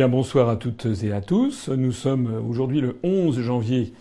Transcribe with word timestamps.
bien, 0.00 0.08
bonsoir 0.08 0.48
à 0.48 0.56
toutes 0.56 0.86
et 1.02 1.12
à 1.12 1.20
tous. 1.20 1.68
Nous 1.68 1.92
sommes 1.92 2.42
aujourd'hui 2.48 2.80
le 2.80 2.96
11 3.02 3.38
janvier 3.42 3.92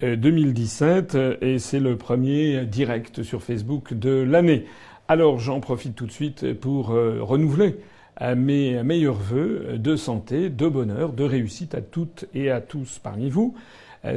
2017 0.00 1.16
euh, 1.16 1.36
et 1.40 1.58
c'est 1.58 1.80
le 1.80 1.96
premier 1.96 2.64
direct 2.64 3.24
sur 3.24 3.42
Facebook 3.42 3.92
de 3.92 4.10
l'année. 4.22 4.66
Alors 5.08 5.40
j'en 5.40 5.58
profite 5.58 5.96
tout 5.96 6.06
de 6.06 6.12
suite 6.12 6.54
pour 6.54 6.92
euh, 6.92 7.18
renouveler 7.22 7.74
euh, 8.20 8.36
mes 8.36 8.80
meilleurs 8.84 9.16
vœux 9.16 9.78
de 9.78 9.96
santé, 9.96 10.48
de 10.48 10.68
bonheur, 10.68 11.12
de 11.12 11.24
réussite 11.24 11.74
à 11.74 11.80
toutes 11.80 12.26
et 12.34 12.52
à 12.52 12.60
tous 12.60 13.00
parmi 13.02 13.28
vous. 13.28 13.56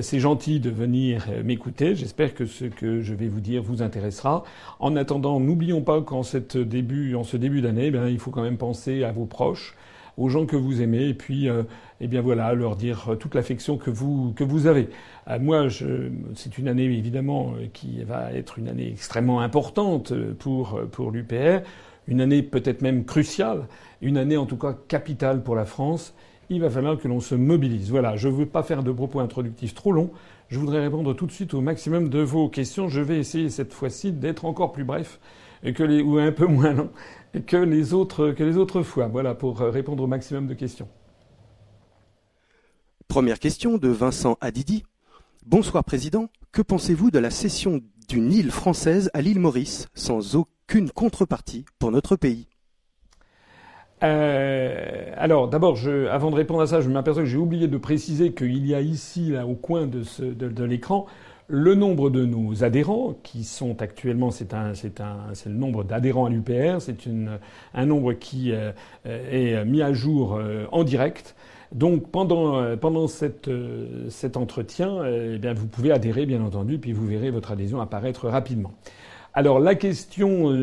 C'est 0.02 0.20
gentil 0.20 0.60
de 0.60 0.70
venir 0.70 1.26
m'écouter. 1.44 1.96
J'espère 1.96 2.36
que 2.36 2.46
ce 2.46 2.66
que 2.66 3.02
je 3.02 3.16
vais 3.16 3.28
vous 3.28 3.40
dire 3.40 3.64
vous 3.64 3.82
intéressera. 3.82 4.44
En 4.80 4.96
attendant, 4.96 5.40
n'oublions 5.40 5.82
pas 5.82 6.02
qu'en 6.02 6.22
ce 6.22 6.38
début 6.38 7.62
d'année, 7.62 7.90
ben, 7.90 8.08
il 8.08 8.20
faut 8.20 8.30
quand 8.30 8.44
même 8.44 8.60
penser 8.60 9.04
à 9.04 9.12
vos 9.12 9.26
proches, 9.26 9.76
aux 10.18 10.30
gens 10.30 10.46
que 10.46 10.56
vous 10.56 10.82
aimez, 10.82 11.08
et 11.10 11.14
puis, 11.14 11.50
euh, 11.50 11.64
eh 12.00 12.08
bien 12.08 12.22
voilà, 12.22 12.54
leur 12.54 12.76
dire 12.76 13.16
toute 13.20 13.36
l'affection 13.36 13.78
que 13.78 13.90
vous 13.90 14.34
que 14.36 14.44
vous 14.44 14.68
avez. 14.68 14.90
Euh, 15.28 15.40
moi, 15.40 15.68
c'est 16.36 16.58
une 16.58 16.68
année 16.68 16.84
évidemment 16.84 17.54
euh, 17.56 17.68
qui 17.74 18.04
va 18.04 18.32
être 18.34 18.60
une 18.60 18.68
année 18.68 18.90
extrêmement 18.90 19.42
importante 19.42 20.14
pour 20.40 20.80
pour 20.92 21.12
l'UPR, 21.12 21.62
une 22.08 22.22
année 22.22 22.44
peut-être 22.44 22.82
même 22.82 23.06
cruciale, 23.06 23.68
une 24.02 24.18
année 24.18 24.38
en 24.38 24.46
tout 24.46 24.58
cas 24.58 24.76
capitale 24.88 25.44
pour 25.44 25.56
la 25.56 25.66
France. 25.66 26.14
Il 26.50 26.60
va 26.60 26.70
falloir 26.70 26.98
que 26.98 27.08
l'on 27.08 27.22
se 27.22 27.34
mobilise. 27.34 27.92
Voilà, 27.92 28.18
je 28.18 28.28
ne 28.28 28.34
veux 28.34 28.46
pas 28.46 28.62
faire 28.62 28.84
de 28.84 28.92
propos 28.92 29.22
introductifs 29.22 29.74
trop 29.74 29.94
longs. 29.94 30.12
Je 30.50 30.60
voudrais 30.60 30.82
répondre 30.82 31.14
tout 31.14 31.26
de 31.26 31.32
suite 31.32 31.54
au 31.54 31.62
maximum 31.62 32.10
de 32.10 32.20
vos 32.20 32.50
questions. 32.50 32.90
Je 32.90 33.00
vais 33.00 33.18
essayer 33.18 33.50
cette 33.50 33.72
fois-ci 33.72 34.12
d'être 34.12 34.44
encore 34.44 34.74
plus 34.74 34.84
bref 34.84 35.18
que 35.64 35.84
les, 35.84 36.02
ou 36.02 36.18
un 36.18 36.32
peu 36.32 36.46
moins 36.48 36.74
long 36.74 36.90
que 37.40 37.58
les 37.58 37.94
autres, 37.94 38.32
que 38.32 38.44
les 38.44 38.58
autres 38.58 38.84
fois. 38.84 39.08
Voilà, 39.08 39.36
pour 39.36 39.60
répondre 39.60 40.04
au 40.04 40.08
maximum 40.08 40.48
de 40.48 40.54
questions. 40.54 40.88
Première 43.08 43.40
question 43.40 43.78
de 43.78 43.90
Vincent 43.90 44.38
Adidi. 44.42 44.84
Bonsoir 45.46 45.84
Président. 45.84 46.30
Que 46.52 46.62
pensez-vous 46.62 47.12
de 47.12 47.20
la 47.20 47.30
cession 47.30 47.82
d'une 48.08 48.32
île 48.32 48.52
française 48.52 49.10
à 49.14 49.22
l'île 49.22 49.40
Maurice 49.40 49.88
sans 49.94 50.36
aucune 50.36 50.90
contrepartie 50.92 51.66
pour 51.80 51.92
notre 51.92 52.16
pays? 52.16 52.48
Euh, 54.04 55.14
alors, 55.16 55.48
d'abord, 55.48 55.78
avant 56.10 56.32
de 56.32 56.36
répondre 56.36 56.62
à 56.62 56.68
ça, 56.68 56.82
je 56.82 56.90
m'aperçois 56.90 57.24
que 57.24 57.30
j'ai 57.30 57.38
oublié 57.38 57.68
de 57.68 57.78
préciser 57.78 58.34
qu'il 58.34 58.66
y 58.66 58.74
a 58.74 58.82
ici, 58.82 59.32
là, 59.32 59.46
au 59.46 59.56
coin 59.56 59.88
de 59.88 60.64
l'écran, 60.64 61.06
le 61.52 61.76
nombre 61.76 62.10
de 62.10 62.26
nos 62.26 62.64
adhérents, 62.64 63.16
qui 63.24 63.44
sont 63.44 63.82
actuellement, 63.82 64.32
c'est 64.32 64.54
un, 64.54 64.74
c'est 64.74 65.02
un, 65.02 65.18
c'est 65.34 65.50
le 65.50 65.56
nombre 65.56 65.84
d'adhérents 65.84 66.26
à 66.26 66.30
l'UPR, 66.30 66.80
c'est 66.80 67.06
une, 67.06 67.40
un 67.74 67.86
nombre 67.86 68.14
qui 68.14 68.54
euh, 68.54 68.72
est 69.06 69.66
mis 69.66 69.82
à 69.82 69.92
jour 69.92 70.36
euh, 70.38 70.66
en 70.72 70.86
direct. 70.86 71.36
Donc 71.74 72.10
pendant 72.10 72.58
euh, 72.58 72.78
pendant 72.78 73.08
cette, 73.08 73.50
cet 74.10 74.38
entretien, 74.38 75.04
eh 75.06 75.38
bien 75.38 75.54
vous 75.54 75.68
pouvez 75.68 75.92
adhérer 75.92 76.26
bien 76.26 76.42
entendu, 76.42 76.80
puis 76.80 76.94
vous 76.94 77.06
verrez 77.06 77.32
votre 77.32 77.52
adhésion 77.52 77.82
apparaître 77.82 78.30
rapidement. 78.30 78.72
Alors 79.34 79.60
la 79.60 79.76
question, 79.76 80.54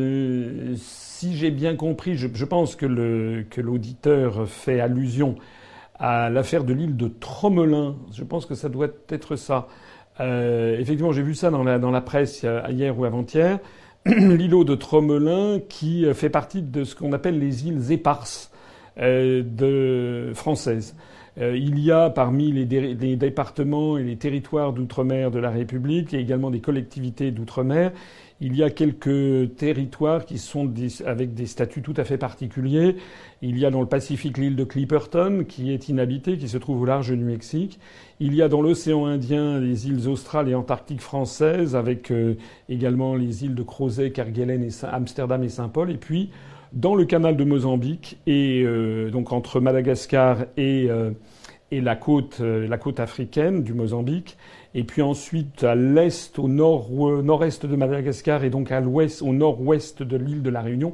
si 0.75 1.35
j'ai 1.35 1.51
bien 1.51 1.75
compris, 1.75 2.15
je, 2.15 2.27
je 2.33 2.45
pense 2.45 2.75
que 2.75 2.85
le 2.85 3.45
que 3.49 3.61
l'auditeur 3.61 4.47
fait 4.47 4.79
allusion 4.79 5.35
à 5.99 6.29
l'affaire 6.29 6.63
de 6.63 6.73
l'île 6.73 6.97
de 6.97 7.07
Tromelin. 7.07 7.95
Je 8.13 8.23
pense 8.23 8.45
que 8.45 8.55
ça 8.55 8.69
doit 8.69 8.87
être 9.09 9.35
ça. 9.35 9.67
Euh, 10.19 10.77
effectivement, 10.79 11.11
j'ai 11.11 11.21
vu 11.21 11.35
ça 11.35 11.49
dans 11.49 11.63
la, 11.63 12.01
presse 12.01 12.45
hier 12.69 12.97
ou 12.97 13.05
avant-hier. 13.05 13.59
L'îlot 14.05 14.63
de 14.63 14.75
Tromelin, 14.75 15.59
qui 15.67 16.05
fait 16.13 16.29
partie 16.29 16.61
de 16.61 16.83
ce 16.83 16.95
qu'on 16.95 17.11
appelle 17.13 17.39
les 17.39 17.67
îles 17.67 17.91
éparses 17.91 18.51
euh, 18.99 20.33
françaises. 20.33 20.95
Euh, 21.39 21.55
il 21.55 21.79
y 21.79 21.91
a 21.91 22.09
parmi 22.09 22.51
les, 22.51 22.65
les 22.95 23.15
départements 23.15 23.97
et 23.97 24.03
les 24.03 24.17
territoires 24.17 24.73
d'outre-mer 24.73 25.31
de 25.31 25.39
la 25.39 25.49
République 25.49 26.13
et 26.13 26.19
également 26.19 26.49
des 26.49 26.59
collectivités 26.59 27.31
d'outre-mer, 27.31 27.91
il 28.41 28.55
y 28.55 28.63
a 28.63 28.69
quelques 28.69 29.55
territoires 29.57 30.25
qui 30.25 30.37
sont 30.37 30.71
avec 31.05 31.33
des 31.33 31.45
statuts 31.45 31.81
tout 31.81 31.93
à 31.97 32.05
fait 32.05 32.17
particuliers. 32.17 32.95
Il 33.41 33.57
y 33.57 33.65
a 33.65 33.71
dans 33.71 33.81
le 33.81 33.87
Pacifique 33.87 34.37
l'île 34.37 34.55
de 34.55 34.63
Clipperton, 34.63 35.43
qui 35.47 35.73
est 35.73 35.89
inhabitée, 35.89 36.37
qui 36.37 36.47
se 36.47 36.57
trouve 36.57 36.81
au 36.81 36.85
large 36.85 37.09
du 37.09 37.23
Mexique. 37.23 37.79
Il 38.21 38.33
y 38.33 38.41
a 38.41 38.47
dans 38.47 38.61
l'océan 38.61 39.05
Indien 39.05 39.59
les 39.59 39.87
îles 39.87 40.07
australes 40.07 40.47
et 40.47 40.55
antarctiques 40.55 41.01
françaises, 41.01 41.75
avec 41.75 42.11
euh, 42.11 42.35
également 42.69 43.15
les 43.15 43.43
îles 43.43 43.55
de 43.55 43.63
Crozet, 43.63 44.11
Kerguelen, 44.11 44.63
et 44.63 44.69
Amsterdam 44.85 45.43
et 45.43 45.49
Saint-Paul. 45.49 45.91
Et 45.91 45.97
puis, 45.97 46.29
dans 46.71 46.95
le 46.95 47.03
canal 47.03 47.35
de 47.35 47.43
Mozambique, 47.43 48.19
et 48.25 48.63
euh, 48.63 49.09
donc 49.09 49.33
entre 49.33 49.59
Madagascar 49.59 50.45
et, 50.55 50.87
euh, 50.89 51.11
et 51.71 51.81
la, 51.81 51.97
côte, 51.97 52.39
la 52.39 52.77
côte 52.77 53.01
africaine 53.01 53.63
du 53.63 53.73
Mozambique, 53.73 54.37
et 54.75 54.83
puis 54.83 55.01
ensuite 55.01 55.63
à 55.63 55.75
l'est, 55.75 56.37
au 56.37 56.47
nord, 56.47 56.89
nord-est 57.23 57.65
de 57.65 57.75
Madagascar 57.75 58.43
et 58.43 58.49
donc 58.49 58.71
à 58.71 58.79
l'ouest, 58.79 59.21
au 59.21 59.33
nord-ouest 59.33 60.03
de 60.03 60.17
l'île 60.17 60.43
de 60.43 60.49
la 60.49 60.61
Réunion, 60.61 60.93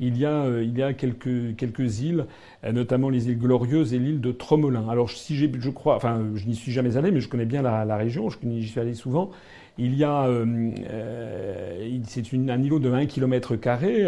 il 0.00 0.18
y 0.18 0.26
a, 0.26 0.44
euh, 0.44 0.92
quelques, 0.92 2.00
îles, 2.00 2.26
euh, 2.64 2.72
notamment 2.72 3.08
les 3.08 3.28
îles 3.28 3.38
Glorieuses 3.38 3.94
et 3.94 3.98
l'île 3.98 4.20
de 4.20 4.32
Tromelin. 4.32 4.88
Alors 4.88 5.08
si 5.10 5.36
je 5.36 5.70
crois, 5.70 5.94
enfin 5.94 6.20
je 6.34 6.46
n'y 6.46 6.56
suis 6.56 6.72
jamais 6.72 6.96
allé, 6.96 7.12
mais 7.12 7.20
je 7.20 7.28
connais 7.28 7.44
bien 7.44 7.62
la, 7.62 7.96
région, 7.96 8.28
j'y 8.30 8.68
suis 8.68 8.80
allé 8.80 8.94
souvent. 8.94 9.30
Il 9.78 9.94
y 9.94 10.04
a, 10.04 10.26
euh, 10.26 10.70
euh 10.90 11.98
c'est 12.04 12.24
un 12.34 12.62
îlot 12.62 12.80
de 12.80 12.90
1 12.90 13.06
km 13.06 13.56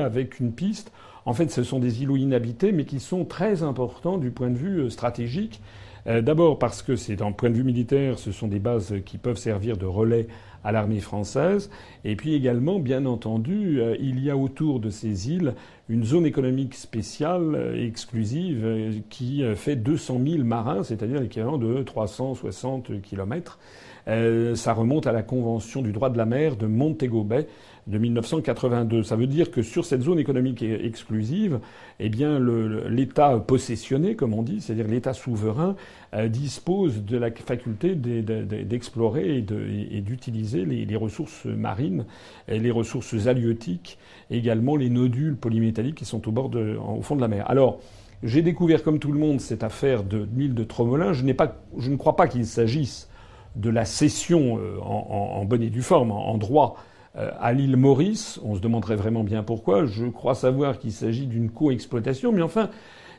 avec 0.00 0.40
une 0.40 0.52
piste. 0.52 0.90
En 1.26 1.32
fait, 1.32 1.50
ce 1.50 1.62
sont 1.62 1.78
des 1.78 2.02
îlots 2.02 2.16
inhabités, 2.16 2.72
mais 2.72 2.84
qui 2.84 3.00
sont 3.00 3.24
très 3.24 3.62
importants 3.62 4.18
du 4.18 4.30
point 4.30 4.50
de 4.50 4.58
vue 4.58 4.90
stratégique. 4.90 5.60
Euh, 6.06 6.20
d'abord 6.20 6.58
parce 6.58 6.82
que 6.82 6.96
c'est 6.96 7.16
d'un 7.16 7.32
point 7.32 7.50
de 7.50 7.54
vue 7.54 7.64
militaire, 7.64 8.18
ce 8.18 8.32
sont 8.32 8.48
des 8.48 8.58
bases 8.58 8.94
qui 9.06 9.18
peuvent 9.18 9.38
servir 9.38 9.76
de 9.76 9.86
relais 9.86 10.26
à 10.62 10.72
l'armée 10.72 11.00
française. 11.00 11.70
Et 12.04 12.16
puis 12.16 12.34
également, 12.34 12.78
bien 12.78 13.06
entendu, 13.06 13.80
euh, 13.80 13.96
il 14.00 14.22
y 14.22 14.30
a 14.30 14.36
autour 14.36 14.80
de 14.80 14.90
ces 14.90 15.30
îles 15.30 15.54
une 15.88 16.04
zone 16.04 16.24
économique 16.24 16.74
spéciale 16.74 17.54
euh, 17.54 17.86
exclusive 17.86 19.02
qui 19.10 19.42
fait 19.56 19.76
200 19.76 20.20
000 20.26 20.44
marins, 20.44 20.82
c'est-à-dire 20.82 21.20
l'équivalent 21.20 21.58
de 21.58 21.82
360 21.82 23.00
kilomètres. 23.02 23.58
ça 24.06 24.72
remonte 24.72 25.06
à 25.06 25.12
la 25.12 25.22
Convention 25.22 25.82
du 25.82 25.92
droit 25.92 26.10
de 26.10 26.18
la 26.18 26.26
mer 26.26 26.56
de 26.56 26.66
Montego 26.66 27.24
Bay 27.24 27.46
de 27.86 27.98
1982. 27.98 29.02
Ça 29.02 29.16
veut 29.16 29.26
dire 29.26 29.50
que 29.50 29.62
sur 29.62 29.84
cette 29.84 30.02
zone 30.02 30.18
économique 30.18 30.62
exclusive, 30.62 31.60
eh 32.00 32.08
bien, 32.08 32.40
l'État 32.88 33.38
possessionné, 33.38 34.14
comme 34.16 34.34
on 34.34 34.42
dit, 34.42 34.60
c'est-à-dire 34.60 34.88
l'État 34.88 35.12
souverain, 35.12 35.76
euh, 36.14 36.28
dispose 36.28 37.04
de 37.04 37.18
la 37.18 37.30
faculté 37.30 37.94
d'explorer 37.94 39.38
et 39.38 40.00
d'utiliser 40.00 40.64
les, 40.64 40.96
ressources 40.96 41.44
marines, 41.44 42.06
les 42.48 42.70
ressources 42.70 43.26
halieutiques, 43.26 43.98
également 44.30 44.76
les 44.76 44.90
nodules 44.90 45.36
polymétalliques 45.36 45.96
qui 45.96 46.04
sont 46.04 46.26
au 46.28 46.34
au 46.34 47.02
fond 47.02 47.16
de 47.16 47.20
la 47.20 47.28
mer. 47.28 47.48
Alors, 47.50 47.80
j'ai 48.24 48.40
découvert, 48.40 48.82
comme 48.82 48.98
tout 48.98 49.12
le 49.12 49.18
monde, 49.18 49.40
cette 49.40 49.62
affaire 49.62 50.02
de 50.02 50.26
l'île 50.34 50.54
de 50.54 50.64
Tromelin. 50.64 51.12
Je, 51.12 51.30
pas, 51.32 51.56
je 51.76 51.90
ne 51.90 51.96
crois 51.96 52.16
pas 52.16 52.26
qu'il 52.26 52.46
s'agisse 52.46 53.10
de 53.54 53.68
la 53.68 53.84
cession 53.84 54.58
euh, 54.58 54.78
en, 54.80 55.44
bonne 55.44 55.62
et 55.62 55.68
due 55.68 55.82
forme, 55.82 56.10
en 56.10 56.38
droit, 56.38 56.76
à 57.14 57.52
l'île 57.52 57.76
Maurice, 57.76 58.40
on 58.42 58.56
se 58.56 58.60
demanderait 58.60 58.96
vraiment 58.96 59.22
bien 59.22 59.42
pourquoi. 59.42 59.86
Je 59.86 60.06
crois 60.06 60.34
savoir 60.34 60.78
qu'il 60.78 60.92
s'agit 60.92 61.26
d'une 61.26 61.50
co-exploitation, 61.50 62.32
mais 62.32 62.42
enfin, 62.42 62.70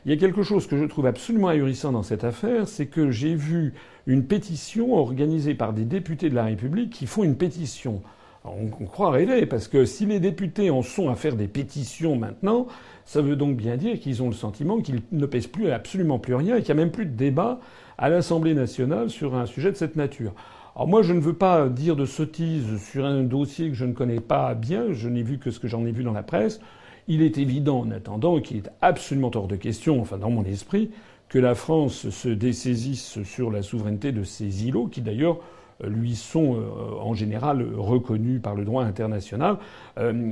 il 0.04 0.10
y 0.10 0.14
a 0.14 0.18
quelque 0.18 0.42
chose 0.42 0.66
que 0.66 0.76
je 0.76 0.84
trouve 0.84 1.06
absolument 1.06 1.48
ahurissant 1.48 1.92
dans 1.92 2.02
cette 2.02 2.22
affaire, 2.22 2.68
c'est 2.68 2.86
que 2.86 3.10
j'ai 3.10 3.34
vu 3.34 3.74
une 4.06 4.24
pétition 4.24 4.94
organisée 4.94 5.54
par 5.54 5.72
des 5.72 5.84
députés 5.84 6.30
de 6.30 6.34
la 6.34 6.44
République 6.44 6.90
qui 6.90 7.06
font 7.06 7.24
une 7.24 7.36
pétition. 7.36 8.02
on, 8.44 8.68
croit 8.86 9.10
rêver, 9.10 9.46
parce 9.46 9.66
que 9.66 9.84
si 9.84 10.06
les 10.06 10.20
députés 10.20 10.70
en 10.70 10.82
sont 10.82 11.08
à 11.08 11.16
faire 11.16 11.34
des 11.34 11.48
pétitions 11.48 12.16
maintenant, 12.16 12.68
ça 13.04 13.22
veut 13.22 13.34
donc 13.34 13.56
bien 13.56 13.76
dire 13.76 13.98
qu'ils 13.98 14.22
ont 14.22 14.28
le 14.28 14.34
sentiment 14.34 14.80
qu'ils 14.80 15.00
ne 15.10 15.26
pèsent 15.26 15.46
plus 15.46 15.70
absolument 15.70 16.18
plus 16.18 16.34
rien 16.34 16.56
et 16.56 16.62
qu'il 16.62 16.74
n'y 16.74 16.80
a 16.80 16.84
même 16.84 16.92
plus 16.92 17.06
de 17.06 17.16
débat 17.16 17.60
à 17.98 18.08
l'Assemblée 18.08 18.54
nationale 18.54 19.10
sur 19.10 19.34
un 19.34 19.46
sujet 19.46 19.72
de 19.72 19.76
cette 19.76 19.96
nature. 19.96 20.34
Alors 20.76 20.88
moi, 20.88 21.00
je 21.00 21.14
ne 21.14 21.20
veux 21.20 21.32
pas 21.32 21.70
dire 21.70 21.96
de 21.96 22.04
sottises 22.04 22.76
sur 22.90 23.06
un 23.06 23.22
dossier 23.22 23.70
que 23.70 23.74
je 23.74 23.86
ne 23.86 23.94
connais 23.94 24.20
pas 24.20 24.54
bien. 24.54 24.92
Je 24.92 25.08
n'ai 25.08 25.22
vu 25.22 25.38
que 25.38 25.50
ce 25.50 25.58
que 25.58 25.68
j'en 25.68 25.86
ai 25.86 25.90
vu 25.90 26.04
dans 26.04 26.12
la 26.12 26.22
presse. 26.22 26.60
Il 27.08 27.22
est 27.22 27.38
évident, 27.38 27.80
en 27.80 27.90
attendant, 27.90 28.38
qu'il 28.42 28.58
est 28.58 28.70
absolument 28.82 29.30
hors 29.34 29.48
de 29.48 29.56
question, 29.56 29.98
enfin 30.02 30.18
dans 30.18 30.28
mon 30.28 30.44
esprit, 30.44 30.90
que 31.30 31.38
la 31.38 31.54
France 31.54 32.10
se 32.10 32.28
dessaisisse 32.28 33.22
sur 33.22 33.50
la 33.50 33.62
souveraineté 33.62 34.12
de 34.12 34.22
ces 34.22 34.66
îlots, 34.66 34.88
qui 34.88 35.00
d'ailleurs 35.00 35.38
lui 35.84 36.14
sont 36.14 36.56
en 37.00 37.14
général 37.14 37.66
reconnus 37.76 38.40
par 38.40 38.54
le 38.54 38.64
droit 38.64 38.84
international. 38.84 39.58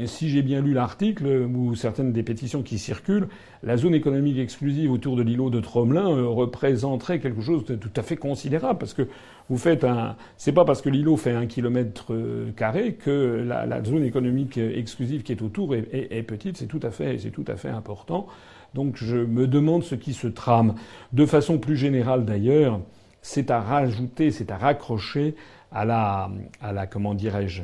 si 0.06 0.30
j'ai 0.30 0.42
bien 0.42 0.62
lu 0.62 0.72
l'article 0.72 1.26
ou 1.26 1.74
certaines 1.74 2.12
des 2.12 2.22
pétitions 2.22 2.62
qui 2.62 2.78
circulent, 2.78 3.28
la 3.62 3.76
zone 3.76 3.94
économique 3.94 4.38
exclusive 4.38 4.90
autour 4.90 5.16
de 5.16 5.22
l'îlot 5.22 5.50
de 5.50 5.60
Tromelin 5.60 6.26
représenterait 6.26 7.18
quelque 7.18 7.42
chose 7.42 7.64
de 7.64 7.74
tout 7.74 7.92
à 7.96 8.02
fait 8.02 8.16
considérable 8.16 8.78
parce 8.78 8.94
que 8.94 9.06
vous 9.50 9.58
faites 9.58 9.84
un. 9.84 10.16
C'est 10.36 10.52
pas 10.52 10.64
parce 10.64 10.80
que 10.80 10.88
l'îlot 10.88 11.16
fait 11.16 11.32
un 11.32 11.46
kilomètre 11.46 12.12
carré 12.56 12.94
que 12.94 13.44
la, 13.46 13.84
zone 13.84 14.04
économique 14.04 14.56
exclusive 14.56 15.22
qui 15.22 15.32
est 15.32 15.42
autour 15.42 15.74
est, 15.74 15.86
est 15.92 16.22
petite. 16.22 16.56
C'est 16.56 16.66
tout 16.66 16.80
à 16.82 16.90
fait, 16.90 17.18
c'est 17.18 17.30
tout 17.30 17.44
à 17.48 17.56
fait 17.56 17.68
important. 17.68 18.26
Donc 18.74 18.96
je 18.96 19.16
me 19.16 19.46
demande 19.46 19.84
ce 19.84 19.94
qui 19.94 20.12
se 20.12 20.26
trame. 20.26 20.74
De 21.12 21.26
façon 21.26 21.58
plus 21.58 21.76
générale 21.76 22.24
d'ailleurs, 22.24 22.80
c'est 23.24 23.50
à 23.50 23.58
rajouter, 23.58 24.30
c'est 24.30 24.50
à 24.50 24.58
raccrocher 24.58 25.34
à 25.72 25.86
la, 25.86 26.30
à 26.60 26.72
la 26.74 26.86
comment 26.86 27.14
dirais-je, 27.14 27.62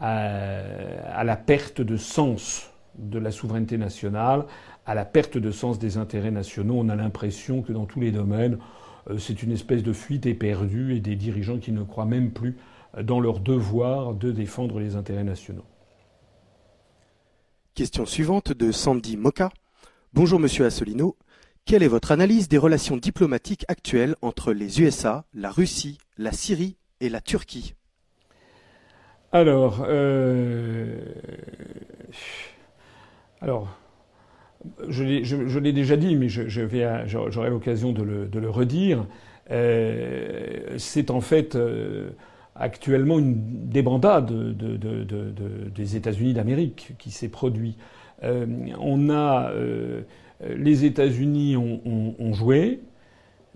à, 0.00 1.22
la 1.22 1.36
perte 1.36 1.82
de 1.82 1.98
sens 1.98 2.70
de 2.98 3.18
la 3.18 3.30
souveraineté 3.30 3.76
nationale, 3.76 4.46
à 4.86 4.94
la 4.94 5.04
perte 5.04 5.36
de 5.36 5.50
sens 5.50 5.78
des 5.78 5.98
intérêts 5.98 6.30
nationaux. 6.30 6.76
On 6.78 6.88
a 6.88 6.96
l'impression 6.96 7.60
que 7.60 7.74
dans 7.74 7.84
tous 7.84 8.00
les 8.00 8.10
domaines, 8.10 8.56
euh, 9.10 9.18
c'est 9.18 9.42
une 9.42 9.52
espèce 9.52 9.82
de 9.82 9.92
fuite 9.92 10.24
éperdue 10.24 10.94
et 10.94 11.00
des 11.00 11.14
dirigeants 11.14 11.58
qui 11.58 11.72
ne 11.72 11.82
croient 11.82 12.06
même 12.06 12.30
plus 12.30 12.56
dans 13.02 13.20
leur 13.20 13.40
devoir 13.40 14.14
de 14.14 14.32
défendre 14.32 14.80
les 14.80 14.96
intérêts 14.96 15.24
nationaux. 15.24 15.66
Question 17.74 18.06
suivante 18.06 18.52
de 18.52 18.72
Sandy 18.72 19.18
Moka. 19.18 19.50
Bonjour 20.14 20.40
Monsieur 20.40 20.64
Assolino. 20.64 21.16
Quelle 21.66 21.82
est 21.82 21.88
votre 21.88 22.12
analyse 22.12 22.48
des 22.48 22.58
relations 22.58 22.96
diplomatiques 22.96 23.64
actuelles 23.66 24.14
entre 24.22 24.52
les 24.52 24.80
USA, 24.80 25.24
la 25.34 25.50
Russie, 25.50 25.98
la 26.16 26.30
Syrie 26.30 26.76
et 27.00 27.08
la 27.08 27.20
Turquie? 27.20 27.74
Alors, 29.32 29.84
euh, 29.88 31.00
alors, 33.40 33.76
je 34.88 35.58
l'ai 35.58 35.72
déjà 35.72 35.96
dit, 35.96 36.14
mais 36.14 36.28
j'aurai 36.28 37.50
l'occasion 37.50 37.90
de 37.90 38.02
le, 38.38 38.48
redire. 38.48 39.04
Euh, 39.50 40.76
c'est 40.78 41.10
en 41.10 41.20
fait 41.20 41.56
euh, 41.56 42.10
actuellement 42.54 43.18
une 43.18 43.68
débandade 43.68 44.32
des 45.74 45.96
États-Unis 45.96 46.32
d'Amérique 46.32 46.92
qui 46.96 47.10
s'est 47.10 47.28
produit. 47.28 47.76
Euh, 48.22 48.46
on 48.78 49.10
a 49.10 49.50
les 50.40 50.84
États-Unis 50.84 51.56
ont, 51.56 52.32
joué, 52.32 52.80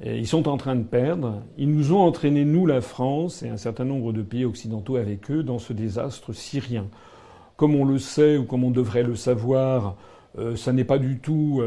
ils 0.04 0.26
sont 0.26 0.49
en 0.49 0.56
train 0.56 0.76
de 0.76 0.82
perdre. 0.82 1.42
Ils 1.58 1.70
nous 1.70 1.92
ont 1.92 2.00
entraîné, 2.00 2.44
nous, 2.44 2.66
la 2.66 2.80
France 2.80 3.42
et 3.42 3.49
un 3.49 3.56
certain 3.56 3.84
nombre 3.84 4.12
de 4.12 4.22
pays 4.22 4.44
occidentaux 4.44 4.96
avec 4.96 5.30
eux, 5.30 5.42
dans 5.42 5.58
ce 5.58 5.72
désastre 5.72 6.32
syrien. 6.32 6.87
Comme 7.56 7.75
on 7.75 7.84
le 7.84 7.99
sait 7.99 8.38
ou 8.38 8.44
comme 8.44 8.64
on 8.64 8.70
devrait 8.70 9.02
le 9.02 9.14
savoir, 9.14 9.96
euh, 10.38 10.56
ça 10.56 10.72
n'est 10.72 10.84
pas 10.84 10.99
du 10.99 11.18
tout 11.18 11.62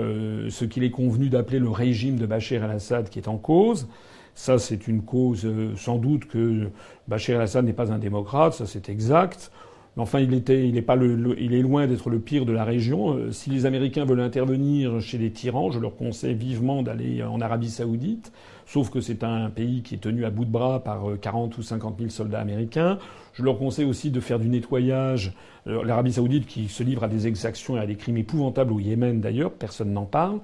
ce 0.50 0.66
qu'il 0.66 0.84
est 0.84 0.92
convenu 0.92 1.30
d'appeler 1.30 1.60
le 1.60 1.70
régime 1.70 2.18
de 2.18 2.26
Bachar 2.26 2.64
el-Assad 2.64 3.10
qui 3.10 3.20
est 3.20 3.28
en 3.28 3.38
cause. 3.38 3.88
Ça, 4.36 4.58
c'est 4.58 4.88
une 4.88 5.04
cause 5.04 5.48
sans 5.76 5.98
doute 5.98 6.26
que 6.26 6.70
Bachar 7.08 7.36
el-Assad 7.36 7.66
n'est 7.66 7.74
pas 7.74 7.92
un 7.92 8.00
démocrate, 8.00 8.54
ça 8.54 8.66
c'est 8.66 8.90
exact. 8.90 9.52
Mais 9.96 10.02
enfin, 10.02 10.20
il, 10.20 10.34
était, 10.34 10.68
il, 10.68 10.76
est 10.76 10.82
pas 10.82 10.96
le, 10.96 11.36
il 11.40 11.54
est 11.54 11.62
loin 11.62 11.86
d'être 11.86 12.10
le 12.10 12.20
pire 12.20 12.46
de 12.46 12.52
la 12.52 12.64
région. 12.64 13.14
Euh, 13.14 13.32
si 13.32 13.52
les 13.52 13.66
Américains 13.66 14.06
veulent 14.06 14.22
intervenir 14.22 15.00
chez 15.02 15.18
les 15.18 15.32
tyrans, 15.32 15.72
je 15.72 15.80
leur 15.80 15.96
conseille 15.96 16.34
vivement 16.34 16.82
d'aller 16.82 17.24
en 17.24 17.40
Arabie 17.42 17.70
Saoudite. 17.70 18.32
Sauf 18.66 18.90
que 18.90 19.02
c'est 19.02 19.24
un 19.24 19.50
pays 19.50 19.84
qui 19.84 19.96
est 19.96 20.00
tenu 20.00 20.26
à 20.26 20.32
bout 20.32 20.46
de 20.46 20.52
bras 20.52 20.84
par 20.84 21.06
40 21.22 21.54
euh, 21.54 21.60
ou 21.60 21.62
50 21.62 21.98
000 22.00 22.10
soldats 22.10 22.40
américains. 22.40 22.98
Je 23.34 23.44
leur 23.44 23.58
conseille 23.58 23.86
aussi 23.86 24.10
de 24.10 24.20
faire 24.20 24.40
du 24.40 24.48
nettoyage. 24.48 25.34
Euh, 25.68 25.84
L'Arabie 25.84 26.14
Saoudite 26.14 26.48
qui 26.48 26.70
se 26.70 26.82
livre 26.82 27.04
à 27.04 27.08
des 27.08 27.28
exactions 27.28 27.78
et 27.78 27.80
à 27.80 27.86
des 27.86 27.96
crimes 27.96 28.18
épouvantables 28.18 28.74
au 28.74 28.80
Yémen 28.80 29.22
d'ailleurs, 29.22 29.52
personne 29.52 29.94
n'en 29.94 30.06
parle. 30.06 30.40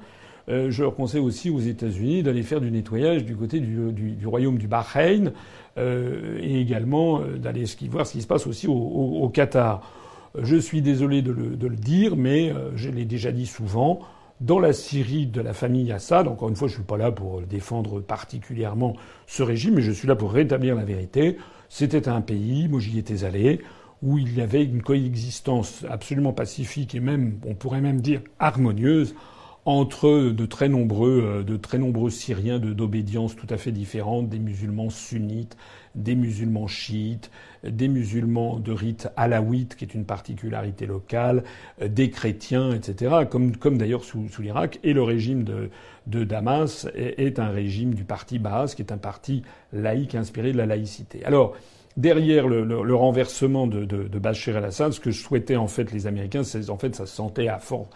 Je 0.49 0.81
leur 0.81 0.95
conseille 0.95 1.21
aussi 1.21 1.51
aux 1.51 1.59
États-Unis 1.59 2.23
d'aller 2.23 2.41
faire 2.41 2.59
du 2.59 2.71
nettoyage 2.71 3.23
du 3.23 3.35
côté 3.35 3.59
du, 3.59 4.25
royaume 4.25 4.57
du 4.57 4.67
Bahreïn, 4.67 5.31
euh, 5.79 6.39
et 6.41 6.59
également 6.59 7.21
euh, 7.21 7.37
d'aller 7.37 7.63
voir 7.89 8.05
ce 8.05 8.13
qui 8.13 8.21
se 8.21 8.27
passe 8.27 8.47
aussi 8.47 8.67
au, 8.67 9.29
Qatar. 9.33 9.81
Je 10.39 10.57
suis 10.57 10.81
désolé 10.81 11.21
de 11.21 11.31
le, 11.31 11.75
dire, 11.75 12.15
mais 12.15 12.51
euh, 12.51 12.71
je 12.75 12.89
l'ai 12.89 13.05
déjà 13.05 13.31
dit 13.31 13.45
souvent. 13.45 13.99
Dans 14.41 14.59
la 14.59 14.73
Syrie 14.73 15.25
de 15.25 15.41
la 15.41 15.53
famille 15.53 15.91
Assad, 15.91 16.27
encore 16.27 16.49
une 16.49 16.55
fois, 16.55 16.67
je 16.67 16.73
ne 16.73 16.77
suis 16.77 16.85
pas 16.85 16.97
là 16.97 17.11
pour 17.11 17.41
défendre 17.41 17.99
particulièrement 17.99 18.95
ce 19.27 19.43
régime, 19.43 19.75
mais 19.75 19.81
je 19.81 19.91
suis 19.91 20.07
là 20.07 20.15
pour 20.15 20.31
rétablir 20.31 20.75
la 20.75 20.85
vérité. 20.85 21.37
C'était 21.67 22.07
un 22.07 22.21
pays, 22.21 22.67
moi 22.67 22.79
j'y 22.79 22.97
étais 22.97 23.25
allé, 23.25 23.61
où 24.01 24.17
il 24.17 24.37
y 24.37 24.41
avait 24.41 24.63
une 24.63 24.81
coexistence 24.81 25.85
absolument 25.89 26.31
pacifique 26.31 26.95
et 26.95 26.99
même, 27.01 27.39
on 27.45 27.53
pourrait 27.53 27.81
même 27.81 27.99
dire, 27.99 28.21
harmonieuse 28.39 29.13
entre 29.69 30.31
de 30.31 30.45
très 30.47 30.67
nombreux, 30.67 31.21
euh, 31.23 31.43
de 31.43 31.55
très 31.55 31.77
nombreux 31.77 32.09
Syriens 32.09 32.57
d'obédience 32.57 33.35
tout 33.35 33.45
à 33.51 33.57
fait 33.57 33.71
différente, 33.71 34.27
des 34.27 34.39
musulmans 34.39 34.89
sunnites, 34.89 35.55
des 35.93 36.15
musulmans 36.15 36.65
chiites, 36.65 37.29
des 37.63 37.87
musulmans 37.87 38.57
de 38.57 38.71
rite 38.71 39.09
alaouite, 39.15 39.75
qui 39.75 39.85
est 39.85 39.93
une 39.93 40.05
particularité 40.05 40.87
locale, 40.87 41.43
euh, 41.83 41.87
des 41.87 42.09
chrétiens, 42.09 42.73
etc., 42.73 43.27
comme, 43.29 43.55
comme 43.57 43.77
d'ailleurs 43.77 44.03
sous, 44.03 44.27
sous 44.29 44.41
l'Irak. 44.41 44.79
Et 44.83 44.93
le 44.93 45.03
régime 45.03 45.43
de, 45.43 45.69
de 46.07 46.23
Damas 46.23 46.87
est, 46.95 47.37
un 47.37 47.49
régime 47.49 47.93
du 47.93 48.05
parti 48.05 48.39
Baas, 48.39 48.73
qui 48.75 48.81
est 48.81 48.91
un 48.91 48.97
parti 48.97 49.43
laïque 49.71 50.15
inspiré 50.15 50.51
de 50.51 50.57
la 50.57 50.65
laïcité. 50.65 51.23
Alors, 51.25 51.55
derrière 51.95 52.47
le, 52.47 52.63
le, 52.63 52.95
renversement 52.95 53.67
de, 53.67 53.85
de, 53.85 54.09
el-Assad, 54.49 54.93
ce 54.93 54.99
que 54.99 55.11
souhaitaient 55.11 55.57
en 55.57 55.67
fait 55.67 55.91
les 55.91 56.07
Américains, 56.07 56.43
c'est 56.43 56.71
en 56.71 56.77
fait 56.77 56.95
ça 56.95 57.05
se 57.05 57.15
sentait 57.15 57.49
à 57.49 57.59
fort 57.59 57.87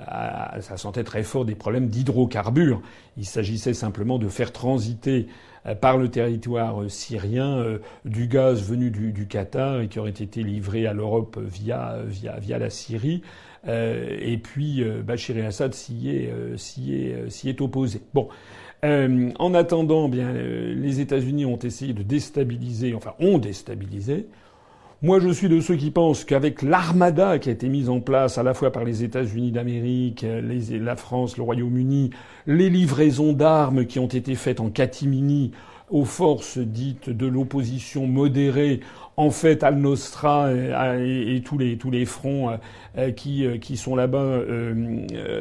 ça 0.00 0.76
sentait 0.76 1.04
très 1.04 1.22
fort 1.22 1.44
des 1.44 1.54
problèmes 1.54 1.88
d'hydrocarbures. 1.88 2.80
Il 3.16 3.24
s'agissait 3.24 3.74
simplement 3.74 4.18
de 4.18 4.28
faire 4.28 4.52
transiter 4.52 5.26
euh, 5.66 5.74
par 5.74 5.96
le 5.96 6.08
territoire 6.08 6.82
euh, 6.82 6.88
syrien 6.88 7.58
euh, 7.58 7.78
du 8.04 8.28
gaz 8.28 8.62
venu 8.62 8.90
du, 8.90 9.26
Qatar 9.26 9.80
et 9.80 9.88
qui 9.88 9.98
aurait 9.98 10.10
été 10.10 10.42
livré 10.42 10.86
à 10.86 10.92
l'Europe 10.92 11.38
via, 11.38 11.98
via, 12.06 12.38
via 12.38 12.58
la 12.58 12.70
Syrie. 12.70 13.22
et 13.66 14.38
puis 14.38 14.82
Bachir 15.04 15.36
el-Assad 15.36 15.74
s'y 15.74 16.08
est, 16.08 16.32
est, 16.88 17.48
est 17.48 17.60
opposé. 17.60 18.00
Bon. 18.14 18.28
en 18.82 19.54
attendant, 19.54 20.08
bien, 20.08 20.32
les 20.32 21.00
États-Unis 21.00 21.44
ont 21.44 21.58
essayé 21.58 21.92
de 21.92 22.02
déstabiliser, 22.02 22.94
enfin 22.94 23.14
ont 23.18 23.38
déstabilisé 23.38 24.28
moi, 25.00 25.20
je 25.20 25.28
suis 25.28 25.48
de 25.48 25.60
ceux 25.60 25.76
qui 25.76 25.92
pensent 25.92 26.24
qu'avec 26.24 26.62
l'armada 26.62 27.38
qui 27.38 27.50
a 27.50 27.52
été 27.52 27.68
mise 27.68 27.88
en 27.88 28.00
place 28.00 28.36
à 28.36 28.42
la 28.42 28.52
fois 28.52 28.72
par 28.72 28.82
les 28.82 29.04
États-Unis 29.04 29.52
d'Amérique, 29.52 30.26
la 30.26 30.96
France, 30.96 31.36
le 31.36 31.44
Royaume-Uni, 31.44 32.10
les 32.48 32.68
livraisons 32.68 33.32
d'armes 33.32 33.86
qui 33.86 34.00
ont 34.00 34.08
été 34.08 34.34
faites 34.34 34.58
en 34.58 34.70
catimini 34.70 35.52
aux 35.88 36.04
forces 36.04 36.58
dites 36.58 37.10
de 37.10 37.26
l'opposition 37.26 38.08
modérée, 38.08 38.80
en 39.16 39.30
fait, 39.30 39.62
Al-Nostra 39.62 40.52
et, 40.52 41.42
tous 41.44 41.58
les 41.58 42.04
fronts 42.04 42.50
euh, 42.50 42.56
euh, 42.98 43.10
qui 43.10 43.46
euh, 43.46 43.58
qui 43.58 43.76
sont 43.76 43.96
là-bas, 43.96 44.40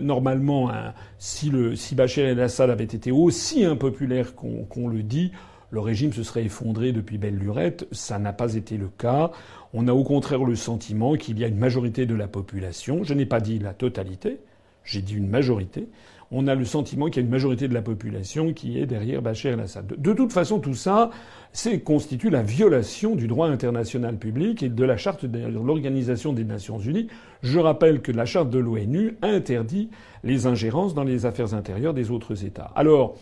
normalement, 0.02 0.70
hein, 0.70 0.94
si 1.18 1.50
le 1.50 1.76
si 1.76 1.96
Bachar 1.96 2.26
el-Assad 2.26 2.70
avait 2.70 2.84
été 2.84 3.12
aussi 3.12 3.66
impopulaire 3.66 4.36
qu'on 4.36 4.88
le 4.88 5.04
dit, 5.04 5.32
le 5.70 5.80
régime 5.80 6.14
se 6.14 6.24
serait 6.24 6.46
effondré 6.46 6.92
depuis 6.92 7.18
belle 7.18 7.38
lurette. 7.38 7.88
Ça 7.92 8.20
n'a 8.20 8.34
pas 8.34 8.56
été 8.56 8.78
le 8.78 8.88
cas. 8.88 9.32
On 9.74 9.88
a 9.88 9.94
au 9.94 10.04
contraire 10.04 10.44
le 10.44 10.56
sentiment 10.56 11.16
qu'il 11.16 11.40
y 11.40 11.44
a 11.44 11.48
une 11.48 11.58
majorité 11.58 12.06
de 12.06 12.16
la 12.16 12.28
population, 12.28 13.04
je 13.04 13.14
n'ai 13.14 13.26
pas 13.26 13.40
dit 13.40 13.60
la 13.60 13.74
totalité, 13.74 14.40
j'ai 14.84 15.02
dit 15.02 15.16
une 15.16 15.30
majorité, 15.30 15.90
on 16.32 16.48
a 16.48 16.56
le 16.56 16.66
sentiment 16.66 17.06
qu'il 17.06 17.18
y 17.18 17.20
a 17.20 17.26
une 17.26 17.32
majorité 17.32 17.68
de 17.68 17.74
la 17.74 17.82
population 17.82 18.54
qui 18.54 18.80
est 18.80 18.86
derrière 18.86 19.22
Bachar 19.22 19.54
el-Assad. 19.54 19.88
De 19.98 20.14
toute 20.14 20.34
façon, 20.34 20.60
tout 20.60 20.74
ça 20.74 21.10
c'est, 21.54 21.80
constitue 21.80 22.30
la 22.30 22.44
violation 22.44 23.16
du 23.16 23.28
droit 23.28 23.48
international 23.48 24.18
public 24.18 24.62
et 24.62 24.70
de 24.70 24.84
la 24.84 24.98
charte 24.98 25.26
de 25.26 25.48
l'Organisation 25.48 26.34
des 26.34 26.44
Nations 26.44 26.80
Unies. 26.80 27.08
Je 27.42 27.60
rappelle 27.60 28.02
que 28.02 28.12
la 28.12 28.26
charte 28.26 28.50
de 28.50 28.60
l'ONU 28.60 29.18
interdit 29.22 29.90
les 30.24 30.48
ingérences 30.48 30.94
dans 30.94 31.04
les 31.04 31.26
affaires 31.26 31.54
intérieures 31.54 31.94
des 31.94 32.12
autres 32.12 32.46
États. 32.46 32.72
Alors, 32.76 33.16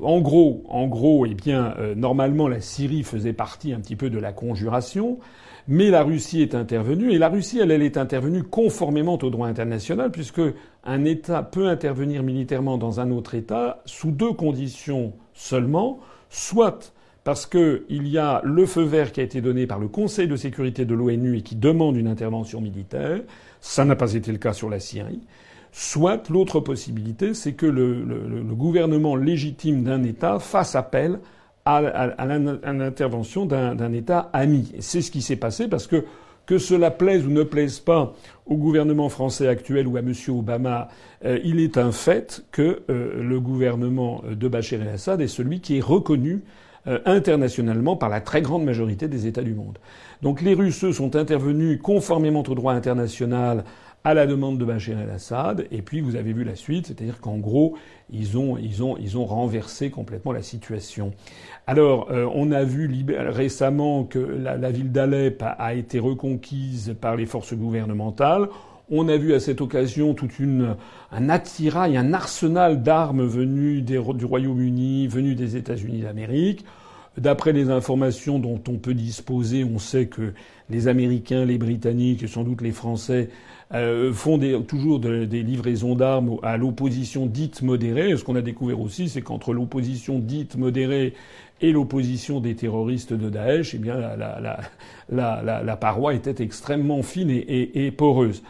en 0.00 0.20
gros, 0.20 0.64
en 0.68 0.86
gros, 0.86 1.26
eh 1.26 1.34
bien, 1.34 1.74
euh, 1.78 1.94
normalement, 1.94 2.48
la 2.48 2.60
Syrie 2.60 3.02
faisait 3.02 3.32
partie 3.32 3.72
un 3.72 3.80
petit 3.80 3.96
peu 3.96 4.10
de 4.10 4.18
la 4.18 4.32
conjuration, 4.32 5.18
mais 5.68 5.90
la 5.90 6.02
Russie 6.02 6.42
est 6.42 6.54
intervenue, 6.54 7.12
et 7.12 7.18
la 7.18 7.28
Russie, 7.28 7.60
elle, 7.60 7.70
elle 7.70 7.82
est 7.82 7.96
intervenue 7.96 8.42
conformément 8.42 9.18
au 9.22 9.30
droit 9.30 9.48
international, 9.48 10.10
puisque 10.10 10.42
un 10.84 11.04
État 11.04 11.42
peut 11.42 11.68
intervenir 11.68 12.22
militairement 12.22 12.76
dans 12.76 13.00
un 13.00 13.10
autre 13.10 13.34
État 13.34 13.82
sous 13.86 14.10
deux 14.10 14.32
conditions 14.32 15.12
seulement, 15.32 16.00
soit 16.28 16.92
parce 17.24 17.46
qu'il 17.46 18.06
y 18.06 18.18
a 18.18 18.42
le 18.44 18.66
feu 18.66 18.82
vert 18.82 19.10
qui 19.10 19.20
a 19.20 19.24
été 19.24 19.40
donné 19.40 19.66
par 19.66 19.78
le 19.78 19.88
Conseil 19.88 20.28
de 20.28 20.36
sécurité 20.36 20.84
de 20.84 20.94
l'ONU 20.94 21.38
et 21.38 21.42
qui 21.42 21.56
demande 21.56 21.96
une 21.96 22.06
intervention 22.06 22.60
militaire, 22.60 23.22
ça 23.62 23.86
n'a 23.86 23.96
pas 23.96 24.12
été 24.12 24.30
le 24.30 24.36
cas 24.36 24.52
sur 24.52 24.68
la 24.68 24.78
Syrie, 24.78 25.20
Soit 25.76 26.30
l'autre 26.30 26.60
possibilité, 26.60 27.34
c'est 27.34 27.54
que 27.54 27.66
le, 27.66 28.44
gouvernement 28.54 29.16
légitime 29.16 29.82
d'un 29.82 30.04
État 30.04 30.38
fasse 30.38 30.76
appel 30.76 31.18
à, 31.64 31.80
l'intervention 32.72 33.44
d'un 33.44 33.92
État 33.92 34.30
ami. 34.32 34.72
C'est 34.78 35.02
ce 35.02 35.10
qui 35.10 35.20
s'est 35.20 35.34
passé 35.34 35.66
parce 35.66 35.88
que 35.88 36.04
que 36.46 36.58
cela 36.58 36.90
plaise 36.90 37.26
ou 37.26 37.30
ne 37.30 37.42
plaise 37.42 37.80
pas 37.80 38.12
au 38.46 38.56
gouvernement 38.56 39.08
français 39.08 39.48
actuel 39.48 39.88
ou 39.88 39.96
à 39.96 40.00
M. 40.00 40.12
Obama, 40.28 40.88
euh, 41.24 41.38
il 41.42 41.58
est 41.58 41.78
un 41.78 41.90
fait 41.90 42.44
que 42.52 42.82
euh, 42.90 43.22
le 43.22 43.40
gouvernement 43.40 44.22
de 44.30 44.46
Bachar 44.46 44.82
el-Assad 44.82 45.22
est 45.22 45.26
celui 45.26 45.60
qui 45.60 45.78
est 45.78 45.84
reconnu 45.84 46.42
euh, 46.86 46.98
internationalement 47.06 47.96
par 47.96 48.10
la 48.10 48.20
très 48.20 48.42
grande 48.42 48.62
majorité 48.62 49.08
des 49.08 49.26
États 49.26 49.42
du 49.42 49.54
monde. 49.54 49.78
Donc 50.20 50.42
les 50.42 50.52
Russes 50.52 50.90
sont 50.92 51.16
intervenus 51.16 51.80
conformément 51.82 52.42
au 52.46 52.54
droit 52.54 52.74
international 52.74 53.64
à 54.04 54.12
la 54.12 54.26
demande 54.26 54.58
de 54.58 54.66
Bachar 54.66 55.00
el-Assad, 55.00 55.66
et 55.70 55.80
puis 55.80 56.02
vous 56.02 56.14
avez 56.14 56.34
vu 56.34 56.44
la 56.44 56.56
suite, 56.56 56.88
c'est-à-dire 56.88 57.20
qu'en 57.20 57.38
gros, 57.38 57.74
ils 58.12 58.36
ont, 58.36 58.58
ils, 58.58 58.82
ont, 58.82 58.98
ils 58.98 59.16
ont 59.16 59.24
renversé 59.24 59.88
complètement 59.88 60.32
la 60.32 60.42
situation. 60.42 61.12
Alors, 61.66 62.10
euh, 62.10 62.28
on 62.34 62.52
a 62.52 62.64
vu 62.64 62.90
récemment 63.08 64.04
que 64.04 64.18
la, 64.18 64.70
ville 64.70 64.92
d'Alep 64.92 65.42
a, 65.42 65.72
été 65.72 65.98
reconquise 65.98 66.94
par 67.00 67.16
les 67.16 67.24
forces 67.24 67.54
gouvernementales. 67.54 68.48
On 68.90 69.08
a 69.08 69.16
vu 69.16 69.32
à 69.32 69.40
cette 69.40 69.62
occasion 69.62 70.12
toute 70.12 70.38
une, 70.38 70.76
un 71.10 71.30
attirail, 71.30 71.96
un 71.96 72.12
arsenal 72.12 72.82
d'armes 72.82 73.24
venues 73.24 73.80
du 73.80 73.98
Royaume-Uni, 73.98 75.06
venues 75.06 75.34
des 75.34 75.56
États-Unis 75.56 76.02
d'Amérique. 76.02 76.66
D'après 77.16 77.52
les 77.52 77.70
informations 77.70 78.38
dont 78.38 78.60
on 78.68 78.76
peut 78.76 78.92
disposer, 78.92 79.64
on 79.64 79.78
sait 79.78 80.06
que 80.06 80.34
les 80.68 80.88
Américains, 80.88 81.46
les 81.46 81.56
Britanniques 81.56 82.22
et 82.22 82.26
sans 82.26 82.42
doute 82.42 82.60
les 82.60 82.72
Français 82.72 83.30
euh, 83.74 84.12
font 84.12 84.38
toujours 84.66 85.00
des 85.00 85.42
livraisons 85.42 85.94
d'armes 85.94 86.36
à 86.42 86.56
l'opposition 86.56 87.26
dite 87.26 87.62
modérée. 87.62 88.10
Et 88.10 88.16
ce 88.16 88.24
qu'on 88.24 88.36
a 88.36 88.42
découvert 88.42 88.80
aussi, 88.80 89.08
c'est 89.08 89.22
qu'entre 89.22 89.52
l'opposition 89.52 90.18
dite 90.18 90.56
modérée 90.56 91.14
et 91.60 91.72
l'opposition 91.72 92.40
des 92.40 92.54
terroristes 92.54 93.12
de 93.12 93.30
Daesh, 93.30 93.74
eh 93.74 93.78
bien 93.78 93.96
la, 95.08 95.76
paroi 95.76 96.14
était 96.14 96.42
extrêmement 96.42 97.02
fine 97.02 97.30
et 97.30 97.90
poreuse. 97.90 98.42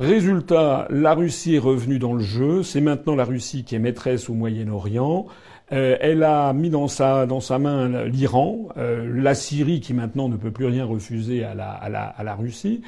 Résultat, 0.00 0.86
la 0.88 1.12
Russie 1.12 1.56
est 1.56 1.58
revenue 1.58 1.98
dans 1.98 2.14
le 2.14 2.22
jeu. 2.22 2.62
C'est 2.62 2.80
maintenant 2.80 3.14
la 3.14 3.26
Russie 3.26 3.64
qui 3.64 3.74
est 3.74 3.78
maîtresse 3.78 4.30
au 4.30 4.32
Moyen-Orient. 4.32 5.26
Euh, 5.72 5.96
elle 6.00 6.22
a 6.22 6.54
mis 6.54 6.70
dans 6.70 6.88
sa, 6.88 7.26
dans 7.26 7.40
sa 7.40 7.58
main 7.58 8.06
l'Iran, 8.06 8.68
euh, 8.78 9.06
la 9.14 9.34
Syrie 9.34 9.80
qui 9.80 9.92
maintenant 9.92 10.30
ne 10.30 10.36
peut 10.36 10.50
plus 10.50 10.64
rien 10.64 10.86
refuser 10.86 11.44
à 11.44 11.54
la, 11.54 11.70
à 11.70 11.90
la, 11.90 12.04
à 12.04 12.24
la 12.24 12.34
Russie, 12.34 12.80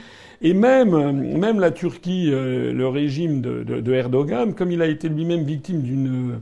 et 0.42 0.54
même, 0.54 1.38
même 1.38 1.60
la 1.60 1.70
Turquie, 1.70 2.30
euh, 2.32 2.72
le 2.72 2.88
régime 2.88 3.40
de, 3.40 3.92
Erdogan, 3.92 4.54
comme 4.54 4.70
il 4.70 4.82
a 4.82 4.86
été 4.86 5.08
lui-même 5.08 5.44
victime 5.44 5.82
d'une 5.82 6.40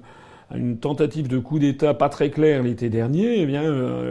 une 0.53 0.79
tentative 0.79 1.29
de 1.29 1.39
coup 1.39 1.61
d'État 1.61 1.95
pas 1.95 2.09
très 2.09 2.31
claire 2.31 2.65
l'été 2.65 2.89
dernier, 2.89 3.41
eh 3.41 3.47
bien 3.47 3.63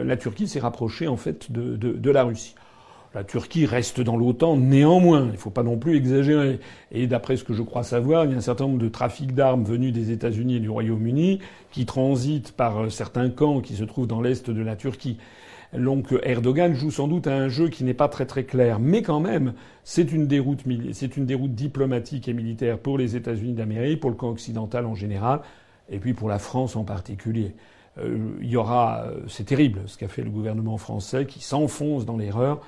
la 0.02 0.16
Turquie 0.16 0.48
s'est 0.48 0.58
rapprochée 0.60 1.06
en 1.06 1.18
fait 1.18 1.52
de, 1.52 1.76
de 1.76 2.10
la 2.10 2.24
Russie. 2.24 2.54
La 3.12 3.24
Turquie 3.24 3.66
reste 3.66 4.00
dans 4.00 4.16
l'OTAN 4.16 4.56
néanmoins. 4.56 5.26
Il 5.26 5.32
ne 5.32 5.36
faut 5.36 5.50
pas 5.50 5.64
non 5.64 5.76
plus 5.76 5.96
exagérer. 5.96 6.60
Et 6.92 7.08
d'après 7.08 7.36
ce 7.36 7.42
que 7.42 7.54
je 7.54 7.62
crois 7.62 7.82
savoir, 7.82 8.24
il 8.24 8.30
y 8.30 8.34
a 8.34 8.36
un 8.36 8.40
certain 8.40 8.66
nombre 8.66 8.78
de 8.78 8.88
trafics 8.88 9.34
d'armes 9.34 9.64
venus 9.64 9.92
des 9.92 10.12
États-Unis 10.12 10.56
et 10.56 10.60
du 10.60 10.70
Royaume-Uni 10.70 11.40
qui 11.72 11.86
transitent 11.86 12.52
par 12.52 12.84
euh, 12.84 12.88
certains 12.88 13.28
camps 13.28 13.60
qui 13.60 13.74
se 13.74 13.82
trouvent 13.82 14.06
dans 14.06 14.20
l'est 14.20 14.48
de 14.48 14.62
la 14.62 14.76
Turquie. 14.76 15.18
Donc 15.72 16.12
Erdogan 16.24 16.74
joue 16.74 16.90
sans 16.90 17.06
doute 17.06 17.28
à 17.28 17.36
un 17.36 17.48
jeu 17.48 17.68
qui 17.68 17.84
n'est 17.84 17.94
pas 17.94 18.08
très 18.08 18.26
très 18.26 18.42
clair, 18.44 18.80
mais 18.80 19.02
quand 19.02 19.20
même, 19.20 19.54
c'est 19.84 20.10
une 20.12 20.26
déroute, 20.26 20.64
une 20.66 21.26
déroute 21.26 21.54
diplomatique 21.54 22.26
et 22.28 22.32
militaire 22.32 22.78
pour 22.78 22.98
les 22.98 23.14
États-Unis 23.14 23.52
d'Amérique, 23.52 24.00
pour 24.00 24.10
le 24.10 24.16
camp 24.16 24.30
occidental 24.30 24.84
en 24.84 24.96
général, 24.96 25.42
et 25.88 25.98
puis 25.98 26.12
pour 26.12 26.28
la 26.28 26.40
France 26.40 26.74
en 26.74 26.84
particulier. 26.84 27.54
Euh, 27.98 28.36
il 28.40 28.48
y 28.48 28.56
aura, 28.56 29.04
euh, 29.04 29.20
c'est 29.28 29.44
terrible 29.44 29.82
ce 29.86 29.98
qu'a 29.98 30.08
fait 30.08 30.22
le 30.22 30.30
gouvernement 30.30 30.78
français 30.78 31.26
qui 31.26 31.40
s'enfonce 31.40 32.04
dans 32.04 32.16
l'erreur. 32.16 32.60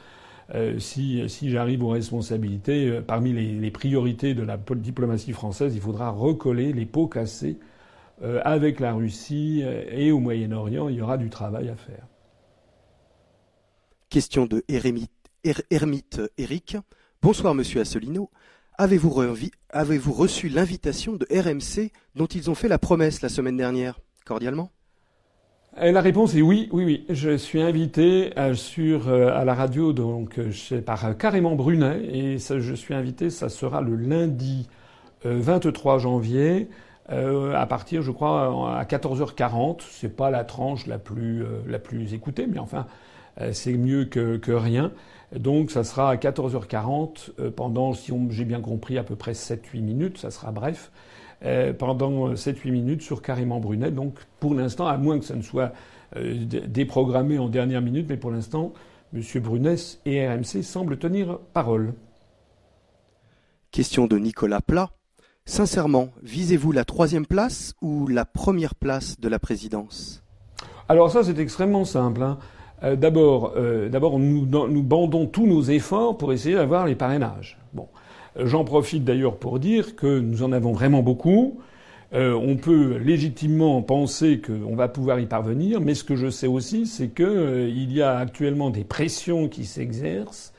Euh, 0.55 0.79
si, 0.79 1.29
si 1.29 1.51
j'arrive 1.51 1.83
aux 1.83 1.89
responsabilités, 1.89 3.01
parmi 3.07 3.33
les, 3.33 3.71
priorités 3.71 4.35
de 4.35 4.43
la 4.43 4.57
diplomatie 4.57 5.33
française, 5.33 5.75
il 5.75 5.81
faudra 5.81 6.11
recoller 6.11 6.73
les 6.73 6.87
pots 6.87 7.07
cassés 7.07 7.59
avec 8.45 8.79
la 8.79 8.93
Russie 8.93 9.65
et 9.91 10.13
au 10.13 10.21
Moyen-Orient. 10.21 10.89
Il 10.89 10.97
y 10.97 11.01
aura 11.03 11.17
du 11.19 11.29
travail 11.29 11.69
à 11.69 11.75
faire. 11.75 12.07
Question 14.13 14.45
de 14.45 14.63
Ermite, 14.69 15.11
Ermite 15.71 16.21
Eric. 16.37 16.77
Bonsoir, 17.23 17.55
monsieur 17.55 17.81
Asselineau. 17.81 18.29
Avez-vous, 18.77 19.09
reçu 20.13 20.51
l'invitation 20.51 21.15
de 21.15 21.27
RMC 21.31 21.91
dont 22.15 22.27
ils 22.27 22.51
ont 22.51 22.55
fait 22.55 22.69
la 22.69 22.79
promesse 22.79 23.23
la 23.23 23.31
semaine 23.31 23.57
dernière 23.57 24.01
Cordialement? 24.27 24.71
La 25.79 26.03
réponse 26.03 26.35
est 26.35 26.43
oui, 26.43 26.69
oui, 26.73 26.85
oui. 26.85 27.07
Je 27.09 27.39
suis 27.39 27.63
invité 27.63 28.39
euh, 28.39 28.53
sur 28.53 29.09
euh, 29.09 29.29
à 29.29 29.47
la 29.47 29.55
radio 29.55 29.95
donc 29.95 30.39
par 30.85 31.07
euh, 31.07 31.15
Carrément 31.15 31.55
Brunet 31.55 32.05
et 32.05 32.37
je 32.37 32.75
suis 32.75 32.93
invité. 32.93 33.31
Ça 33.31 33.49
sera 33.49 33.81
le 33.81 33.97
lundi 33.97 34.69
23 35.25 35.97
janvier 35.97 36.69
à 37.09 37.67
partir, 37.67 38.03
je 38.03 38.11
crois, 38.11 38.79
à 38.79 38.85
14h40. 38.85 39.81
C'est 39.91 40.15
pas 40.15 40.31
la 40.31 40.45
tranche 40.45 40.87
la 40.87 40.99
plus 40.99 42.13
écoutée, 42.13 42.47
mais 42.47 42.59
enfin 42.59 42.87
c'est 43.53 43.75
mieux 43.75 44.05
que, 44.05 44.37
que 44.37 44.53
rien. 44.53 44.93
Donc 45.35 45.71
ça 45.71 45.85
sera 45.85 46.11
à 46.11 46.17
14h40 46.17 47.51
pendant, 47.51 47.95
si 47.95 48.13
j'ai 48.31 48.45
bien 48.45 48.61
compris, 48.61 48.99
à 48.99 49.05
peu 49.05 49.17
près 49.17 49.33
7-8 49.33 49.81
minutes. 49.81 50.19
Ça 50.19 50.31
sera 50.31 50.53
bref. 50.53 50.91
Euh, 51.45 51.73
pendant 51.73 52.35
7-8 52.35 52.71
minutes 52.71 53.03
sur 53.03 53.21
Carrément 53.21 53.59
Brunet. 53.59 53.91
Donc 53.91 54.15
pour 54.39 54.55
l'instant, 54.55 54.87
à 54.87 54.97
moins 54.97 55.19
que 55.19 55.25
ça 55.25 55.35
ne 55.35 55.43
soit 55.43 55.73
euh, 56.17 56.45
déprogrammé 56.45 57.37
en 57.39 57.49
dernière 57.49 57.83
minute, 57.83 58.07
mais 58.09 58.17
pour 58.17 58.31
l'instant, 58.31 58.73
M. 59.13 59.23
Brunet 59.43 59.75
et 60.07 60.29
RMC 60.29 60.63
semblent 60.63 60.99
tenir 60.99 61.41
parole. 61.53 61.95
Question 63.73 64.07
de 64.07 64.19
Nicolas 64.19 64.61
Plat. 64.61 64.91
Sincèrement, 65.45 66.11
visez-vous 66.23 66.71
la 66.71 66.85
troisième 66.85 67.27
place 67.27 67.75
ou 67.83 68.07
la 68.07 68.25
première 68.25 68.77
place 68.77 69.19
de 69.19 69.29
la 69.29 69.41
présidence? 69.41 70.23
Alors 70.89 71.11
ça, 71.11 71.25
c'est 71.25 71.41
extrêmement 71.41 71.85
simple. 71.85 72.23
Hein. 72.23 72.39
Euh, 72.85 72.97
d'abord, 72.97 73.55
d'abord, 73.91 74.19
nous, 74.19 74.83
bandons 74.83 75.27
tous 75.27 75.47
nos 75.47 75.63
efforts 75.63 76.19
pour 76.19 76.33
essayer 76.33 76.55
d'avoir 76.55 76.87
les 76.87 76.95
parrainages. 76.95 77.59
Bon. 77.73 77.87
J'en 78.37 78.65
profite 78.65 79.05
d'ailleurs 79.05 79.37
pour 79.37 79.59
dire 79.59 79.95
que 79.95 80.19
nous 80.19 80.43
en 80.43 80.53
avons 80.53 80.73
vraiment 80.73 81.03
beaucoup. 81.03 81.59
Euh, 82.15 82.35
on 82.35 82.57
peut 82.57 82.99
légitimement 82.99 83.81
penser 83.81 84.41
qu'on 84.41 84.77
va 84.77 84.89
pouvoir 84.89 85.19
y 85.19 85.27
parvenir, 85.27 85.81
mais 85.81 85.95
ce 85.95 86.05
que 86.05 86.15
je 86.15 86.29
sais 86.29 86.47
aussi, 86.47 86.87
c'est 86.87 87.09
qu'il 87.09 87.25
euh, 87.25 87.71
y 87.71 88.03
a 88.03 88.19
actuellement 88.19 88.69
des 88.69 88.85
pressions 88.85 89.49
qui 89.49 89.65
s'exercent 89.65 90.53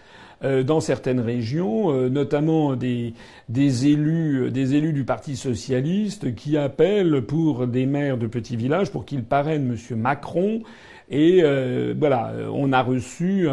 euh, 0.43 0.63
dans 0.63 0.79
certaines 0.79 1.19
régions, 1.19 1.91
notamment 2.09 2.75
des, 2.75 3.13
des, 3.49 3.88
élus, 3.88 4.49
des 4.49 4.73
élus 4.73 4.93
du 4.93 5.03
Parti 5.03 5.36
socialiste 5.36 6.33
qui 6.33 6.57
appellent 6.57 7.21
pour 7.21 7.67
des 7.67 7.86
maires 7.86 8.17
de 8.17 8.25
petits 8.25 8.55
villages 8.55 8.91
pour 8.91 9.05
qu'ils 9.05 9.23
parrainent 9.23 9.77
M. 9.91 9.97
Macron. 9.99 10.62
Et 11.10 11.44
voilà, 11.98 12.34
on 12.52 12.72
a 12.72 12.82
reçu 12.82 13.48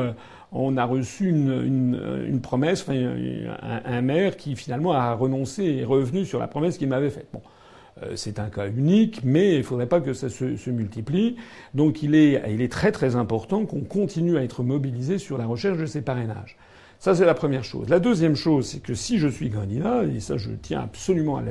on 0.53 0.77
a 0.77 0.85
reçu 0.85 1.29
une, 1.29 2.41
promesse, 2.43 2.85
un, 2.89 4.01
maire 4.03 4.37
qui 4.37 4.57
finalement 4.57 4.93
a 4.93 5.15
renoncé 5.15 5.65
et 5.65 5.79
est 5.81 5.85
revenu 5.85 6.25
sur 6.25 6.39
la 6.39 6.49
promesse 6.49 6.77
qu'il 6.77 6.89
m'avait 6.89 7.11
faite. 7.11 7.29
Bon, 7.33 7.41
euh, 8.03 8.13
c'est 8.17 8.39
un 8.39 8.49
cas 8.49 8.69
unique, 8.69 9.21
mais 9.25 9.55
il 9.55 9.59
ne 9.59 9.63
faudrait 9.63 9.87
pas 9.87 10.01
que 10.01 10.13
ça 10.13 10.29
se, 10.29 10.71
multiplie. 10.71 11.37
Donc 11.75 12.03
il 12.03 12.15
est, 12.15 12.43
il 12.49 12.63
est 12.63 12.73
très 12.73 12.91
très 12.91 13.15
important 13.17 13.65
qu'on 13.65 13.83
continue 13.83 14.39
à 14.39 14.43
être 14.43 14.63
mobilisé 14.63 15.19
sur 15.19 15.39
la 15.39 15.47
recherche 15.47 15.79
de 15.79 15.87
ces 15.87 16.03
parrainages. 16.03 16.57
Ça, 16.99 17.15
c'est 17.15 17.25
la 17.25 17.35
première 17.35 17.65
chose. 17.65 17.89
La 17.89 17.99
deuxième 17.99 18.37
chose, 18.37 18.67
c'est 18.67 18.81
que 18.81 18.93
si 18.93 19.19
je 19.19 19.29
suis 19.29 19.51
candidat, 19.51 20.05
et 20.05 20.21
ça 20.21 20.37
je 20.37 20.51
tiens 20.51 20.83
absolument 20.83 21.39
à, 21.39 21.43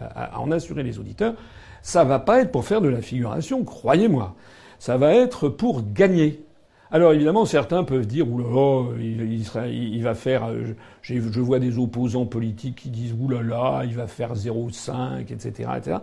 à 0.00 0.38
en 0.38 0.50
assurer 0.50 0.82
les 0.82 0.98
auditeurs, 0.98 1.34
ça 1.80 2.04
va 2.04 2.18
pas 2.18 2.40
être 2.40 2.50
pour 2.50 2.66
faire 2.66 2.80
de 2.80 2.88
la 2.88 3.00
figuration, 3.00 3.64
croyez-moi. 3.64 4.36
Ça 4.78 4.96
va 4.96 5.14
être 5.14 5.48
pour 5.48 5.82
gagner. 5.92 6.44
Alors 6.90 7.12
évidemment, 7.12 7.44
certains 7.44 7.84
peuvent 7.84 8.06
dire 8.06 8.30
oulala, 8.30 8.96
il, 8.98 9.42
il, 9.70 10.02
va 10.02 10.14
faire. 10.14 10.46
Euh, 10.46 10.74
je 11.02 11.40
vois 11.40 11.58
des 11.58 11.78
opposants 11.78 12.24
politiques 12.24 12.76
qui 12.76 12.88
disent 12.88 13.14
oulala, 13.18 13.82
il 13.84 13.94
va 13.94 14.06
faire 14.06 14.34
0,5, 14.34 15.20
etc., 15.30 15.70
etc. 15.76 15.98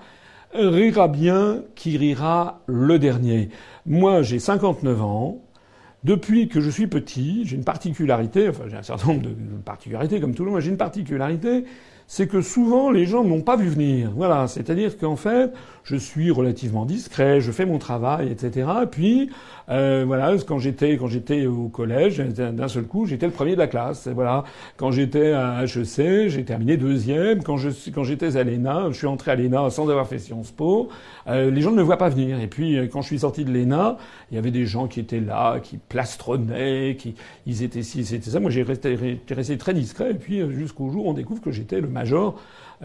Rira 0.53 1.07
bien 1.07 1.63
qui 1.73 1.97
rira 1.97 2.61
le 2.67 2.99
dernier. 2.99 3.49
Moi, 3.85 4.21
j'ai 4.21 4.39
59 4.39 5.01
ans. 5.01 5.41
Depuis 6.03 6.49
que 6.49 6.61
je 6.61 6.69
suis 6.69 6.85
petit, 6.85 7.45
j'ai 7.45 7.55
une 7.55 7.63
particularité, 7.63 8.47
enfin 8.47 8.65
j'ai 8.67 8.77
un 8.77 8.83
certain 8.83 9.07
nombre 9.07 9.23
de 9.23 9.33
particularités 9.65 10.19
comme 10.19 10.35
tout 10.35 10.45
le 10.45 10.51
monde, 10.51 10.59
j'ai 10.59 10.69
une 10.69 10.77
particularité, 10.77 11.65
c'est 12.05 12.27
que 12.27 12.41
souvent 12.41 12.91
les 12.91 13.07
gens 13.07 13.23
n'ont 13.23 13.41
pas 13.41 13.55
vu 13.55 13.69
venir. 13.69 14.11
Voilà, 14.15 14.47
c'est-à-dire 14.47 14.99
qu'en 14.99 15.15
fait, 15.15 15.51
je 15.85 15.95
suis 15.95 16.31
relativement 16.31 16.85
discret, 16.85 17.39
je 17.39 17.51
fais 17.51 17.65
mon 17.65 17.77
travail, 17.77 18.31
etc. 18.31 18.67
Puis 18.89 19.29
euh, 19.69 20.03
voilà, 20.05 20.35
quand 20.45 20.57
j'étais 20.57 20.97
quand 20.97 21.07
j'étais 21.07 21.45
au 21.45 21.69
collège, 21.69 22.17
d'un 22.17 22.67
seul 22.67 22.85
coup, 22.85 23.05
j'étais 23.05 23.27
le 23.27 23.31
premier 23.31 23.53
de 23.53 23.59
la 23.59 23.67
classe. 23.67 24.07
Voilà, 24.07 24.43
quand 24.77 24.89
j'étais 24.91 25.31
à 25.31 25.63
HEC, 25.63 26.27
j'ai 26.27 26.43
terminé 26.43 26.75
deuxième. 26.77 27.43
Quand 27.43 27.57
je 27.57 27.69
quand 27.91 28.03
j'étais 28.03 28.35
à 28.35 28.43
l'ENA, 28.43 28.87
je 28.91 28.97
suis 28.97 29.07
entré 29.07 29.31
à 29.31 29.35
l'ENA 29.35 29.69
sans 29.69 29.87
avoir 29.87 30.07
fait 30.07 30.17
Sciences 30.17 30.51
Po. 30.51 30.89
Euh, 31.27 31.51
les 31.51 31.61
gens 31.61 31.71
ne 31.71 31.77
me 31.77 31.83
voient 31.83 31.97
pas 31.97 32.09
venir. 32.09 32.39
Et 32.39 32.47
puis 32.47 32.77
quand 32.91 33.01
je 33.01 33.07
suis 33.07 33.19
sorti 33.19 33.45
de 33.45 33.53
l'ENA, 33.53 33.97
il 34.31 34.35
y 34.35 34.37
avait 34.39 34.51
des 34.51 34.65
gens 34.65 34.87
qui 34.87 34.99
étaient 34.99 35.19
là, 35.19 35.59
qui 35.59 35.77
plastronnaient, 35.77 36.95
qui 36.97 37.13
ils 37.45 37.61
étaient 37.61 37.83
ci, 37.83 38.05
c'était 38.05 38.31
ça. 38.31 38.39
Moi, 38.39 38.49
j'ai 38.49 38.63
resté, 38.63 38.97
resté 39.29 39.57
très 39.59 39.75
discret. 39.75 40.11
Et 40.11 40.15
puis 40.15 40.41
jusqu'au 40.51 40.89
jour, 40.89 41.05
on 41.05 41.13
découvre 41.13 41.41
que 41.41 41.51
j'étais 41.51 41.79
le 41.79 41.87
major 41.87 42.39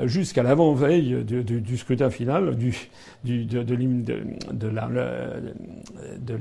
jusqu'à 0.04 0.42
l'avant-veille 0.42 1.24
du, 1.24 1.76
scrutin 1.76 2.10
final, 2.10 2.56
du, 2.56 2.74
de, 3.24 3.62
de 3.62 3.76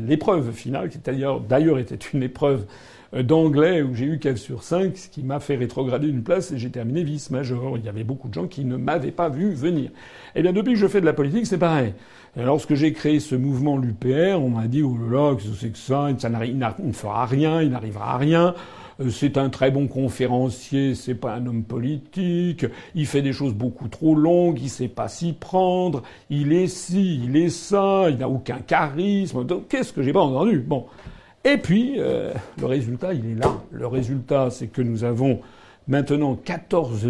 l'épreuve 0.07 0.51
finale, 0.51 0.89
qui 0.89 0.99
d'ailleurs 0.99 1.79
était 1.79 1.99
une 2.13 2.23
épreuve 2.23 2.65
d'anglais 3.13 3.81
où 3.81 3.95
j'ai 3.95 4.05
eu 4.05 4.19
4 4.19 4.37
sur 4.37 4.63
5, 4.63 4.95
ce 4.95 5.09
qui 5.09 5.23
m'a 5.23 5.39
fait 5.39 5.55
rétrograder 5.55 6.07
une 6.07 6.23
place 6.23 6.51
et 6.51 6.57
j'ai 6.57 6.69
terminé 6.69 7.03
vice-major. 7.03 7.77
Il 7.77 7.85
y 7.85 7.89
avait 7.89 8.03
beaucoup 8.03 8.29
de 8.29 8.33
gens 8.33 8.47
qui 8.47 8.65
ne 8.65 8.77
m'avaient 8.77 9.11
pas 9.11 9.29
vu 9.29 9.51
venir. 9.51 9.89
Eh 10.35 10.41
bien 10.41 10.53
depuis 10.53 10.73
que 10.73 10.79
je 10.79 10.87
fais 10.87 11.01
de 11.01 11.05
la 11.05 11.13
politique, 11.13 11.47
c'est 11.47 11.57
pareil. 11.57 11.93
Et 12.37 12.43
lorsque 12.43 12.75
j'ai 12.75 12.93
créé 12.93 13.19
ce 13.19 13.35
mouvement 13.35 13.77
l'UPR, 13.77 14.39
on 14.39 14.49
m'a 14.49 14.67
dit 14.67 14.83
oh 14.83 14.95
là 15.09 15.31
là, 15.31 15.35
que 15.35 15.41
c'est 15.41 15.69
que 15.69 15.77
ça, 15.77 16.09
ça 16.17 16.29
il 16.45 16.57
ne 16.57 16.91
fera 16.91 17.25
rien, 17.25 17.61
il 17.61 17.71
n'arrivera 17.71 18.17
rien. 18.17 18.53
Euh, 18.99 19.09
c'est 19.09 19.37
un 19.37 19.49
très 19.49 19.71
bon 19.71 19.87
conférencier, 19.87 20.95
c'est 20.95 21.15
pas 21.15 21.35
un 21.35 21.45
homme 21.45 21.63
politique, 21.63 22.65
il 22.95 23.05
fait 23.05 23.21
des 23.21 23.33
choses 23.33 23.53
beaucoup 23.53 23.87
trop 23.87 24.15
longues, 24.15 24.59
il 24.61 24.69
sait 24.69 24.87
pas 24.87 25.07
s'y 25.07 25.33
prendre, 25.33 26.03
il 26.29 26.53
est 26.53 26.67
ci, 26.67 27.21
il 27.23 27.35
est 27.35 27.49
ça, 27.49 28.09
il 28.09 28.17
n'a 28.17 28.29
aucun 28.29 28.59
charisme. 28.59 29.45
Donc 29.45 29.67
qu'est-ce 29.67 29.93
que 29.93 30.01
j'ai 30.01 30.13
pas 30.13 30.21
entendu? 30.21 30.59
Bon. 30.59 30.85
Et 31.45 31.57
puis, 31.57 31.95
euh, 31.97 32.33
le 32.59 32.65
résultat, 32.65 33.13
il 33.13 33.25
est 33.25 33.35
là. 33.35 33.61
Le 33.71 33.87
résultat, 33.87 34.49
c'est 34.49 34.67
que 34.67 34.81
nous 34.81 35.05
avons 35.05 35.39
maintenant 35.87 36.35
14 36.35 37.07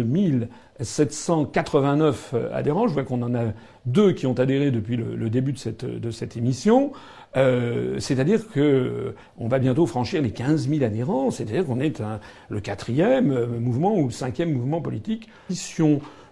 789 0.80 2.34
adhérents. 2.52 2.88
Je 2.88 2.94
vois 2.94 3.02
qu'on 3.02 3.22
en 3.22 3.34
a 3.34 3.52
deux 3.86 4.12
qui 4.12 4.26
ont 4.26 4.38
adhéré 4.38 4.70
depuis 4.70 4.96
le, 4.96 5.28
début 5.28 5.52
de 5.52 5.58
cette, 5.58 5.84
de 5.84 6.10
cette 6.10 6.36
émission. 6.36 6.92
Euh, 7.36 8.00
c'est-à-dire 8.00 8.48
que 8.48 9.14
on 9.38 9.46
va 9.46 9.60
bientôt 9.60 9.86
franchir 9.86 10.20
les 10.20 10.32
15 10.32 10.68
000 10.68 10.82
adhérents. 10.84 11.30
C'est-à-dire 11.30 11.64
qu'on 11.64 11.80
est, 11.80 12.02
le 12.48 12.60
quatrième 12.60 13.32
euh, 13.32 13.46
mouvement 13.46 13.96
ou 13.96 14.06
le 14.06 14.10
cinquième 14.10 14.52
mouvement 14.52 14.80
politique. 14.80 15.28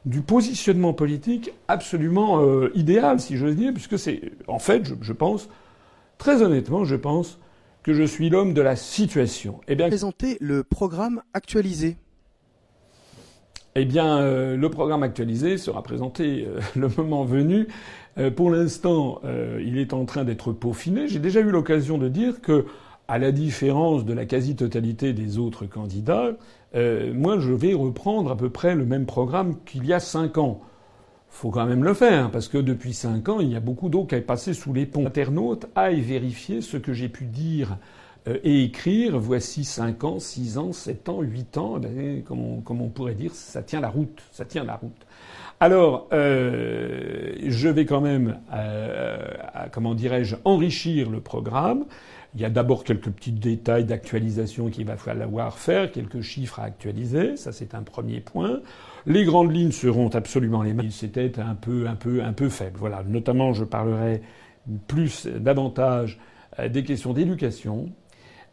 Du 0.04 0.22
positionnement 0.22 0.94
politique 0.94 1.52
absolument 1.66 2.40
euh, 2.40 2.70
idéal, 2.74 3.20
si 3.20 3.36
j'ose 3.36 3.56
dire, 3.56 3.72
puisque 3.74 3.98
c'est, 3.98 4.22
en 4.46 4.58
fait, 4.58 4.84
je, 4.84 4.94
je, 5.02 5.12
pense, 5.12 5.48
très 6.18 6.40
honnêtement, 6.40 6.84
je 6.84 6.96
pense 6.96 7.38
que 7.82 7.92
je 7.92 8.04
suis 8.04 8.30
l'homme 8.30 8.54
de 8.54 8.62
la 8.62 8.76
situation. 8.76 9.60
Eh 9.66 9.74
bien, 9.74 9.88
présenter 9.88 10.38
le 10.40 10.62
programme 10.62 11.20
actualisé. 11.34 11.96
Eh 13.80 13.84
bien, 13.84 14.18
euh, 14.18 14.56
le 14.56 14.70
programme 14.70 15.04
actualisé 15.04 15.56
sera 15.56 15.82
présenté 15.84 16.46
euh, 16.48 16.60
le 16.76 16.88
moment 16.96 17.24
venu. 17.24 17.68
Euh, 18.18 18.30
pour 18.30 18.50
l'instant, 18.50 19.20
il 19.60 19.78
est 19.78 19.92
en 19.92 20.04
train 20.04 20.24
d'être 20.24 20.52
peaufiné. 20.52 21.08
J'ai 21.08 21.18
déjà 21.18 21.40
eu 21.40 21.50
l'occasion 21.50 21.98
de 21.98 22.08
dire 22.08 22.40
que, 22.40 22.66
à 23.06 23.18
la 23.18 23.32
différence 23.32 24.04
de 24.04 24.12
la 24.12 24.26
quasi-totalité 24.26 25.12
des 25.12 25.38
autres 25.38 25.66
candidats, 25.66 26.32
moi, 26.74 27.38
je 27.38 27.52
vais 27.52 27.72
reprendre 27.72 28.30
à 28.30 28.36
peu 28.36 28.50
près 28.50 28.74
le 28.74 28.84
même 28.84 29.06
programme 29.06 29.56
qu'il 29.64 29.86
y 29.86 29.92
a 29.92 30.00
cinq 30.00 30.36
ans. 30.36 30.60
Faut 31.30 31.50
quand 31.50 31.66
même 31.66 31.84
le 31.84 31.94
faire, 31.94 32.30
parce 32.30 32.48
que 32.48 32.58
depuis 32.58 32.92
cinq 32.92 33.28
ans, 33.28 33.40
il 33.40 33.52
y 33.52 33.56
a 33.56 33.60
beaucoup 33.60 33.88
d'eau 33.88 34.04
qui 34.04 34.14
est 34.14 34.20
passée 34.20 34.54
sous 34.54 34.72
les 34.72 34.86
ponts. 34.86 35.06
Internautes 35.06 35.66
aillent 35.74 36.00
vérifier 36.00 36.60
ce 36.60 36.76
que 36.76 36.92
j'ai 36.92 37.08
pu 37.08 37.26
dire 37.26 37.78
euh, 38.26 38.38
et 38.42 38.64
écrire, 38.64 39.18
voici 39.18 39.64
5 39.64 40.04
ans, 40.04 40.18
6 40.18 40.58
ans, 40.58 40.72
7 40.72 41.08
ans, 41.08 41.20
8 41.20 41.58
ans, 41.58 41.80
eh 41.84 42.22
comme, 42.22 42.60
on, 42.80 42.88
pourrait 42.88 43.14
dire, 43.14 43.34
ça 43.34 43.62
tient 43.62 43.80
la 43.80 43.88
route, 43.88 44.22
ça 44.32 44.44
tient 44.44 44.64
la 44.64 44.76
route. 44.76 45.06
Alors, 45.60 46.08
euh, 46.12 47.34
je 47.46 47.68
vais 47.68 47.84
quand 47.84 48.00
même, 48.00 48.38
euh, 48.54 49.18
comment 49.72 49.94
dirais-je, 49.94 50.36
enrichir 50.44 51.10
le 51.10 51.20
programme. 51.20 51.84
Il 52.34 52.40
y 52.40 52.44
a 52.44 52.50
d'abord 52.50 52.84
quelques 52.84 53.10
petits 53.10 53.32
détails 53.32 53.84
d'actualisation 53.84 54.68
qu'il 54.68 54.86
va 54.86 54.96
falloir 54.96 55.58
faire, 55.58 55.90
quelques 55.90 56.20
chiffres 56.20 56.60
à 56.60 56.64
actualiser, 56.64 57.36
ça 57.36 57.52
c'est 57.52 57.74
un 57.74 57.82
premier 57.82 58.20
point. 58.20 58.60
Les 59.06 59.24
grandes 59.24 59.52
lignes 59.52 59.72
seront 59.72 60.08
absolument 60.10 60.62
les 60.62 60.74
mêmes. 60.74 60.90
C'était 60.90 61.40
un 61.40 61.54
peu, 61.54 61.88
un 61.88 61.96
peu, 61.96 62.22
un 62.22 62.34
peu 62.34 62.50
faible. 62.50 62.76
Voilà. 62.78 63.02
Notamment, 63.08 63.54
je 63.54 63.64
parlerai 63.64 64.20
plus, 64.86 65.26
davantage 65.26 66.18
des 66.68 66.84
questions 66.84 67.14
d'éducation, 67.14 67.88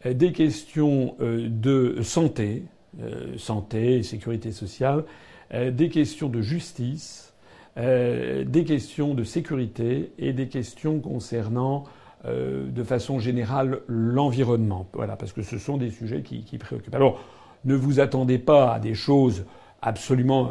euh, 0.04 0.14
des 0.14 0.32
questions 0.32 1.14
euh, 1.20 1.48
de 1.48 2.02
santé, 2.02 2.64
euh, 3.00 3.36
santé 3.38 4.02
sécurité 4.02 4.52
sociale, 4.52 5.04
des 5.52 5.88
questions 5.88 6.28
de 6.28 6.40
justice, 6.40 7.34
des 7.76 8.64
questions 8.66 9.14
de 9.14 9.24
sécurité 9.24 10.12
et 10.18 10.32
des 10.32 10.48
questions 10.48 10.98
concernant 11.00 11.84
de 12.24 12.82
façon 12.82 13.18
générale 13.18 13.80
l'environnement. 13.86 14.86
Voilà, 14.92 15.16
parce 15.16 15.32
que 15.32 15.42
ce 15.42 15.58
sont 15.58 15.76
des 15.76 15.90
sujets 15.90 16.22
qui, 16.22 16.58
préoccupent. 16.58 16.94
Alors, 16.94 17.20
ne 17.64 17.74
vous 17.74 18.00
attendez 18.00 18.38
pas 18.38 18.72
à 18.74 18.80
des 18.80 18.94
choses 18.94 19.44
absolument 19.82 20.50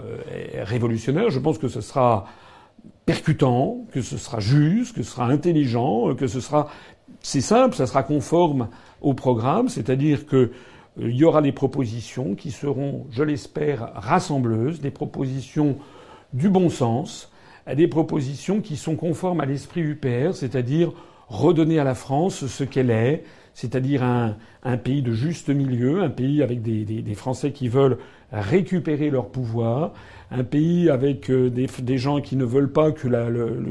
révolutionnaires. 0.54 1.30
Je 1.30 1.40
pense 1.40 1.58
que 1.58 1.68
ce 1.68 1.82
sera 1.82 2.26
percutant, 3.06 3.86
que 3.92 4.02
ce 4.02 4.18
sera 4.18 4.40
juste, 4.40 4.96
que 4.96 5.04
ce 5.04 5.12
sera 5.12 5.26
intelligent, 5.26 6.16
que 6.16 6.28
ce 6.28 6.40
sera 6.40 6.70
c'est 7.22 7.42
simple, 7.42 7.76
ça 7.76 7.88
sera 7.88 8.04
conforme 8.04 8.70
au 9.02 9.14
programme, 9.14 9.68
c'est-à-dire 9.68 10.28
qu'il 10.28 10.52
euh, 11.00 11.12
y 11.12 11.24
aura 11.24 11.42
des 11.42 11.52
propositions 11.52 12.36
qui 12.36 12.52
seront, 12.52 13.06
je 13.12 13.24
l'espère, 13.24 13.92
rassembleuses, 13.96 14.82
des 14.82 14.92
propositions 14.92 15.78
du 16.34 16.50
bon 16.50 16.70
sens, 16.70 17.32
des 17.74 17.88
propositions 17.88 18.62
qui 18.62 18.76
sont 18.76 18.96
conformes 18.96 19.40
à 19.40 19.46
l'esprit 19.46 19.82
UPR, 19.82 20.34
c'est-à-dire 20.34 20.92
redonner 21.28 21.80
à 21.80 21.84
la 21.84 21.96
France 21.96 22.46
ce 22.46 22.64
qu'elle 22.64 22.92
est, 22.92 23.24
c'est-à-dire 23.56 24.04
un, 24.04 24.78
pays 24.78 25.02
de 25.02 25.14
juste 25.14 25.50
milieu, 25.50 26.04
un 26.04 26.10
pays 26.10 26.44
avec 26.44 26.62
des, 26.62 27.16
Français 27.16 27.52
qui 27.52 27.70
veulent 27.70 27.98
récupérer 28.32 29.10
leur 29.10 29.30
pouvoir, 29.30 29.94
un 30.30 30.44
pays 30.44 30.90
avec 30.90 31.30
euh, 31.30 31.50
des, 31.50 31.98
gens 31.98 32.20
qui 32.20 32.36
ne 32.36 32.44
veulent 32.44 32.72
pas 32.72 32.92
que 32.92 33.08
la, 33.08 33.28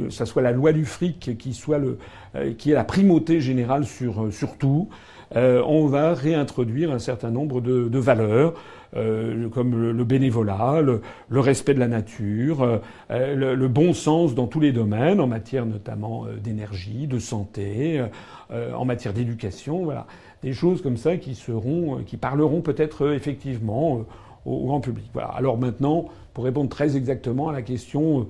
ça 0.08 0.24
soit 0.24 0.40
la 0.40 0.52
loi 0.52 0.72
du 0.72 0.86
fric 0.86 1.36
qui 1.36 1.52
soit 1.52 1.78
le, 1.78 1.98
euh, 2.34 2.54
qui 2.56 2.70
est 2.70 2.74
la 2.74 2.84
primauté 2.84 3.40
générale 3.40 3.84
sur 3.84 4.56
tout. 4.58 4.88
Euh, 5.36 5.62
on 5.66 5.86
va 5.86 6.14
réintroduire 6.14 6.92
un 6.92 6.98
certain 6.98 7.30
nombre 7.30 7.60
de, 7.60 7.98
valeurs, 7.98 8.54
euh, 8.96 9.48
comme 9.48 9.92
le, 9.92 10.04
bénévolat, 10.04 10.80
le, 10.80 11.00
respect 11.40 11.74
de 11.74 11.80
la 11.80 11.88
nature, 11.88 12.80
euh, 13.10 13.54
le, 13.54 13.68
bon 13.68 13.92
sens 13.92 14.34
dans 14.34 14.46
tous 14.46 14.60
les 14.60 14.72
domaines, 14.72 15.20
en 15.20 15.26
matière 15.26 15.66
notamment 15.66 16.26
d'énergie, 16.42 17.06
de 17.06 17.18
santé, 17.18 18.04
en 18.52 18.84
matière 18.84 19.12
d'éducation, 19.12 19.84
voilà, 19.84 20.06
des 20.42 20.52
choses 20.52 20.82
comme 20.82 20.96
ça 20.96 21.16
qui 21.16 22.16
parleront 22.20 22.60
peut-être 22.60 23.12
effectivement 23.12 24.04
au, 24.44 24.66
grand 24.66 24.80
public. 24.80 25.10
Alors 25.36 25.58
maintenant, 25.58 26.06
pour 26.34 26.44
répondre 26.44 26.68
très 26.68 26.96
exactement 26.96 27.48
à 27.48 27.52
la 27.52 27.62
question, 27.62 28.28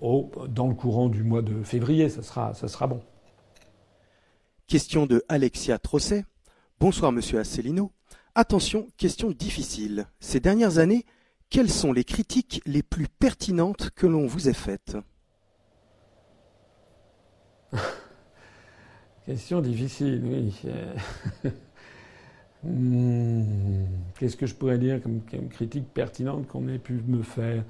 oh, 0.00 0.30
dans 0.48 0.68
le 0.68 0.74
courant 0.74 1.08
du 1.08 1.22
mois 1.22 1.42
de 1.42 1.62
février, 1.62 2.08
ça 2.08 2.52
ça 2.54 2.68
sera 2.68 2.86
bon. 2.86 3.00
Question 4.70 5.04
de 5.06 5.24
Alexia 5.28 5.78
Trosset. 5.80 6.24
Bonsoir 6.78 7.10
Monsieur 7.10 7.40
Asselineau. 7.40 7.90
Attention, 8.36 8.86
question 8.96 9.32
difficile. 9.32 10.06
Ces 10.20 10.38
dernières 10.38 10.78
années, 10.78 11.04
quelles 11.48 11.72
sont 11.72 11.92
les 11.92 12.04
critiques 12.04 12.62
les 12.66 12.84
plus 12.84 13.08
pertinentes 13.08 13.90
que 13.96 14.06
l'on 14.06 14.28
vous 14.28 14.48
ait 14.48 14.52
faites 14.52 14.96
Question 19.26 19.60
difficile, 19.60 20.22
oui. 20.24 20.54
Hmm, 22.62 23.86
qu'est-ce 24.18 24.36
que 24.36 24.44
je 24.44 24.54
pourrais 24.54 24.76
dire 24.76 25.02
comme, 25.02 25.22
critique 25.48 25.94
pertinente 25.94 26.46
qu'on 26.46 26.68
ait 26.68 26.78
pu 26.78 27.02
me 27.06 27.22
faire? 27.22 27.64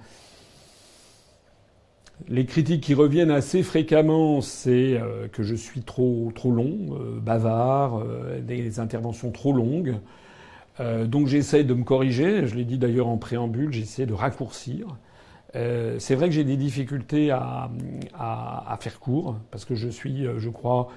Les 2.29 2.47
critiques 2.47 2.83
qui 2.83 2.95
reviennent 2.95 3.31
assez 3.31 3.63
fréquemment, 3.63 4.41
c'est 4.41 4.99
euh, 4.99 5.29
que 5.29 5.43
je 5.43 5.55
suis 5.55 5.83
trop 5.83 6.31
trop 6.35 6.51
long, 6.51 6.79
euh, 6.93 7.21
bavard, 7.21 7.99
euh, 7.99 8.41
des 8.41 8.81
interventions 8.81 9.31
trop 9.31 9.53
longues. 9.53 9.97
donc 11.07 11.27
j'essaie 11.27 11.65
de 11.65 11.75
me 11.75 11.85
corriger. 11.85 12.47
Je 12.47 12.55
l'ai 12.55 12.65
dit 12.65 12.79
d'ailleurs 12.79 13.09
en 13.09 13.19
préambule, 13.19 13.73
j'essaie 13.73 14.07
de 14.07 14.15
raccourcir. 14.15 14.87
c'est 15.53 16.15
vrai 16.15 16.29
que 16.29 16.35
j'ai 16.35 16.45
des 16.45 16.57
difficultés 16.57 17.31
à, 17.31 17.71
à, 18.19 18.79
faire 18.81 18.99
court 18.99 19.37
parce 19.51 19.67
que 19.67 19.75
je 19.75 19.89
suis, 19.91 20.25
je 20.39 20.49
crois, 20.49 20.89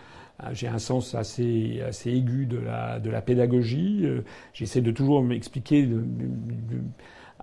j'ai 0.53 0.67
un 0.69 0.79
sens 0.79 1.15
assez, 1.15 1.81
assez 1.81 2.11
aigu 2.11 2.45
de 2.45 2.59
la, 2.59 2.99
de 3.01 3.09
la 3.09 3.21
pédagogie. 3.21 4.05
J'essaie 4.53 4.81
de 4.81 4.91
toujours 4.91 5.21
m'expliquer 5.21 5.89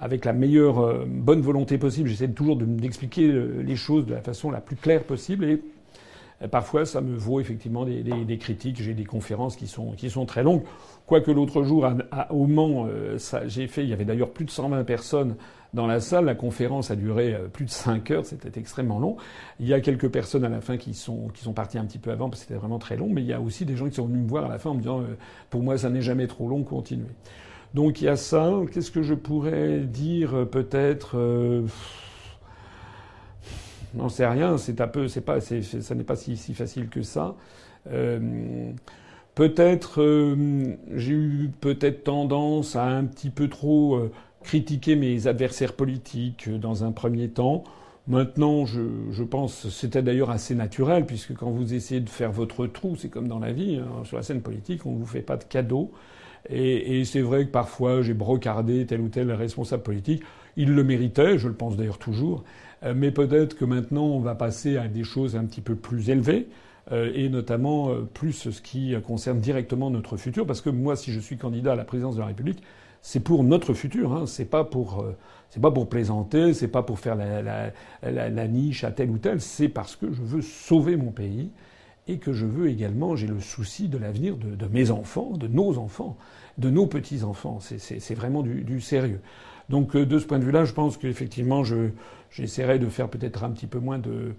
avec 0.01 0.25
la 0.25 0.33
meilleure 0.33 1.07
bonne 1.07 1.41
volonté 1.41 1.79
possible. 1.79 2.09
J'essaie 2.09 2.29
toujours 2.29 2.57
d'expliquer 2.57 3.31
les 3.31 3.77
choses 3.77 4.07
de 4.07 4.15
la 4.15 4.23
façon 4.23 4.51
la 4.51 4.61
plus 4.61 4.77
claire 4.77 5.05
possible 5.05 5.45
et 5.45 6.49
parfois 6.51 6.87
ça 6.87 7.01
me 7.03 7.17
vaut 7.17 7.39
effectivement 7.39 7.85
des, 7.85 8.39
critiques. 8.39 8.81
J'ai 8.83 8.95
des 8.95 9.05
conférences 9.05 9.57
qui 9.57 9.67
sont, 9.67 9.93
qui 9.93 10.09
sont 10.09 10.25
très 10.25 10.43
longues. 10.43 10.63
Quoique 11.07 11.31
l'autre 11.31 11.63
jour, 11.65 11.85
à, 11.85 12.33
au 12.33 12.47
Mans, 12.47 12.89
j'ai 13.47 13.67
fait, 13.67 13.85
il 13.85 13.91
y 13.91 13.93
avait 13.93 14.07
d'ailleurs 14.07 14.31
plus 14.31 14.47
de 14.47 14.51
120 14.51 14.85
personnes 14.85 15.37
dans 15.75 15.87
la 15.87 16.01
salle. 16.01 16.25
La 16.25 16.35
conférence 16.35 16.91
a 16.91 16.97
duré 16.97 17.35
euh, 17.35 17.49
plus 17.49 17.65
de 17.65 17.71
5 17.71 18.11
heures, 18.11 18.27
c'était 18.27 18.59
extrêmement 18.59 18.99
long. 18.99 19.17
Il 19.59 19.67
y 19.67 19.75
a 19.75 19.81
quelques 19.81 20.09
personnes 20.09 20.45
à 20.45 20.49
la 20.49 20.61
fin 20.61 20.77
qui 20.77 20.95
sont, 20.95 21.29
qui 21.29 21.43
sont 21.43 21.53
parties 21.53 21.79
un 21.79 21.85
petit 21.85 21.99
peu 21.99 22.11
avant 22.11 22.29
parce 22.29 22.43
que 22.43 22.49
c'était 22.49 22.59
vraiment 22.59 22.79
très 22.79 22.97
long, 22.97 23.09
mais 23.11 23.23
il 23.23 23.27
y 23.27 23.33
a 23.33 23.41
aussi 23.41 23.65
des 23.65 23.77
gens 23.77 23.89
qui 23.89 23.97
sont 23.97 24.07
venus 24.07 24.23
me 24.23 24.29
voir 24.29 24.47
à 24.47 24.49
la 24.49 24.59
fin 24.59 24.71
en 24.71 24.75
me 24.75 24.81
disant 24.81 25.01
euh, 25.01 25.17
pour 25.49 25.63
moi 25.63 25.79
ça 25.79 25.91
n'est 25.91 26.03
jamais 26.03 26.27
trop 26.27 26.49
long, 26.49 26.63
continuez. 26.63 27.07
Donc 27.75 28.01
il 28.01 28.05
y 28.05 28.09
a 28.09 28.17
ça. 28.17 28.53
Qu'est-ce 28.73 28.91
que 28.91 29.03
je 29.03 29.15
pourrais 29.15 29.81
dire 29.81 30.35
euh, 30.35 30.45
peut-être 30.45 31.17
N'en 33.95 34.09
sais 34.09 34.27
rien. 34.27 34.57
C'est 34.59 34.81
un 34.81 34.89
peu, 34.89 35.09
c'est 35.09 35.21
pas, 35.21 35.41
c'est, 35.41 35.63
ça 35.63 35.95
n'est 35.95 36.05
pas 36.05 36.17
si, 36.17 36.37
facile 36.55 36.89
que 36.89 37.03
ça. 37.03 37.35
Euh, 37.91 38.71
peut-être 39.35 40.01
j'ai 40.95 41.13
eu 41.13 41.51
peut-être 41.61 42.05
tendance 42.05 42.77
à 42.77 42.85
un 42.85 43.05
petit 43.05 43.31
peu 43.31 43.49
trop 43.49 44.11
critiquer 44.43 44.97
mes 44.97 45.27
adversaires 45.27 45.75
politiques 45.75 46.49
dans 46.49 46.85
un 46.85 46.93
premier 46.93 47.29
temps. 47.29 47.65
Maintenant, 48.09 48.65
je, 48.65 48.81
je 49.13 49.23
pense, 49.23 49.69
c'était 49.69 50.03
d'ailleurs 50.03 50.31
assez 50.31 50.55
naturel, 50.55 51.07
puisque 51.07 51.35
quand 51.35 51.51
vous 51.51 51.75
essayez 51.75 52.01
de 52.01 52.09
faire 52.09 52.33
votre 52.33 52.67
trou, 52.67 52.97
c'est 52.97 53.09
comme 53.09 53.29
dans 53.29 53.39
la 53.39 53.53
vie, 53.53 53.77
hein, 53.77 54.05
sur 54.05 54.17
la 54.17 54.23
scène 54.23 54.41
politique, 54.41 54.87
on 54.87 54.93
ne 54.93 54.99
vous 54.99 55.07
fait 55.07 55.23
pas 55.23 55.37
de 55.37 55.45
cadeaux. 55.45 55.93
Et, 56.51 57.01
et 57.01 57.05
c'est 57.05 57.21
vrai 57.21 57.47
que 57.47 57.51
parfois 57.51 58.03
j'ai 58.03 58.15
brocardé 58.15 58.85
tel 58.87 59.01
ou 59.01 59.09
tel 59.09 59.31
responsable 59.33 59.83
politique. 59.83 60.23
Il 60.57 60.75
le 60.75 60.85
méritait, 60.85 61.39
je 61.39 61.49
le 61.49 61.55
pense 61.55 61.77
d'ailleurs 61.77 61.99
toujours. 61.99 62.45
Euh, 62.83 62.95
mais 62.97 63.11
peut-être 63.11 63.57
que 63.57 63.65
maintenant 63.65 64.05
on 64.05 64.21
va 64.21 64.35
passer 64.35 64.77
à 64.77 64.89
des 64.89 65.05
choses 65.05 65.37
un 65.37 65.45
petit 65.45 65.61
peu 65.61 65.75
plus 65.75 66.11
élevées, 66.11 66.49
euh, 66.93 67.13
et 67.15 67.29
notamment 67.29 67.91
euh, 67.91 68.03
plus 68.03 68.51
ce 68.51 68.61
qui 68.61 68.95
concerne 69.07 69.39
directement 69.39 69.91
notre 69.91 70.17
futur. 70.17 70.47
Parce 70.47 70.61
que 70.61 70.71
moi, 70.71 70.97
si 70.97 71.13
je 71.13 71.21
suis 71.21 71.37
candidat 71.37 71.73
à 71.73 71.77
la 71.77 71.85
présidence 71.85 72.17
de 72.17 72.21
la 72.21 72.27
République, 72.27 72.63
c'est 73.03 73.21
pour 73.21 73.45
notre 73.45 73.75
futur. 73.75 74.13
Hein. 74.13 74.27
C'est 74.27 74.45
pas 74.45 74.65
pour 74.65 75.07
c'est 75.49 75.61
pas 75.61 75.71
pour 75.71 75.89
plaisanter, 75.89 76.55
c'est 76.55 76.69
pas 76.69 76.83
pour 76.83 76.99
faire 76.99 77.17
la, 77.17 77.43
la, 77.43 77.73
la, 78.03 78.29
la, 78.29 78.49
niche 78.49 78.85
à 78.85 78.93
tel 78.93 79.11
ou 79.11 79.19
tel. 79.19 79.41
C'est 79.41 79.69
parce 79.69 79.97
que 79.97 80.13
je 80.13 80.23
veux 80.23 80.43
sauver 80.43 80.97
mon 80.97 81.11
pays 81.11 81.51
et 82.07 82.19
que 82.19 82.33
je 82.33 82.47
veux 82.47 82.69
également, 82.69 83.17
j'ai 83.17 83.27
le 83.27 83.41
souci 83.41 83.89
de 83.89 83.99
l'avenir 83.99 84.37
de, 84.37 84.55
de, 84.55 84.67
mes 84.67 84.91
enfants, 84.91 85.33
de 85.37 85.49
nos 85.49 85.79
enfants, 85.79 86.17
de 86.61 86.71
nos 86.71 86.87
petits 86.87 87.25
enfants. 87.25 87.59
C'est 87.61 88.15
vraiment 88.15 88.43
du, 88.43 88.81
sérieux. 88.81 89.21
Donc 89.69 89.97
euh, 89.97 90.05
de 90.05 90.19
ce 90.19 90.27
point 90.27 90.39
de 90.39 90.45
vue-là, 90.45 90.65
je 90.65 90.73
pense 90.73 90.97
qu'effectivement, 90.97 91.63
j'essaierai 92.31 92.79
de 92.79 92.87
faire 92.87 93.09
peut-être 93.09 93.43
un 93.45 93.51
petit 93.51 93.67
peu 93.67 93.79
moins 93.79 93.99
de 93.99 94.35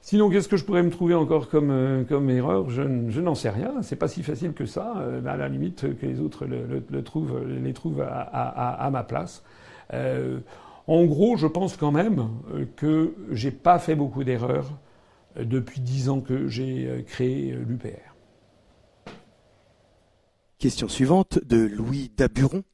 Sinon, 0.00 0.30
qu'est-ce 0.30 0.46
que 0.46 0.56
je 0.56 0.64
pourrais 0.64 0.84
me 0.84 0.90
trouver 0.90 1.14
encore 1.14 1.48
comme, 1.48 1.72
euh, 1.72 2.04
comme 2.04 2.30
erreur? 2.30 2.70
Je, 2.70 2.82
je 3.08 3.20
n'en 3.20 3.34
sais 3.34 3.50
rien. 3.50 3.82
C'est 3.82 3.96
pas 3.96 4.06
si 4.06 4.22
facile 4.22 4.52
que 4.52 4.64
ça. 4.64 4.94
Euh, 4.98 5.26
à 5.26 5.36
la 5.36 5.48
limite, 5.48 5.98
que 5.98 6.06
les 6.06 6.20
autres 6.20 6.46
le, 6.46 6.84
le, 6.88 7.02
trouvent, 7.02 7.44
les 7.44 7.72
trouvent 7.72 8.02
à, 8.02 8.20
à, 8.22 8.90
ma 8.90 9.02
place. 9.02 9.42
En 10.86 11.04
gros, 11.04 11.36
je 11.36 11.48
pense 11.48 11.76
quand 11.76 11.90
même 11.90 12.28
que 12.76 13.12
j'ai 13.32 13.50
pas 13.50 13.80
fait 13.80 13.96
beaucoup 13.96 14.22
d'erreurs 14.22 14.70
depuis 15.36 15.80
dix 15.80 16.08
ans 16.08 16.20
que 16.20 16.46
j'ai 16.46 17.04
créé 17.08 17.54
l'UPR. 17.66 18.07
Question 20.58 20.88
suivante 20.88 21.38
de 21.44 21.58
Louis 21.58 22.10
Daburon. 22.16 22.64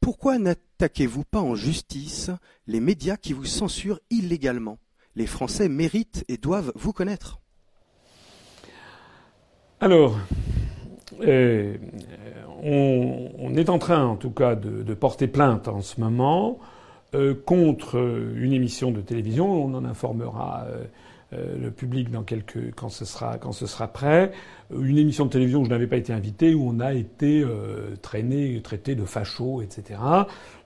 Pourquoi 0.00 0.38
n'attaquez-vous 0.38 1.24
pas 1.24 1.42
en 1.42 1.54
justice 1.54 2.30
les 2.66 2.80
médias 2.80 3.18
qui 3.18 3.34
vous 3.34 3.44
censurent 3.44 4.00
illégalement? 4.08 4.78
Les 5.16 5.26
Français 5.26 5.68
méritent 5.68 6.24
et 6.28 6.38
doivent 6.38 6.72
vous 6.76 6.94
connaître 6.94 7.38
Alors, 9.80 10.18
euh, 11.20 11.76
on, 12.62 13.54
est 13.54 13.68
en 13.68 13.78
train, 13.78 14.06
en 14.06 14.16
tout 14.16 14.30
cas, 14.30 14.54
de, 14.54 14.94
porter 14.94 15.26
plainte 15.28 15.68
en 15.68 15.82
ce 15.82 16.00
moment 16.00 16.58
euh, 17.14 17.34
contre 17.34 17.98
une 18.34 18.54
émission 18.54 18.92
de 18.92 19.02
télévision. 19.02 19.46
On 19.46 19.74
en 19.74 19.84
informera 19.84 20.64
euh, 20.68 20.84
le 21.36 21.70
public 21.70 22.10
dans 22.10 22.22
quelques 22.22 22.74
quand 22.74 22.88
ce 22.88 23.04
sera 23.04 23.38
quand 23.38 23.52
ce 23.52 23.66
sera 23.66 23.88
prêt. 23.88 24.32
Une 24.70 24.98
émission 24.98 25.26
de 25.26 25.30
télévision 25.30 25.60
où 25.60 25.64
je 25.64 25.70
n'avais 25.70 25.86
pas 25.86 25.96
été 25.96 26.12
invité, 26.12 26.54
où 26.54 26.68
on 26.68 26.80
a 26.80 26.94
été 26.94 27.44
traîné, 28.02 28.60
traité 28.62 28.94
de 28.94 29.04
facho, 29.04 29.62
etc. 29.62 30.00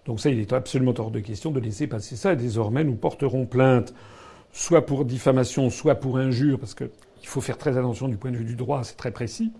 Donc 0.06 0.20
ça, 0.20 0.30
il 0.30 0.38
est 0.38 0.52
absolument 0.52 0.94
hors 0.98 1.10
de 1.10 1.20
question 1.20 1.50
de 1.50 1.60
laisser 1.60 1.86
passer 1.86 2.16
ça. 2.16 2.32
Et 2.32 2.36
désormais, 2.36 2.84
nous 2.84 2.94
porterons 2.94 3.46
plainte 3.46 3.94
soit 4.52 4.84
pour 4.86 5.04
diffamation, 5.04 5.70
soit 5.70 5.94
pour 5.94 6.18
injure, 6.18 6.58
parce 6.58 6.74
qu'il 6.74 6.88
faut 7.24 7.40
faire 7.40 7.58
très 7.58 7.76
attention 7.76 8.08
du 8.08 8.16
point 8.16 8.30
de 8.30 8.36
vue 8.36 8.44
du 8.44 8.56
droit, 8.56 8.82
c'est 8.84 8.96
très 8.96 9.10
précis, 9.10 9.52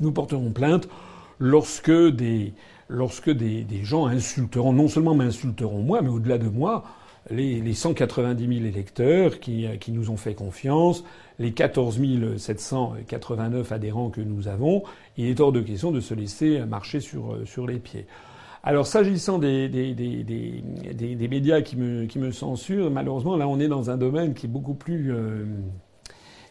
nous 0.00 0.12
porterons 0.12 0.50
plainte 0.50 0.88
lorsque 1.38 1.90
des, 1.90 2.54
lorsque 2.88 3.30
des, 3.30 3.64
des 3.64 3.84
gens 3.84 4.06
insulteront, 4.06 4.72
non 4.72 4.88
seulement 4.88 5.14
m'insulteront 5.14 5.82
moi, 5.82 6.02
mais 6.02 6.08
au-delà 6.08 6.38
de 6.38 6.48
moi, 6.48 6.84
les, 7.30 7.60
les 7.60 7.74
190 7.74 8.46
000 8.46 8.66
électeurs 8.66 9.40
qui, 9.40 9.66
qui 9.78 9.92
nous 9.92 10.10
ont 10.10 10.16
fait 10.16 10.34
confiance, 10.34 11.04
les 11.38 11.52
14 11.52 12.00
789 12.36 13.72
adhérents 13.72 14.10
que 14.10 14.20
nous 14.20 14.48
avons, 14.48 14.82
il 15.16 15.26
est 15.26 15.40
hors 15.40 15.52
de 15.52 15.60
question 15.60 15.90
de 15.90 16.00
se 16.00 16.14
laisser 16.14 16.60
marcher 16.60 17.00
sur, 17.00 17.38
sur 17.46 17.66
les 17.66 17.78
pieds. 17.78 18.06
Alors 18.62 18.86
s'agissant 18.86 19.38
des, 19.38 19.70
des, 19.70 19.94
des, 19.94 20.22
des, 20.92 21.28
médias 21.28 21.62
qui 21.62 21.76
me, 21.76 22.04
qui 22.04 22.18
me 22.18 22.30
censurent, 22.30 22.90
malheureusement 22.90 23.36
là 23.36 23.48
on 23.48 23.58
est 23.58 23.68
dans 23.68 23.88
un 23.88 23.96
domaine 23.96 24.34
qui 24.34 24.46
est 24.46 24.50
beaucoup 24.50 24.74
plus, 24.74 25.12
euh, 25.12 25.46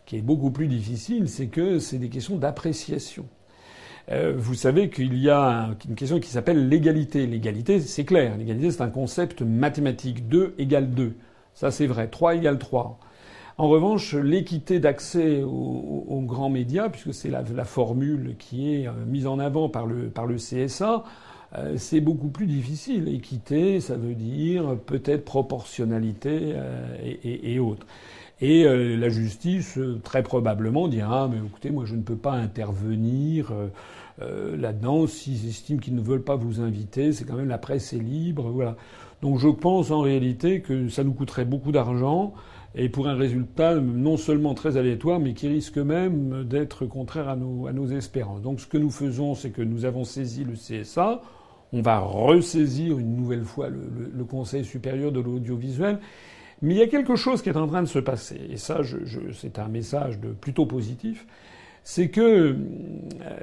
qui 0.08 0.18
est 0.18 0.22
beaucoup 0.22 0.50
plus 0.50 0.68
difficile, 0.68 1.30
c'est 1.30 1.48
que 1.48 1.78
c'est 1.78 2.00
des 2.00 2.10
questions 2.10 2.38
d'appréciation. 2.38 3.28
Euh, 4.12 4.34
vous 4.36 4.56
savez 4.56 4.90
qu'il 4.90 5.16
y 5.18 5.30
a 5.30 5.70
une 5.88 5.96
question 5.96 6.20
qui 6.20 6.30
s'appelle 6.30 6.68
l'égalité. 6.68 7.28
L'égalité, 7.28 7.80
c'est 7.80 8.06
clair. 8.06 8.38
L'égalité, 8.38 8.72
c'est 8.72 8.82
un 8.82 8.90
concept 8.90 9.42
mathématique. 9.42 10.28
2 10.28 10.56
égale 10.58 10.92
2. 10.92 11.14
Ça, 11.54 11.72
c'est 11.72 11.88
vrai. 11.88 12.08
3 12.08 12.36
égale 12.36 12.58
3. 12.58 13.00
En 13.58 13.68
revanche, 13.68 14.14
l'équité 14.14 14.80
d'accès 14.80 15.44
aux, 15.44 16.24
grands 16.26 16.50
médias, 16.50 16.90
puisque 16.90 17.14
c'est 17.14 17.30
la, 17.30 17.44
formule 17.66 18.36
qui 18.40 18.74
est 18.74 18.88
euh, 18.88 18.92
mise 19.06 19.28
en 19.28 19.38
avant 19.38 19.68
par 19.68 19.86
le, 19.86 20.12
CSA, 20.38 21.04
euh, 21.58 21.76
c'est 21.78 22.00
beaucoup 22.00 22.30
plus 22.30 22.48
difficile. 22.48 23.14
Équité, 23.14 23.82
ça 23.82 23.96
veut 23.96 24.16
dire 24.16 24.78
peut-être 24.86 25.26
proportionnalité 25.26 26.56
et, 27.04 27.60
autres. 27.60 27.86
Et 28.42 28.66
euh, 28.66 28.96
la 28.96 29.10
justice, 29.10 29.78
très 30.04 30.24
probablement, 30.24 30.88
dira 30.88 31.24
ah, 31.24 31.28
mais 31.28 31.38
écoutez, 31.38 31.72
moi 31.72 31.86
je 31.86 31.96
ne 31.96 32.02
peux 32.02 32.16
pas 32.16 32.34
intervenir 32.34 33.52
là-dedans 34.58 35.08
s'ils 35.08 35.48
estiment 35.48 35.80
qu'ils 35.80 35.96
ne 35.96 36.02
veulent 36.02 36.24
pas 36.24 36.36
vous 36.36 36.60
inviter. 36.60 37.14
C'est 37.14 37.24
quand 37.24 37.36
même 37.36 37.48
la 37.48 37.58
presse 37.58 37.94
est 37.94 38.00
libre, 38.00 38.50
voilà. 38.50 38.76
Donc 39.22 39.40
je 39.40 39.48
pense 39.48 39.92
en 39.92 40.02
réalité 40.02 40.62
que 40.62 40.90
ça 40.90 41.04
nous 41.04 41.14
coûterait 41.14 41.46
beaucoup 41.46 41.72
d'argent 41.72 42.34
et 42.76 42.90
pour 42.90 43.08
un 43.08 43.16
résultat 43.16 43.76
non 43.76 44.18
seulement 44.18 44.54
très 44.54 44.78
aléatoire, 44.78 45.20
mais 45.20 45.34
qui 45.34 45.48
risque 45.48 45.78
même 45.78 46.44
d'être 46.44 46.86
contraire 46.86 47.30
à 47.30 47.36
nos, 47.36 47.68
à 47.68 47.74
nos 47.74 47.88
espérances. 47.88 48.42
Donc 48.42 48.60
ce 48.60 48.68
que 48.68 48.78
nous 48.78 48.92
faisons, 48.92 49.36
c'est 49.36 49.52
que 49.52 49.62
nous 49.62 49.86
avons 49.86 50.04
saisi 50.04 50.44
le 50.44 50.54
CSA 50.54 51.22
on 51.72 51.82
va 51.82 52.00
ressaisir 52.00 52.98
une 52.98 53.16
nouvelle 53.16 53.44
fois 53.44 53.70
le, 53.70 54.12
le, 54.12 54.24
Conseil 54.24 54.66
supérieur 54.66 55.12
de 55.12 55.20
l'audiovisuel. 55.20 56.00
Mais 56.62 56.74
il 56.74 56.78
y 56.78 56.84
a 56.84 56.88
quelque 56.88 57.16
chose 57.16 57.42
qui 57.42 57.50
est 57.50 57.58
en 57.58 57.68
train 57.68 57.82
de 57.82 57.88
se 57.88 58.00
passer, 58.00 58.40
et 58.50 58.58
ça, 58.58 58.82
c'est 59.34 59.60
un 59.60 59.68
message 59.68 60.20
de 60.20 60.30
plutôt 60.30 60.66
positif, 60.66 61.26
c'est 61.84 62.10
que 62.10 62.22
euh, 62.22 62.56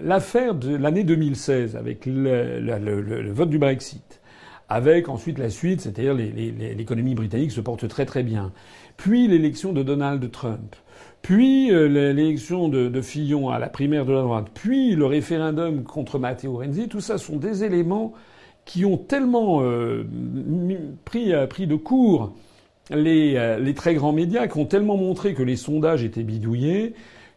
l'affaire 0.02 0.54
de 0.54 0.76
l'année 0.76 1.04
2016, 1.04 1.76
avec 1.76 2.04
le, 2.06 2.60
le, 2.60 3.32
vote 3.32 3.48
du 3.48 3.58
Brexit, 3.58 4.20
avec 4.68 5.08
ensuite 5.08 5.38
la 5.38 5.48
suite, 5.48 5.80
c'est-à-dire 5.80 6.14
l'économie 6.14 7.14
britannique 7.14 7.52
se 7.52 7.60
porte 7.60 7.88
très 7.88 8.04
très 8.04 8.22
bien, 8.22 8.52
puis 8.98 9.28
l'élection 9.28 9.72
de 9.72 9.82
Donald 9.82 10.30
Trump, 10.30 10.76
puis 11.22 11.72
euh, 11.72 11.88
l'élection 11.88 12.68
de, 12.68 13.00
Fillon 13.00 13.48
à 13.48 13.58
la 13.58 13.68
primaire 13.68 14.04
de 14.04 14.12
la 14.12 14.22
droite, 14.22 14.48
puis 14.52 14.94
le 14.94 15.06
référendum 15.06 15.84
contre 15.84 16.18
Matteo 16.18 16.58
Renzi, 16.58 16.88
tout 16.88 17.00
ça 17.00 17.16
sont 17.16 17.36
des 17.36 17.64
éléments 17.64 18.12
qui 18.66 18.84
ont 18.84 18.98
tellement 18.98 19.62
euh, 19.62 20.04
pris, 21.04 21.32
pris 21.48 21.66
de 21.66 21.76
court 21.76 22.34
les, 22.90 23.58
les, 23.60 23.74
très 23.74 23.94
grands 23.94 24.12
médias, 24.12 24.46
qui 24.46 24.58
ont 24.58 24.66
tellement 24.66 24.96
montré 24.96 25.34
que 25.34 25.42
les 25.42 25.56
sondages 25.56 26.04
étaient 26.04 26.22
bidouillés, 26.22 26.94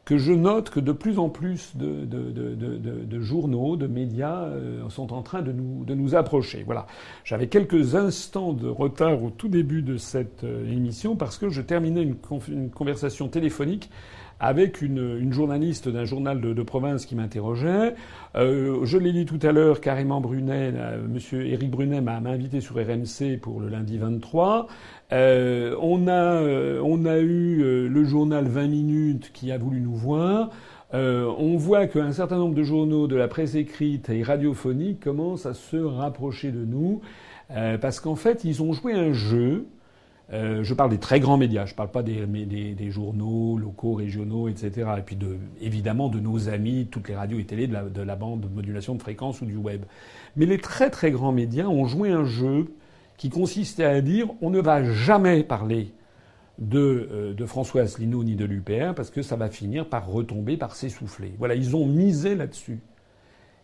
que 0.10 0.18
je 0.18 0.34
note 0.34 0.72
que 0.72 0.80
de 0.80 0.92
plus 0.92 1.20
en 1.20 1.30
plus 1.30 1.76
de, 1.76 2.04
de, 2.04 2.32
de, 2.32 3.06
de 3.06 3.20
journaux, 3.20 3.78
de 3.78 3.86
médias 3.86 4.46
euh, 4.46 4.90
sont 4.90 5.14
en 5.14 5.22
train 5.22 5.44
de 5.44 5.52
nous, 5.52 5.86
de 5.86 5.94
nous 5.94 6.16
approcher. 6.16 6.64
Voilà. 6.66 6.88
J'avais 7.24 7.46
quelques 7.46 7.94
instants 7.94 8.54
de 8.54 8.68
retard 8.68 9.22
au 9.22 9.30
tout 9.30 9.50
début 9.50 9.84
de 9.84 9.98
cette 9.98 10.44
euh, 10.44 10.66
émission 10.72 11.16
parce 11.16 11.38
que 11.38 11.50
je 11.50 11.62
terminais 11.62 12.02
une, 12.02 12.16
une 12.48 12.72
conversation 12.72 13.28
téléphonique 13.28 13.92
avec 14.40 14.82
une, 14.82 15.32
journaliste 15.32 15.90
d'un 15.90 16.06
journal 16.06 16.40
de, 16.40 16.64
province 16.64 17.06
qui 17.06 17.16
m'interrogeait. 17.16 17.96
Euh, 18.36 18.86
je 18.86 18.98
l'ai 18.98 19.12
dit 19.12 19.26
tout 19.26 19.40
à 19.42 19.52
l'heure, 19.52 19.82
carrément 19.82 20.22
Brunet, 20.22 20.72
euh, 20.76 21.06
Monsieur 21.08 21.46
Éric 21.46 21.70
Brunet 21.70 22.02
m'a 22.02 22.18
invité 22.18 22.62
sur 22.62 22.76
RMC 22.76 23.38
pour 23.42 23.60
le 23.60 23.68
lundi 23.70 23.98
23. 23.98 24.68
Euh, 25.12 25.76
on 25.82 26.08
a 26.08 26.42
on 26.82 27.06
a 27.06 27.18
eu 27.18 27.88
le 27.88 28.04
journal 28.04 28.48
20 28.48 28.68
minutes 28.68 29.32
qui 29.34 29.52
a 29.52 29.58
voulu 29.58 29.82
nous 29.82 29.96
voir. 29.96 30.50
on 30.94 31.58
voit 31.58 31.88
qu'un 31.88 32.12
certain 32.12 32.38
nombre 32.38 32.56
de 32.56 32.64
journaux 32.64 33.08
de 33.08 33.16
la 33.16 33.28
presse 33.28 33.56
écrite 33.56 34.10
et 34.10 34.22
radiophonique 34.24 35.00
commencent 35.00 35.46
à 35.46 35.54
se 35.54 35.78
rapprocher 35.78 36.52
de 36.52 36.64
nous 36.64 37.02
parce 37.82 38.00
qu'en 38.00 38.16
fait 38.16 38.44
ils 38.44 38.62
ont 38.62 38.74
joué 38.74 38.94
un 38.94 39.14
jeu 39.14 39.66
euh, 40.32 40.64
je 40.64 40.74
parle 40.76 40.92
des 40.92 41.00
très 41.00 41.20
grands 41.20 41.38
médias, 41.38 41.66
je 41.66 41.74
ne 41.74 41.76
parle 41.78 41.90
pas 41.90 42.04
des, 42.04 42.26
des, 42.26 42.92
journaux 42.92 43.58
locaux, 43.58 43.96
régionaux, 43.96 44.48
etc. 44.48 44.88
Et 44.98 45.02
puis 45.02 45.16
de, 45.16 45.38
évidemment 45.60 46.08
de 46.08 46.20
nos 46.20 46.50
amis, 46.50 46.88
toutes 46.92 47.08
les 47.10 47.16
radios 47.16 47.40
et 47.40 47.46
télé 47.46 47.66
de 47.66 47.74
la, 47.74 47.84
de 47.84 48.02
la 48.02 48.16
bande 48.16 48.42
de 48.42 48.48
modulation 48.48 48.94
de 48.94 49.02
fréquence 49.02 49.42
ou 49.42 49.46
du 49.46 49.56
web. 49.56 49.86
Mais 50.36 50.46
les 50.46 50.60
très 50.60 50.92
très 50.92 51.10
grands 51.12 51.32
médias 51.32 51.66
ont 51.66 51.86
joué 51.86 52.12
un 52.12 52.26
jeu 52.26 52.68
qui 53.20 53.30
consistait 53.30 53.84
à 53.84 54.02
dire 54.02 54.30
on 54.42 54.50
ne 54.50 54.62
va 54.62 54.84
jamais 54.84 55.44
parler 55.44 55.94
de, 56.58 57.10
euh, 57.12 57.34
de 57.34 57.46
François 57.46 57.82
Asselineau 57.82 58.24
ni 58.24 58.36
de 58.36 58.46
l'UPR 58.46 58.96
parce 58.96 59.12
que 59.12 59.22
ça 59.22 59.36
va 59.36 59.50
finir 59.50 59.88
par 59.88 60.08
retomber, 60.08 60.56
par 60.58 60.76
s'essouffler. 60.76 61.34
Voilà, 61.38 61.54
ils 61.54 61.76
ont 61.76 61.86
misé 61.86 62.34
là-dessus. 62.34 62.80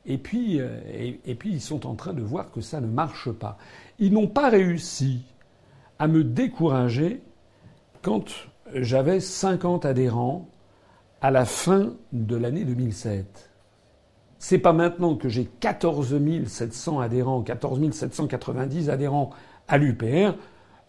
Et 0.06 0.18
puis, 0.18 0.60
euh, 0.60 0.80
et, 0.94 1.22
et 1.26 1.36
puis 1.36 1.52
ils 1.52 1.62
sont 1.62 1.88
en 1.88 1.96
train 1.96 2.14
de 2.14 2.22
voir 2.22 2.52
que 2.52 2.60
ça 2.60 2.82
ne 2.82 2.86
marche 2.86 3.32
pas. 3.32 3.58
Ils 3.98 4.12
n'ont 4.12 4.28
pas 4.28 4.50
réussi 4.50 5.22
à 6.00 6.08
me 6.10 6.26
décourager 6.26 7.22
quand 8.02 8.26
j'avais 8.74 9.22
50 9.22 9.86
adhérents 9.86 10.50
à 11.22 11.32
la 11.32 11.46
fin 11.46 11.94
de 12.12 12.36
l'année 12.36 12.66
2007. 12.66 13.55
C'est 14.40 14.60
pas 14.60 14.74
maintenant 14.74 15.16
que 15.16 15.30
j'ai 15.30 15.46
14 15.46 16.16
700 16.48 17.00
adhérents, 17.00 17.42
14 17.42 17.92
790 17.92 18.90
adhérents 18.90 19.32
à 19.68 19.78
l'UPR 19.78 20.36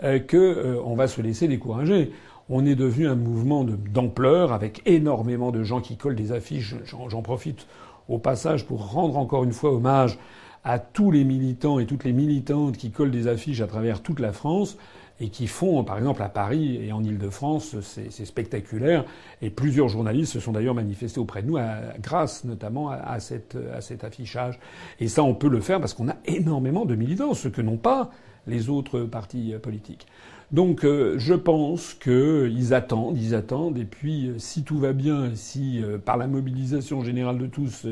euh, 0.02 0.18
que 0.18 0.36
euh, 0.36 0.82
on 0.84 0.94
va 0.94 1.08
se 1.08 1.20
laisser 1.20 1.48
décourager. 1.48 2.12
On 2.48 2.66
est 2.66 2.74
devenu 2.74 3.08
un 3.08 3.14
mouvement 3.14 3.64
d'ampleur 3.64 4.52
avec 4.52 4.82
énormément 4.84 5.52
de 5.52 5.62
gens 5.64 5.80
qui 5.80 5.96
collent 5.96 6.16
des 6.16 6.32
affiches. 6.32 6.76
J'en 6.84 7.22
profite 7.22 7.66
au 8.08 8.18
passage 8.18 8.66
pour 8.66 8.92
rendre 8.92 9.16
encore 9.16 9.44
une 9.44 9.52
fois 9.52 9.72
hommage 9.72 10.18
à 10.62 10.78
tous 10.78 11.10
les 11.10 11.24
militants 11.24 11.78
et 11.78 11.86
toutes 11.86 12.04
les 12.04 12.12
militantes 12.12 12.76
qui 12.76 12.90
collent 12.90 13.10
des 13.10 13.26
affiches 13.26 13.60
à 13.60 13.66
travers 13.66 14.02
toute 14.02 14.20
la 14.20 14.32
France 14.32 14.76
et 15.20 15.28
qui 15.30 15.46
font, 15.46 15.82
par 15.84 15.96
exemple, 15.96 16.22
à 16.22 16.28
Paris 16.28 16.78
et 16.82 16.92
en 16.92 17.02
Ile-de-France, 17.02 17.76
c'est 17.80 18.24
spectaculaire. 18.24 19.04
Et 19.40 19.50
plusieurs 19.50 19.88
journalistes 19.88 20.32
se 20.32 20.40
sont 20.40 20.52
d'ailleurs 20.52 20.74
manifestés 20.74 21.20
auprès 21.20 21.42
de 21.42 21.48
nous, 21.48 21.58
grâce 22.00 22.44
notamment 22.44 22.90
à, 22.90 23.18
cette, 23.20 23.56
à 23.74 23.80
cet 23.80 24.04
affichage. 24.04 24.58
Et 25.00 25.08
ça, 25.08 25.22
on 25.22 25.34
peut 25.34 25.48
le 25.48 25.60
faire 25.60 25.80
parce 25.80 25.94
qu'on 25.94 26.08
a 26.08 26.16
énormément 26.26 26.84
de 26.84 26.94
militants, 26.94 27.32
ce 27.32 27.48
que 27.48 27.62
n'ont 27.62 27.78
pas 27.78 28.10
les 28.46 28.68
autres 28.68 29.00
partis 29.00 29.54
politiques. 29.62 30.06
Donc, 30.52 30.84
euh, 30.84 31.18
je 31.18 31.34
pense 31.34 31.94
qu'ils 31.94 32.72
attendent, 32.72 33.16
ils 33.16 33.34
attendent. 33.34 33.78
Et 33.78 33.84
puis, 33.84 34.28
euh, 34.28 34.38
si 34.38 34.62
tout 34.62 34.78
va 34.78 34.92
bien, 34.92 35.34
si 35.34 35.82
euh, 35.82 35.98
par 35.98 36.16
la 36.16 36.28
mobilisation 36.28 37.02
générale 37.02 37.38
de 37.38 37.46
tous, 37.46 37.86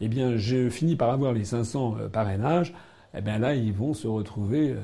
eh 0.00 0.08
bien, 0.08 0.36
j'ai 0.36 0.70
fini 0.70 0.96
par 0.96 1.10
avoir 1.10 1.32
les 1.32 1.44
500 1.44 1.96
parrainages, 2.12 2.72
eh 3.14 3.20
bien 3.20 3.38
là, 3.38 3.54
ils 3.54 3.72
vont 3.72 3.94
se 3.94 4.06
retrouver 4.06 4.74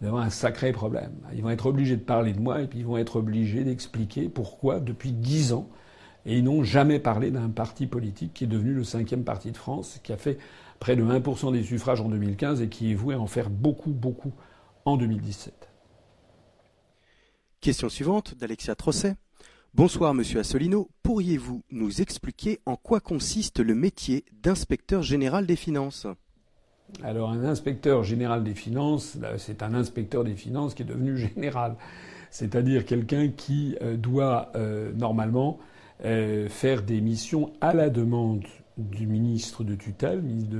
devant 0.00 0.18
un 0.18 0.30
sacré 0.30 0.72
problème. 0.72 1.12
Ils 1.34 1.42
vont 1.42 1.50
être 1.50 1.66
obligés 1.66 1.96
de 1.96 2.02
parler 2.02 2.32
de 2.32 2.40
moi 2.40 2.62
et 2.62 2.66
puis 2.66 2.80
ils 2.80 2.86
vont 2.86 2.98
être 2.98 3.16
obligés 3.16 3.64
d'expliquer 3.64 4.28
pourquoi, 4.28 4.80
depuis 4.80 5.12
dix 5.12 5.52
ans, 5.52 5.68
et 6.26 6.36
ils 6.36 6.44
n'ont 6.44 6.62
jamais 6.62 6.98
parlé 6.98 7.30
d'un 7.30 7.48
parti 7.48 7.86
politique 7.86 8.34
qui 8.34 8.44
est 8.44 8.48
devenu 8.48 8.74
le 8.74 8.84
cinquième 8.84 9.24
parti 9.24 9.50
de 9.50 9.56
France, 9.56 10.00
qui 10.02 10.12
a 10.12 10.16
fait 10.16 10.38
près 10.78 10.94
de 10.94 11.02
1% 11.02 11.52
des 11.52 11.62
suffrages 11.62 12.00
en 12.00 12.08
2015 12.08 12.60
et 12.62 12.68
qui 12.68 12.92
est 12.92 12.94
voué 12.94 13.14
à 13.14 13.20
en 13.20 13.26
faire 13.26 13.50
beaucoup, 13.50 13.90
beaucoup 13.90 14.32
en 14.84 14.96
2017. 14.96 15.68
Question 17.60 17.88
suivante 17.88 18.36
d'Alexia 18.36 18.74
Trosset. 18.74 19.16
Bonsoir 19.74 20.14
Monsieur 20.14 20.40
Assolino, 20.40 20.88
pourriez-vous 21.02 21.62
nous 21.70 22.00
expliquer 22.00 22.60
en 22.66 22.76
quoi 22.76 23.00
consiste 23.00 23.60
le 23.60 23.74
métier 23.74 24.24
d'inspecteur 24.32 25.02
général 25.02 25.46
des 25.46 25.56
finances? 25.56 26.06
Alors 27.02 27.30
un 27.30 27.44
inspecteur 27.44 28.02
général 28.02 28.42
des 28.42 28.54
finances, 28.54 29.18
c'est 29.36 29.62
un 29.62 29.74
inspecteur 29.74 30.24
des 30.24 30.34
finances 30.34 30.74
qui 30.74 30.82
est 30.82 30.86
devenu 30.86 31.16
général, 31.34 31.76
c'est-à-dire 32.30 32.84
quelqu'un 32.84 33.28
qui 33.28 33.76
euh, 33.82 33.96
doit 33.96 34.50
euh, 34.54 34.92
normalement 34.94 35.58
euh, 36.04 36.48
faire 36.48 36.82
des 36.82 37.00
missions 37.00 37.52
à 37.60 37.72
la 37.72 37.90
demande 37.90 38.44
du 38.76 39.06
ministre 39.06 39.64
de 39.64 39.74
tutelle, 39.74 40.22
ministre 40.22 40.54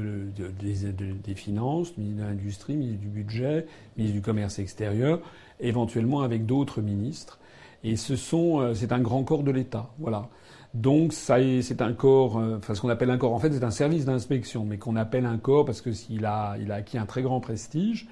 des 1.23 1.35
Finances, 1.35 1.97
ministre 1.97 2.25
de 2.25 2.29
l'Industrie, 2.29 2.77
ministre 2.77 3.01
du 3.01 3.09
Budget, 3.09 3.67
ministre 3.97 4.17
du 4.17 4.23
Commerce 4.23 4.59
extérieur, 4.59 5.21
éventuellement 5.61 6.23
avec 6.23 6.45
d'autres 6.45 6.83
ministres. 6.83 7.39
Et 7.85 7.95
ce 7.95 8.17
sont, 8.17 8.75
c'est 8.75 8.91
un 8.91 8.99
grand 8.99 9.23
corps 9.23 9.45
de 9.45 9.53
l'État, 9.53 9.89
voilà. 10.01 10.29
Donc 10.75 11.13
c'est 11.13 11.81
un 11.81 11.93
corps, 11.95 12.39
euh, 12.39 12.59
enfin 12.59 12.75
ce 12.75 12.81
qu'on 12.81 12.91
appelle 12.91 13.11
un 13.11 13.17
corps, 13.19 13.33
en 13.33 13.39
fait 13.39 13.53
c'est 13.53 13.65
un 13.65 13.71
service 13.71 14.05
d'inspection, 14.05 14.65
mais 14.65 14.77
qu'on 14.77 14.97
appelle 14.97 15.25
un 15.25 15.39
corps 15.39 15.65
parce 15.65 15.81
que 15.81 15.93
s'il 15.93 16.27
a, 16.27 16.57
il 16.61 16.71
a 16.71 16.77
acquis 16.77 16.99
un 16.99 17.07
très 17.07 17.23
grand 17.23 17.41
prestige 17.41 18.07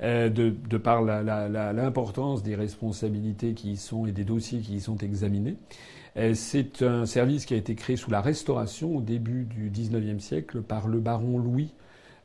euh, 0.00 0.30
de, 0.30 0.54
de, 0.68 0.78
par 0.78 1.02
l'importance 1.02 2.42
des 2.42 2.54
responsabilités 2.54 3.52
qui 3.52 3.72
y 3.72 3.76
sont 3.76 4.06
et 4.06 4.12
des 4.12 4.24
dossiers 4.24 4.60
qui 4.60 4.76
y 4.76 4.80
sont 4.80 4.96
examinés. 4.96 5.56
Euh, 6.16 6.32
c'est 6.34 6.82
un 6.82 7.04
service 7.04 7.44
qui 7.44 7.52
a 7.54 7.58
été 7.58 7.74
créé 7.74 7.96
sous 7.96 8.10
la 8.10 8.22
Restauration 8.22 8.96
au 8.96 9.02
début 9.02 9.44
du 9.44 9.70
XIXe 9.70 10.22
siècle 10.22 10.62
par 10.62 10.88
le 10.88 11.00
baron 11.00 11.38
Louis 11.38 11.74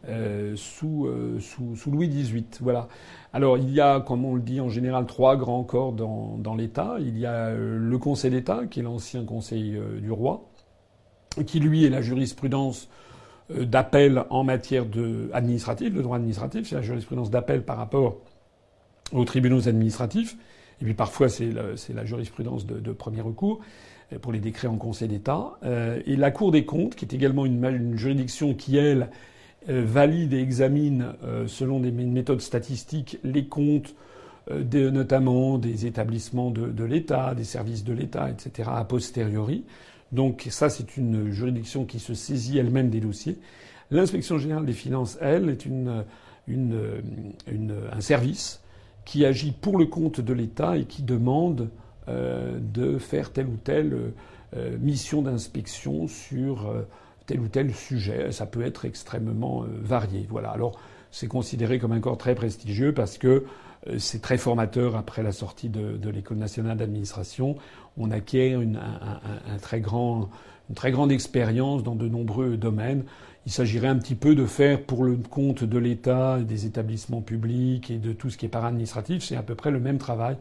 euh, 0.08 0.56
sous, 0.56 1.08
euh, 1.08 1.40
sous, 1.40 1.90
Louis 1.90 2.08
XVIII. 2.08 2.46
Voilà. 2.62 2.88
Alors 3.34 3.58
il 3.58 3.72
y 3.72 3.82
a, 3.82 4.00
comme 4.02 4.24
on 4.24 4.36
le 4.36 4.42
dit 4.42 4.62
en 4.62 4.70
général, 4.70 5.08
trois 5.08 5.36
grands 5.36 5.64
corps 5.64 5.94
dans, 5.94 6.56
l'État. 6.56 6.98
Il 7.00 7.18
y 7.18 7.26
a 7.26 7.48
euh, 7.48 7.80
le 7.80 7.98
Conseil 7.98 8.32
d'État, 8.32 8.66
qui 8.70 8.82
est 8.82 8.84
l'ancien 8.84 9.24
Conseil 9.24 9.80
du 10.02 10.12
roi, 10.12 10.48
qui 11.48 11.60
lui 11.60 11.86
est 11.86 11.90
la 11.90 12.02
jurisprudence 12.02 12.88
d'appel 13.50 14.24
en 14.30 14.44
matière 14.44 14.86
de 14.86 15.30
administrative, 15.34 15.96
de 15.96 16.02
droit 16.02 16.18
administratif, 16.18 16.68
c'est 16.68 16.76
la 16.76 16.82
jurisprudence 16.82 17.30
d'appel 17.30 17.64
par 17.64 17.78
rapport 17.78 18.18
aux 19.12 19.26
tribunaux 19.26 19.68
administratifs. 19.68 20.36
Et 20.82 20.86
puis 20.86 20.94
parfois 20.94 21.30
c'est 21.30 21.52
la 21.52 22.06
jurisprudence 22.06 22.66
de, 22.66 22.92
premier 22.92 23.22
recours 23.22 23.60
pour 24.22 24.32
les 24.32 24.40
décrets 24.40 24.68
en 24.68 24.78
Conseil 24.78 25.08
d'État. 25.10 25.60
et 25.64 26.16
la 26.16 26.32
Cour 26.32 26.52
des 26.52 26.66
comptes, 26.66 26.96
qui 26.96 27.06
est 27.06 27.14
également 27.14 27.46
une, 27.46 27.64
une 27.64 27.98
juridiction 27.98 28.56
qui, 28.56 28.78
elle, 28.78 29.10
valide 29.68 30.34
et 30.34 30.40
examine, 30.40 31.14
euh, 31.24 31.48
selon 31.48 31.80
des 31.80 31.92
méthodes 31.92 32.42
statistiques, 32.42 33.18
les 33.24 33.46
comptes 33.46 33.96
euh, 34.52 34.92
notamment 34.92 35.58
des 35.58 35.88
établissements 35.88 36.52
de, 36.52 36.84
l'État, 36.84 37.34
des 37.34 37.44
services 37.44 37.84
de 37.84 37.94
l'État, 37.94 38.30
etc., 38.30 38.70
a 38.72 38.84
posteriori. 38.84 39.64
Donc 40.12 40.48
ça, 40.50 40.70
c'est 40.70 40.98
une 40.98 41.32
juridiction 41.32 41.86
qui 41.86 42.00
se 42.00 42.14
saisit 42.14 42.60
elle-même 42.60 42.90
des 42.90 43.00
dossiers. 43.00 43.40
L'inspection 43.92 44.38
générale 44.38 44.66
des 44.66 44.74
finances, 44.74 45.18
elle, 45.20 45.50
est 45.50 45.68
un 46.48 48.02
service 48.02 48.62
qui 49.04 49.26
agit 49.26 49.52
pour 49.52 49.78
le 49.78 49.86
compte 49.86 50.22
de 50.22 50.34
l'État 50.34 50.78
et 50.78 50.86
qui 50.86 51.04
demande 51.04 51.70
de 52.08 52.98
faire 53.00 53.32
telle 53.32 53.48
ou 53.48 53.58
telle 53.64 54.14
mission 54.80 55.22
d'inspection 55.24 56.08
sur 56.08 56.72
tel 57.26 57.40
ou 57.40 57.48
tel 57.48 57.74
sujet. 57.74 58.32
Ça 58.32 58.46
peut 58.46 58.62
être 58.62 58.86
extrêmement 58.86 59.64
euh, 59.64 59.68
varié. 59.82 60.26
Voilà. 60.30 60.50
Alors, 60.50 60.80
c'est 61.12 61.28
considéré 61.28 61.80
comme 61.80 61.92
un 61.92 62.00
corps 62.00 62.18
très 62.18 62.36
prestigieux 62.36 62.94
parce 62.94 63.18
que 63.18 63.46
euh, 63.88 64.00
c'est 64.00 64.22
très 64.22 64.38
formateur 64.38 64.96
après 64.96 65.24
la 65.24 65.32
sortie 65.32 65.70
de, 65.70 66.10
l'École 66.10 66.38
nationale 66.38 66.78
d'administration. 66.78 67.56
On 67.98 68.12
acquiert 68.12 68.60
une 68.62 68.80
très 69.62 69.82
grande 69.82 71.12
expérience 71.12 71.84
dans 71.84 71.96
de 71.96 72.08
nombreux 72.08 72.58
domaines. 72.58 73.04
Il 73.46 73.52
s'agirait 73.52 73.88
un 73.88 73.98
petit 73.98 74.16
peu 74.16 74.34
de 74.34 74.46
faire 74.46 74.82
pour 74.82 75.04
le 75.04 75.16
compte 75.18 75.64
de 75.64 75.78
l'État, 75.78 76.40
des 76.40 76.66
établissements 76.66 77.22
publics 77.22 77.92
et 77.92 77.98
de 77.98 78.12
tout 78.12 78.32
ce 78.32 78.38
qui 78.38 78.48
est 78.48 78.50
para-administratif, 78.50 79.24
c'est 79.24 79.36
à 79.36 79.44
peu 79.44 79.54
près 79.54 79.70
le 79.72 79.80
même 79.80 80.00
travail 80.00 80.36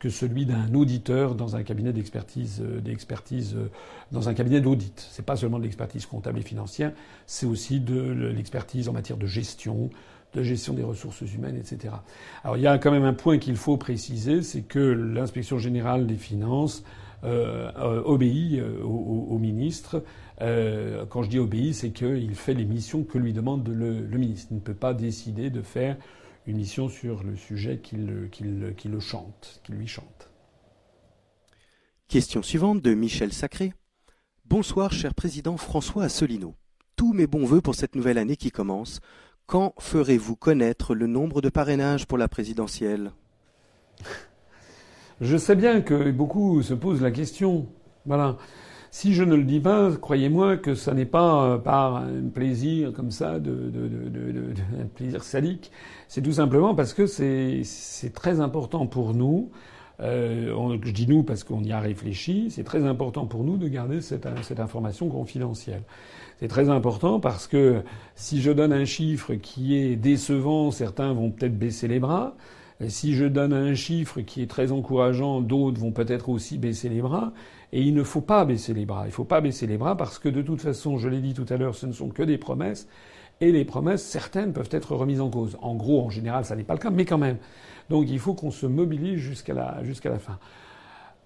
que 0.00 0.08
celui 0.08 0.46
d'un 0.46 0.74
auditeur 0.74 1.34
dans 1.34 1.54
un 1.56 1.62
cabinet 1.62 1.92
d'expertise, 1.92 2.62
euh, 2.62 2.80
d'expertise 2.80 3.54
euh, 3.54 3.70
dans 4.10 4.28
un 4.30 4.34
cabinet 4.34 4.60
d'audit. 4.60 5.06
C'est 5.12 5.24
pas 5.24 5.36
seulement 5.36 5.58
de 5.58 5.64
l'expertise 5.64 6.06
comptable 6.06 6.40
et 6.40 6.42
financière, 6.42 6.92
c'est 7.26 7.46
aussi 7.46 7.78
de 7.80 8.00
l'expertise 8.34 8.88
en 8.88 8.94
matière 8.94 9.18
de 9.18 9.26
gestion, 9.26 9.90
de 10.32 10.42
gestion 10.42 10.72
des 10.72 10.82
ressources 10.82 11.20
humaines, 11.20 11.56
etc. 11.56 11.94
Alors 12.42 12.56
il 12.56 12.62
y 12.62 12.66
a 12.66 12.78
quand 12.78 12.90
même 12.90 13.04
un 13.04 13.12
point 13.12 13.36
qu'il 13.36 13.56
faut 13.56 13.76
préciser, 13.76 14.42
c'est 14.42 14.62
que 14.62 14.78
l'inspection 14.78 15.58
générale 15.58 16.06
des 16.06 16.16
finances 16.16 16.82
euh, 17.22 17.70
obéit 18.06 18.62
au, 18.82 19.36
ministre. 19.38 20.02
quand 20.38 21.22
je 21.22 21.28
dis 21.28 21.38
obéit, 21.38 21.74
c'est 21.74 21.90
qu'il 21.90 22.34
fait 22.34 22.54
les 22.54 22.64
missions 22.64 23.04
que 23.04 23.18
lui 23.18 23.34
demande 23.34 23.68
le, 23.68 24.00
le 24.00 24.18
ministre. 24.18 24.48
Il 24.50 24.54
ne 24.54 24.60
peut 24.60 24.72
pas 24.72 24.94
décider 24.94 25.50
de 25.50 25.60
faire 25.60 25.96
une 26.46 26.56
mission 26.56 26.88
sur 26.88 27.22
le 27.22 27.36
sujet 27.36 27.78
qui 27.78 27.96
le, 27.96 29.00
chante, 29.00 29.60
qui 29.64 29.72
lui 29.72 29.86
chante. 29.86 30.30
Question 32.08 32.42
suivante 32.42 32.82
de 32.82 32.94
Michel 32.94 33.32
Sacré. 33.32 33.72
Bonsoir, 34.46 34.92
cher 34.92 35.14
président 35.14 35.56
François 35.56 36.04
Asselineau. 36.04 36.54
Tous 36.96 37.12
mes 37.12 37.26
bons 37.26 37.44
voeux 37.44 37.60
pour 37.60 37.74
cette 37.74 37.94
nouvelle 37.94 38.18
année 38.18 38.36
qui 38.36 38.50
commence. 38.50 39.00
Quand 39.46 39.74
ferez-vous 39.78 40.36
connaître 40.36 40.94
le 40.94 41.06
nombre 41.06 41.40
de 41.40 41.48
parrainages 41.48 42.06
pour 42.06 42.18
la 42.18 42.28
présidentielle? 42.28 43.12
Je 45.20 45.36
sais 45.36 45.56
bien 45.56 45.82
que 45.82 46.10
beaucoup 46.10 46.62
se 46.62 46.74
posent 46.74 47.02
la 47.02 47.10
question. 47.10 47.68
Voilà. 48.06 48.38
Si 48.92 49.14
je 49.14 49.22
ne 49.22 49.36
le 49.36 49.44
dis 49.44 49.60
pas, 49.60 49.92
croyez-moi 49.92 50.56
que 50.56 50.74
ce 50.74 50.90
n'est 50.90 51.06
pas 51.06 51.44
euh, 51.44 51.58
par 51.58 51.96
un 51.96 52.28
plaisir 52.34 52.92
comme 52.92 53.12
ça, 53.12 53.38
de, 53.38 53.70
de, 53.70 53.88
de, 53.88 54.52
un 54.82 54.86
plaisir 54.86 55.22
sadique. 55.22 55.70
C'est 56.08 56.22
tout 56.22 56.32
simplement 56.32 56.74
parce 56.74 56.92
que 56.92 57.06
c'est 57.06 57.62
très 58.14 58.40
important 58.40 58.86
pour 58.86 59.14
nous. 59.14 59.50
Euh, 60.00 60.78
je 60.82 60.90
dis 60.90 61.06
nous 61.06 61.22
parce 61.22 61.44
qu'on 61.44 61.62
y 61.62 61.70
a 61.70 61.78
réfléchi. 61.78 62.50
C'est 62.50 62.64
très 62.64 62.84
important 62.84 63.26
pour 63.26 63.44
nous 63.44 63.58
de 63.58 63.68
garder 63.68 64.00
cette, 64.00 64.26
cette 64.42 64.58
information 64.58 65.08
confidentielle. 65.08 65.82
C'est 66.40 66.48
très 66.48 66.68
important 66.68 67.20
parce 67.20 67.46
que 67.46 67.82
si 68.16 68.40
je 68.40 68.50
donne 68.50 68.72
un 68.72 68.86
chiffre 68.86 69.34
qui 69.34 69.76
est 69.76 69.94
décevant, 69.94 70.72
certains 70.72 71.12
vont 71.12 71.30
peut-être 71.30 71.56
baisser 71.56 71.86
les 71.86 72.00
bras. 72.00 72.34
Si 72.88 73.14
je 73.14 73.26
donne 73.26 73.52
un 73.52 73.74
chiffre 73.74 74.22
qui 74.22 74.42
est 74.42 74.46
très 74.46 74.72
encourageant, 74.72 75.42
d'autres 75.42 75.78
vont 75.78 75.92
peut-être 75.92 76.30
aussi 76.30 76.56
baisser 76.56 76.88
les 76.88 77.02
bras. 77.02 77.32
Et 77.72 77.82
il 77.82 77.94
ne 77.94 78.02
faut 78.02 78.20
pas 78.20 78.44
baisser 78.44 78.74
les 78.74 78.84
bras. 78.84 79.02
Il 79.04 79.08
ne 79.08 79.12
faut 79.12 79.24
pas 79.24 79.40
baisser 79.40 79.66
les 79.66 79.78
bras 79.78 79.96
parce 79.96 80.18
que 80.18 80.28
de 80.28 80.42
toute 80.42 80.60
façon, 80.60 80.98
je 80.98 81.08
l'ai 81.08 81.20
dit 81.20 81.34
tout 81.34 81.46
à 81.48 81.56
l'heure, 81.56 81.74
ce 81.74 81.86
ne 81.86 81.92
sont 81.92 82.08
que 82.08 82.22
des 82.22 82.38
promesses. 82.38 82.88
Et 83.40 83.52
les 83.52 83.64
promesses, 83.64 84.02
certaines 84.02 84.52
peuvent 84.52 84.68
être 84.72 84.94
remises 84.94 85.20
en 85.20 85.30
cause. 85.30 85.56
En 85.62 85.74
gros, 85.74 86.04
en 86.04 86.10
général, 86.10 86.44
ça 86.44 86.56
n'est 86.56 86.64
pas 86.64 86.74
le 86.74 86.80
cas, 86.80 86.90
mais 86.90 87.04
quand 87.04 87.18
même. 87.18 87.38
Donc 87.88 88.06
il 88.08 88.18
faut 88.18 88.34
qu'on 88.34 88.50
se 88.50 88.66
mobilise 88.66 89.18
jusqu'à 89.18 89.54
la, 89.54 89.82
jusqu'à 89.84 90.10
la 90.10 90.18
fin. 90.18 90.38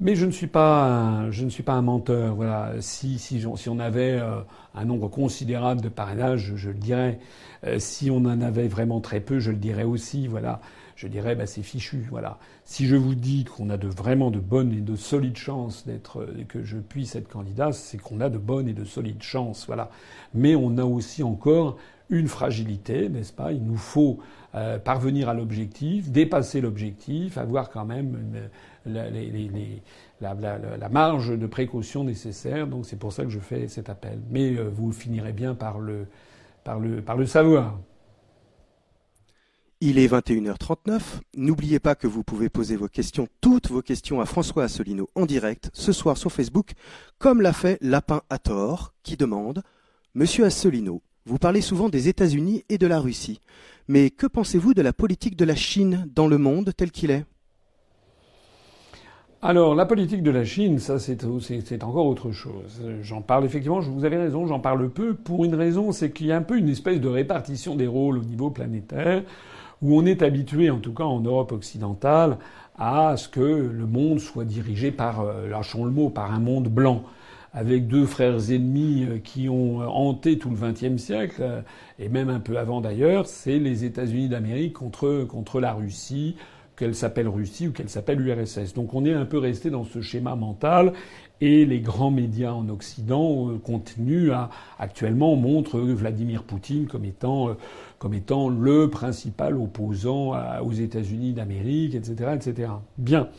Mais 0.01 0.17
je 0.17 0.27
ne 0.27 0.31
suis 0.31 0.47
pas, 0.47 0.85
un, 0.85 1.31
je 1.31 1.45
ne 1.45 1.51
suis 1.51 1.63
pas 1.63 1.73
un 1.73 1.83
menteur. 1.83 2.35
Voilà. 2.35 2.73
Si, 2.81 3.19
si, 3.19 3.45
si 3.57 3.69
on 3.69 3.79
avait 3.79 4.19
euh, 4.21 4.41
un 4.75 4.85
nombre 4.85 5.09
considérable 5.09 5.81
de 5.81 5.89
parrainages, 5.89 6.53
je, 6.57 6.69
le 6.69 6.75
dirais. 6.75 7.21
Euh, 7.65 7.79
si 7.79 8.11
on 8.11 8.19
en 8.19 8.41
avait 8.41 8.69
vraiment 8.69 9.01
très 9.01 9.21
peu, 9.21 9.39
je 9.39 9.51
le 9.51 9.57
dirais 9.57 9.85
aussi. 9.85 10.27
Voilà 10.27 10.61
je 10.97 11.09
dirais 11.09 11.35
bah, 11.35 11.47
c'est 11.47 11.63
fichu. 11.63 12.07
Voilà. 12.11 12.39
Si 12.65 12.87
je 12.87 12.97
vous 12.97 13.15
dis 13.15 13.45
qu'on 13.45 13.71
a 13.71 13.77
vraiment 13.77 14.31
de 14.31 14.39
bonnes 14.39 14.73
et 14.73 14.81
de 14.81 14.97
solides 14.97 15.37
chances 15.37 15.87
d'être 15.87 16.21
euh, 16.21 16.45
que 16.49 16.63
je 16.63 16.79
puisse 16.79 17.17
être 17.17 17.29
candidat, 17.29 17.73
c'est 17.73 17.99
qu'on 17.99 18.21
a 18.21 18.29
de 18.29 18.39
bonnes 18.39 18.69
et 18.69 18.73
de 18.73 18.85
solides 18.85 19.23
chances. 19.23 19.67
Voilà. 19.67 19.91
Mais 20.35 20.55
on 20.55 20.79
a 20.79 20.85
aussi 20.85 21.23
encore 21.23 21.77
une 22.11 22.29
fragilité, 22.29 23.09
n'est-ce 23.09 23.33
pas? 23.33 23.53
Il 23.53 23.65
nous 23.65 23.77
faut 23.77 24.19
euh, 24.55 24.79
parvenir 24.79 25.29
à 25.29 25.35
l'objectif, 25.35 26.11
dépasser 26.11 26.61
l'objectif, 26.61 27.39
avoir 27.39 27.71
quand 27.71 27.87
même 27.87 28.51
la, 28.87 29.09
marge 30.91 31.37
de 31.37 31.47
précaution 31.47 32.05
nécessaire. 32.05 32.67
Donc 32.67 32.87
c'est 32.87 32.99
pour 32.99 33.13
ça 33.13 33.25
que 33.25 33.31
je 33.31 33.39
fais 33.39 33.69
cet 33.69 33.89
appel. 33.89 34.19
Mais 34.31 34.57
euh, 34.57 34.69
vous 34.73 34.93
finirez 34.93 35.33
bien 35.33 35.55
par 35.55 35.79
le 35.79 36.07
savoir. 37.27 37.79
Il 39.81 39.99
est 39.99 40.07
21h39. 40.07 41.01
N'oubliez 41.37 41.79
pas 41.79 41.95
que 41.95 42.07
vous 42.07 42.23
pouvez 42.23 42.49
poser 42.49 42.77
vos 42.77 42.89
questions, 42.89 43.27
toutes 43.41 43.69
vos 43.69 43.83
questions 43.83 44.21
à 44.21 44.25
François 44.25 44.65
Asselineau 44.65 45.11
en 45.15 45.27
direct 45.27 45.71
ce 45.73 45.93
soir 45.93 46.17
sur 46.17 46.33
Facebook, 46.33 46.73
comme 47.19 47.43
l'a 47.43 47.53
fait 47.53 47.79
Lapin 47.81 48.23
à 48.31 48.39
tort, 48.39 48.95
qui 49.03 49.17
demande 49.17 49.63
Monsieur 50.15 50.45
Asselineau, 50.45 51.03
vous 51.27 51.39
parlez 51.39 51.61
souvent 51.61 51.89
des 51.89 52.09
États-Unis 52.09 52.65
et 52.69 52.79
de 52.79 52.87
la 52.87 53.01
Russie, 53.01 53.41
mais 53.89 54.11
que 54.11 54.27
pensez-vous 54.27 54.75
de 54.75 54.83
la 54.83 54.93
politique 54.93 55.37
de 55.37 55.45
la 55.45 55.57
Chine 55.57 56.09
dans 56.15 56.29
le 56.29 56.39
monde 56.39 56.71
tel 56.77 56.91
qu'il 56.91 57.11
est? 57.11 57.25
Alors, 59.43 59.75
la 59.75 59.85
politique 59.85 60.23
de 60.23 60.31
la 60.31 60.45
Chine, 60.45 60.79
ça, 60.79 60.99
c'est 60.99 61.25
encore 61.83 62.07
autre 62.07 62.31
chose. 62.31 62.81
J'en 63.03 63.21
parle 63.21 63.45
effectivement, 63.45 63.81
vous 63.81 64.05
avez 64.07 64.17
raison, 64.17 64.47
j'en 64.47 64.61
parle 64.61 64.89
peu 64.89 65.15
pour 65.15 65.45
une 65.45 65.55
raison, 65.55 65.93
c'est 65.93 66.11
qu'il 66.13 66.29
y 66.29 66.33
a 66.33 66.37
un 66.37 66.43
peu 66.43 66.57
une 66.57 66.71
espèce 66.71 67.01
de 67.01 67.09
répartition 67.09 67.75
des 67.75 67.87
rôles 67.87 68.19
au 68.19 68.23
niveau 68.23 68.51
planétaire 68.51 69.25
où 69.85 69.99
on 69.99 70.07
est 70.07 70.23
habitué, 70.23 70.71
en 70.71 70.79
tout 70.79 70.95
cas 70.95 71.05
en 71.05 71.21
Europe 71.21 71.53
occidentale, 71.53 72.39
à 72.79 73.17
ce 73.19 73.29
que 73.29 73.41
le 73.41 73.87
monde 73.87 74.19
soit 74.19 74.47
dirigé 74.47 74.91
par, 74.91 75.21
euh, 75.21 75.47
lâchons 75.49 75.85
le 75.85 75.91
mot, 75.91 76.09
par 76.09 76.33
un 76.33 76.41
monde 76.41 76.69
blanc, 76.69 77.03
avec 77.53 77.87
deux 77.87 78.07
frères 78.07 78.51
ennemis 78.51 79.05
euh, 79.05 79.19
qui 79.23 79.51
ont 79.51 79.81
hanté 79.81 80.39
tout 80.39 80.49
le 80.51 80.57
XXe 80.57 81.01
siècle, 81.01 81.37
euh, 81.41 81.61
et 81.99 82.09
même 82.09 82.31
un 82.31 82.41
peu 82.41 82.59
avant 82.59 82.81
d'ailleurs, 82.81 83.27
c'est 83.27 83.59
les 83.59 83.85
États-Unis 83.85 84.31
d'Amérique 84.31 84.73
contre, 84.73 85.25
contre 85.29 85.61
la 85.61 85.75
Russie, 85.75 86.35
qu'elle 86.77 86.95
s'appelle 86.95 87.29
Russie 87.29 87.69
ou 87.69 87.73
qu'elle 87.73 87.89
s'appelle 87.89 88.21
URSS. 88.21 88.75
Donc 88.75 88.95
on 88.95 89.05
est 89.05 89.13
un 89.13 89.25
peu 89.25 89.39
resté 89.39 89.71
dans 89.71 89.85
ce 89.85 90.01
schéma 90.01 90.35
mental 90.35 90.93
et 91.41 91.65
les 91.65 91.81
grands 91.81 92.11
médias 92.11 92.53
en 92.53 92.69
Occident 92.69 93.51
euh, 93.51 93.59
continuent 93.59 94.33
à 94.33 94.51
actuellement 94.79 95.37
montrent 95.37 95.81
Vladimir 95.81 96.43
Poutine 96.43 96.87
comme 96.87 97.05
étant 97.05 97.49
euh, 97.49 97.55
comme 98.05 98.13
étant 98.13 98.51
le 98.51 98.91
principal 98.91 99.57
opposant 99.57 100.35
aux 100.61 100.73
États-Unis 100.73 101.33
d'Amérique, 101.33 101.95
etc., 101.95 102.33
etc. 102.35 102.73
Bien. 102.99 103.31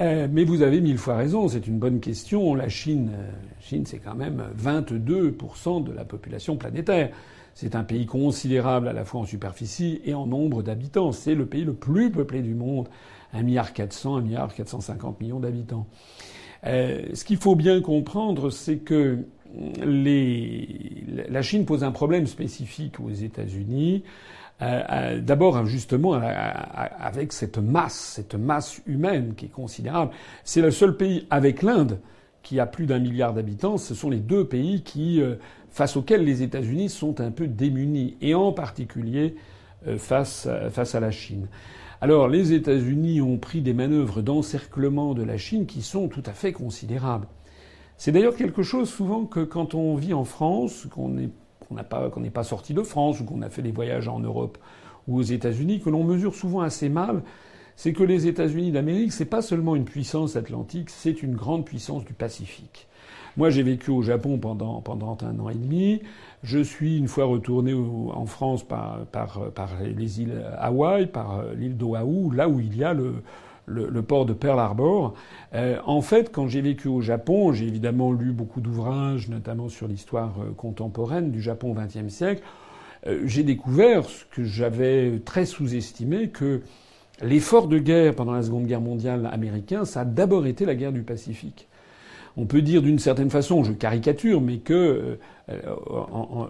Euh, 0.00 0.28
mais 0.30 0.44
vous 0.44 0.62
avez 0.62 0.80
mille 0.80 0.96
fois 0.96 1.16
raison, 1.16 1.48
c'est 1.48 1.66
une 1.66 1.80
bonne 1.80 1.98
question. 1.98 2.54
La 2.54 2.68
Chine, 2.68 3.10
Chine 3.58 3.84
c'est 3.84 3.98
quand 3.98 4.14
même 4.14 4.44
22% 4.62 5.82
de 5.82 5.90
la 5.90 6.04
population 6.04 6.56
planétaire. 6.56 7.10
C'est 7.54 7.74
un 7.74 7.82
pays 7.82 8.06
considérable 8.06 8.86
à 8.86 8.92
la 8.92 9.04
fois 9.04 9.22
en 9.22 9.24
superficie 9.24 10.00
et 10.04 10.14
en 10.14 10.28
nombre 10.28 10.62
d'habitants. 10.62 11.10
C'est 11.10 11.34
le 11.34 11.46
pays 11.46 11.64
le 11.64 11.74
plus 11.74 12.12
peuplé 12.12 12.42
du 12.42 12.54
monde. 12.54 12.88
1 13.32 13.42
milliard 13.42 13.72
400, 13.72 14.18
1 14.18 14.20
milliard 14.20 14.54
450 14.54 15.20
millions 15.20 15.40
d'habitants. 15.40 15.88
Euh, 16.64 17.06
ce 17.12 17.24
qu'il 17.24 17.38
faut 17.38 17.56
bien 17.56 17.80
comprendre, 17.80 18.50
c'est 18.50 18.76
que 18.76 19.26
la 19.58 21.42
Chine 21.42 21.64
pose 21.64 21.84
un 21.84 21.92
problème 21.92 22.26
spécifique 22.26 23.00
aux 23.00 23.10
États-Unis. 23.10 24.02
Euh, 24.62 24.82
euh, 24.90 25.20
D'abord, 25.20 25.66
justement, 25.66 26.14
avec 26.14 27.32
cette 27.32 27.58
masse, 27.58 28.14
cette 28.16 28.34
masse 28.34 28.80
humaine 28.86 29.34
qui 29.36 29.46
est 29.46 29.52
considérable. 29.52 30.12
C'est 30.44 30.62
le 30.62 30.70
seul 30.70 30.96
pays 30.96 31.26
avec 31.30 31.62
l'Inde 31.62 31.98
qui 32.42 32.60
a 32.60 32.66
plus 32.66 32.86
d'un 32.86 32.98
milliard 32.98 33.34
d'habitants. 33.34 33.76
Ce 33.76 33.94
sont 33.94 34.08
les 34.08 34.20
deux 34.20 34.46
pays 34.46 34.82
qui 34.82 35.20
euh, 35.20 35.34
face 35.70 35.96
auxquels 35.96 36.24
les 36.24 36.42
États-Unis 36.42 36.88
sont 36.88 37.20
un 37.20 37.30
peu 37.30 37.48
démunis, 37.48 38.16
et 38.20 38.34
en 38.34 38.52
particulier 38.52 39.34
euh, 39.86 39.98
face, 39.98 40.48
face 40.70 40.94
à 40.94 41.00
la 41.00 41.10
Chine. 41.10 41.48
Alors 42.00 42.28
les 42.28 42.52
États-Unis 42.52 43.20
ont 43.20 43.38
pris 43.38 43.62
des 43.62 43.74
manœuvres 43.74 44.22
d'encerclement 44.22 45.14
de 45.14 45.22
la 45.22 45.38
Chine 45.38 45.66
qui 45.66 45.82
sont 45.82 46.08
tout 46.08 46.22
à 46.24 46.32
fait 46.32 46.52
considérables. 46.52 47.26
C'est 47.98 48.12
d'ailleurs 48.12 48.36
quelque 48.36 48.62
chose 48.62 48.90
souvent 48.90 49.24
que 49.24 49.40
quand 49.40 49.74
on 49.74 49.96
vit 49.96 50.12
en 50.12 50.24
France, 50.24 50.86
qu'on 50.90 51.08
n'est 51.08 51.30
pas, 52.30 52.44
sorti 52.44 52.74
de 52.74 52.82
France 52.82 53.20
ou 53.20 53.24
qu'on 53.24 53.42
a 53.42 53.48
fait 53.48 53.62
des 53.62 53.72
voyages 53.72 54.08
en 54.08 54.20
Europe 54.20 54.58
ou 55.08 55.18
aux 55.18 55.22
États-Unis, 55.22 55.80
que 55.80 55.88
l'on 55.88 56.04
mesure 56.04 56.34
souvent 56.34 56.60
assez 56.60 56.88
mal, 56.88 57.22
c'est 57.74 57.92
que 57.92 58.02
les 58.02 58.26
États-Unis 58.26 58.70
d'Amérique, 58.70 59.12
c'est 59.12 59.24
pas 59.24 59.42
seulement 59.42 59.76
une 59.76 59.84
puissance 59.84 60.36
atlantique, 60.36 60.90
c'est 60.90 61.22
une 61.22 61.34
grande 61.34 61.64
puissance 61.64 62.04
du 62.04 62.12
Pacifique. 62.12 62.86
Moi, 63.36 63.50
j'ai 63.50 63.62
vécu 63.62 63.90
au 63.90 64.00
Japon 64.00 64.38
pendant, 64.38 64.82
un 65.22 65.38
an 65.38 65.50
et 65.50 65.54
demi. 65.54 66.00
Je 66.42 66.58
suis 66.58 66.96
une 66.96 67.08
fois 67.08 67.26
retourné 67.26 67.74
en 67.74 68.24
France 68.24 68.62
par, 68.62 69.04
par, 69.06 69.50
par 69.52 69.70
les 69.82 70.22
îles 70.22 70.42
Hawaï, 70.58 71.06
par 71.06 71.40
euh, 71.40 71.54
l'île 71.54 71.76
d'Oahu, 71.76 72.34
là 72.34 72.48
où 72.48 72.60
il 72.60 72.74
y 72.76 72.82
a 72.82 72.94
le, 72.94 73.16
le, 73.66 73.88
le, 73.88 74.02
port 74.02 74.26
de 74.26 74.32
Pearl 74.32 74.58
Harbor. 74.58 75.14
Euh, 75.54 75.78
en 75.84 76.00
fait, 76.00 76.32
quand 76.32 76.48
j'ai 76.48 76.60
vécu 76.60 76.88
au 76.88 77.00
Japon, 77.00 77.52
j'ai 77.52 77.66
évidemment 77.66 78.12
lu 78.12 78.32
beaucoup 78.32 78.60
d'ouvrages, 78.60 79.28
notamment 79.28 79.68
sur 79.68 79.88
l'histoire 79.88 80.34
euh, 80.40 80.52
contemporaine 80.56 81.30
du 81.30 81.40
Japon 81.42 81.72
au 81.72 81.74
XXe 81.74 82.12
siècle. 82.12 82.42
Euh, 83.06 83.22
j'ai 83.24 83.42
découvert 83.42 84.04
ce 84.04 84.24
que 84.26 84.44
j'avais 84.44 85.20
très 85.24 85.44
sous-estimé, 85.44 86.28
que 86.28 86.62
l'effort 87.22 87.68
de 87.68 87.78
guerre 87.78 88.14
pendant 88.14 88.32
la 88.32 88.42
Seconde 88.42 88.66
Guerre 88.66 88.80
mondiale 88.80 89.28
américain, 89.32 89.84
ça 89.84 90.00
a 90.00 90.04
d'abord 90.04 90.46
été 90.46 90.64
la 90.64 90.74
guerre 90.74 90.92
du 90.92 91.02
Pacifique 91.02 91.68
on 92.36 92.44
peut 92.44 92.62
dire 92.62 92.82
d'une 92.82 92.98
certaine 92.98 93.30
façon, 93.30 93.64
je 93.64 93.72
caricature, 93.72 94.40
mais 94.40 94.58
que 94.58 95.18
euh, 95.48 95.62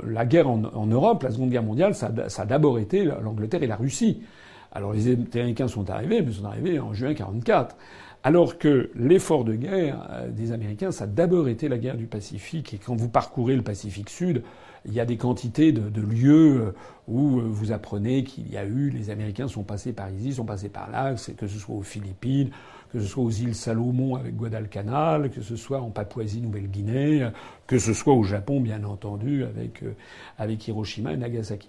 la 0.07 0.27
guerre 0.27 0.49
en, 0.49 0.87
Europe, 0.87 1.23
la 1.23 1.31
Seconde 1.31 1.51
Guerre 1.51 1.63
mondiale, 1.63 1.95
ça, 1.95 2.11
ça 2.29 2.43
a 2.43 2.47
d'abord 2.47 2.79
été 2.79 3.05
l'Angleterre 3.05 3.63
et 3.63 3.67
la 3.67 3.77
Russie. 3.77 4.23
Alors 4.77 4.93
les 4.93 5.09
Américains 5.09 5.69
sont 5.69 5.89
arrivés, 5.89 6.21
mais 6.21 6.31
ils 6.31 6.35
sont 6.35 6.45
arrivés 6.45 6.79
en 6.79 6.93
juin 6.93 7.09
1944. 7.09 7.77
Alors 8.23 8.59
que 8.59 8.91
l'effort 8.95 9.45
de 9.45 9.55
guerre 9.55 10.07
euh, 10.11 10.31
des 10.31 10.53
Américains, 10.53 10.91
ça 10.91 11.05
a 11.05 11.07
d'abord 11.07 11.49
été 11.49 11.69
la 11.69 11.79
guerre 11.79 11.97
du 11.97 12.07
Pacifique. 12.07 12.75
Et 12.75 12.79
quand 12.79 12.95
vous 12.95 13.09
parcourez 13.09 13.57
le 13.57 13.63
Pacifique 13.63 14.11
Sud, 14.11 14.43
il 14.85 14.93
y 14.93 15.01
a 15.01 15.07
des 15.07 15.17
quantités 15.17 15.73
de, 15.73 15.89
de 15.89 16.03
lieux 16.03 16.75
où 17.09 17.41
vous 17.41 17.73
apprenez 17.73 18.25
qu'il 18.25 18.51
y 18.51 18.57
a 18.57 18.65
eu, 18.65 18.91
les 18.91 19.11
Américains 19.11 19.49
sont 19.49 19.63
passés 19.63 19.93
par 19.93 20.11
ici, 20.11 20.35
sont 20.35 20.45
passés 20.45 20.69
par 20.69 20.91
là, 20.91 21.15
que 21.15 21.47
ce 21.47 21.59
soit 21.59 21.75
aux 21.75 21.83
Philippines, 21.83 22.51
que 22.93 23.01
ce 23.01 23.07
soit 23.07 23.25
aux 23.25 23.31
îles 23.31 23.55
Salomon 23.55 24.17
avec 24.17 24.37
Guadalcanal, 24.37 25.31
que 25.31 25.43
ce 25.43 25.57
soit 25.57 25.81
en 25.81 25.91
Papouasie-Nouvelle-Guinée, 25.91 27.29
que 27.67 27.79
ce 27.79 27.93
soit 27.93 28.15
au 28.15 28.23
Japon, 28.23 28.61
bien 28.61 28.85
entendu, 28.85 29.45
avec, 29.45 29.83
euh, 29.83 29.95
avec 30.39 30.67
Hiroshima 30.69 31.13
et 31.13 31.17
Nagasaki. 31.17 31.69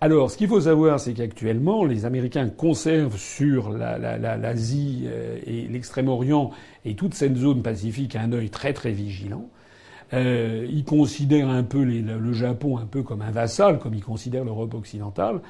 Alors, 0.00 0.30
ce 0.30 0.36
qu'il 0.36 0.48
faut 0.48 0.60
savoir, 0.60 1.00
c'est 1.00 1.12
qu'actuellement, 1.14 1.84
les 1.84 2.04
Américains 2.04 2.48
conservent 2.48 3.16
sur 3.16 3.70
l'Asie 3.70 5.00
la, 5.04 5.10
euh, 5.10 5.38
et 5.44 5.62
l'Extrême-Orient 5.62 6.50
et 6.84 6.94
toute 6.94 7.14
cette 7.14 7.36
zone 7.36 7.62
pacifique 7.62 8.14
un 8.14 8.32
œil 8.32 8.50
très 8.50 8.72
très 8.72 8.92
vigilant. 8.92 9.48
Euh, 10.12 10.66
ils 10.70 10.84
considèrent 10.84 11.48
un 11.48 11.62
peu 11.62 11.84
le 11.84 12.32
Japon 12.32 12.78
un 12.78 12.86
peu 12.86 13.02
comme 13.02 13.22
un 13.22 13.30
vassal, 13.30 13.78
comme 13.78 13.94
ils 13.94 14.04
considèrent 14.04 14.44
l'Europe 14.44 14.74
occidentale. 14.74 15.40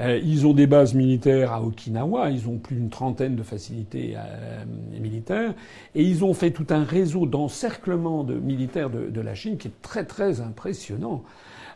Euh, 0.00 0.20
ils 0.22 0.46
ont 0.46 0.52
des 0.52 0.66
bases 0.66 0.94
militaires 0.94 1.52
à 1.52 1.62
Okinawa, 1.62 2.30
ils 2.30 2.48
ont 2.48 2.58
plus 2.58 2.76
d'une 2.76 2.90
trentaine 2.90 3.34
de 3.34 3.42
facilités 3.42 4.14
euh, 4.16 4.64
militaires, 5.00 5.54
et 5.94 6.02
ils 6.02 6.24
ont 6.24 6.34
fait 6.34 6.50
tout 6.50 6.66
un 6.70 6.84
réseau 6.84 7.24
d'encerclement 7.26 8.22
de 8.22 8.34
militaires 8.34 8.90
de, 8.90 9.08
de, 9.08 9.20
la 9.20 9.34
Chine 9.34 9.56
qui 9.56 9.68
est 9.68 9.82
très 9.82 10.04
très 10.04 10.40
impressionnant. 10.40 11.24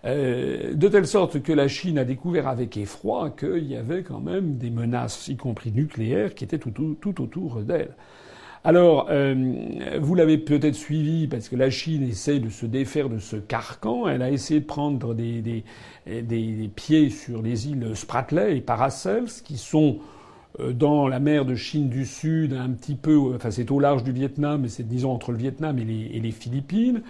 Euh, 0.05 0.75
de 0.75 0.89
telle 0.89 1.07
sorte 1.07 1.43
que 1.43 1.53
la 1.53 1.69
Chine 1.69 1.99
a 1.99 2.05
découvert 2.05 2.49
avec 2.49 2.77
effroi 2.77 3.31
qu'il 3.31 3.67
y 3.67 3.77
avait 3.77 4.03
quand 4.03 4.21
même 4.21 4.57
des 4.57 4.71
menaces, 4.71 5.29
y 5.29 5.37
compris 5.37 5.73
nucléaires, 5.73 6.35
qui 6.35 6.45
étaient 6.45 6.59
tout, 6.59 6.71
tout, 6.71 6.97
tout 7.01 7.23
autour 7.23 7.61
d'elle. 7.63 7.95
Alors, 8.63 9.07
euh, 9.09 9.99
vous 10.01 10.15
l'avez 10.15 10.37
peut-être 10.37 10.75
suivi 10.75 11.27
parce 11.29 11.49
que 11.49 11.57
la 11.57 11.71
Chine 11.71 12.03
essaie 12.03 12.41
de 12.41 12.51
se 12.51 12.67
défaire 12.67 13.09
de 13.09 13.19
ce 13.19 13.37
carcan. 13.37 14.07
Elle 14.07 14.21
a 14.21 14.31
essayé 14.31 14.61
de 14.61 14.67
prendre 14.67 15.15
des, 15.15 15.65
pieds 16.77 17.09
sur 17.09 17.41
les 17.41 17.69
îles 17.69 17.97
Spratly 17.97 18.59
et 18.59 18.61
Paracels, 18.61 19.31
qui 19.45 19.57
sont 19.57 19.99
euh, 20.61 20.73
dans 20.73 21.09
la 21.09 21.21
mer 21.21 21.47
de 21.47 21.55
Chine 21.55 21.89
du 21.89 22.05
Sud, 22.05 22.53
un 22.53 22.71
petit 22.71 22.97
peu, 22.97 23.17
enfin 23.35 23.51
c'est 23.51 23.71
au 23.71 23.81
large 23.81 24.05
du 24.05 24.13
Vietnam, 24.13 24.63
mais 24.63 24.69
c'est 24.69 24.87
disons 24.87 25.13
entre 25.13 25.33
le 25.33 25.39
Vietnam 25.39 25.79
et 25.79 26.21
les 26.21 26.33
Philippines 26.33 27.03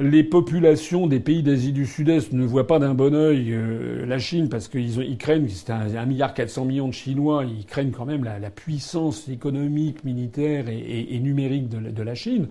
les 0.00 0.22
populations 0.22 1.06
des 1.06 1.18
pays 1.18 1.42
d'Asie 1.42 1.72
du 1.72 1.84
Sud-Est 1.84 2.32
ne 2.32 2.44
voient 2.44 2.66
pas 2.66 2.78
d'un 2.78 2.94
bon 2.94 3.14
œil 3.14 3.52
euh, 3.52 4.06
la 4.06 4.18
Chine 4.18 4.48
parce 4.48 4.68
qu'ils 4.68 5.00
ils 5.00 5.18
craignent, 5.18 5.48
c'est 5.48 5.70
un, 5.70 6.06
milliard 6.06 6.34
millions 6.64 6.88
de 6.88 6.92
Chinois, 6.92 7.44
ils 7.44 7.66
craignent 7.66 7.90
quand 7.90 8.04
même 8.04 8.22
la, 8.22 8.38
la 8.38 8.50
puissance 8.50 9.28
économique, 9.28 10.04
militaire 10.04 10.66
et, 10.68 11.18
numérique 11.20 11.68
de, 11.68 11.90
de, 11.90 12.02
la 12.02 12.14
Chine. 12.14 12.46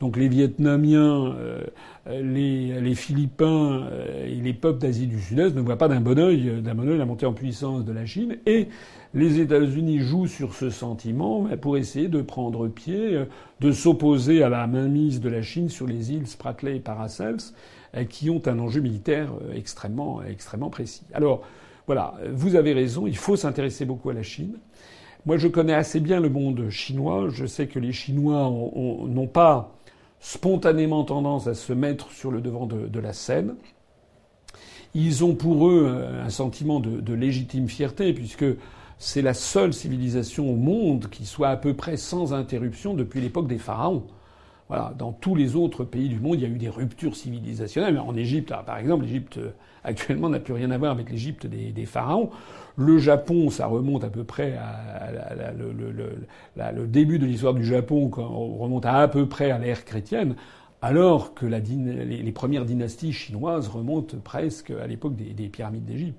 Donc 0.00 0.16
les 0.16 0.28
Vietnamiens, 0.28 1.34
euh, 1.38 1.64
les, 2.06 2.80
les, 2.80 2.94
Philippins 2.94 3.82
euh, 3.90 4.26
et 4.26 4.40
les 4.40 4.52
peuples 4.54 4.78
d'Asie 4.78 5.06
du 5.06 5.20
Sud-Est 5.20 5.54
ne 5.54 5.60
voient 5.60 5.78
pas 5.78 5.88
d'un 5.88 6.00
bon 6.00 6.18
œil, 6.18 6.62
d'un 6.62 6.74
bon 6.74 6.88
œil 6.88 6.98
la 6.98 7.04
montée 7.04 7.26
en 7.26 7.32
puissance 7.34 7.84
de 7.84 7.92
la 7.92 8.06
Chine 8.06 8.36
et 8.46 8.68
les 9.14 9.40
États-Unis 9.40 10.00
jouent 10.00 10.26
sur 10.26 10.54
ce 10.54 10.70
sentiment 10.70 11.48
pour 11.60 11.76
essayer 11.76 12.08
de 12.08 12.20
prendre 12.22 12.68
pied, 12.68 13.14
euh, 13.14 13.24
de 13.60 13.72
s'opposer 13.72 14.42
à 14.42 14.48
la 14.48 14.66
mainmise 14.66 15.20
de 15.20 15.28
la 15.28 15.42
Chine 15.42 15.68
sur 15.68 15.86
les 15.86 16.12
îles 16.12 16.26
Spratly 16.26 16.76
et 16.76 16.80
Paracels, 16.80 17.36
euh, 17.96 18.04
qui 18.04 18.30
ont 18.30 18.42
un 18.46 18.58
enjeu 18.58 18.80
militaire 18.80 19.30
euh, 19.42 19.54
extrêmement, 19.54 20.22
extrêmement 20.22 20.70
précis. 20.70 21.04
Alors, 21.14 21.42
voilà, 21.86 22.14
vous 22.32 22.56
avez 22.56 22.72
raison, 22.72 23.06
il 23.06 23.16
faut 23.16 23.36
s'intéresser 23.36 23.84
beaucoup 23.84 24.10
à 24.10 24.14
la 24.14 24.24
Chine. 24.24 24.58
Moi, 25.24 25.36
je 25.36 25.48
connais 25.48 25.74
assez 25.74 26.00
bien 26.00 26.20
le 26.20 26.28
monde 26.28 26.68
chinois. 26.68 27.28
Je 27.30 27.46
sais 27.46 27.68
que 27.68 27.78
les 27.78 27.92
Chinois 27.92 28.48
n'ont 28.48 29.26
pas 29.26 29.72
spontanément 30.20 31.04
tendance 31.04 31.46
à 31.46 31.54
se 31.54 31.72
mettre 31.72 32.10
sur 32.10 32.30
le 32.30 32.40
devant 32.40 32.66
de, 32.66 33.00
la 33.00 33.12
scène. 33.12 33.54
Ils 34.94 35.24
ont 35.24 35.34
pour 35.34 35.68
eux 35.68 36.04
un 36.24 36.30
sentiment 36.30 36.78
de 36.78 37.12
légitime 37.12 37.68
fierté, 37.68 38.12
puisque 38.12 38.44
c'est 38.98 39.22
la 39.22 39.34
seule 39.34 39.72
civilisation 39.72 40.50
au 40.50 40.56
monde 40.56 41.08
qui 41.10 41.26
soit 41.26 41.48
à 41.48 41.56
peu 41.56 41.74
près 41.74 41.96
sans 41.96 42.32
interruption 42.32 42.94
depuis 42.94 43.20
l'époque 43.20 43.46
des 43.46 43.58
pharaons. 43.58 44.06
Voilà, 44.68 44.94
dans 44.98 45.12
tous 45.12 45.36
les 45.36 45.54
autres 45.54 45.84
pays 45.84 46.08
du 46.08 46.18
monde, 46.18 46.36
il 46.36 46.42
y 46.42 46.44
a 46.44 46.48
eu 46.48 46.58
des 46.58 46.68
ruptures 46.68 47.14
civilisationnelles. 47.14 48.00
En 48.00 48.16
Égypte, 48.16 48.52
ah, 48.52 48.64
par 48.64 48.78
exemple, 48.78 49.04
l'Égypte 49.04 49.38
euh, 49.38 49.52
actuellement 49.84 50.28
n'a 50.28 50.40
plus 50.40 50.54
rien 50.54 50.72
à 50.72 50.78
voir 50.78 50.90
avec 50.90 51.10
l'Égypte 51.10 51.46
des, 51.46 51.86
pharaons. 51.86 52.30
Le 52.76 52.98
Japon, 52.98 53.48
ça 53.48 53.66
remonte 53.66 54.02
à 54.02 54.10
peu 54.10 54.24
près 54.24 54.56
à, 54.56 55.52
le, 56.72 56.86
début 56.88 57.20
de 57.20 57.26
l'histoire 57.26 57.54
du 57.54 57.64
Japon, 57.64 58.08
quand 58.08 58.28
on 58.28 58.56
remonte 58.56 58.86
à 58.86 58.96
à 58.96 59.08
peu 59.08 59.28
près 59.28 59.52
à 59.52 59.58
l'ère 59.58 59.84
chrétienne, 59.84 60.34
alors 60.82 61.32
que 61.34 61.46
les, 61.46 62.32
premières 62.32 62.64
dynasties 62.64 63.12
chinoises 63.12 63.68
remontent 63.68 64.16
presque 64.18 64.72
à 64.72 64.88
l'époque 64.88 65.14
des 65.14 65.48
pyramides 65.48 65.84
d'Égypte. 65.84 66.18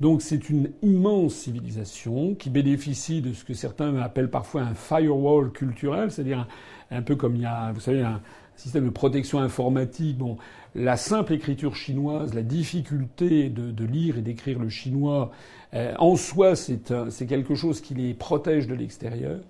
Donc 0.00 0.22
c'est 0.22 0.48
une 0.48 0.70
immense 0.82 1.34
civilisation 1.34 2.34
qui 2.34 2.48
bénéficie 2.48 3.20
de 3.20 3.34
ce 3.34 3.44
que 3.44 3.52
certains 3.52 3.96
appellent 3.96 4.30
parfois 4.30 4.62
un 4.62 4.74
firewall 4.74 5.52
culturel, 5.52 6.10
c'est-à-dire 6.10 6.48
un, 6.90 7.02
peu 7.02 7.16
comme 7.16 7.36
il 7.36 7.42
y 7.42 7.46
a, 7.46 7.72
vous 7.72 7.80
savez, 7.80 8.00
un 8.00 8.22
système 8.56 8.86
de 8.86 8.90
protection 8.90 9.40
informatique. 9.40 10.16
Bon, 10.16 10.38
la 10.74 10.96
simple 10.96 11.34
écriture 11.34 11.76
chinoise, 11.76 12.32
la 12.32 12.42
difficulté 12.42 13.50
de, 13.50 13.70
de 13.70 13.84
lire 13.84 14.16
et 14.16 14.22
d'écrire 14.22 14.58
le 14.58 14.70
chinois, 14.70 15.32
euh, 15.74 15.94
en 15.98 16.16
soi, 16.16 16.56
c'est 16.56 17.26
quelque 17.28 17.54
chose 17.54 17.80
qui 17.80 17.94
les 17.94 18.14
protège 18.14 18.66
de 18.66 18.74
l'extérieur. 18.74 19.40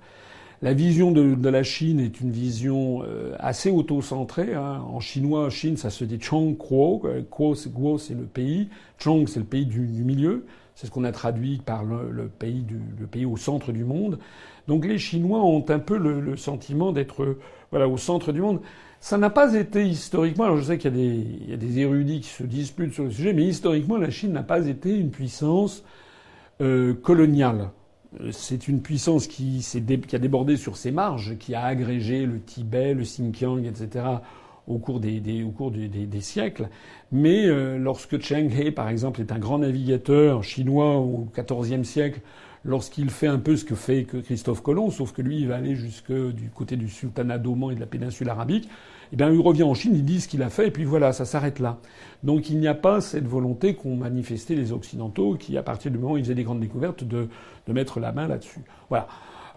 La 0.62 0.74
vision 0.74 1.10
de, 1.10 1.34
de, 1.34 1.48
la 1.48 1.62
Chine 1.62 2.00
est 2.00 2.20
une 2.20 2.30
vision 2.30 3.02
euh, 3.02 3.34
assez 3.38 3.70
auto-centrée. 3.70 4.54
Hein. 4.54 4.84
En 4.86 5.00
chinois, 5.00 5.48
Chine, 5.48 5.78
ça 5.78 5.88
se 5.88 6.04
dit 6.04 6.18
Chong 6.20 6.54
Kuo. 6.58 7.02
Kuo, 7.30 7.54
c'est 7.54 8.14
le 8.14 8.24
pays. 8.24 8.68
Chong, 8.98 9.26
c'est 9.26 9.40
le 9.40 9.46
pays 9.46 9.64
du, 9.64 9.86
du 9.86 10.04
milieu. 10.04 10.44
C'est 10.74 10.86
ce 10.86 10.90
qu'on 10.90 11.04
a 11.04 11.12
traduit 11.12 11.62
par 11.64 11.82
le, 11.84 12.10
le 12.10 12.28
pays, 12.28 12.60
du, 12.60 12.78
le 12.98 13.06
pays 13.06 13.24
au 13.24 13.38
centre 13.38 13.72
du 13.72 13.84
monde. 13.84 14.18
Donc 14.68 14.84
les 14.84 14.98
Chinois 14.98 15.42
ont 15.42 15.64
un 15.70 15.78
peu 15.78 15.96
le, 15.96 16.20
le 16.20 16.36
sentiment 16.36 16.92
d'être 16.92 17.38
voilà 17.70 17.88
au 17.88 17.96
centre 17.96 18.30
du 18.30 18.42
monde. 18.42 18.60
Ça 19.00 19.16
n'a 19.16 19.30
pas 19.30 19.54
été 19.54 19.86
historiquement. 19.86 20.44
Alors 20.44 20.58
je 20.58 20.64
sais 20.64 20.76
qu'il 20.76 20.94
y, 20.94 21.50
y, 21.50 21.54
a 21.54 21.56
des 21.56 21.78
érudits 21.78 22.20
qui 22.20 22.28
se 22.28 22.42
disputent 22.42 22.92
sur 22.92 23.04
le 23.04 23.10
sujet, 23.10 23.32
mais 23.32 23.44
historiquement, 23.44 23.96
la 23.96 24.10
Chine 24.10 24.32
n'a 24.32 24.42
pas 24.42 24.66
été 24.66 24.94
une 24.94 25.10
puissance 25.10 25.84
euh, 26.60 26.92
coloniale. 26.92 27.70
C'est 28.32 28.66
une 28.66 28.82
puissance 28.82 29.28
qui, 29.28 29.64
qui, 30.08 30.16
a 30.16 30.18
débordé 30.18 30.56
sur 30.56 30.76
ses 30.76 30.90
marges, 30.90 31.36
qui 31.38 31.54
a 31.54 31.64
agrégé 31.64 32.26
le 32.26 32.40
Tibet, 32.40 32.94
le 32.94 33.04
Xinjiang, 33.04 33.64
etc. 33.64 34.04
au 34.66 34.78
cours 34.78 34.98
des, 34.98 35.20
des 35.20 35.44
au 35.44 35.50
cours 35.50 35.70
des, 35.70 35.88
des, 35.88 36.20
siècles. 36.20 36.68
Mais 37.12 37.46
euh, 37.46 37.78
lorsque 37.78 38.20
Cheng 38.20 38.50
He, 38.50 38.72
par 38.72 38.88
exemple, 38.88 39.20
est 39.20 39.30
un 39.30 39.38
grand 39.38 39.58
navigateur 39.58 40.42
chinois 40.42 40.96
au 40.96 41.28
XIVe 41.36 41.84
siècle, 41.84 42.20
lorsqu'il 42.64 43.10
fait 43.10 43.28
un 43.28 43.38
peu 43.38 43.56
ce 43.56 43.64
que 43.64 43.76
fait 43.76 44.04
Christophe 44.04 44.62
Colomb, 44.62 44.90
sauf 44.90 45.12
que 45.12 45.22
lui, 45.22 45.38
il 45.38 45.48
va 45.48 45.56
aller 45.56 45.76
jusque 45.76 46.12
du 46.12 46.50
côté 46.50 46.76
du 46.76 46.88
sultanat 46.88 47.38
d'Oman 47.38 47.70
et 47.70 47.74
de 47.76 47.80
la 47.80 47.86
péninsule 47.86 48.28
arabique, 48.28 48.68
eh 49.12 49.16
bien, 49.16 49.30
il 49.30 49.40
revient 49.40 49.62
en 49.64 49.74
Chine, 49.74 49.92
il 49.94 50.04
dit 50.04 50.20
ce 50.20 50.28
qu'il 50.28 50.42
a 50.42 50.50
fait, 50.50 50.68
et 50.68 50.70
puis 50.70 50.84
voilà, 50.84 51.12
ça 51.12 51.24
s'arrête 51.24 51.58
là. 51.58 51.78
Donc 52.22 52.50
il 52.50 52.58
n'y 52.58 52.68
a 52.68 52.74
pas 52.74 53.00
cette 53.00 53.26
volonté 53.26 53.74
qu'ont 53.74 53.96
manifesté 53.96 54.54
les 54.54 54.72
Occidentaux, 54.72 55.36
qui, 55.36 55.56
à 55.56 55.62
partir 55.62 55.90
du 55.90 55.98
moment 55.98 56.14
où 56.14 56.16
ils 56.16 56.24
faisaient 56.24 56.34
des 56.34 56.44
grandes 56.44 56.60
découvertes, 56.60 57.04
de, 57.04 57.28
de 57.66 57.72
mettre 57.72 58.00
la 58.00 58.12
main 58.12 58.28
là-dessus. 58.28 58.60
Voilà. 58.88 59.08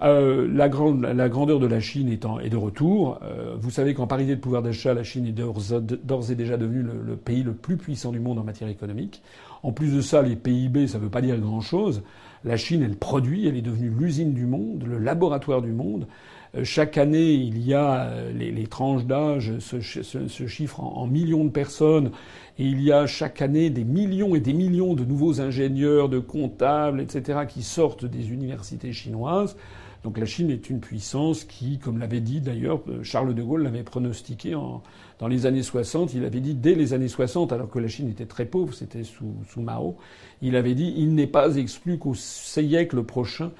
Euh, 0.02 0.48
la, 0.52 0.68
la, 1.14 1.30
grandeur 1.30 1.60
de 1.60 1.68
la 1.68 1.80
Chine 1.80 2.10
étant, 2.10 2.40
est 2.40 2.50
de 2.50 2.58
retour. 2.58 3.20
Euh, 3.24 3.56
vous 3.58 3.70
savez 3.70 3.94
qu'en 3.94 4.08
parité 4.08 4.36
de 4.36 4.42
pouvoir 4.42 4.62
d'achat, 4.62 4.94
la 4.94 5.04
Chine 5.04 5.26
est 5.26 5.32
d'ores 5.32 6.32
et 6.32 6.36
déjà 6.36 6.58
devenue 6.58 6.82
le, 6.82 7.02
le, 7.06 7.16
pays 7.16 7.44
le 7.44 7.54
plus 7.54 7.78
puissant 7.78 8.12
du 8.12 8.20
monde 8.20 8.40
en 8.40 8.44
matière 8.44 8.70
économique. 8.70 9.22
En 9.62 9.72
plus 9.72 9.96
de 9.96 10.02
ça, 10.02 10.22
les 10.22 10.36
PIB, 10.36 10.88
ça 10.88 10.98
ne 10.98 11.04
veut 11.04 11.10
pas 11.10 11.22
dire 11.22 11.38
grand-chose. 11.38 12.02
La 12.44 12.58
Chine, 12.58 12.84
elle 12.84 12.98
produit, 12.98 13.48
elle 13.48 13.56
est 13.56 13.62
devenue 13.62 13.90
l'usine 13.90 14.34
du 14.34 14.46
monde, 14.46 14.84
le 14.86 14.98
laboratoire 14.98 15.62
du 15.62 15.72
monde. 15.72 16.08
Euh, 16.56 16.64
chaque 16.64 16.98
année, 16.98 17.32
il 17.34 17.66
y 17.66 17.74
a 17.74 18.04
euh, 18.04 18.32
les, 18.32 18.68
tranches 18.68 19.06
d'âge 19.06 19.58
se, 19.60 19.82
se, 19.82 20.04
se, 20.04 20.48
chiffrent 20.48 20.82
en, 20.82 21.08
millions 21.08 21.46
de 21.46 21.50
personnes, 21.50 22.12
et 22.60 22.66
il 22.66 22.82
y 22.82 22.92
a 22.92 23.08
chaque 23.08 23.42
année 23.42 23.70
des 23.70 23.84
millions 23.84 24.36
et 24.36 24.40
des 24.40 24.54
millions 24.54 24.94
de 24.94 25.04
nouveaux 25.04 25.42
ingénieurs, 25.42 26.10
de 26.10 26.20
comptables, 26.20 27.02
etc., 27.02 27.42
qui 27.48 27.64
sortent 27.64 28.06
des 28.06 28.32
universités 28.32 28.94
chinoises. 28.94 29.56
Donc 30.04 30.18
la 30.18 30.26
Chine 30.26 30.52
est 30.52 30.70
une 30.70 30.82
puissance 30.82 31.46
qui, 31.46 31.80
comme 31.80 31.98
l'avait 31.98 32.20
dit 32.20 32.42
d'ailleurs 32.42 32.82
euh, 32.90 33.04
Charles 33.04 33.34
de 33.34 33.42
Gaulle, 33.42 33.64
l'avait 33.64 33.84
pronostiqué 33.84 34.52
dans 34.52 35.28
les 35.28 35.46
années 35.46 35.64
60. 35.64 36.14
Il 36.14 36.26
avait 36.26 36.42
dit 36.42 36.54
dès 36.54 36.76
les 36.76 36.94
années 36.94 37.08
60, 37.08 37.54
alors 37.54 37.70
que 37.70 37.80
la 37.80 37.88
Chine 37.88 38.10
était 38.10 38.26
très 38.26 38.46
pauvre, 38.46 38.74
c'était 38.74 39.06
sous, 39.06 39.34
sous 39.50 39.62
Mao, 39.62 39.96
il 40.42 40.58
avait 40.58 40.76
dit 40.76 40.94
il 40.98 41.16
n'est 41.16 41.26
pas 41.26 41.56
exclu 41.56 41.98
qu'au 41.98 42.14
siècle 42.16 43.02
prochain, 43.04 43.52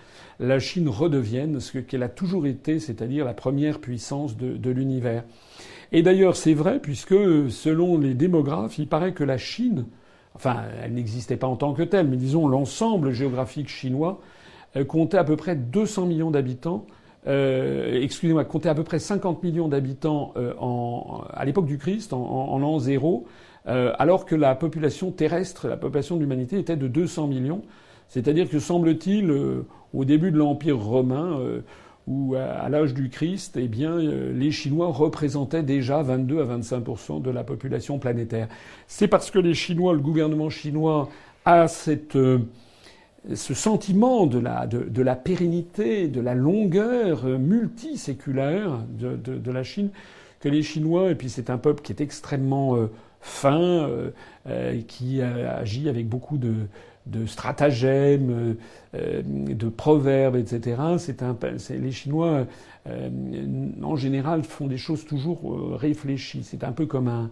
la 0.44 0.60
Chine 0.60 0.90
redevienne 0.90 1.60
ce 1.60 1.78
qu'elle 1.78 2.04
a 2.04 2.10
toujours 2.10 2.46
été, 2.46 2.80
c'est-à-dire 2.80 3.24
la 3.24 3.34
première 3.34 3.80
puissance 3.80 4.36
de, 4.36 4.70
l'univers. 4.70 5.24
Et 5.92 6.02
d'ailleurs, 6.02 6.36
c'est 6.36 6.54
vrai, 6.54 6.80
puisque 6.80 7.16
selon 7.50 7.98
les 7.98 8.14
démographes, 8.14 8.78
il 8.78 8.88
paraît 8.88 9.14
que 9.14 9.24
la 9.24 9.38
Chine, 9.38 9.86
enfin, 10.36 10.64
elle 10.84 10.94
n'existait 10.94 11.38
pas 11.38 11.48
en 11.48 11.56
tant 11.56 11.74
que 11.74 11.84
telle, 11.84 12.10
mais 12.10 12.18
disons 12.18 12.48
l'ensemble 12.48 13.12
géographique 13.12 13.70
chinois, 13.70 14.20
euh, 14.76 14.84
comptait 14.84 15.18
à 15.18 15.24
peu 15.24 15.38
près 15.38 15.56
200 15.56 16.06
millions 16.06 16.32
d'habitants 16.32 16.86
excusez-moi, 17.26 18.44
comptait 18.44 18.68
à 18.68 18.76
peu 18.76 18.84
près 18.84 19.00
50 19.00 19.44
millions 19.44 19.70
d'habitants 19.70 20.34
à 21.34 21.46
l'époque 21.46 21.68
du 21.68 21.78
Christ, 21.78 22.12
en, 22.12 22.20
en 22.20 22.60
l'an 22.60 22.80
zéro, 22.80 23.26
alors 23.66 24.26
que 24.26 24.36
la 24.36 24.56
population 24.56 25.10
terrestre, 25.10 25.70
la 25.70 25.78
population 25.78 26.18
de 26.18 26.20
l'humanité 26.20 26.60
était 26.60 26.76
de 26.76 26.90
200 26.90 27.28
millions. 27.28 27.62
C'est-à-dire 28.10 28.50
que 28.50 28.60
semble-t-il, 28.60 29.32
au 29.94 30.06
début 30.06 30.32
de 30.32 30.38
l'Empire 30.38 30.80
romain, 30.80 31.40
où 32.08 32.36
à 32.36 32.68
l'âge 32.70 32.94
du 32.94 33.10
Christ, 33.10 33.58
eh 33.58 33.68
bien, 33.68 33.94
euh, 33.94 34.34
les 34.34 34.52
Chinois 34.52 34.88
représentaient 34.88 35.64
déjà 35.64 36.02
22 36.02 36.42
à 36.42 36.44
25 36.44 37.22
de 37.22 37.30
la 37.30 37.44
population 37.44 37.98
planétaire. 37.98 38.50
C'est 38.88 39.08
parce 39.08 39.32
que 39.32 39.40
les 39.40 39.54
Chinois, 39.54 39.94
le 39.94 40.00
gouvernement 40.00 40.50
chinois, 40.50 41.10
a 41.46 41.68
cette, 41.68 42.18
euh, 42.18 42.40
ce 43.34 43.54
sentiment 43.54 44.26
de 44.26 44.40
la, 44.40 44.68
de, 44.68 44.84
de, 44.84 45.02
la 45.02 45.16
pérennité, 45.16 46.10
de 46.10 46.20
la 46.20 46.36
longueur 46.36 47.26
multiséculaire 47.26 48.80
de, 48.90 49.16
de, 49.16 49.52
la 49.52 49.64
Chine, 49.64 49.90
que 50.42 50.50
les 50.50 50.62
Chinois, 50.62 51.12
et 51.12 51.16
puis 51.16 51.30
c'est 51.30 51.50
un 51.50 51.58
peuple 51.58 51.82
qui 51.82 51.94
est 51.94 52.02
extrêmement 52.02 52.76
euh, 52.76 52.90
fin, 53.22 53.90
qui 54.90 55.22
agit 55.22 55.88
avec 55.88 56.10
beaucoup 56.10 56.38
de 56.38 56.54
de 57.06 57.26
stratagèmes, 57.26 58.30
euh, 58.30 58.54
euh, 58.96 59.22
de 59.24 59.70
proverbes, 59.70 60.36
etc. 60.36 60.82
C'est 61.58 61.78
les 61.78 61.92
Chinois, 61.92 62.48
euh, 62.88 63.10
en 63.82 63.96
général, 63.96 64.44
font 64.44 64.68
des 64.68 64.78
choses 64.78 65.06
toujours 65.06 65.78
réfléchies. 65.78 66.44
C'est 66.44 66.64
un 66.64 66.72
peu 66.72 66.86
comme 66.86 67.08
un 67.08 67.30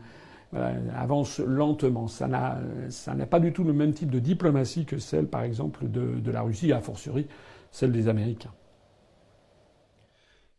avance 0.95 1.39
lentement. 1.39 2.07
Ça 2.07 2.27
n'a, 2.27 3.25
pas 3.29 3.39
du 3.39 3.53
tout 3.53 3.63
le 3.63 3.73
même 3.73 3.93
type 3.93 4.11
de 4.11 4.19
diplomatie 4.19 4.85
que 4.85 4.97
celle, 4.97 5.27
par 5.27 5.43
exemple, 5.43 5.89
de, 5.89 6.19
de 6.19 6.31
la 6.31 6.41
Russie, 6.41 6.71
a 6.73 6.81
fortiori 6.81 7.27
celle 7.71 7.91
des 7.91 8.07
Américains. 8.07 8.53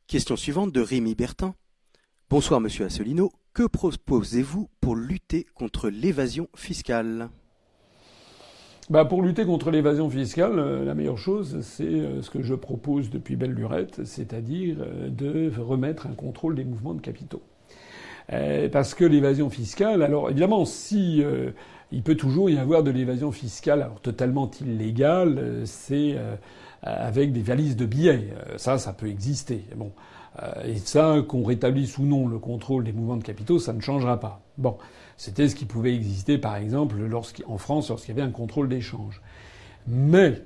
Question 0.07 0.37
suivante 0.37 0.73
de 0.73 0.81
Rémi 0.81 1.15
Bertin. 1.15 1.55
Bonsoir, 2.31 2.61
Monsieur 2.61 2.87
Asselineau. 2.87 3.31
Que 3.53 3.67
proposez-vous 3.67 4.71
pour 4.81 4.97
lutter 4.97 5.47
contre 5.55 5.91
l'évasion 5.91 6.49
fiscale? 6.55 7.29
Bah 8.93 9.07
pour 9.07 9.22
lutter 9.22 9.47
contre 9.47 9.70
l'évasion 9.70 10.11
fiscale, 10.11 10.59
euh, 10.59 10.84
la 10.84 10.95
meilleure 10.95 11.16
chose, 11.16 11.61
c'est 11.62 11.84
euh, 11.84 12.20
ce 12.20 12.28
que 12.28 12.43
je 12.43 12.55
propose 12.55 13.09
depuis 13.09 13.36
belle 13.36 13.53
lurette, 13.53 14.05
c'est-à-dire 14.05 14.76
euh, 14.80 15.09
de 15.09 15.51
remettre 15.59 16.07
un 16.09 16.12
contrôle 16.12 16.57
des 16.57 16.64
mouvements 16.64 16.93
de 16.93 17.01
capitaux. 17.01 17.40
parce 18.70 18.93
que 18.93 19.07
l'évasion 19.07 19.49
fiscale, 19.49 20.03
alors 20.03 20.28
évidemment, 20.28 20.66
si 20.66 21.24
il 21.90 22.03
peut 22.03 22.16
toujours 22.16 22.51
y 22.51 22.59
avoir 22.59 22.82
de 22.82 22.90
l'évasion 22.90 23.32
fiscale, 23.32 23.88
totalement 24.03 24.51
illégale, 24.61 25.62
c'est 25.64 26.16
avec 26.82 27.32
des 27.32 27.43
valises 27.43 27.76
de 27.76 27.84
billets. 27.84 28.28
Ça, 28.57 28.78
ça 28.78 28.93
peut 28.93 29.09
exister. 29.09 29.64
Bon, 29.76 29.93
et 30.64 30.76
ça, 30.76 31.16
qu'on 31.26 31.45
rétablisse 31.45 31.99
ou 31.99 32.05
non 32.05 32.28
le 32.28 32.38
contrôle 32.38 32.84
des 32.84 32.93
mouvements 32.93 33.16
de 33.16 33.24
capitaux, 33.24 33.59
ça 33.59 33.72
ne 33.72 33.80
changera 33.80 34.20
pas. 34.20 34.40
Bon. 34.57 34.76
C'était 35.23 35.49
ce 35.49 35.55
qui 35.55 35.66
pouvait 35.66 35.95
exister, 35.95 36.37
par 36.37 36.57
exemple, 36.57 36.97
en 37.47 37.57
France, 37.57 37.91
lorsqu'il 37.91 38.12
y 38.12 38.18
avait 38.18 38.29
un 38.29 38.33
contrôle 38.33 38.68
d'échange. 38.68 39.23
Mais 39.87 40.43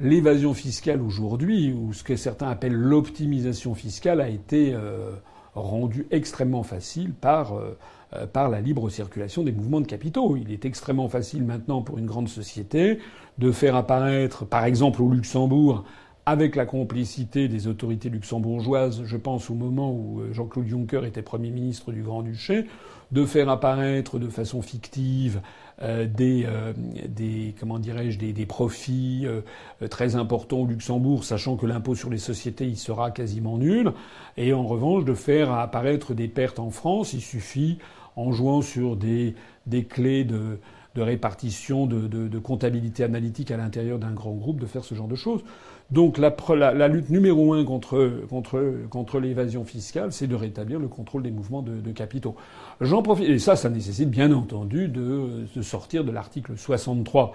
l'évasion 0.00 0.52
fiscale 0.52 1.00
aujourd'hui, 1.00 1.72
ou 1.72 1.92
ce 1.92 2.02
que 2.02 2.16
certains 2.16 2.48
appellent 2.48 2.74
l'optimisation 2.74 3.72
fiscale, 3.76 4.20
a 4.20 4.28
été 4.28 4.74
euh, 4.74 5.12
rendue 5.54 6.08
extrêmement 6.10 6.64
facile 6.64 7.12
par, 7.12 7.54
euh, 7.54 7.78
euh, 8.14 8.26
par 8.26 8.48
la 8.48 8.60
libre 8.60 8.90
circulation 8.90 9.44
des 9.44 9.52
mouvements 9.52 9.80
de 9.80 9.86
capitaux. 9.86 10.36
Il 10.36 10.50
est 10.50 10.64
extrêmement 10.64 11.08
facile 11.08 11.44
maintenant 11.44 11.82
pour 11.82 11.96
une 11.96 12.06
grande 12.06 12.28
société 12.28 12.98
de 13.38 13.52
faire 13.52 13.76
apparaître, 13.76 14.44
par 14.44 14.64
exemple 14.64 15.02
au 15.02 15.08
Luxembourg, 15.08 15.84
avec 16.26 16.56
la 16.56 16.66
complicité 16.66 17.46
des 17.46 17.68
autorités 17.68 18.08
luxembourgeoises, 18.08 19.02
je 19.04 19.16
pense 19.16 19.50
au 19.50 19.54
moment 19.54 19.92
où 19.92 20.20
Jean-Claude 20.32 20.66
Juncker 20.66 21.06
était 21.06 21.22
Premier 21.22 21.50
ministre 21.50 21.92
du 21.92 22.02
Grand-Duché, 22.02 22.66
de 23.12 23.24
faire 23.24 23.48
apparaître 23.48 24.18
de 24.18 24.28
façon 24.28 24.62
fictive 24.62 25.40
euh, 25.82 26.06
des, 26.06 26.44
euh, 26.46 26.72
des 27.08 27.54
comment 27.58 27.78
dirais-je 27.78 28.18
des, 28.18 28.32
des 28.32 28.44
profits 28.44 29.22
euh, 29.24 29.40
très 29.88 30.14
importants 30.14 30.58
au 30.58 30.66
Luxembourg, 30.66 31.24
sachant 31.24 31.56
que 31.56 31.64
l'impôt 31.64 31.94
sur 31.94 32.10
les 32.10 32.18
sociétés 32.18 32.66
il 32.66 32.76
sera 32.76 33.10
quasiment 33.10 33.56
nul, 33.56 33.92
et 34.36 34.52
en 34.52 34.66
revanche 34.66 35.04
de 35.04 35.14
faire 35.14 35.52
apparaître 35.52 36.12
des 36.12 36.28
pertes 36.28 36.58
en 36.58 36.70
France, 36.70 37.14
il 37.14 37.22
suffit 37.22 37.78
en 38.16 38.30
jouant 38.30 38.60
sur 38.60 38.96
des, 38.96 39.34
des 39.66 39.84
clés 39.84 40.24
de, 40.24 40.58
de 40.94 41.02
répartition, 41.02 41.86
de, 41.86 42.06
de, 42.06 42.28
de 42.28 42.38
comptabilité 42.38 43.02
analytique 43.02 43.50
à 43.50 43.56
l'intérieur 43.56 43.98
d'un 43.98 44.12
grand 44.12 44.32
groupe, 44.32 44.60
de 44.60 44.66
faire 44.66 44.84
ce 44.84 44.94
genre 44.94 45.08
de 45.08 45.14
choses. 45.14 45.42
Donc 45.90 46.18
la, 46.18 46.34
la, 46.72 46.88
lutte 46.88 47.10
numéro 47.10 47.52
un 47.52 47.64
contre, 47.64 48.22
contre, 48.28 48.62
contre 48.90 49.18
l'évasion 49.18 49.64
fiscale, 49.64 50.12
c'est 50.12 50.28
de 50.28 50.36
rétablir 50.36 50.78
le 50.78 50.86
contrôle 50.86 51.24
des 51.24 51.32
mouvements 51.32 51.62
de, 51.62 51.80
de 51.80 51.90
capitaux. 51.92 52.36
J'en 52.80 53.02
profite, 53.02 53.28
et 53.28 53.38
ça, 53.40 53.56
ça 53.56 53.70
nécessite 53.70 54.08
bien 54.08 54.32
entendu 54.32 54.86
de, 54.86 55.46
de 55.54 55.62
sortir 55.62 56.04
de 56.04 56.12
l'article 56.12 56.56
63 56.56 57.34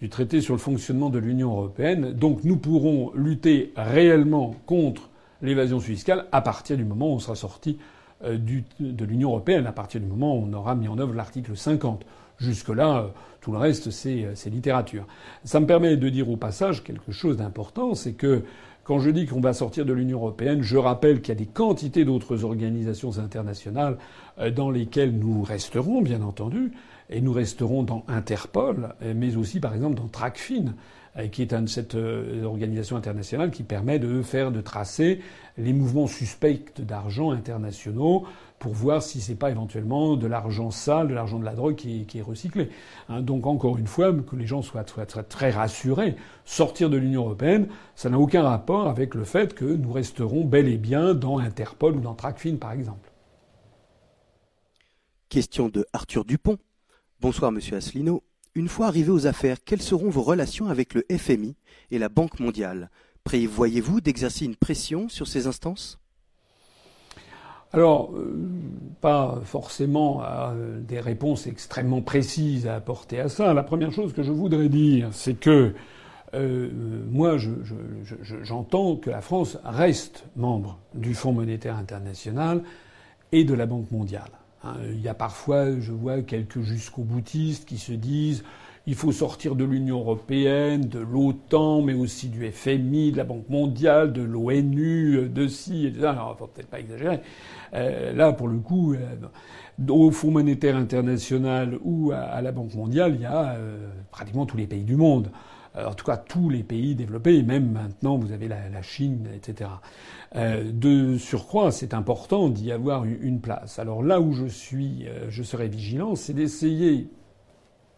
du 0.00 0.08
traité 0.08 0.40
sur 0.40 0.54
le 0.54 0.60
fonctionnement 0.60 1.10
de 1.10 1.18
l'Union 1.18 1.52
européenne. 1.52 2.12
Donc 2.12 2.44
nous 2.44 2.56
pourrons 2.56 3.12
lutter 3.14 3.72
réellement 3.76 4.54
contre 4.66 5.08
l'évasion 5.42 5.80
fiscale 5.80 6.26
à 6.32 6.40
partir 6.42 6.76
du 6.76 6.84
moment 6.84 7.08
où 7.08 7.14
on 7.14 7.18
sera 7.18 7.34
sorti 7.34 7.78
euh, 8.24 8.38
de 8.80 9.04
l'Union 9.04 9.30
européenne, 9.30 9.66
à 9.66 9.72
partir 9.72 10.00
du 10.00 10.06
moment 10.06 10.36
où 10.36 10.46
on 10.48 10.52
aura 10.52 10.74
mis 10.74 10.88
en 10.88 10.98
œuvre 10.98 11.14
l'article 11.14 11.56
50. 11.56 12.04
Jusque-là, 12.38 12.98
euh, 12.98 13.08
tout 13.46 13.52
le 13.52 13.58
reste, 13.58 13.86
euh, 14.06 14.32
c'est 14.34 14.50
littérature. 14.50 15.06
Ça 15.44 15.60
me 15.60 15.66
permet 15.66 15.96
de 15.96 16.08
dire 16.08 16.28
au 16.28 16.36
passage 16.36 16.82
quelque 16.82 17.12
chose 17.12 17.36
d'important, 17.36 17.94
c'est 17.94 18.14
que 18.14 18.42
quand 18.82 18.98
je 18.98 19.08
dis 19.08 19.26
qu'on 19.26 19.40
va 19.40 19.52
sortir 19.52 19.86
de 19.86 19.92
l'Union 19.92 20.18
européenne, 20.18 20.62
je 20.62 20.76
rappelle 20.76 21.20
qu'il 21.20 21.28
y 21.28 21.36
a 21.36 21.38
des 21.38 21.46
quantités 21.46 22.04
d'autres 22.04 22.42
organisations 22.42 23.20
internationales 23.20 23.98
euh, 24.40 24.50
dans 24.50 24.68
lesquelles 24.72 25.16
nous 25.16 25.44
resterons, 25.44 26.02
bien 26.02 26.22
entendu, 26.22 26.72
et 27.08 27.20
nous 27.20 27.32
resterons 27.32 27.84
dans 27.84 28.04
Interpol, 28.08 28.88
mais 29.14 29.36
aussi 29.36 29.60
par 29.60 29.74
exemple 29.74 29.94
dans 29.94 30.08
TRACFIN, 30.08 30.74
qui 31.30 31.42
est 31.42 31.68
cette 31.68 31.94
organisation 31.94 32.96
internationale 32.96 33.52
qui 33.52 33.62
permet 33.62 34.00
de 34.00 34.22
faire, 34.22 34.50
de 34.50 34.60
tracer 34.60 35.20
les 35.56 35.72
mouvements 35.72 36.08
suspects 36.08 36.80
d'argent 36.80 37.30
internationaux 37.30 38.26
pour 38.58 38.72
voir 38.72 39.02
si 39.02 39.20
c'est 39.20 39.34
pas 39.34 39.50
éventuellement 39.50 40.16
de 40.16 40.26
l'argent 40.26 40.70
sale, 40.70 41.08
de 41.08 41.14
l'argent 41.14 41.38
de 41.38 41.44
la 41.44 41.54
drogue 41.54 41.74
qui 41.74 42.06
est, 42.14 42.22
recyclé. 42.22 42.70
Hein, 43.08 43.20
donc 43.20 43.46
encore 43.46 43.78
une 43.78 43.86
fois, 43.86 44.12
que 44.12 44.36
les 44.36 44.46
gens 44.46 44.62
soient, 44.62 44.84
soient 44.86 45.22
très 45.22 45.50
rassurés, 45.50 46.16
sortir 46.44 46.90
de 46.90 46.96
l'Union 46.96 47.22
européenne, 47.22 47.68
ça 47.94 48.08
n'a 48.08 48.18
aucun 48.18 48.42
rapport 48.42 48.88
avec 48.88 49.14
le 49.14 49.24
fait 49.24 49.54
que 49.54 49.64
nous 49.64 49.92
resterons 49.92 50.44
bel 50.44 50.68
et 50.68 50.78
bien 50.78 51.14
dans 51.14 51.38
Interpol 51.38 51.96
ou 51.96 52.00
dans 52.00 52.14
TRACFIN 52.14 52.56
par 52.56 52.72
exemple. 52.72 53.10
Question 55.28 55.68
de 55.68 55.84
Arthur 55.92 56.24
Dupont. 56.24 56.56
Bonsoir 57.20 57.52
Monsieur 57.52 57.76
Asselineau. 57.76 58.22
Une 58.54 58.68
fois 58.68 58.86
arrivé 58.86 59.10
aux 59.10 59.26
affaires, 59.26 59.62
quelles 59.62 59.82
seront 59.82 60.08
vos 60.08 60.22
relations 60.22 60.68
avec 60.68 60.94
le 60.94 61.04
FMI 61.14 61.56
et 61.90 61.98
la 61.98 62.08
Banque 62.08 62.40
mondiale? 62.40 62.90
Prévoyez-vous 63.24 64.00
d'exercer 64.00 64.44
une 64.44 64.56
pression 64.56 65.08
sur 65.08 65.26
ces 65.26 65.46
instances? 65.46 65.98
Alors, 67.72 68.12
euh, 68.14 68.34
pas 69.00 69.40
forcément 69.44 70.22
euh, 70.22 70.80
des 70.80 71.00
réponses 71.00 71.46
extrêmement 71.46 72.00
précises 72.00 72.66
à 72.66 72.76
apporter 72.76 73.20
à 73.20 73.28
ça. 73.28 73.52
La 73.54 73.62
première 73.62 73.92
chose 73.92 74.12
que 74.12 74.22
je 74.22 74.32
voudrais 74.32 74.68
dire, 74.68 75.08
c'est 75.12 75.34
que 75.34 75.74
euh, 76.34 76.70
moi, 77.10 77.36
j'entends 78.42 78.96
que 78.96 79.10
la 79.10 79.20
France 79.20 79.58
reste 79.64 80.24
membre 80.36 80.78
du 80.94 81.14
Fonds 81.14 81.32
monétaire 81.32 81.76
international 81.76 82.62
et 83.32 83.44
de 83.44 83.54
la 83.54 83.66
Banque 83.66 83.90
mondiale. 83.90 84.30
Hein, 84.64 84.74
il 84.90 85.00
y 85.00 85.08
a 85.08 85.14
parfois, 85.14 85.78
je 85.78 85.92
vois 85.92 86.22
quelques 86.22 86.62
jusqu'au 86.62 87.02
boutistes 87.02 87.68
qui 87.68 87.78
se 87.78 87.92
disent 87.92 88.44
il 88.86 88.94
faut 88.94 89.10
sortir 89.10 89.56
de 89.56 89.64
l'Union 89.64 89.98
européenne, 89.98 90.82
de 90.82 91.00
l'OTAN, 91.00 91.82
mais 91.82 91.94
aussi 91.94 92.28
du 92.28 92.48
FMI, 92.50 93.10
de 93.10 93.16
la 93.16 93.24
Banque 93.24 93.48
mondiale, 93.48 94.12
de 94.12 94.22
l'ONU, 94.22 95.28
de 95.28 95.48
ci, 95.48 95.86
et 95.86 95.90
de. 95.90 96.04
Alors, 96.04 96.36
faut 96.38 96.46
peut-être 96.46 96.68
pas 96.68 96.78
exagérer. 96.78 97.20
Euh, 97.74 98.12
là, 98.12 98.32
pour 98.32 98.46
le 98.46 98.58
coup, 98.58 98.94
euh, 98.94 99.88
au 99.88 100.12
Fonds 100.12 100.30
monétaire 100.30 100.76
international 100.76 101.78
ou 101.82 102.12
à, 102.12 102.40
la 102.40 102.52
Banque 102.52 102.74
mondiale, 102.74 103.14
il 103.16 103.22
y 103.22 103.26
a 103.26 103.54
euh, 103.54 103.88
pratiquement 104.12 104.46
tous 104.46 104.56
les 104.56 104.68
pays 104.68 104.84
du 104.84 104.94
monde. 104.94 105.32
en 105.74 105.92
tout 105.92 106.06
cas, 106.06 106.16
tous 106.16 106.48
les 106.48 106.62
pays 106.62 106.94
développés, 106.94 107.38
et 107.38 107.42
même 107.42 107.72
maintenant, 107.72 108.16
vous 108.16 108.30
avez 108.30 108.46
la, 108.46 108.82
Chine, 108.82 109.26
etc. 109.34 109.68
de 110.34 111.18
surcroît, 111.18 111.72
c'est 111.72 111.92
important 111.92 112.48
d'y 112.48 112.70
avoir 112.72 113.04
une 113.04 113.40
place. 113.40 113.78
Alors 113.78 114.02
là 114.02 114.20
où 114.20 114.32
je 114.32 114.46
suis, 114.46 115.06
je 115.28 115.42
serai 115.42 115.68
vigilant, 115.68 116.14
c'est 116.14 116.32
d'essayer 116.32 117.10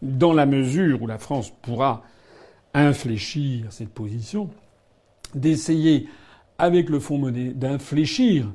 dans 0.01 0.33
la 0.33 0.45
mesure 0.45 1.01
où 1.01 1.07
la 1.07 1.17
France 1.17 1.51
pourra 1.61 2.03
infléchir 2.73 3.67
cette 3.71 3.89
position, 3.89 4.49
d'essayer 5.35 6.07
avec 6.57 6.89
le 6.89 6.99
Fonds 6.99 7.17
monétaire 7.17 7.55
d'infléchir 7.55 8.45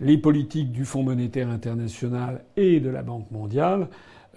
les 0.00 0.16
politiques 0.16 0.70
du 0.70 0.84
Fonds 0.84 1.02
monétaire 1.02 1.48
international 1.48 2.44
et 2.56 2.78
de 2.80 2.88
la 2.88 3.02
Banque 3.02 3.30
mondiale 3.30 3.88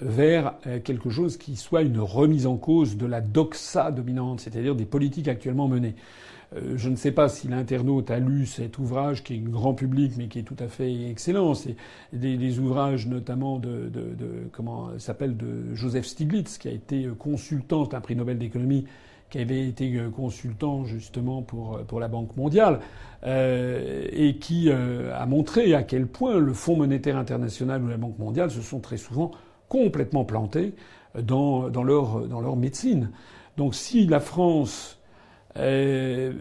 vers 0.02 0.56
quelque 0.84 1.12
chose 1.12 1.38
qui 1.38 1.56
soit 1.56 1.84
une 1.84 2.00
remise 2.00 2.48
en 2.48 2.58
cause 2.58 2.98
de 2.98 3.06
la 3.06 3.22
doxa 3.22 3.92
dominante, 3.92 4.40
c'est-à-dire 4.40 4.76
des 4.76 4.86
politiques 4.86 5.28
actuellement 5.28 5.68
menées. 5.68 5.94
Euh, 6.56 6.74
je 6.76 6.90
ne 6.90 6.96
sais 6.96 7.12
pas 7.12 7.30
si 7.30 7.48
l'internaute 7.48 8.12
a 8.12 8.20
lu 8.20 8.46
cet 8.46 8.78
ouvrage 8.78 9.24
qui 9.24 9.36
est 9.36 9.38
grand 9.38 9.74
public 9.74 10.14
mais 10.18 10.28
qui 10.28 10.40
est 10.40 10.44
tout 10.44 10.58
à 10.60 10.68
fait 10.68 11.10
excellent. 11.10 11.54
C'est 11.54 11.76
des, 12.14 12.60
ouvrages 12.60 13.08
notamment 13.08 13.58
de, 13.60 13.90
de, 13.90 14.14
de 14.14 14.50
comment 14.52 14.90
s'appelle 15.00 15.38
de 15.38 15.74
Joseph 15.74 16.06
Stiglitz 16.06 16.58
qui 16.58 16.68
a 16.68 16.72
été 16.72 17.08
consultant, 17.18 17.88
un 17.94 18.02
prix 18.02 18.16
Nobel 18.16 18.38
d'économie 18.38 18.86
qui 19.30 19.40
avait 19.40 19.66
été 19.66 19.98
consultant 20.14 20.84
justement 20.84 21.42
pour 21.42 21.80
pour 21.88 22.02
la 22.02 22.10
Banque 22.10 22.36
mondiale 22.36 22.82
euh, 23.24 24.06
et 24.12 24.38
qui 24.38 24.70
euh, 24.70 25.18
a 25.18 25.26
montré 25.26 25.74
à 25.74 25.84
quel 25.84 26.06
point 26.06 26.38
le 26.38 26.54
Fonds 26.54 26.76
monétaire 26.76 27.18
international 27.18 27.82
ou 27.82 27.88
la 27.88 27.98
Banque 27.98 28.20
mondiale 28.20 28.52
se 28.52 28.62
sont 28.62 28.82
très 28.82 28.98
souvent 28.98 29.32
complètement 29.70 30.26
plantés 30.26 30.74
dans 31.18 31.70
dans 31.70 31.84
leur 31.84 32.28
dans 32.28 32.42
leur 32.42 32.58
médecine. 32.58 33.12
Donc 33.56 33.74
si 33.74 34.06
la 34.06 34.20
France 34.20 35.01
euh, 35.58 36.32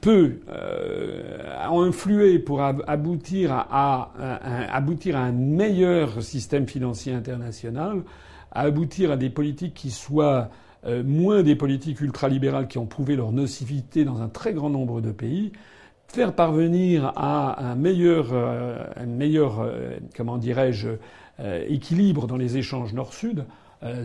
peut 0.00 0.36
euh, 0.48 1.56
influer 1.58 2.38
pour 2.38 2.62
aboutir 2.62 3.52
à, 3.52 4.12
aboutir 4.72 5.16
à 5.16 5.22
un 5.22 5.32
meilleur 5.32 6.22
système 6.22 6.68
financier 6.68 7.12
international, 7.12 8.02
à 8.52 8.62
aboutir 8.62 9.10
à 9.10 9.16
des 9.16 9.28
politiques 9.28 9.74
qui 9.74 9.90
soient 9.90 10.50
euh, 10.86 11.02
moins 11.02 11.42
des 11.42 11.56
politiques 11.56 12.00
ultralibérales 12.00 12.68
qui 12.68 12.78
ont 12.78 12.86
prouvé 12.86 13.16
leur 13.16 13.32
nocivité 13.32 14.04
dans 14.04 14.20
un 14.20 14.28
très 14.28 14.52
grand 14.52 14.70
nombre 14.70 15.00
de 15.00 15.10
pays, 15.10 15.50
faire 16.06 16.32
parvenir 16.32 17.12
à 17.16 17.72
un 17.72 17.74
meilleur, 17.74 18.32
un 18.32 19.06
meilleur 19.06 19.68
comment 20.16 20.38
dirais-je, 20.38 20.88
équilibre 21.68 22.26
dans 22.26 22.36
les 22.36 22.56
échanges 22.56 22.92
nord-sud, 22.94 23.44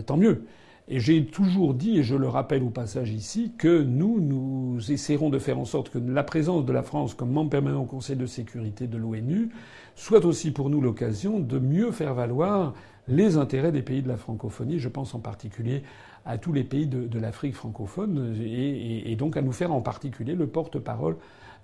tant 0.06 0.16
mieux. 0.16 0.44
Et 0.88 1.00
j'ai 1.00 1.26
toujours 1.26 1.74
dit, 1.74 1.98
et 1.98 2.02
je 2.04 2.14
le 2.14 2.28
rappelle 2.28 2.62
au 2.62 2.70
passage 2.70 3.10
ici, 3.10 3.52
que 3.58 3.82
nous, 3.82 4.20
nous 4.20 4.92
essaierons 4.92 5.30
de 5.30 5.38
faire 5.38 5.58
en 5.58 5.64
sorte 5.64 5.90
que 5.90 5.98
la 5.98 6.22
présence 6.22 6.64
de 6.64 6.72
la 6.72 6.84
France 6.84 7.14
comme 7.14 7.32
membre 7.32 7.50
permanent 7.50 7.82
au 7.82 7.86
Conseil 7.86 8.14
de 8.14 8.26
sécurité 8.26 8.86
de 8.86 8.96
l'ONU 8.96 9.50
soit 9.96 10.24
aussi 10.24 10.52
pour 10.52 10.70
nous 10.70 10.80
l'occasion 10.80 11.40
de 11.40 11.58
mieux 11.58 11.90
faire 11.90 12.14
valoir 12.14 12.74
les 13.08 13.36
intérêts 13.36 13.72
des 13.72 13.82
pays 13.82 14.02
de 14.02 14.08
la 14.08 14.16
francophonie. 14.16 14.78
Je 14.78 14.88
pense 14.88 15.14
en 15.14 15.18
particulier 15.18 15.82
à 16.24 16.38
tous 16.38 16.52
les 16.52 16.64
pays 16.64 16.86
de, 16.86 17.18
l'Afrique 17.18 17.54
francophone 17.54 18.36
et, 18.40 19.16
donc 19.16 19.36
à 19.36 19.42
nous 19.42 19.52
faire 19.52 19.72
en 19.72 19.80
particulier 19.80 20.34
le 20.34 20.46
porte-parole 20.46 21.16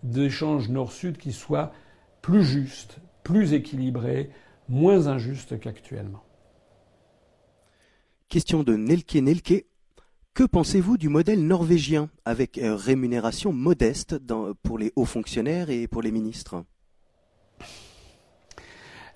d'échanges 0.02 0.68
nord-sud 0.68 1.16
qui 1.16 1.32
soient 1.32 1.72
plus 2.22 2.44
justes, 2.44 2.98
plus 3.22 3.52
équilibrés, 3.52 4.30
moins 4.68 5.06
injustes 5.06 5.60
qu'actuellement. 5.60 6.22
Question 8.32 8.62
de 8.62 8.76
Nelke 8.76 9.16
Nelke. 9.16 9.66
Que 10.32 10.44
pensez-vous 10.44 10.96
du 10.96 11.10
modèle 11.10 11.46
norvégien 11.46 12.08
avec 12.24 12.56
euh, 12.56 12.74
rémunération 12.74 13.52
modeste 13.52 14.16
pour 14.62 14.78
les 14.78 14.90
hauts 14.96 15.04
fonctionnaires 15.04 15.68
et 15.68 15.86
pour 15.86 16.00
les 16.00 16.10
ministres? 16.10 16.64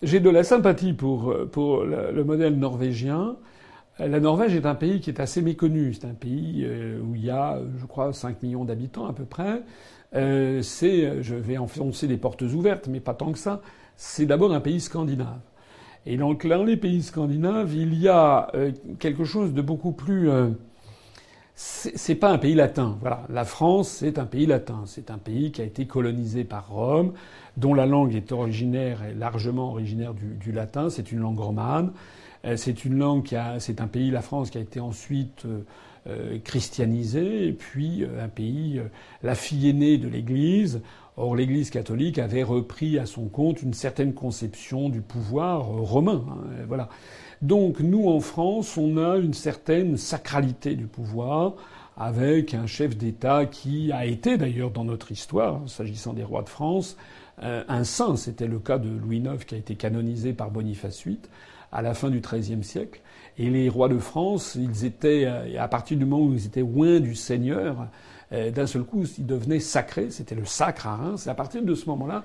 J'ai 0.02 0.20
de 0.20 0.28
la 0.28 0.44
sympathie 0.44 0.92
pour, 0.92 1.30
euh, 1.30 2.12
le, 2.12 2.24
modèle 2.24 2.58
norvégien. 2.58 3.38
La 3.98 4.20
Norvège 4.20 4.54
est 4.54 4.66
un 4.66 4.74
pays 4.74 5.00
qui 5.00 5.08
est 5.08 5.18
assez 5.18 5.40
méconnu. 5.40 5.94
C'est 5.94 6.06
un 6.06 6.12
pays 6.12 6.66
euh, 6.66 7.00
où 7.00 7.14
il 7.14 7.24
y 7.24 7.30
a, 7.30 7.58
je 7.78 7.86
crois, 7.86 8.12
5 8.12 8.42
millions 8.42 8.66
d'habitants 8.66 9.06
à 9.06 9.14
peu 9.14 9.24
près. 9.24 9.62
c'est, 10.12 11.22
je 11.22 11.34
vais 11.34 11.56
enfoncer 11.56 12.06
des 12.06 12.18
portes 12.18 12.42
ouvertes, 12.42 12.86
mais 12.86 13.00
pas 13.00 13.14
tant 13.14 13.32
que 13.32 13.38
ça. 13.38 13.62
C'est 13.96 14.26
d'abord 14.26 14.52
un 14.52 14.60
pays 14.60 14.78
scandinave. 14.78 15.40
Et 16.06 16.16
donc 16.16 16.46
dans 16.46 16.62
les 16.62 16.76
pays 16.76 17.02
scandinaves, 17.02 17.74
il 17.74 17.94
y 17.94 18.08
a 18.08 18.48
euh, 18.54 18.70
quelque 19.00 19.24
chose 19.24 19.52
de 19.52 19.60
beaucoup 19.60 19.90
plus. 19.90 20.30
Euh, 20.30 20.50
c'est 21.56 22.14
pas 22.14 22.30
un 22.30 22.38
pays 22.38 22.54
latin. 22.54 22.96
Voilà, 23.00 23.24
la 23.30 23.44
France, 23.44 23.88
c'est 23.88 24.18
un 24.18 24.26
pays 24.26 24.46
latin. 24.46 24.82
C'est 24.84 25.10
un 25.10 25.18
pays 25.18 25.50
qui 25.50 25.62
a 25.62 25.64
été 25.64 25.86
colonisé 25.86 26.44
par 26.44 26.68
Rome, 26.68 27.14
dont 27.56 27.72
la 27.72 27.86
langue 27.86 28.14
est 28.14 28.30
originaire, 28.30 29.02
est 29.02 29.14
largement 29.14 29.70
originaire 29.70 30.12
du, 30.14 30.52
latin. 30.52 30.90
C'est 30.90 31.10
une 31.12 31.20
langue 31.20 31.38
romane. 31.38 31.92
Euh, 32.44 32.56
c'est 32.56 32.84
une 32.84 32.98
langue 32.98 33.24
qui 33.24 33.36
a. 33.36 33.58
C'est 33.58 33.80
un 33.80 33.86
pays, 33.86 34.10
la 34.10 34.20
France, 34.20 34.50
qui 34.50 34.58
a 34.58 34.60
été 34.60 34.80
ensuite 34.80 35.46
christianisé, 36.44 37.48
et 37.48 37.52
puis 37.52 38.04
un 38.04 38.28
pays, 38.28 38.80
la 39.24 39.34
fille 39.34 39.68
aînée 39.68 39.98
de 39.98 40.06
l'Église. 40.06 40.80
Or, 41.18 41.34
l'Église 41.34 41.70
catholique 41.70 42.18
avait 42.18 42.42
repris 42.42 42.98
à 42.98 43.06
son 43.06 43.28
compte 43.28 43.62
une 43.62 43.72
certaine 43.72 44.12
conception 44.12 44.90
du 44.90 45.00
pouvoir 45.00 45.62
euh, 45.62 45.80
romain. 45.80 46.24
Hein, 46.28 46.64
voilà. 46.68 46.88
Donc, 47.40 47.80
nous, 47.80 48.08
en 48.08 48.20
France, 48.20 48.76
on 48.76 48.98
a 48.98 49.16
une 49.16 49.34
certaine 49.34 49.96
sacralité 49.96 50.74
du 50.74 50.86
pouvoir, 50.86 51.54
avec 51.96 52.52
un 52.52 52.66
chef 52.66 52.96
d'État 52.96 53.46
qui 53.46 53.92
a 53.92 54.04
été 54.04 54.36
d'ailleurs 54.36 54.70
dans 54.70 54.84
notre 54.84 55.10
histoire, 55.10 55.62
s'agissant 55.66 56.12
des 56.12 56.24
rois 56.24 56.42
de 56.42 56.50
France, 56.50 56.96
euh, 57.42 57.64
un 57.68 57.84
saint. 57.84 58.16
C'était 58.16 58.46
le 58.46 58.58
cas 58.58 58.78
de 58.78 58.88
Louis 58.88 59.18
IX 59.18 59.42
qui 59.44 59.54
a 59.54 59.58
été 59.58 59.74
canonisé 59.74 60.34
par 60.34 60.50
Boniface 60.50 61.06
VIII 61.06 61.18
à 61.72 61.82
la 61.82 61.94
fin 61.94 62.10
du 62.10 62.20
XIIIe 62.20 62.62
siècle. 62.64 63.00
Et 63.38 63.50
les 63.50 63.68
rois 63.68 63.88
de 63.88 63.98
France, 63.98 64.56
ils 64.58 64.84
étaient, 64.84 65.24
euh, 65.26 65.62
à 65.62 65.68
partir 65.68 65.98
du 65.98 66.04
moment 66.04 66.24
où 66.24 66.32
ils 66.32 66.46
étaient 66.46 66.60
loin 66.60 67.00
du 67.00 67.14
Seigneur, 67.14 67.88
euh, 68.32 68.50
d'un 68.50 68.66
seul 68.66 68.82
coup, 68.82 69.04
il 69.18 69.26
devenait 69.26 69.60
sacré. 69.60 70.10
C'était 70.10 70.34
le 70.34 70.46
sacre 70.46 70.86
à 70.86 70.96
Reims. 70.96 71.26
Et 71.26 71.30
à 71.30 71.34
partir 71.34 71.62
de 71.62 71.74
ce 71.74 71.86
moment-là, 71.90 72.24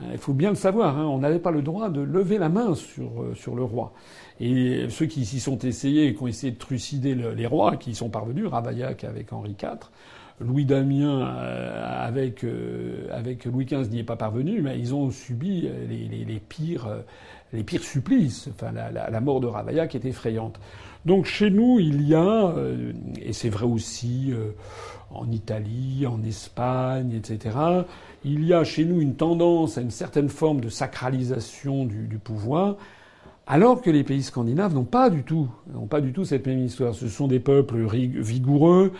euh, 0.00 0.04
il 0.12 0.18
faut 0.18 0.32
bien 0.32 0.50
le 0.50 0.56
savoir, 0.56 0.98
hein, 0.98 1.04
on 1.06 1.18
n'avait 1.18 1.38
pas 1.38 1.50
le 1.50 1.62
droit 1.62 1.90
de 1.90 2.00
lever 2.00 2.38
la 2.38 2.48
main 2.48 2.74
sur, 2.74 3.10
sur 3.34 3.54
le 3.54 3.64
roi. 3.64 3.92
Et 4.40 4.86
ceux 4.88 5.06
qui 5.06 5.24
s'y 5.26 5.40
sont 5.40 5.58
essayés 5.58 6.06
et 6.06 6.14
qui 6.14 6.22
ont 6.22 6.26
essayé 6.26 6.52
de 6.52 6.58
trucider 6.58 7.14
les 7.14 7.46
rois, 7.46 7.76
qui 7.76 7.90
y 7.90 7.94
sont 7.94 8.10
parvenus, 8.10 8.46
Ravaillac 8.46 9.04
avec 9.04 9.32
Henri 9.32 9.56
IV, 9.62 9.90
Louis 10.40 10.64
Damien 10.64 11.20
avec, 11.20 12.44
avec 13.10 13.44
Louis 13.46 13.64
XV 13.64 13.88
n'y 13.90 14.00
est 14.00 14.04
pas 14.04 14.16
parvenu, 14.16 14.60
mais 14.60 14.78
ils 14.78 14.94
ont 14.94 15.10
subi 15.10 15.68
les, 15.88 16.24
les, 16.24 16.40
pires, 16.40 16.88
les 17.52 17.64
pires 17.64 17.82
supplices. 17.82 18.48
Enfin, 18.52 18.70
la, 18.72 18.90
la, 18.90 19.08
la 19.08 19.20
mort 19.20 19.40
de 19.40 19.46
Ravaillac 19.46 19.94
est 19.94 20.04
effrayante. 20.04 20.60
Donc 21.06 21.24
chez 21.24 21.50
nous, 21.50 21.78
il 21.80 22.06
y 22.06 22.14
a, 22.14 22.54
et 23.22 23.32
c'est 23.32 23.48
vrai 23.48 23.64
aussi 23.64 24.34
en 25.10 25.30
Italie, 25.30 26.06
en 26.06 26.22
Espagne, 26.22 27.12
etc. 27.12 27.56
Il 28.24 28.44
y 28.44 28.52
a 28.52 28.64
chez 28.64 28.84
nous 28.84 29.00
une 29.00 29.14
tendance 29.14 29.78
à 29.78 29.80
une 29.80 29.90
certaine 29.90 30.28
forme 30.28 30.60
de 30.60 30.68
sacralisation 30.68 31.84
du, 31.84 32.18
pouvoir, 32.18 32.76
alors 33.46 33.80
que 33.80 33.90
les 33.90 34.02
pays 34.02 34.22
scandinaves 34.22 34.74
n'ont 34.74 34.84
pas 34.84 35.10
du 35.10 35.22
tout, 35.22 35.48
n'ont 35.72 35.86
pas 35.86 36.00
du 36.00 36.12
tout 36.12 36.24
cette 36.24 36.46
même 36.46 36.64
histoire. 36.64 36.94
Ce 36.94 37.08
sont 37.08 37.28
des 37.28 37.40
peuples 37.40 37.86
vigoureux, 37.86 38.92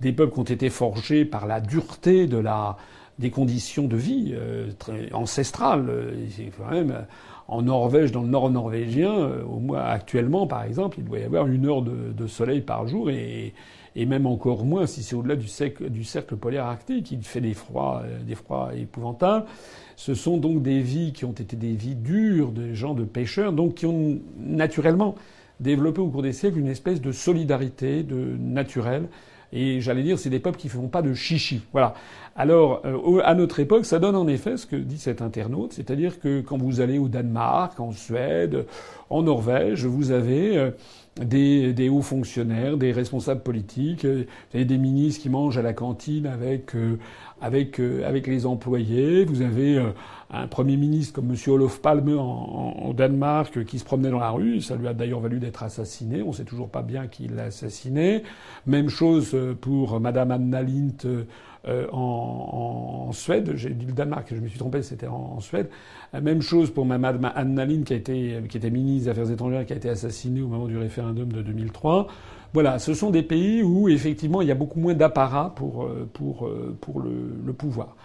des 0.00 0.12
peuples 0.12 0.34
qui 0.34 0.40
ont 0.40 0.44
été 0.44 0.70
forgés 0.70 1.24
par 1.24 1.46
la 1.46 1.60
dureté 1.60 2.26
de 2.26 2.36
la, 2.36 2.76
des 3.18 3.30
conditions 3.30 3.86
de 3.86 3.96
vie 3.96 4.34
euh, 4.34 4.70
ancestrales. 5.12 5.88
en 7.46 7.62
Norvège, 7.62 8.12
dans 8.12 8.22
le 8.22 8.28
nord 8.28 8.50
norvégien, 8.50 9.12
euh, 9.12 9.44
au 9.44 9.58
moins 9.58 9.82
actuellement, 9.82 10.46
par 10.46 10.64
exemple, 10.64 10.98
il 10.98 11.04
doit 11.04 11.18
y 11.18 11.24
avoir 11.24 11.46
une 11.46 11.66
heure 11.66 11.82
de, 11.82 12.26
soleil 12.26 12.60
par 12.60 12.88
jour 12.88 13.10
et, 13.10 13.54
et 13.96 14.06
même 14.06 14.26
encore 14.26 14.64
moins 14.64 14.86
si 14.86 15.02
c'est 15.02 15.14
au-delà 15.14 15.36
du, 15.36 15.46
du, 15.90 16.04
cercle 16.04 16.36
polaire 16.36 16.64
arctique. 16.64 17.12
Il 17.12 17.22
fait 17.22 17.40
des 17.40 17.54
froids, 17.54 18.02
euh, 18.04 18.22
des 18.22 18.34
froids 18.34 18.70
épouvantables. 18.74 19.46
Ce 19.96 20.14
sont 20.14 20.38
donc 20.38 20.62
des 20.62 20.80
vies 20.80 21.12
qui 21.12 21.24
ont 21.24 21.32
été 21.32 21.54
des 21.56 21.74
vies 21.74 21.94
dures, 21.94 22.50
des 22.50 22.74
gens 22.74 22.94
de 22.94 23.04
pêcheurs, 23.04 23.52
donc 23.52 23.74
qui 23.74 23.86
ont 23.86 24.18
naturellement 24.38 25.14
développé 25.60 26.00
au 26.00 26.08
cours 26.08 26.22
des 26.22 26.32
siècles 26.32 26.58
une 26.58 26.66
espèce 26.66 27.00
de 27.00 27.12
solidarité 27.12 28.02
de 28.02 28.36
naturelle. 28.38 29.08
Et 29.52 29.80
j'allais 29.80 30.02
dire, 30.02 30.18
c'est 30.18 30.30
des 30.30 30.40
peuples 30.40 30.58
qui 30.58 30.66
ne 30.66 30.72
font 30.72 30.88
pas 30.88 31.02
de 31.02 31.14
chichi. 31.14 31.62
Voilà. 31.72 31.94
Alors, 32.36 32.82
euh, 32.84 33.20
à 33.24 33.34
notre 33.34 33.60
époque, 33.60 33.84
ça 33.84 33.98
donne 33.98 34.16
en 34.16 34.26
effet 34.26 34.56
ce 34.56 34.66
que 34.66 34.76
dit 34.76 34.98
cet 34.98 35.22
internaute, 35.22 35.72
c'est-à-dire 35.72 36.18
que 36.18 36.40
quand 36.40 36.58
vous 36.58 36.80
allez 36.80 36.98
au 36.98 37.08
Danemark, 37.08 37.78
en 37.78 37.92
Suède, 37.92 38.66
en 39.08 39.22
Norvège, 39.22 39.84
vous 39.86 40.10
avez 40.10 40.56
euh, 40.56 40.70
des, 41.20 41.72
des, 41.72 41.88
hauts 41.88 42.02
fonctionnaires, 42.02 42.76
des 42.76 42.92
responsables 42.92 43.42
politiques, 43.42 44.04
euh, 44.04 44.24
vous 44.52 44.64
des 44.64 44.78
ministres 44.78 45.22
qui 45.22 45.30
mangent 45.30 45.58
à 45.58 45.62
la 45.62 45.72
cantine 45.72 46.26
avec 46.26 46.74
euh, 46.74 46.98
avec 47.40 47.78
euh, 47.78 48.06
avec 48.06 48.26
les 48.26 48.46
employés, 48.46 49.24
vous 49.24 49.42
avez 49.42 49.80
un 50.30 50.46
premier 50.46 50.76
ministre 50.76 51.14
comme 51.14 51.26
Monsieur 51.26 51.52
Olof 51.52 51.80
Palme 51.80 52.18
en, 52.18 52.88
en, 52.88 52.94
Danemark 52.94 53.64
qui 53.64 53.78
se 53.78 53.84
promenait 53.84 54.10
dans 54.10 54.18
la 54.18 54.30
rue, 54.30 54.60
ça 54.60 54.76
lui 54.76 54.88
a 54.88 54.94
d'ailleurs 54.94 55.20
valu 55.20 55.38
d'être 55.38 55.62
assassiné, 55.62 56.22
on 56.22 56.32
sait 56.32 56.44
toujours 56.44 56.68
pas 56.68 56.82
bien 56.82 57.06
qui 57.06 57.28
l'a 57.28 57.44
assassiné. 57.44 58.22
Même 58.66 58.88
chose 58.88 59.36
pour 59.60 60.00
Madame 60.00 60.30
Anna 60.30 60.62
Lint 60.62 61.24
euh, 61.66 61.86
en, 61.92 63.06
en, 63.08 63.12
Suède. 63.12 63.52
J'ai 63.54 63.70
dit 63.70 63.86
le 63.86 63.92
Danemark, 63.92 64.26
je 64.30 64.38
me 64.38 64.48
suis 64.48 64.58
trompé, 64.58 64.82
c'était 64.82 65.06
en, 65.06 65.40
Suède. 65.40 65.70
Euh, 66.14 66.20
même 66.20 66.42
chose 66.42 66.70
pour 66.70 66.84
Madame 66.84 67.32
Anna 67.34 67.64
Lindh, 67.64 67.84
qui, 67.84 67.94
a 67.94 67.96
été, 67.96 68.38
qui 68.50 68.58
était 68.58 68.68
ministre 68.68 69.04
des 69.04 69.10
Affaires 69.10 69.30
étrangères, 69.30 69.64
qui 69.64 69.72
a 69.72 69.76
été 69.76 69.88
assassinée 69.88 70.42
au 70.42 70.48
moment 70.48 70.66
du 70.66 70.76
référendum 70.76 71.32
de 71.32 71.40
2003. 71.40 72.08
Voilà, 72.52 72.78
ce 72.78 72.92
sont 72.92 73.10
des 73.10 73.22
pays 73.22 73.62
où 73.62 73.88
effectivement 73.88 74.42
il 74.42 74.48
y 74.48 74.50
a 74.50 74.54
beaucoup 74.54 74.78
moins 74.78 74.92
d'apparat 74.92 75.54
pour, 75.56 75.84
euh, 75.84 76.06
pour, 76.12 76.50
pour 76.82 77.00
le, 77.00 77.34
le, 77.42 77.52
pouvoir. 77.54 77.96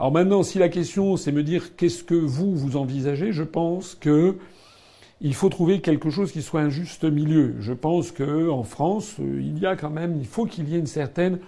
Alors 0.00 0.12
maintenant, 0.12 0.42
si 0.42 0.58
la 0.58 0.70
question 0.70 1.18
c'est 1.18 1.30
me 1.30 1.42
dire 1.42 1.76
qu'est-ce 1.76 2.02
que 2.02 2.14
vous 2.14 2.56
vous 2.56 2.78
envisagez, 2.78 3.32
je 3.32 3.42
pense 3.42 3.94
que 3.94 4.38
il 5.20 5.34
faut 5.34 5.50
trouver 5.50 5.82
quelque 5.82 6.08
chose 6.08 6.32
qui 6.32 6.40
soit 6.40 6.62
un 6.62 6.70
juste 6.70 7.04
milieu. 7.04 7.56
Je 7.60 7.74
pense 7.74 8.10
qu'en 8.10 8.62
France, 8.62 9.16
euh, 9.20 9.42
il 9.42 9.58
y 9.58 9.66
a 9.66 9.76
quand 9.76 9.90
même, 9.90 10.16
il 10.16 10.26
faut 10.26 10.46
qu'il 10.46 10.70
y 10.70 10.74
ait 10.74 10.78
une 10.78 10.86
certaine 10.86 11.38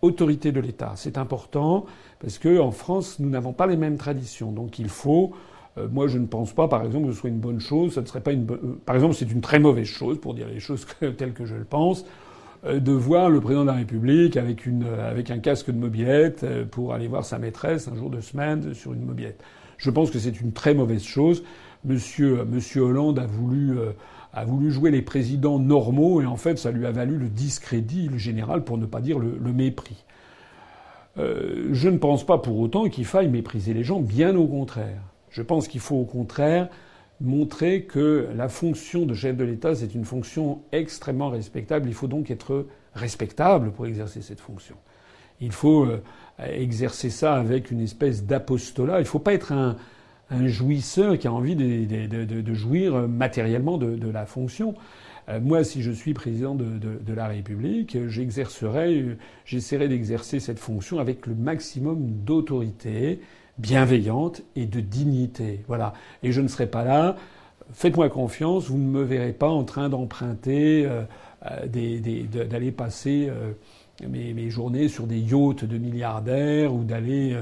autorité 0.00 0.52
de 0.52 0.60
l'État. 0.60 0.94
C'est 0.96 1.18
important 1.18 1.84
parce 2.18 2.38
qu'en 2.38 2.70
France, 2.70 3.18
nous 3.18 3.28
n'avons 3.28 3.52
pas 3.52 3.66
les 3.66 3.76
mêmes 3.76 3.98
traditions. 3.98 4.52
Donc 4.52 4.78
il 4.78 4.88
faut. 4.88 5.34
Euh, 5.76 5.86
moi, 5.92 6.06
je 6.06 6.16
ne 6.16 6.26
pense 6.26 6.54
pas, 6.54 6.66
par 6.66 6.86
exemple, 6.86 7.08
que 7.08 7.12
ce 7.12 7.20
soit 7.20 7.28
une 7.28 7.40
bonne 7.40 7.60
chose. 7.60 7.92
Ça 7.92 8.00
ne 8.00 8.06
serait 8.06 8.22
pas 8.22 8.32
une. 8.32 8.50
Euh, 8.50 8.80
par 8.86 8.94
exemple, 8.94 9.16
c'est 9.16 9.30
une 9.30 9.42
très 9.42 9.58
mauvaise 9.58 9.86
chose, 9.86 10.18
pour 10.18 10.32
dire 10.32 10.48
les 10.48 10.60
choses 10.60 10.86
telles 11.18 11.34
que 11.34 11.44
je 11.44 11.56
le 11.56 11.64
pense, 11.64 12.06
de 12.68 12.92
voir 12.92 13.30
le 13.30 13.40
président 13.40 13.62
de 13.62 13.68
la 13.68 13.74
République 13.74 14.36
avec 14.36 14.68
avec 15.00 15.30
un 15.30 15.38
casque 15.38 15.70
de 15.70 15.78
mobilette 15.78 16.44
pour 16.70 16.92
aller 16.92 17.08
voir 17.08 17.24
sa 17.24 17.38
maîtresse 17.38 17.88
un 17.88 17.96
jour 17.96 18.10
de 18.10 18.20
semaine 18.20 18.74
sur 18.74 18.92
une 18.92 19.04
mobilette. 19.04 19.42
Je 19.78 19.90
pense 19.90 20.10
que 20.10 20.18
c'est 20.18 20.40
une 20.40 20.52
très 20.52 20.74
mauvaise 20.74 21.04
chose. 21.04 21.44
Monsieur, 21.84 22.80
Hollande 22.80 23.20
a 23.20 23.26
voulu, 23.26 23.78
euh, 23.78 24.70
jouer 24.70 24.90
les 24.90 25.02
présidents 25.02 25.58
normaux 25.58 26.20
et 26.20 26.26
en 26.26 26.36
fait 26.36 26.58
ça 26.58 26.70
lui 26.72 26.84
a 26.86 26.90
valu 26.90 27.16
le 27.16 27.28
discrédit 27.28 28.08
le 28.08 28.18
général 28.18 28.64
pour 28.64 28.76
ne 28.76 28.86
pas 28.86 29.00
dire 29.00 29.18
le, 29.18 29.52
mépris. 29.52 30.04
Euh, 31.16 31.68
je 31.72 31.88
ne 31.88 31.98
pense 31.98 32.26
pas 32.26 32.38
pour 32.38 32.58
autant 32.58 32.88
qu'il 32.88 33.04
faille 33.04 33.28
mépriser 33.28 33.72
les 33.72 33.84
gens, 33.84 34.00
bien 34.00 34.36
au 34.36 34.46
contraire. 34.46 35.02
Je 35.30 35.42
pense 35.42 35.68
qu'il 35.68 35.80
faut 35.80 35.96
au 35.96 36.04
contraire 36.04 36.68
montrer 37.20 37.82
que 37.82 38.28
la 38.36 38.48
fonction 38.48 39.04
de 39.04 39.14
chef 39.14 39.36
de 39.36 39.44
l'État, 39.44 39.74
c'est 39.74 39.94
une 39.94 40.04
fonction 40.04 40.60
extrêmement 40.72 41.30
respectable. 41.30 41.88
Il 41.88 41.94
faut 41.94 42.06
donc 42.06 42.30
être 42.30 42.66
respectable 42.94 43.72
pour 43.72 43.86
exercer 43.86 44.22
cette 44.22 44.40
fonction. 44.40 44.76
Il 45.40 45.52
faut 45.52 45.84
euh, 45.84 46.00
exercer 46.38 47.10
ça 47.10 47.34
avec 47.34 47.70
une 47.70 47.80
espèce 47.80 48.24
d'apostolat. 48.24 48.98
Il 48.98 49.02
ne 49.02 49.08
faut 49.08 49.18
pas 49.18 49.34
être 49.34 49.52
un, 49.52 49.76
jouisseur 50.46 51.16
qui 51.16 51.26
a 51.26 51.32
envie 51.32 51.56
de 51.56 52.54
jouir 52.54 53.08
matériellement 53.08 53.78
de, 53.78 54.10
la 54.10 54.26
fonction. 54.26 54.74
Euh, 55.28 55.40
moi, 55.40 55.64
si 55.64 55.82
je 55.82 55.90
suis 55.90 56.12
président 56.12 56.54
de, 56.54 57.14
la 57.14 57.28
République, 57.28 57.96
j'exercerai, 58.08 59.16
j'essaierai 59.46 59.88
d'exercer 59.88 60.38
cette 60.38 60.58
fonction 60.58 60.98
avec 60.98 61.26
le 61.26 61.34
maximum 61.34 62.10
d'autorité 62.24 63.20
bienveillante 63.58 64.42
et 64.56 64.66
de 64.66 64.80
dignité. 64.80 65.64
Voilà. 65.68 65.92
Et 66.22 66.32
je 66.32 66.40
ne 66.40 66.48
serai 66.48 66.66
pas 66.66 66.84
là. 66.84 67.16
Faites-moi 67.72 68.08
confiance, 68.08 68.68
vous 68.68 68.78
ne 68.78 68.88
me 68.88 69.02
verrez 69.02 69.32
pas 69.32 69.48
en 69.48 69.64
train 69.64 69.88
d'emprunter, 69.88 70.86
euh, 70.86 71.02
euh, 71.50 71.66
d'aller 72.46 72.72
passer 72.72 73.30
mes, 74.08 74.32
mes, 74.32 74.48
journées 74.48 74.88
sur 74.88 75.06
des 75.06 75.18
yachts 75.18 75.64
de 75.64 75.76
milliardaires 75.76 76.72
ou 76.74 76.84
d'aller 76.84 77.36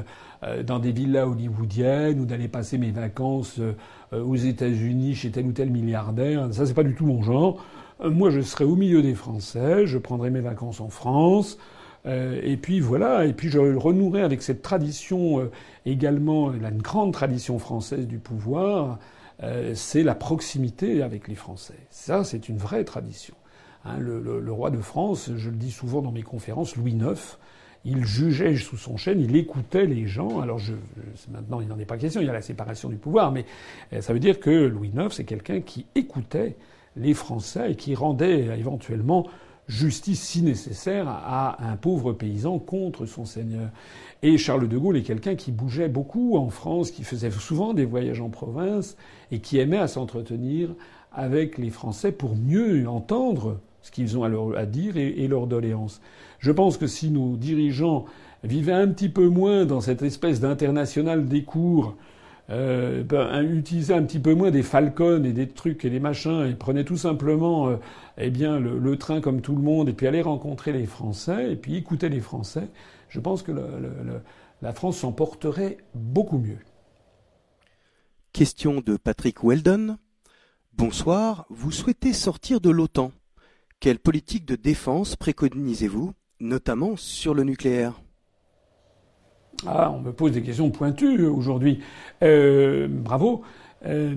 euh, 0.45 0.63
dans 0.63 0.79
des 0.79 0.93
villas 0.93 1.27
hollywoodiennes 1.27 2.21
ou 2.21 2.27
d'aller 2.27 2.49
passer 2.49 2.77
mes 2.77 2.91
vacances 2.91 3.59
euh, 3.59 4.23
aux 4.23 4.37
États-Unis 4.37 5.15
chez 5.15 5.31
tel 5.31 5.47
ou 5.47 5.53
tel 5.53 5.71
milliardaire. 5.71 6.49
Ça, 6.53 6.67
c'est 6.67 6.75
pas 6.75 6.83
du 6.83 6.95
tout 6.95 7.07
mon 7.07 7.23
genre. 7.23 7.65
Euh, 8.03 8.11
moi, 8.11 8.29
je 8.31 8.43
serai 8.43 8.65
au 8.65 8.77
milieu 8.77 9.01
des 9.01 9.15
Français, 9.15 9.87
je 9.87 9.97
prendrai 9.97 10.31
mes 10.31 10.41
vacances 10.41 10.81
en 10.81 10.91
France. 10.91 11.59
Et 12.07 12.57
puis 12.57 12.81
voilà, 12.81 13.25
et 13.25 13.33
puis 13.33 13.49
je 13.49 13.59
renouerai 13.59 14.23
avec 14.23 14.41
cette 14.43 14.63
tradition 14.63 15.51
également, 15.85 16.51
la 16.51 16.71
grande 16.71 17.13
tradition 17.13 17.59
française 17.59 18.07
du 18.07 18.19
pouvoir, 18.19 18.99
c'est 19.75 20.05
la 20.05 20.15
proximité 20.15 21.03
avec 21.03 21.27
les 21.27 21.35
Français. 21.35 21.79
Ça, 21.91 22.23
c'est 22.23 22.49
une 22.49 22.59
vraie 22.59 22.85
tradition. 22.85 23.35
Hein, 23.85 23.99
le, 23.99 24.21
le, 24.21 24.53
roi 24.53 24.71
de 24.71 24.79
France, 24.79 25.31
je 25.37 25.51
le 25.51 25.57
dis 25.57 25.71
souvent 25.71 26.03
dans 26.03 26.13
mes 26.13 26.23
conférences, 26.23 26.77
Louis 26.77 26.93
IX, 26.93 27.39
il 27.87 28.05
jugeait 28.05 28.57
sous 28.57 28.77
son 28.77 28.97
chêne, 28.97 29.21
il 29.21 29.37
écoutait 29.37 29.87
les 29.87 30.07
gens. 30.07 30.41
Alors 30.41 30.59
je, 30.59 30.73
maintenant, 31.31 31.61
il 31.61 31.69
n'en 31.69 31.79
est 31.79 31.85
pas 31.85 31.97
question, 31.97 32.21
il 32.21 32.27
y 32.27 32.31
a 32.31 32.33
la 32.33 32.43
séparation 32.43 32.89
du 32.89 32.97
pouvoir, 32.97 33.31
mais 33.31 33.47
euh, 33.93 34.01
ça 34.01 34.13
veut 34.13 34.19
dire 34.19 34.41
que 34.41 34.51
Louis 34.51 34.91
IX, 34.95 35.09
c'est 35.11 35.25
quelqu'un 35.25 35.61
qui 35.61 35.87
écoutait 35.95 36.57
les 36.97 37.15
Français 37.15 37.73
et 37.73 37.77
qui 37.77 37.95
rendait 37.95 38.59
éventuellement 38.59 39.27
justice 39.69 40.23
si 40.23 40.43
nécessaire 40.43 41.09
à 41.09 41.57
un 41.69 41.77
pauvre 41.77 42.13
paysan 42.13 42.59
contre 42.59 43.07
son 43.07 43.25
seigneur. 43.25 43.71
Et 44.23 44.39
Charles 44.39 44.69
de 44.69 44.79
Gaulle 44.79 44.97
est 44.97 45.03
quelqu'un 45.03 45.35
qui 45.35 45.53
bougeait 45.53 45.89
beaucoup 45.89 46.37
en 46.37 46.51
France, 46.51 46.91
qui 46.91 47.05
faisait 47.05 47.31
souvent 47.31 47.75
des 47.75 47.85
voyages 47.85 48.21
en 48.21 48.29
province 48.29 48.97
et 49.31 49.41
qui 49.41 49.59
aimait 49.59 49.79
à 49.79 49.89
s'entretenir 49.89 50.71
avec 51.13 51.59
les 51.59 51.71
Français 51.71 52.13
pour 52.13 52.37
mieux 52.37 52.89
entendre 52.89 53.59
ce 53.83 53.91
qu'ils 53.91 54.19
ont 54.19 54.25
à, 54.55 54.67
dire 54.67 54.97
et, 54.97 55.09
et 55.09 55.29
leurs 55.29 55.47
doléances. 55.47 56.01
Je 56.39 56.51
pense 56.51 56.77
que 56.77 56.87
si 56.87 57.11
nos 57.11 57.37
dirigeants 57.37 58.05
vivaient 58.45 58.73
un 58.73 58.89
petit 58.89 59.09
peu 59.09 59.29
moins 59.29 59.65
dans 59.65 59.81
cette 59.81 60.03
espèce 60.03 60.41
d'international 60.41 61.27
des 61.27 61.43
cours, 61.43 61.97
euh, 62.49 63.03
ben, 63.03 63.29
un 63.29 64.03
petit 64.03 64.21
peu 64.21 64.35
moins 64.35 64.51
des 64.51 64.63
Falcons 64.63 65.25
et 65.25 65.33
des 65.33 65.49
trucs 65.49 65.85
et 65.85 65.91
des 65.91 65.99
machins 65.99 66.47
et 66.47 66.55
prenaient 66.55 66.85
tout 66.85 66.97
simplement 66.97 67.69
euh, 67.69 67.77
eh 68.19 68.31
bien 68.31 68.61
le, 68.61 68.97
train 68.97 69.21
comme 69.21 69.41
tout 69.41 69.57
le 69.57 69.63
monde 69.63 69.89
et 69.89 69.93
puis 69.93 70.07
allaient 70.07 70.23
rencontrer 70.23 70.73
les 70.73 70.87
Français 70.87 71.53
et 71.53 71.57
puis 71.57 71.77
écouter 71.77 72.09
les 72.09 72.21
Français, 72.21 72.69
je 73.09 73.19
pense 73.21 73.43
que 73.43 73.53
la 74.63 74.73
France 74.73 74.99
s'en 74.99 75.13
porterait 75.13 75.79
beaucoup 75.95 76.39
mieux. 76.39 76.59
Question 78.33 78.81
de 78.81 78.97
Patrick 78.97 79.43
Weldon. 79.43 79.97
Bonsoir, 80.75 81.47
vous 81.49 81.73
souhaitez 81.73 82.13
sortir 82.13 82.61
de 82.61 82.71
l'OTAN. 82.71 83.11
Quelle 83.81 83.99
politique 83.99 84.45
de 84.45 84.57
défense 84.57 85.17
préconisez-vous 85.17 86.13
notamment 86.41 86.97
sur 86.97 87.35
le 87.35 87.45
nucléaire? 87.45 88.01
Ah, 89.67 89.93
on 89.93 90.01
me 90.01 90.13
pose 90.13 90.33
des 90.33 90.43
questions 90.43 90.71
pointues 90.71 91.25
aujourd'hui. 91.27 91.81
Euh, 92.23 92.89
bravo. 92.91 93.43
Euh, 93.85 94.15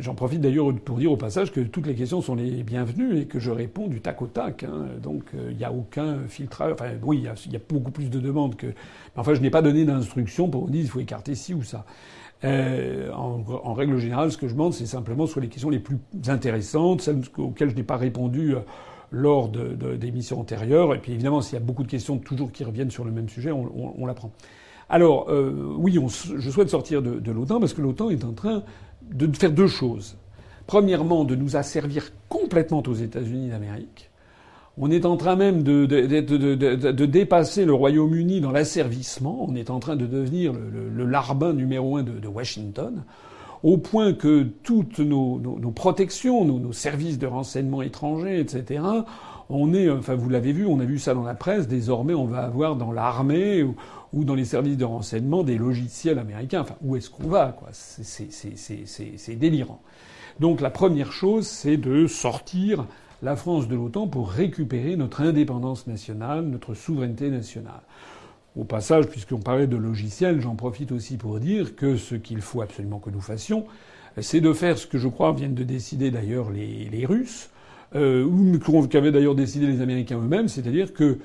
j'en 0.00 0.14
profite 0.14 0.40
d'ailleurs 0.40 0.74
pour 0.84 0.96
dire 0.96 1.12
au 1.12 1.16
passage 1.16 1.52
que 1.52 1.60
toutes 1.60 1.86
les 1.86 1.94
questions 1.94 2.22
sont 2.22 2.34
les 2.34 2.62
bienvenues 2.62 3.20
et 3.20 3.26
que 3.26 3.38
je 3.38 3.50
réponds 3.50 3.86
du 3.86 4.00
tac 4.00 4.20
au 4.22 4.26
tac. 4.26 4.64
Hein. 4.64 4.86
Donc 5.02 5.24
euh, 5.34 5.48
il 5.50 5.56
n'y 5.56 5.64
a 5.64 5.72
aucun 5.72 6.18
filtrage. 6.28 6.72
Enfin 6.72 6.90
oui, 7.02 7.18
il 7.46 7.52
y, 7.52 7.56
a 7.56 7.60
beaucoup 7.68 7.90
plus 7.90 8.10
de 8.10 8.18
demandes 8.18 8.56
que. 8.56 8.68
Enfin, 9.16 9.34
je 9.34 9.40
n'ai 9.40 9.50
pas 9.50 9.62
donné 9.62 9.84
d'instruction 9.84 10.48
pour 10.48 10.68
dire 10.68 10.82
il 10.82 10.88
faut 10.88 11.00
écarter 11.00 11.34
ci 11.34 11.54
ou 11.54 11.62
ça. 11.62 11.84
En, 12.44 13.42
en, 13.64 13.74
règle 13.74 13.98
générale, 13.98 14.30
ce 14.30 14.36
que 14.36 14.46
je 14.46 14.52
demande, 14.52 14.72
c'est 14.72 14.86
simplement 14.86 15.26
sur 15.26 15.40
les 15.40 15.48
questions 15.48 15.70
les 15.70 15.80
plus 15.80 15.98
intéressantes, 16.28 17.00
celles 17.00 17.22
auxquelles 17.38 17.70
je 17.70 17.74
n'ai 17.74 17.82
pas 17.82 17.96
répondu 17.96 18.54
lors 19.10 19.48
d'émissions 19.48 20.40
antérieures. 20.40 20.94
Et 20.94 20.98
puis 20.98 21.12
évidemment, 21.12 21.40
s'il 21.40 21.54
y 21.54 21.62
a 21.62 21.64
beaucoup 21.64 21.82
de 21.82 21.88
questions 21.88 22.18
toujours 22.18 22.52
qui 22.52 22.64
reviennent 22.64 22.90
sur 22.90 23.04
le 23.04 23.10
même 23.10 23.28
sujet, 23.28 23.52
on, 23.52 23.94
on, 24.00 24.06
la 24.06 24.14
prend. 24.14 24.32
Alors 24.88 25.26
euh, 25.28 25.74
oui, 25.76 25.98
je 26.36 26.50
souhaite 26.50 26.70
sortir 26.70 27.02
de, 27.02 27.30
l'OTAN 27.30 27.60
parce 27.60 27.74
que 27.74 27.82
l'OTAN 27.82 28.10
est 28.10 28.24
en 28.24 28.32
train 28.32 28.62
de 29.10 29.36
faire 29.36 29.52
deux 29.52 29.66
choses. 29.66 30.16
Premièrement, 30.66 31.24
de 31.24 31.36
nous 31.36 31.56
asservir 31.56 32.10
complètement 32.28 32.82
aux 32.86 32.94
États-Unis 32.94 33.50
d'Amérique. 33.50 34.10
On 34.78 34.90
est 34.90 35.06
en 35.06 35.16
train 35.16 35.36
même 35.36 35.62
de, 35.62 35.86
dépasser 37.06 37.64
le 37.64 37.72
Royaume-Uni 37.72 38.40
dans 38.40 38.50
l'asservissement. 38.50 39.46
On 39.48 39.54
est 39.54 39.70
en 39.70 39.78
train 39.78 39.96
de 39.96 40.06
devenir 40.06 40.52
le, 40.52 40.88
le 40.90 41.04
larbin 41.06 41.52
numéro 41.52 41.96
un 41.96 42.02
de, 42.02 42.28
Washington 42.28 43.04
au 43.62 43.78
point 43.78 44.12
que 44.12 44.44
toutes 44.62 44.98
nos, 44.98 45.40
protections, 45.74 46.44
nos, 46.44 46.72
services 46.72 47.18
de 47.18 47.26
renseignement 47.26 47.82
étrangers, 47.82 48.38
etc., 48.38 48.82
on 49.48 49.74
est, 49.74 49.88
enfin 49.88 50.14
vous 50.14 50.28
l'avez 50.28 50.52
vu, 50.52 50.66
on 50.66 50.80
a 50.80 50.84
vu 50.84 50.98
ça 50.98 51.14
dans 51.14 51.22
la 51.22 51.34
presse, 51.34 51.68
désormais 51.68 52.14
on 52.14 52.26
va 52.26 52.40
avoir 52.40 52.76
dans 52.76 52.92
l'armée 52.92 53.64
ou, 54.12 54.24
dans 54.24 54.34
les 54.34 54.44
services 54.44 54.76
de 54.76 54.84
renseignement 54.84 55.42
des 55.42 55.58
logiciels 55.58 56.18
américains. 56.18 56.60
Enfin, 56.60 56.76
où 56.82 56.96
est-ce 56.96 57.10
qu'on 57.10 57.28
va 57.28 57.56
quoi? 57.58 57.68
C'est 57.72 59.36
délirant. 59.36 59.80
Donc 60.40 60.60
la 60.60 60.70
première 60.70 61.12
chose, 61.12 61.46
c'est 61.46 61.76
de 61.76 62.06
sortir 62.06 62.86
la 63.22 63.36
France 63.36 63.68
de 63.68 63.74
l'OTAN 63.74 64.06
pour 64.06 64.30
récupérer 64.30 64.96
notre 64.96 65.22
indépendance 65.22 65.86
nationale, 65.86 66.44
notre 66.44 66.74
souveraineté 66.74 67.30
nationale. 67.30 67.80
Au 68.56 68.64
passage, 68.64 69.06
puisqu'on 69.06 69.38
parlait 69.38 69.66
de 69.66 69.76
logiciels, 69.76 70.40
j'en 70.40 70.54
profite 70.54 70.92
aussi 70.92 71.16
pour 71.16 71.40
dire 71.40 71.76
que 71.76 71.96
ce 71.96 72.14
qu'il 72.14 72.40
faut 72.40 72.62
absolument 72.62 72.98
que 72.98 73.10
nous 73.10 73.20
fassions, 73.20 73.66
c'est 74.18 74.40
de 74.40 74.52
faire 74.52 74.78
ce 74.78 74.86
que 74.86 74.98
je 74.98 75.08
crois 75.08 75.32
viennent 75.32 75.54
de 75.54 75.62
décider 75.62 76.10
d'ailleurs 76.10 76.50
les, 76.50 77.06
Russes, 77.06 77.50
euh, 77.94 78.24
ou 78.24 78.86
qu'avaient 78.88 79.12
d'ailleurs 79.12 79.34
décidé 79.34 79.66
les 79.66 79.80
Américains 79.82 80.18
eux-mêmes, 80.18 80.48
c'est-à-dire 80.48 80.94
que 80.94 81.18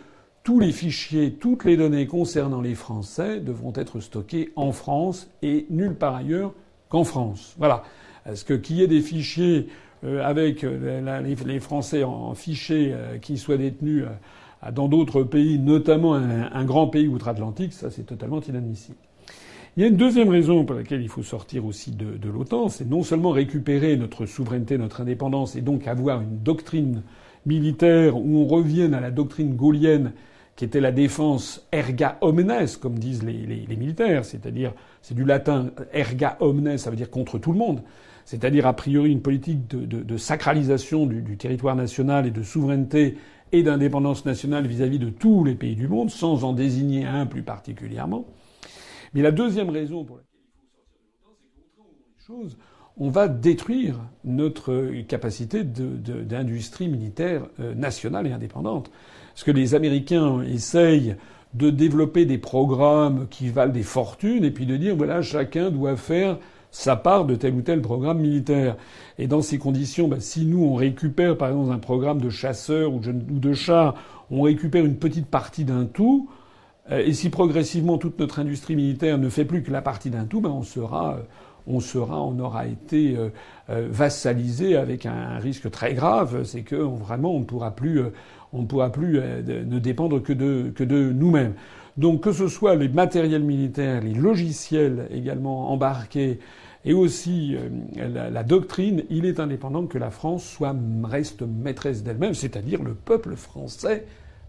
tous 0.44 0.60
les 0.60 0.72
fichiers, 0.72 1.34
toutes 1.34 1.66
les 1.66 1.78
données 1.78 2.08
concernant 2.08 2.62
les 2.62 2.76
Français 2.76 3.40
devront 3.40 3.74
être 3.76 4.00
stockées 4.00 4.52
en 4.56 4.72
France 4.72 5.30
et 5.42 5.66
nulle 5.70 5.96
part 5.96 6.16
ailleurs 6.16 6.54
qu'en 6.90 7.04
France. 7.04 7.56
Voilà. 7.58 7.84
Est-ce 8.26 8.46
que 8.46 8.54
qu'il 8.54 8.78
y 8.78 8.84
ait 8.84 8.88
des 8.88 9.02
fichiers 9.02 9.68
euh, 10.04 10.24
avec 10.24 10.64
euh, 10.64 11.22
les, 11.46 11.60
Français 11.60 12.04
en, 12.04 12.34
fichiers 12.34 12.94
qui 13.22 13.38
soient 13.38 13.58
détenus 13.58 14.06
dans 14.74 14.88
d'autres 14.88 15.24
pays, 15.24 15.58
notamment 15.58 16.14
un, 16.14 16.66
grand 16.66 16.88
pays 16.88 17.08
outre-Atlantique, 17.08 17.74
ça 17.74 17.90
c'est 17.90 18.06
totalement 18.06 18.42
inadmissible. 18.42 18.98
Il 19.76 19.82
y 19.82 19.86
a 19.86 19.90
une 19.90 19.96
deuxième 19.96 20.30
raison 20.30 20.66
pour 20.66 20.76
laquelle 20.76 21.02
il 21.02 21.08
faut 21.10 21.24
sortir 21.24 21.66
aussi 21.66 21.92
de, 21.92 22.18
de 22.18 22.30
l'OTAN, 22.30 22.70
c'est 22.70 22.88
non 22.88 23.04
seulement 23.04 23.32
récupérer 23.32 23.96
notre 23.96 24.26
souveraineté, 24.26 24.78
notre 24.78 25.02
indépendance, 25.02 25.56
et 25.56 25.62
donc 25.62 25.88
avoir 25.88 26.22
une 26.22 26.38
doctrine 26.44 27.02
militaire 27.46 28.18
où 28.18 28.38
on 28.38 28.48
revienne 28.48 28.94
à 28.94 29.00
la 29.00 29.12
doctrine 29.12 29.56
gaulienne 29.56 30.12
qui 30.56 30.66
était 30.66 30.80
la 30.80 30.92
défense 30.92 31.68
erga 31.72 32.18
omnes, 32.22 32.68
comme 32.80 33.00
disent 33.00 33.24
les, 33.24 33.76
militaires, 33.76 34.26
c'est-à-dire, 34.26 34.74
c'est 35.02 35.16
du 35.16 35.24
latin 35.24 35.72
erga 35.94 36.38
omnes, 36.40 36.78
ça 36.78 36.90
veut 36.90 36.96
dire 36.96 37.10
contre 37.10 37.40
tout 37.40 37.52
le 37.52 37.58
monde, 37.58 37.82
c'est-à-dire 38.26 38.68
a 38.68 38.74
priori 38.74 39.12
une 39.12 39.22
politique 39.22 39.68
de, 39.68 40.18
sacralisation 40.18 41.06
du, 41.06 41.38
territoire 41.38 41.76
national 41.76 42.28
et 42.28 42.32
de 42.32 42.44
souveraineté 42.44 43.18
et 43.52 43.64
d'indépendance 43.64 44.26
nationale 44.26 44.68
vis-à-vis 44.68 45.00
de 45.00 45.10
tous 45.10 45.44
les 45.44 45.56
pays 45.56 45.76
du 45.76 45.88
monde, 45.88 46.10
sans 46.10 46.44
en 46.44 46.54
désigner 46.54 47.06
un 47.06 47.26
plus 47.26 47.44
particulièrement. 47.44 48.26
Mais 49.14 49.22
la 49.22 49.32
deuxième 49.32 49.70
raison 49.70 50.06
pour 50.06 50.18
laquelle 50.18 50.30
il 50.34 51.24
faut 51.24 51.32
sortir 51.32 51.52
de 51.52 51.60
l'OTAN, 51.64 51.90
c'est 52.18 52.28
qu'au 52.28 52.62
on 52.98 53.10
va 53.10 53.28
détruire 53.28 54.00
notre 54.24 55.02
capacité 55.08 55.64
d'industrie 55.64 56.88
militaire 56.88 57.48
euh, 57.60 57.74
nationale 57.74 58.28
et 58.28 58.32
indépendante. 58.32 58.92
Parce 59.34 59.44
que 59.44 59.52
les 59.52 59.76
Américains 59.76 60.42
essayent 60.42 61.16
de 61.54 61.70
développer 61.70 62.26
des 62.26 62.38
programmes 62.38 63.28
qui 63.30 63.50
valent 63.50 63.74
des 63.74 63.84
fortunes 63.84 64.46
et 64.46 64.52
puis 64.52 64.66
de 64.66 64.78
dire 64.78 64.96
voilà 64.96 65.22
chacun 65.22 65.70
doit 65.70 65.98
faire 65.98 66.38
sa 66.72 66.96
part 66.96 67.26
de 67.26 67.36
tel 67.36 67.54
ou 67.56 67.62
tel 67.62 67.82
programme 67.82 68.20
militaire. 68.20 68.78
Et 69.20 69.28
dans 69.28 69.42
ces 69.42 69.58
conditions, 69.58 70.08
bah, 70.08 70.18
si 70.20 70.46
nous 70.46 70.64
on 70.64 70.76
récupère 70.76 71.38
par 71.38 71.50
exemple 71.50 71.74
un 71.74 71.80
programme 71.80 72.22
de 72.22 72.30
chasseurs 72.30 72.94
ou 72.94 73.00
de 73.02 73.54
chars, 73.54 73.96
on 74.30 74.44
récupère 74.44 74.86
une 74.86 74.96
petite 74.96 75.28
partie 75.28 75.66
d'un 75.66 75.86
tout, 75.86 76.30
euh, 76.92 77.04
et 77.06 77.12
si 77.12 77.30
progressivement 77.30 77.98
toute 77.98 78.18
notre 78.20 78.40
industrie 78.40 78.78
militaire 78.78 79.18
ne 79.18 79.28
fait 79.28 79.44
plus 79.44 79.64
que 79.64 79.72
la 79.72 79.82
partie 79.82 80.10
d'un 80.10 80.24
tout, 80.24 80.40
ben 80.40 80.50
on 80.50 80.64
sera 80.64 81.18
on 81.68 81.80
sera, 81.80 82.22
on 82.22 82.40
aura 82.40 82.68
été 82.68 83.16
euh, 83.16 83.30
euh, 83.70 83.88
vassalisé 83.90 84.76
avec 84.76 85.06
un, 85.06 85.38
risque 85.38 85.70
très 85.72 85.94
grave, 85.94 86.44
c'est 86.44 86.62
que 86.62 86.76
vraiment 86.76 87.34
on 87.34 87.40
ne 87.40 87.46
pourra 87.46 87.72
plus, 87.72 88.00
euh, 88.00 88.10
on 88.54 88.62
ne 88.62 88.68
pourra 88.68 88.92
plus 88.92 89.20
ne 89.20 89.80
dépendre 89.80 90.22
que 90.22 90.34
de, 90.34 90.72
que 90.74 90.84
de 90.84 91.12
nous-mêmes. 91.12 91.54
Donc 91.98 92.22
que 92.24 92.32
ce 92.32 92.48
soit 92.48 92.76
les 92.76 92.90
matériels 92.90 93.44
militaires, 93.44 94.02
les 94.02 94.14
logiciels 94.14 95.08
également 95.12 95.72
embarqués, 95.72 96.40
et 96.84 96.94
aussi 96.94 97.56
la, 97.96 98.30
la, 98.30 98.44
doctrine, 98.44 99.04
il 99.10 99.26
est 99.26 99.40
indépendant 99.40 99.86
que 99.86 100.00
la 100.00 100.10
France 100.10 100.44
soit 100.44 100.76
reste 101.04 101.44
maîtresse 101.44 102.04
d'elle-même, 102.04 102.34
c'est-à-dire 102.34 102.82
le 102.82 102.96
peuple 102.96 103.36
français 103.36 104.06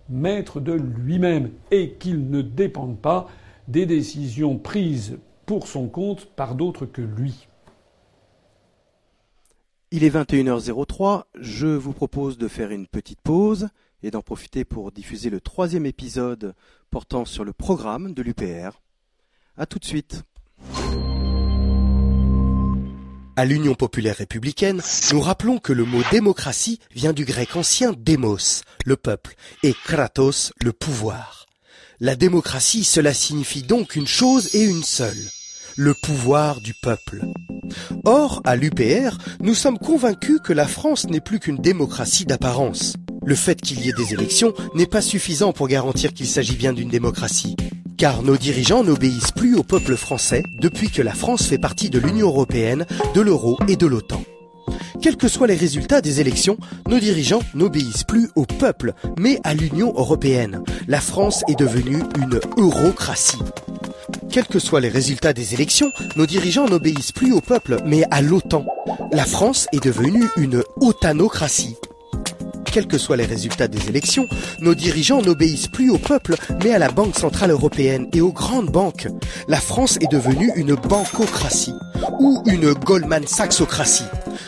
maître 0.09 0.61
de 0.61 0.73
lui-même, 0.73 1.51
et 1.71 1.93
qu'il 1.93 2.31
ne 2.31 2.43
dépende 2.43 2.99
pas 2.99 3.29
des 3.69 3.87
décisions 3.87 4.59
prises 4.59 5.19
pour 5.47 5.67
son 5.67 5.89
compte 5.89 6.27
par 6.27 6.55
d'autres 6.55 6.87
que 6.87 7.03
lui. 7.03 7.49
Il 9.91 10.05
est 10.05 10.11
21h03, 10.11 11.25
je 11.39 11.67
vous 11.67 11.93
propose 11.93 12.39
de 12.39 12.49
faire 12.49 12.71
une 12.71 12.87
petite 12.87 13.21
pause 13.21 13.69
et 14.03 14.11
d'en 14.11 14.23
profiter 14.23 14.65
pour 14.65 14.93
diffuser 14.93 15.31
le 15.31 15.41
troisième 15.41 15.87
épisode 15.87 16.55
portant 16.91 17.25
sur 17.25 17.45
le 17.45 17.53
programme 17.53 18.15
de 18.15 18.23
l'UPR. 18.23 18.81
A 19.57 19.67
tout 19.67 19.79
de 19.79 19.85
suite. 19.85 20.23
À 23.35 23.47
l'Union 23.47 23.75
populaire 23.75 24.17
républicaine, 24.17 24.83
nous 25.11 25.21
rappelons 25.21 25.59
que 25.59 25.73
le 25.73 25.85
mot 25.85 26.03
démocratie 26.11 26.81
vient 26.95 27.15
du 27.15 27.25
grec 27.25 27.57
ancien 27.57 27.95
démos, 27.97 28.63
le 28.85 28.97
peuple, 28.97 29.35
et 29.63 29.73
kratos, 29.73 30.53
le 30.61 30.73
pouvoir. 30.73 31.47
La 31.99 32.15
démocratie, 32.15 32.85
cela 32.85 33.15
signifie 33.15 33.63
donc 33.63 33.97
une 33.97 34.07
chose 34.07 34.55
et 34.55 34.65
une 34.65 34.83
seule, 34.83 35.31
le 35.77 35.95
pouvoir 35.95 36.61
du 36.61 36.75
peuple. 36.83 37.23
Or, 38.05 38.43
à 38.45 38.55
l'UPR, 38.57 39.17
nous 39.41 39.55
sommes 39.55 39.79
convaincus 39.79 40.41
que 40.45 40.53
la 40.53 40.67
France 40.67 41.09
n'est 41.09 41.21
plus 41.21 41.39
qu'une 41.39 41.57
démocratie 41.57 42.27
d'apparence. 42.27 42.97
Le 43.25 43.35
fait 43.35 43.61
qu'il 43.61 43.85
y 43.85 43.89
ait 43.89 43.93
des 43.93 44.15
élections 44.15 44.53
n'est 44.75 44.87
pas 44.87 45.01
suffisant 45.01 45.53
pour 45.53 45.69
garantir 45.69 46.13
qu'il 46.13 46.27
s'agit 46.27 46.57
bien 46.57 46.73
d'une 46.73 46.89
démocratie. 46.89 47.57
Car 47.97 48.23
nos 48.23 48.37
dirigeants 48.37 48.83
n'obéissent 48.83 49.31
plus 49.31 49.55
au 49.55 49.63
peuple 49.63 49.97
français 49.97 50.43
depuis 50.59 50.91
que 50.91 51.03
la 51.03 51.15
France 51.15 51.47
fait 51.47 51.59
partie 51.59 51.89
de 51.89 52.01
l'Union 52.01 52.29
européenne, 52.29 52.87
de 53.15 53.21
l'euro 53.21 53.59
et 53.69 53.77
de 53.77 53.87
l'OTAN. 53.87 54.23
Quels 55.01 55.17
que 55.17 55.29
soient 55.29 55.47
les 55.47 55.57
résultats 55.57 56.01
des 56.01 56.21
élections, 56.21 56.57
nos 56.89 56.99
dirigeants 56.99 57.43
n'obéissent 57.55 58.05
plus 58.05 58.31
au 58.35 58.45
peuple, 58.45 58.95
mais 59.19 59.39
à 59.45 59.55
l'Union 59.55 59.93
européenne. 59.97 60.63
La 60.89 61.01
France 61.01 61.43
est 61.49 61.59
devenue 61.59 62.03
une 62.19 62.41
eurocratie. 62.57 63.43
Quels 64.31 64.47
que 64.47 64.59
soient 64.59 64.81
les 64.81 64.89
résultats 64.89 65.33
des 65.33 65.55
élections, 65.55 65.91
nos 66.17 66.27
dirigeants 66.27 66.69
n'obéissent 66.69 67.13
plus 67.13 67.33
au 67.33 67.41
peuple, 67.41 67.77
mais 67.85 68.05
à 68.11 68.23
l'OTAN. 68.23 68.65
La 69.13 69.25
France 69.25 69.67
est 69.73 69.85
devenue 69.85 70.25
une 70.37 70.63
otanocratie. 70.81 71.77
Quels 72.73 72.87
que 72.87 72.97
soient 72.97 73.19
les 73.19 73.27
résultats 73.27 73.69
des 73.69 73.91
élections, 73.91 74.27
nos 74.61 74.75
dirigeants 74.75 75.21
n'obéissent 75.21 75.69
plus 75.69 75.91
au 75.91 75.99
peuple, 75.99 76.37
mais 76.65 76.73
à 76.73 76.79
la 76.79 76.91
Banque 76.91 77.19
Centrale 77.19 77.51
Européenne 77.51 78.09
et 78.15 78.23
aux 78.23 78.33
grandes 78.33 78.71
banques. 78.71 79.09
La 79.47 79.61
France 79.61 79.99
est 80.01 80.11
devenue 80.11 80.51
une 80.57 80.75
bancocratie 80.75 81.75
ou 82.19 82.43
une 82.47 82.73
Goldman 82.73 83.27
Sachsocratie. 83.27 84.07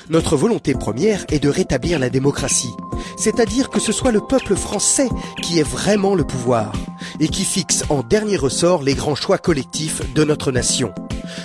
Notre 0.09 0.39
volonté 0.39 0.72
première 0.72 1.27
est 1.31 1.39
de 1.39 1.51
rétablir 1.51 1.99
la 1.99 2.09
démocratie, 2.09 2.72
c'est-à-dire 3.18 3.68
que 3.68 3.79
ce 3.79 3.93
soit 3.93 4.11
le 4.11 4.22
peuple 4.22 4.57
français 4.57 5.11
qui 5.43 5.59
ait 5.59 5.62
vraiment 5.62 6.14
le 6.14 6.25
pouvoir 6.25 6.72
et 7.20 7.29
qui 7.29 7.45
fixe 7.45 7.85
en 7.91 8.03
dernier 8.03 8.39
ressort 8.39 8.83
les 8.83 8.95
grands 8.95 9.14
choix 9.14 9.37
collectifs 9.37 10.01
de 10.14 10.25
notre 10.25 10.51
nation. 10.51 10.95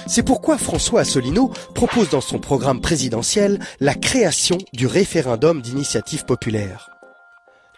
C'est 0.07 0.23
pourquoi 0.23 0.57
François 0.57 1.01
Asselineau 1.01 1.51
propose 1.75 2.09
dans 2.09 2.21
son 2.21 2.39
programme 2.39 2.81
présidentiel 2.81 3.59
la 3.79 3.95
création 3.95 4.57
du 4.73 4.87
référendum 4.87 5.61
d'initiative 5.61 6.25
populaire. 6.25 6.89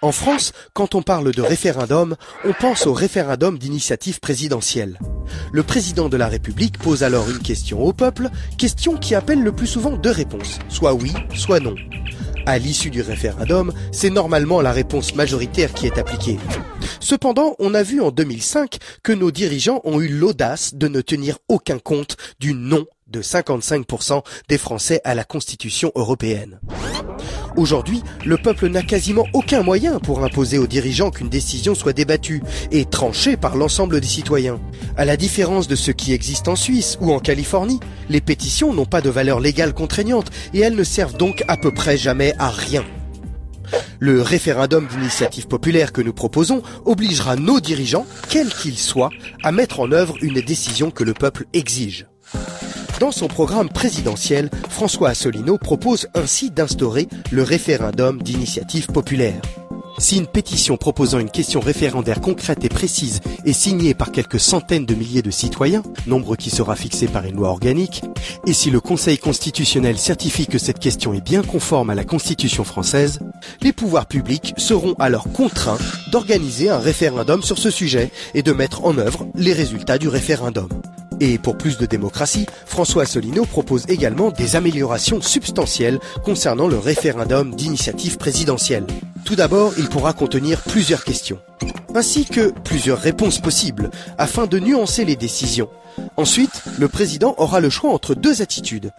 En 0.04 0.12
France, 0.12 0.52
quand 0.74 0.95
on 0.95 1.04
parle 1.04 1.32
de 1.32 1.41
référendum, 1.43 2.16
on 2.43 2.54
pense 2.54 2.88
au 2.88 2.93
référendum 2.93 3.60
d'initiative 3.60 4.20
présidentielle. 4.20 4.97
Le 5.52 5.62
président 5.62 6.10
de 6.10 6.18
la 6.18 6.28
République 6.28 6.80
pose 6.80 7.04
alors 7.04 7.30
une 7.30 7.38
question 7.38 7.82
au 7.84 7.93
peuple, 7.93 8.30
question 8.58 8.97
qui 8.97 9.14
appelle 9.14 9.43
le 9.43 9.52
plus 9.52 9.68
souvent 9.68 9.91
deux 9.91 10.10
réponses, 10.10 10.58
soit 10.70 10.95
oui, 10.95 11.14
soit 11.36 11.60
non. 11.60 11.76
À 12.46 12.58
l'issue 12.58 12.89
du 12.89 13.02
référendum, 13.02 13.72
c'est 13.92 14.10
normalement 14.10 14.62
la 14.62 14.72
réponse 14.72 15.16
majoritaire 15.16 15.74
qui 15.74 15.86
est 15.86 15.98
appliquée. 15.98 16.38
Cependant, 17.00 17.56
on 17.60 17.74
a 17.74 17.84
vu 17.84 18.02
en 18.02 18.12
2005 18.12 18.78
que 19.04 19.12
nos 19.12 19.32
dirigeants 19.32 19.82
ont 19.84 20.02
eu 20.02 20.08
l'audace 20.08 20.74
de 20.74 20.88
ne 20.88 21.02
tenir 21.02 21.38
aucun 21.48 21.80
compte 21.80 22.18
du 22.39 22.54
non 22.54 22.86
de 23.12 23.22
55% 23.22 24.24
des 24.47 24.57
Français 24.57 25.01
à 25.03 25.16
la 25.16 25.24
Constitution 25.24 25.91
européenne. 25.95 26.59
Aujourd'hui, 27.57 28.01
le 28.26 28.38
peuple 28.38 28.70
n'a 28.70 28.82
quasiment 28.82 29.26
aucun 29.34 29.62
moyen 29.62 29.99
pour 29.99 30.24
imposer 30.24 30.57
aux 30.57 30.68
dirigeants 30.68 31.12
qu'une 31.12 31.30
décision 31.30 31.76
soit 31.76 31.93
débattue 31.93 32.41
et 32.72 32.86
tranchée 32.86 33.36
par 33.36 33.57
l'ensemble 33.57 33.99
des 33.99 34.07
citoyens. 34.07 34.59
À 34.95 35.05
la 35.05 35.18
différence 35.18 35.68
de 35.68 35.76
ce 35.76 35.91
qui 35.91 36.14
existe 36.14 36.47
en 36.47 36.55
Suisse 36.55 36.97
ou 37.01 37.12
en 37.12 37.20
Californie, 37.20 37.80
les 38.09 38.22
pétitions 38.22 38.74
n'ont 38.74 38.86
pas 38.86 39.01
de 39.01 39.09
valeur 39.09 39.39
légale 39.39 39.74
contraignante 39.74 40.32
et 40.53 40.59
elles 40.59 40.76
ne 40.76 40.84
servent 40.84 41.18
donc 41.18 41.43
à 41.47 41.57
peu 41.57 41.74
près 41.74 41.97
jamais 41.97 42.34
à 42.39 42.49
rien. 42.49 42.86
Le 43.99 44.22
référendum 44.22 44.88
d'initiative 44.88 45.47
populaire 45.47 45.93
que 45.93 46.01
nous 46.01 46.14
proposons 46.14 46.62
obligera 46.86 47.36
nos 47.36 47.59
dirigeants, 47.59 48.05
quels 48.30 48.53
qu'ils 48.53 48.78
soient, 48.78 49.12
à 49.43 49.51
mettre 49.51 49.80
en 49.80 49.91
œuvre 49.91 50.16
une 50.22 50.41
décision 50.41 50.91
que 50.91 51.03
le 51.03 51.14
peuple 51.14 51.45
exige. 51.53 52.07
Dans 53.02 53.12
son 53.12 53.28
programme 53.28 53.68
présidentiel, 53.68 54.52
François 54.70 55.10
Asselineau 55.10 55.58
propose 55.58 56.08
ainsi 56.14 56.52
d'instaurer 56.52 57.08
le 57.32 57.41
référendum 57.41 58.22
d'initiative 58.22 58.86
populaire. 58.86 59.41
Si 59.97 60.18
une 60.18 60.28
pétition 60.28 60.78
proposant 60.78 61.18
une 61.18 61.32
question 61.32 61.62
référendaire 61.62 62.22
concrète 62.22 62.64
et 62.64 62.70
précise 62.70 63.22
est 63.43 63.54
signée 63.54 63.95
par 63.95 64.12
quelques 64.12 64.39
centaines 64.39 64.86
de 64.86 64.93
milliers 64.93 65.24
de 65.24 65.32
citoyens, 65.32 65.82
nombre 66.06 66.36
qui 66.36 66.52
sera 66.52 66.76
fixé 66.76 67.08
par 67.08 67.26
une 67.26 67.38
loi 67.38 67.49
organique, 67.49 68.04
et 68.45 68.54
si 68.54 68.70
le 68.70 68.80
Conseil 68.80 69.18
constitutionnel 69.18 69.97
certifie 69.97 70.45
que 70.45 70.60
cette 70.60 70.78
question 70.78 71.16
est 71.16 71.26
bien 71.26 71.41
conforme 71.41 71.89
à 71.89 71.95
la 71.95 72.04
Constitution 72.04 72.64
française, 72.64 73.20
les 73.64 73.74
pouvoirs 73.74 74.06
publics 74.06 74.54
seront 74.58 74.93
alors 74.99 75.32
contraints 75.32 75.80
d'organiser 76.12 76.70
un 76.70 76.78
référendum 76.78 77.41
sur 77.41 77.58
ce 77.58 77.72
sujet 77.72 78.12
et 78.36 78.43
de 78.43 78.52
mettre 78.52 78.86
en 78.86 78.99
œuvre 78.99 79.26
les 79.34 79.54
résultats 79.54 79.97
du 79.97 80.08
référendum. 80.08 80.70
Et 81.24 81.38
pour 81.38 81.56
plus 81.56 81.78
de 81.78 81.86
démocratie, 81.86 82.48
François 82.66 83.04
Asselineau 83.04 83.46
propose 83.46 83.86
également 83.88 84.32
des 84.32 84.56
améliorations 84.56 85.22
substantielles 85.22 86.00
concernant 86.26 86.68
le 86.68 86.80
référendum 86.80 87.54
d'initiative 87.54 88.18
présidentielle. 88.18 88.88
Tout 89.26 89.36
d'abord, 89.36 89.74
il 89.78 89.88
pourra 89.88 90.14
contenir 90.14 90.62
plusieurs 90.62 91.04
questions, 91.04 91.40
ainsi 91.96 92.26
que 92.26 92.52
plusieurs 92.64 93.00
réponses 93.00 93.40
possibles, 93.40 93.92
afin 94.18 94.48
de 94.48 94.60
nuancer 94.60 95.06
les 95.06 95.16
décisions. 95.16 95.70
Ensuite, 96.18 96.64
le 96.80 96.88
président 96.88 97.36
aura 97.38 97.60
le 97.60 97.70
choix 97.70 97.92
entre 97.92 98.16
deux 98.16 98.42
attitudes. 98.42 98.92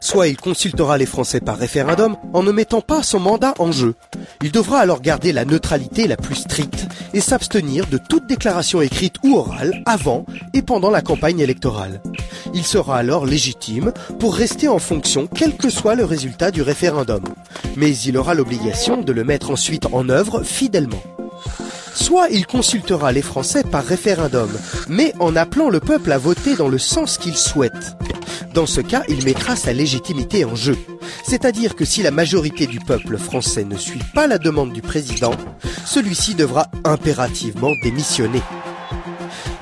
Soit 0.00 0.28
il 0.28 0.36
consultera 0.36 0.96
les 0.96 1.06
Français 1.06 1.40
par 1.40 1.58
référendum 1.58 2.16
en 2.32 2.42
ne 2.42 2.52
mettant 2.52 2.80
pas 2.80 3.02
son 3.02 3.20
mandat 3.20 3.54
en 3.58 3.70
jeu. 3.70 3.94
Il 4.42 4.50
devra 4.50 4.78
alors 4.78 5.00
garder 5.00 5.32
la 5.32 5.44
neutralité 5.44 6.06
la 6.06 6.16
plus 6.16 6.36
stricte 6.36 6.86
et 7.12 7.20
s'abstenir 7.20 7.86
de 7.86 7.98
toute 7.98 8.26
déclaration 8.26 8.80
écrite 8.80 9.16
ou 9.22 9.36
orale 9.36 9.82
avant 9.84 10.24
et 10.54 10.62
pendant 10.62 10.90
la 10.90 11.02
campagne 11.02 11.40
électorale. 11.40 12.00
Il 12.54 12.64
sera 12.64 12.96
alors 12.96 13.26
légitime 13.26 13.92
pour 14.18 14.34
rester 14.34 14.68
en 14.68 14.78
fonction 14.78 15.26
quel 15.26 15.56
que 15.56 15.70
soit 15.70 15.94
le 15.94 16.04
résultat 16.04 16.50
du 16.50 16.62
référendum. 16.62 17.22
Mais 17.76 17.94
il 17.96 18.16
aura 18.16 18.34
l'obligation 18.34 19.02
de 19.02 19.12
le 19.12 19.24
mettre 19.24 19.49
ensuite 19.50 19.86
en 19.92 20.08
œuvre 20.08 20.42
fidèlement. 20.42 21.02
Soit 21.94 22.28
il 22.30 22.46
consultera 22.46 23.12
les 23.12 23.22
Français 23.22 23.64
par 23.64 23.84
référendum, 23.84 24.50
mais 24.88 25.12
en 25.18 25.36
appelant 25.36 25.68
le 25.68 25.80
peuple 25.80 26.12
à 26.12 26.18
voter 26.18 26.54
dans 26.56 26.68
le 26.68 26.78
sens 26.78 27.18
qu'il 27.18 27.36
souhaite. 27.36 27.96
Dans 28.54 28.66
ce 28.66 28.80
cas, 28.80 29.02
il 29.08 29.24
mettra 29.24 29.56
sa 29.56 29.72
légitimité 29.72 30.44
en 30.44 30.54
jeu. 30.54 30.78
C'est-à-dire 31.24 31.76
que 31.76 31.84
si 31.84 32.02
la 32.02 32.10
majorité 32.10 32.66
du 32.66 32.80
peuple 32.80 33.18
français 33.18 33.64
ne 33.64 33.76
suit 33.76 34.02
pas 34.14 34.26
la 34.26 34.38
demande 34.38 34.72
du 34.72 34.82
président, 34.82 35.34
celui-ci 35.84 36.34
devra 36.34 36.66
impérativement 36.84 37.72
démissionner. 37.82 38.42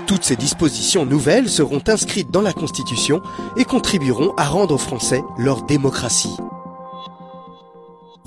Toutes 0.06 0.24
ces 0.24 0.36
dispositions 0.36 1.04
nouvelles 1.04 1.50
seront 1.50 1.82
inscrites 1.86 2.30
dans 2.30 2.40
la 2.40 2.54
Constitution 2.54 3.20
et 3.56 3.64
contribueront 3.64 4.32
à 4.36 4.44
rendre 4.44 4.74
aux 4.74 4.78
Français 4.78 5.22
leur 5.38 5.62
démocratie. 5.62 6.34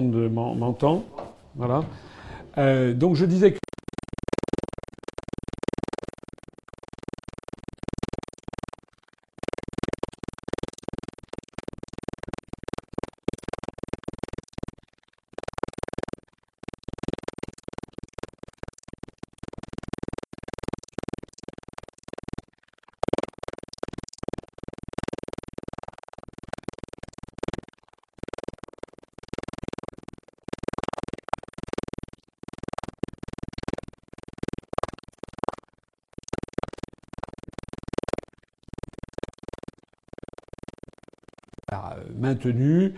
Monde 0.00 0.30
m'entend. 0.32 1.04
Voilà. 1.54 1.82
Euh, 2.58 2.94
donc 2.94 3.16
je 3.16 3.24
disais 3.24 3.52
que 3.52 3.58
maintenu. 42.36 42.92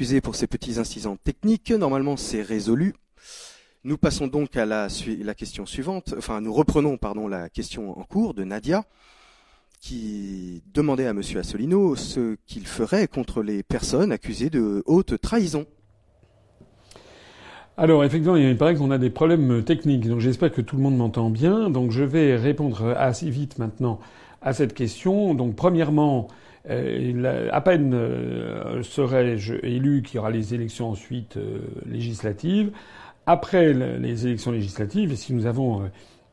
Veuillez 0.00 0.12
nous 0.12 0.16
excuser 0.16 0.20
pour 0.22 0.34
ces 0.34 0.46
petits 0.46 0.78
incidents 0.78 1.16
techniques. 1.16 1.72
Normalement, 1.72 2.16
c'est 2.16 2.40
résolu. 2.40 2.94
Nous 3.84 3.98
passons 3.98 4.28
donc 4.28 4.56
à 4.56 4.64
la, 4.64 4.88
la, 5.22 5.34
question 5.34 5.66
suivante. 5.66 6.14
Enfin, 6.16 6.40
nous 6.40 6.54
reprenons, 6.54 6.96
pardon, 6.96 7.28
la 7.28 7.50
question 7.50 7.98
en 7.98 8.04
cours 8.04 8.32
de 8.32 8.44
Nadia, 8.44 8.84
qui 9.78 10.62
demandait 10.72 11.06
à 11.06 11.12
Monsieur 11.12 11.40
Assolino 11.40 11.96
ce 11.96 12.36
qu'il 12.46 12.66
ferait 12.66 13.08
contre 13.08 13.42
les 13.42 13.62
personnes 13.62 14.10
accusées 14.10 14.48
de 14.48 14.82
haute 14.86 15.20
trahison. 15.20 15.66
Alors 17.76 18.02
effectivement, 18.02 18.36
il 18.36 18.56
paraît 18.56 18.76
qu'on 18.76 18.90
a 18.90 18.98
des 18.98 19.10
problèmes 19.10 19.62
techniques, 19.64 20.08
donc 20.08 20.20
j'espère 20.20 20.50
que 20.50 20.62
tout 20.62 20.76
le 20.76 20.82
monde 20.82 20.96
m'entend 20.96 21.28
bien. 21.28 21.68
Donc 21.68 21.90
je 21.90 22.04
vais 22.04 22.36
répondre 22.36 22.94
assez 22.96 23.28
vite 23.28 23.58
maintenant 23.58 24.00
à 24.40 24.54
cette 24.54 24.72
question. 24.72 25.34
Donc 25.34 25.56
premièrement, 25.56 26.28
à 26.68 27.60
peine 27.60 27.92
euh, 27.94 28.82
serais-je 28.82 29.54
élu 29.62 30.02
qu'il 30.02 30.16
y 30.16 30.18
aura 30.18 30.30
les 30.30 30.54
élections 30.54 30.90
ensuite 30.90 31.36
euh, 31.36 31.60
législatives. 31.86 32.70
Après 33.26 33.72
les 33.72 34.26
élections 34.26 34.50
législatives, 34.50 35.14
si 35.14 35.32
nous 35.32 35.46
avons 35.46 35.88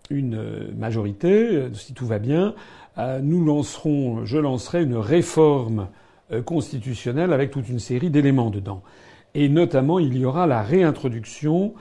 une 0.09 0.71
majorité, 0.75 1.67
si 1.73 1.93
tout 1.93 2.07
va 2.07 2.17
bien, 2.17 2.55
nous 3.21 3.45
lancerons, 3.45 4.25
je 4.25 4.39
lancerai 4.39 4.81
une 4.81 4.95
réforme 4.95 5.89
constitutionnelle 6.45 7.33
avec 7.33 7.51
toute 7.51 7.69
une 7.69 7.77
série 7.77 8.09
d'éléments 8.09 8.49
dedans. 8.49 8.81
Et 9.35 9.47
notamment, 9.47 9.99
il 9.99 10.17
y 10.17 10.25
aura 10.25 10.47
la 10.47 10.63
réintroduction 10.63 11.75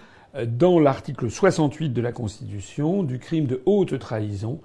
dans 0.44 0.80
l'article 0.80 1.30
68 1.30 1.90
de 1.90 2.02
la 2.02 2.12
Constitution 2.12 3.02
du 3.02 3.18
crime 3.18 3.46
de 3.46 3.62
haute 3.64 3.98
trahison 3.98 4.60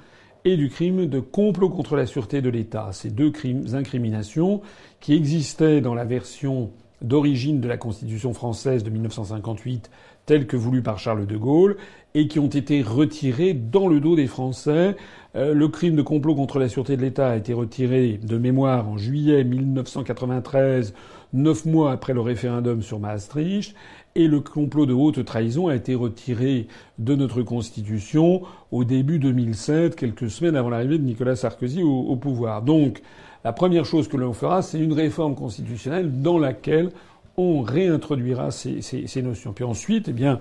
et 0.46 0.58
du 0.58 0.70
crime 0.70 1.06
de 1.06 1.20
complot 1.20 1.70
contre 1.70 1.96
la 1.96 2.06
sûreté 2.06 2.42
de 2.42 2.50
l'État. 2.50 2.90
Ces 2.92 3.10
deux 3.10 3.32
crimes, 3.32 3.66
incriminations 3.74 4.62
qui 5.00 5.14
existaient 5.14 5.82
dans 5.82 5.94
la 5.94 6.06
version 6.06 6.72
d'origine 7.02 7.62
de 7.62 7.68
la 7.68 7.78
Constitution 7.78 8.34
française 8.34 8.84
de 8.84 8.90
1958 8.90 9.90
telle 10.26 10.48
que 10.48 10.56
voulue 10.56 10.82
par 10.82 11.00
Charles 11.00 11.26
de 11.26 11.38
Gaulle 11.38 11.78
et 12.14 12.28
qui 12.28 12.40
ont 12.40 12.48
été 12.48 12.82
retirées 12.82 13.54
dans 13.54 13.88
le 13.88 14.00
dos 14.00 14.16
des 14.16 14.28
Français. 14.28 14.96
Euh, 15.36 15.54
le 15.54 15.68
crime 15.68 15.96
de 15.96 16.02
complot 16.02 16.36
contre 16.36 16.60
la 16.60 16.70
sûreté 16.70 16.98
de 16.98 17.02
l'État 17.02 17.30
a 17.30 17.36
été 17.38 17.54
retiré 17.54 18.20
de 18.22 18.38
mémoire 18.38 18.88
en 18.88 18.98
juillet 18.98 19.44
1993, 19.44 20.94
neuf 21.34 21.66
mois 21.66 21.92
après 21.92 22.14
le 22.14 22.22
référendum 22.22 22.82
sur 22.82 23.00
Maastricht 23.00 23.76
et 24.16 24.28
le 24.28 24.42
complot 24.42 24.86
de 24.86 24.94
haute 24.94 25.24
trahison 25.24 25.68
a 25.68 25.76
été 25.76 25.96
retiré 25.96 26.68
de 27.00 27.16
notre 27.16 27.42
Constitution 27.44 28.42
au 28.72 28.84
début 28.84 29.20
2007, 29.20 29.96
quelques 29.96 30.30
semaines 30.30 30.56
avant 30.56 30.70
l'arrivée 30.70 30.98
de 30.98 31.04
Nicolas 31.04 31.36
Sarkozy 31.36 31.82
au, 31.82 32.16
pouvoir. 32.18 32.62
Donc, 32.62 33.02
la 33.44 33.54
première 33.54 33.86
chose 33.86 34.08
que 34.08 34.18
l'on 34.18 34.34
fera, 34.34 34.62
c'est 34.62 34.80
une 34.80 34.94
réforme 34.94 35.36
constitutionnelle 35.36 36.22
dans 36.22 36.38
laquelle 36.38 36.92
on 37.38 37.62
réintroduira 37.62 38.52
ces, 38.52 38.82
notions. 39.24 39.54
Puis 39.54 39.64
ensuite, 39.64 40.10
eh 40.10 40.14
bien, 40.14 40.40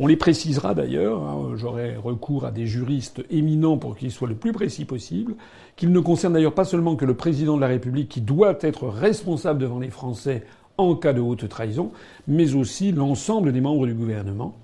on 0.00 0.08
les 0.08 0.16
précisera 0.16 0.74
d'ailleurs. 0.74 1.22
Hein, 1.22 1.52
J'aurai 1.54 1.96
recours 1.96 2.44
à 2.44 2.50
des 2.50 2.66
juristes 2.66 3.24
éminents 3.30 3.78
pour 3.78 3.96
qu'ils 3.96 4.10
soient 4.10 4.28
le 4.28 4.34
plus 4.34 4.52
précis 4.52 4.84
possible. 4.84 5.36
Qu'ils 5.76 5.92
ne 5.92 6.00
concernent 6.00 6.34
d'ailleurs 6.34 6.54
pas 6.54 6.64
seulement 6.64 6.96
que 6.96 7.04
le 7.04 7.14
président 7.14 7.56
de 7.56 7.60
la 7.60 7.68
République, 7.68 8.08
qui 8.08 8.20
doit 8.20 8.58
être 8.60 8.88
responsable 8.88 9.60
devant 9.60 9.78
les 9.78 9.90
Français 9.90 10.44
en 10.78 10.94
cas 10.94 11.12
de 11.12 11.20
haute 11.20 11.48
trahison, 11.48 11.90
mais 12.26 12.54
aussi 12.54 12.92
l'ensemble 12.92 13.52
des 13.52 13.60
membres 13.60 13.86
du 13.86 13.94
gouvernement. 13.94 14.54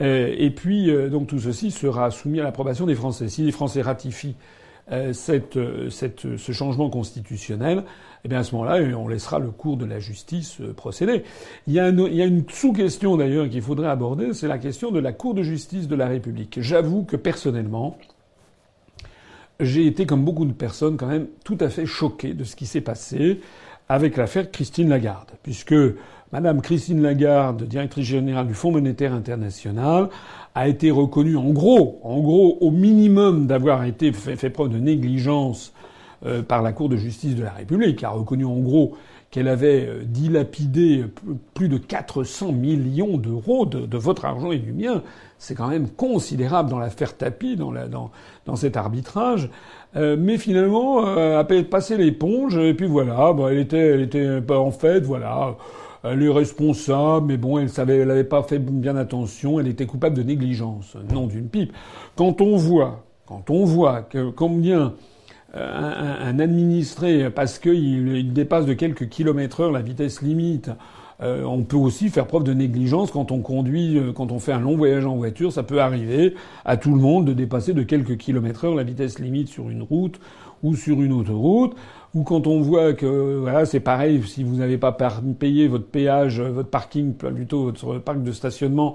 Euh, 0.00 0.34
et 0.36 0.50
puis, 0.50 0.90
euh, 0.90 1.08
donc 1.08 1.26
tout 1.26 1.38
ceci 1.38 1.70
sera 1.70 2.10
soumis 2.10 2.40
à 2.40 2.42
l'approbation 2.42 2.86
des 2.86 2.94
Français. 2.94 3.28
Si 3.28 3.42
les 3.42 3.52
Français 3.52 3.82
ratifient 3.82 4.36
euh, 4.92 5.12
ce 5.12 6.52
changement 6.52 6.90
constitutionnel, 6.90 7.84
eh 8.24 8.28
bien 8.28 8.40
à 8.40 8.44
ce 8.44 8.54
moment-là, 8.54 8.82
on 8.98 9.08
laissera 9.08 9.38
le 9.38 9.50
cours 9.50 9.76
de 9.76 9.86
la 9.86 10.00
justice 10.00 10.58
procéder. 10.76 11.24
Il 11.66 11.72
y 11.72 11.80
a, 11.80 11.88
il 11.88 12.14
y 12.14 12.22
a 12.22 12.26
une 12.26 12.44
sous-question 12.48 13.16
d'ailleurs 13.16 13.48
qu'il 13.48 13.62
faudrait 13.62 13.88
aborder, 13.88 14.32
c'est 14.34 14.48
la 14.48 14.58
question 14.58 14.90
de 14.90 14.98
la 14.98 15.12
Cour 15.12 15.34
de 15.34 15.42
justice 15.42 15.88
de 15.88 15.96
la 15.96 16.06
République. 16.06 16.60
J'avoue 16.60 17.04
que 17.04 17.16
personnellement, 17.16 17.98
j'ai 19.60 19.86
été, 19.86 20.04
comme 20.04 20.24
beaucoup 20.24 20.44
de 20.44 20.52
personnes, 20.52 20.96
quand 20.96 21.06
même 21.06 21.28
tout 21.44 21.58
à 21.60 21.68
fait 21.68 21.86
choqué 21.86 22.34
de 22.34 22.44
ce 22.44 22.56
qui 22.56 22.66
s'est 22.66 22.80
passé 22.80 23.40
avec 23.88 24.16
l'affaire 24.16 24.50
Christine 24.50 24.88
Lagarde, 24.88 25.30
puisque 25.42 25.74
Madame 26.32 26.62
Christine 26.62 27.02
Lagarde, 27.02 27.62
directrice 27.64 28.06
générale 28.06 28.48
du 28.48 28.54
Fonds 28.54 28.72
monétaire 28.72 29.12
international, 29.12 30.08
a 30.54 30.68
été 30.68 30.90
reconnue 30.90 31.36
en 31.36 31.50
gros, 31.50 32.00
en 32.02 32.20
gros, 32.20 32.58
au 32.60 32.70
minimum 32.70 33.46
d'avoir 33.46 33.84
été 33.84 34.12
fait, 34.12 34.50
preuve 34.50 34.70
de 34.70 34.78
négligence 34.78 35.72
euh, 36.26 36.42
par 36.42 36.62
la 36.62 36.72
Cour 36.72 36.88
de 36.88 36.96
justice 36.96 37.36
de 37.36 37.42
la 37.42 37.52
République, 37.52 38.02
a 38.02 38.10
reconnu 38.10 38.44
en 38.44 38.58
gros 38.58 38.96
qu'elle 39.30 39.48
avait 39.48 39.86
euh, 39.86 40.02
dilapidé 40.04 41.04
plus 41.54 41.68
de 41.68 41.76
400 41.76 42.52
millions 42.52 43.16
d'euros 43.16 43.66
de, 43.66 43.96
votre 43.96 44.24
argent 44.24 44.52
et 44.52 44.58
du 44.58 44.72
mien. 44.72 45.02
C'est 45.38 45.54
quand 45.54 45.68
même 45.68 45.88
considérable 45.88 46.70
dans 46.70 46.78
l'affaire 46.78 47.16
Tapi, 47.16 47.56
dans, 47.56 47.72
la, 47.72 47.88
dans, 47.88 48.10
dans 48.46 48.56
cet 48.56 48.76
arbitrage. 48.76 49.50
Euh, 49.96 50.16
mais 50.18 50.38
finalement, 50.38 51.06
euh, 51.06 51.38
a 51.38 51.44
passé 51.44 51.96
l'éponge 51.96 52.56
et 52.56 52.74
puis 52.74 52.86
voilà, 52.86 53.32
bah, 53.32 53.48
elle 53.50 53.58
était, 53.58 53.78
elle 53.78 54.00
était 54.00 54.40
en 54.50 54.72
fait, 54.72 55.00
voilà, 55.00 55.56
elle 56.02 56.22
est 56.22 56.28
responsable, 56.28 57.26
mais 57.28 57.36
bon, 57.36 57.58
elle 57.58 57.68
savait, 57.68 57.98
elle 57.98 58.08
n'avait 58.08 58.24
pas 58.24 58.42
fait 58.42 58.58
bien 58.58 58.96
attention, 58.96 59.60
elle 59.60 59.68
était 59.68 59.86
coupable 59.86 60.16
de 60.16 60.22
négligence, 60.22 60.96
non 61.12 61.26
d'une 61.28 61.48
pipe. 61.48 61.72
Quand 62.16 62.40
on 62.40 62.56
voit, 62.56 63.04
quand 63.26 63.50
on 63.50 63.64
voit 63.64 64.02
que 64.02 64.30
combien 64.30 64.94
euh, 65.54 66.20
un, 66.20 66.26
un, 66.26 66.38
administré, 66.40 67.30
parce 67.30 67.60
qu'il 67.60 68.08
il 68.08 68.32
dépasse 68.32 68.66
de 68.66 68.74
quelques 68.74 69.08
kilomètres 69.08 69.60
heure 69.60 69.70
la 69.70 69.82
vitesse 69.82 70.20
limite, 70.20 70.70
euh, 71.22 71.44
on 71.44 71.62
peut 71.62 71.76
aussi 71.76 72.08
faire 72.08 72.26
preuve 72.26 72.44
de 72.44 72.52
négligence 72.52 73.10
quand 73.10 73.30
on 73.30 73.40
conduit, 73.40 73.98
euh, 73.98 74.12
quand 74.12 74.32
on 74.32 74.38
fait 74.38 74.52
un 74.52 74.60
long 74.60 74.76
voyage 74.76 75.06
en 75.06 75.16
voiture. 75.16 75.52
Ça 75.52 75.62
peut 75.62 75.80
arriver 75.80 76.34
à 76.64 76.76
tout 76.76 76.90
le 76.90 77.00
monde 77.00 77.24
de 77.24 77.32
dépasser 77.32 77.72
de 77.72 77.82
quelques 77.82 78.16
kilomètres 78.16 78.64
heure 78.64 78.74
la 78.74 78.82
vitesse 78.82 79.18
limite 79.18 79.48
sur 79.48 79.70
une 79.70 79.82
route 79.82 80.18
ou 80.62 80.74
sur 80.74 81.00
une 81.02 81.12
autoroute. 81.12 81.74
Ou 82.14 82.22
quand 82.22 82.46
on 82.46 82.60
voit 82.60 82.94
que 82.94 83.38
voilà, 83.40 83.64
c'est 83.66 83.80
pareil, 83.80 84.22
si 84.24 84.44
vous 84.44 84.56
n'avez 84.56 84.78
pas 84.78 84.96
payé 85.38 85.66
votre 85.68 85.86
péage, 85.86 86.40
votre 86.40 86.68
parking, 86.68 87.14
plutôt 87.14 87.64
votre 87.64 87.98
parc 87.98 88.22
de 88.22 88.32
stationnement, 88.32 88.94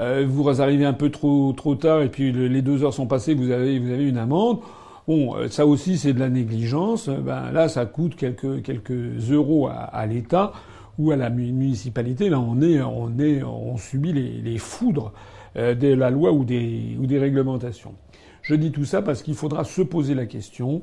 euh, 0.00 0.24
vous 0.26 0.60
arrivez 0.60 0.84
un 0.86 0.94
peu 0.94 1.10
trop 1.10 1.52
trop 1.52 1.74
tard 1.76 2.02
et 2.02 2.08
puis 2.08 2.32
les 2.32 2.62
deux 2.62 2.82
heures 2.82 2.94
sont 2.94 3.06
passées, 3.06 3.34
vous 3.34 3.50
avez 3.50 3.78
vous 3.78 3.90
avez 3.90 4.08
une 4.08 4.18
amende. 4.18 4.60
Bon, 5.06 5.34
ça 5.50 5.66
aussi 5.66 5.98
c'est 5.98 6.14
de 6.14 6.20
la 6.20 6.30
négligence. 6.30 7.10
Ben 7.10 7.52
là, 7.52 7.68
ça 7.68 7.84
coûte 7.84 8.16
quelques 8.16 8.62
quelques 8.62 9.30
euros 9.30 9.68
à, 9.68 9.74
à 9.74 10.06
l'État 10.06 10.52
ou 10.98 11.10
à 11.10 11.16
la 11.16 11.30
municipalité, 11.30 12.28
là, 12.28 12.38
on 12.38 12.60
est, 12.60 12.80
on 12.80 13.18
est, 13.18 13.42
on 13.42 13.76
subit 13.76 14.12
les, 14.12 14.58
foudres 14.58 15.12
euh, 15.56 15.74
de 15.74 15.88
la 15.88 16.10
loi 16.10 16.32
ou 16.32 16.44
des, 16.44 17.18
réglementations. 17.18 17.94
Je 18.42 18.54
dis 18.54 18.70
tout 18.70 18.84
ça 18.84 19.02
parce 19.02 19.22
qu'il 19.22 19.34
faudra 19.34 19.64
se 19.64 19.82
poser 19.82 20.14
la 20.14 20.26
question. 20.26 20.82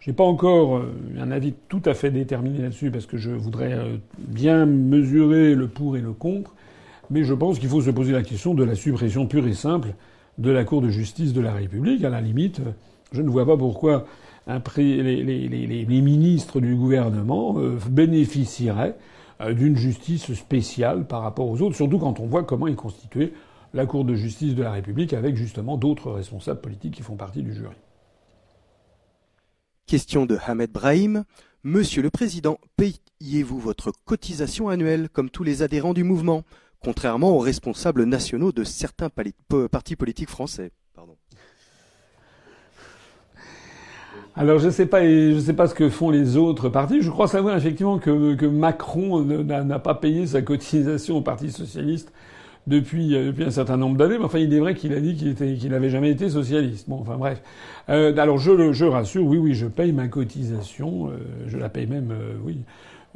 J'ai 0.00 0.12
pas 0.12 0.24
encore 0.24 0.78
euh, 0.78 0.92
un 1.18 1.30
avis 1.30 1.54
tout 1.68 1.82
à 1.84 1.94
fait 1.94 2.10
déterminé 2.10 2.58
là-dessus 2.58 2.90
parce 2.90 3.06
que 3.06 3.16
je 3.16 3.30
voudrais 3.30 3.72
euh, 3.72 3.96
bien 4.18 4.66
mesurer 4.66 5.54
le 5.54 5.68
pour 5.68 5.96
et 5.96 6.00
le 6.00 6.12
contre, 6.12 6.54
mais 7.10 7.22
je 7.22 7.34
pense 7.34 7.58
qu'il 7.58 7.68
faut 7.68 7.82
se 7.82 7.90
poser 7.90 8.12
la 8.12 8.22
question 8.22 8.54
de 8.54 8.64
la 8.64 8.74
suppression 8.74 9.26
pure 9.26 9.46
et 9.46 9.54
simple 9.54 9.94
de 10.38 10.50
la 10.50 10.64
Cour 10.64 10.82
de 10.82 10.88
justice 10.88 11.32
de 11.32 11.40
la 11.40 11.52
République. 11.52 12.02
À 12.02 12.10
la 12.10 12.20
limite, 12.20 12.60
je 13.12 13.22
ne 13.22 13.28
vois 13.28 13.46
pas 13.46 13.56
pourquoi 13.56 14.06
les, 14.76 15.86
ministres 15.86 16.58
du 16.58 16.74
gouvernement 16.74 17.54
bénéficieraient 17.88 18.96
d'une 19.50 19.76
justice 19.76 20.32
spéciale 20.34 21.06
par 21.06 21.22
rapport 21.22 21.48
aux 21.48 21.60
autres, 21.62 21.76
surtout 21.76 21.98
quand 21.98 22.20
on 22.20 22.26
voit 22.26 22.44
comment 22.44 22.68
est 22.68 22.74
constituée 22.74 23.32
la 23.74 23.86
Cour 23.86 24.04
de 24.04 24.14
justice 24.14 24.54
de 24.54 24.62
la 24.62 24.72
République 24.72 25.12
avec 25.12 25.34
justement 25.36 25.76
d'autres 25.76 26.10
responsables 26.12 26.60
politiques 26.60 26.94
qui 26.94 27.02
font 27.02 27.16
partie 27.16 27.42
du 27.42 27.54
jury. 27.54 27.74
Question 29.86 30.26
de 30.26 30.38
Hamed 30.46 30.70
Brahim. 30.70 31.24
Monsieur 31.64 32.02
le 32.02 32.10
Président, 32.10 32.58
payez-vous 32.76 33.58
votre 33.58 33.92
cotisation 34.04 34.68
annuelle 34.68 35.08
comme 35.08 35.30
tous 35.30 35.44
les 35.44 35.62
adhérents 35.62 35.94
du 35.94 36.04
mouvement, 36.04 36.42
contrairement 36.82 37.30
aux 37.30 37.38
responsables 37.38 38.04
nationaux 38.04 38.52
de 38.52 38.64
certains 38.64 39.10
partis 39.70 39.96
politiques 39.96 40.30
français? 40.30 40.72
Alors 44.34 44.58
je 44.58 44.70
sais 44.70 44.86
pas, 44.86 45.04
je 45.04 45.38
sais 45.38 45.52
pas 45.52 45.66
ce 45.66 45.74
que 45.74 45.90
font 45.90 46.08
les 46.10 46.38
autres 46.38 46.70
partis. 46.70 47.02
Je 47.02 47.10
crois 47.10 47.28
savoir 47.28 47.54
effectivement 47.56 47.98
que, 47.98 48.34
que 48.34 48.46
Macron 48.46 49.22
n'a 49.22 49.78
pas 49.78 49.94
payé 49.94 50.26
sa 50.26 50.40
cotisation 50.40 51.18
au 51.18 51.20
Parti 51.20 51.50
socialiste 51.50 52.12
depuis, 52.66 53.14
euh, 53.14 53.26
depuis 53.26 53.44
un 53.44 53.50
certain 53.50 53.76
nombre 53.76 53.98
d'années. 53.98 54.16
Mais 54.18 54.24
enfin, 54.24 54.38
il 54.38 54.54
est 54.54 54.58
vrai 54.58 54.74
qu'il 54.74 54.94
a 54.94 55.00
dit 55.00 55.16
qu'il 55.16 55.28
était, 55.28 55.54
qu'il 55.54 55.70
n'avait 55.70 55.90
jamais 55.90 56.10
été 56.10 56.30
socialiste. 56.30 56.88
Bon, 56.88 57.00
enfin 57.00 57.18
bref. 57.18 57.42
Euh, 57.90 58.16
alors 58.16 58.38
je, 58.38 58.72
je 58.72 58.86
rassure, 58.86 59.26
oui, 59.26 59.36
oui, 59.36 59.54
je 59.54 59.66
paye 59.66 59.92
ma 59.92 60.08
cotisation. 60.08 61.08
Euh, 61.08 61.18
je 61.46 61.58
la 61.58 61.68
paye 61.68 61.86
même, 61.86 62.10
euh, 62.10 62.32
oui. 62.42 62.60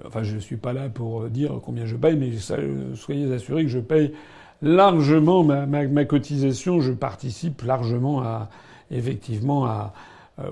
Enfin, 0.07 0.23
je 0.23 0.37
suis 0.37 0.59
pas 0.59 0.75
là 0.75 0.91
pour 0.91 1.25
dire 1.31 1.53
combien 1.65 1.87
je 1.87 1.97
paye, 1.97 2.17
mais 2.17 2.31
soyez 2.95 3.33
assurés 3.33 3.63
que 3.63 3.71
je 3.71 3.79
paye 3.79 4.13
largement 4.61 5.43
ma, 5.43 5.65
ma, 5.65 5.87
ma 5.87 6.05
cotisation. 6.05 6.83
Je 6.83 6.93
participe 6.93 7.63
largement 7.63 8.21
à, 8.21 8.51
effectivement, 8.91 9.65
à 9.65 9.95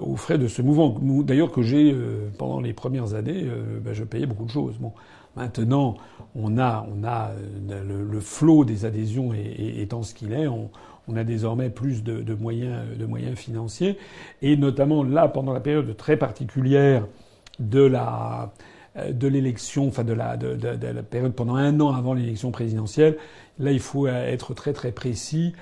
aux 0.01 0.16
frais 0.16 0.39
de 0.39 0.48
ce 0.48 0.62
mouvement. 0.62 0.98
D'ailleurs, 1.23 1.52
que 1.52 1.62
j'ai 1.62 1.94
pendant 2.39 2.61
les 2.61 2.73
premières 2.73 3.15
années, 3.15 3.47
ben, 3.85 3.93
je 3.93 4.05
payais 4.05 4.27
beaucoup 4.27 4.47
de 4.47 4.51
choses. 4.51 4.77
Bon, 4.78 4.93
maintenant, 5.36 5.97
on 6.35 6.59
a, 6.59 6.86
on 6.94 7.05
a 7.05 7.32
le, 7.69 8.20
flot 8.20 8.65
des 8.65 8.85
adhésions 8.85 9.32
étant 9.35 10.02
ce 10.02 10.15
qu'il 10.15 10.32
est. 10.32 10.47
On, 10.47 10.70
on, 11.09 11.16
a 11.16 11.24
désormais 11.24 11.69
plus 11.69 12.02
de, 12.02 12.23
de, 12.23 12.35
moyens, 12.35 12.97
de 12.98 13.05
moyens 13.05 13.36
financiers, 13.36 13.98
et 14.40 14.56
notamment 14.56 15.02
là, 15.02 15.28
pendant 15.28 15.52
la 15.52 15.61
période 15.61 15.94
très 15.97 16.16
particulière 16.16 17.06
de 17.59 17.82
la 17.82 18.52
de 19.11 19.27
l'élection, 19.27 19.89
enfin 19.89 20.05
de 20.05 20.12
la, 20.12 20.36
de, 20.36 20.55
de, 20.55 20.86
la 20.86 21.02
période 21.02 21.32
pendant 21.35 21.56
un 21.56 21.81
an 21.81 21.93
avant 21.93 22.15
l'élection 22.15 22.51
présidentielle. 22.51 23.16
Là, 23.59 23.73
il 23.73 23.81
faut 23.81 24.06
être 24.06 24.55
très 24.55 24.73
très 24.73 24.93
précis. 24.93 25.52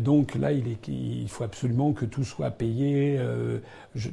Donc 0.00 0.34
là, 0.34 0.52
il, 0.52 0.68
est, 0.68 0.88
il 0.88 1.28
faut 1.28 1.44
absolument 1.44 1.92
que 1.92 2.04
tout 2.04 2.24
soit 2.24 2.50
payé. 2.50 3.16
Euh, 3.18 3.58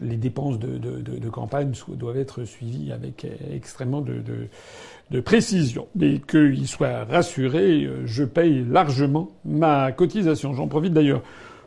les 0.01 0.17
dépenses 0.17 0.59
de, 0.59 0.77
de, 0.77 1.29
campagne 1.29 1.71
doivent 1.89 2.17
être 2.17 2.43
suivies 2.43 2.91
avec 2.91 3.25
extrêmement 3.53 4.01
de, 4.01 4.21
de 5.11 5.19
précision. 5.21 5.87
Mais 5.95 6.19
qu'il 6.19 6.67
soit 6.67 7.05
rassuré, 7.05 7.87
je 8.05 8.23
paye 8.23 8.65
largement 8.69 9.31
ma 9.45 9.91
cotisation. 9.91 10.53
J'en 10.53 10.67
profite 10.67 10.93
d'ailleurs 10.93 11.21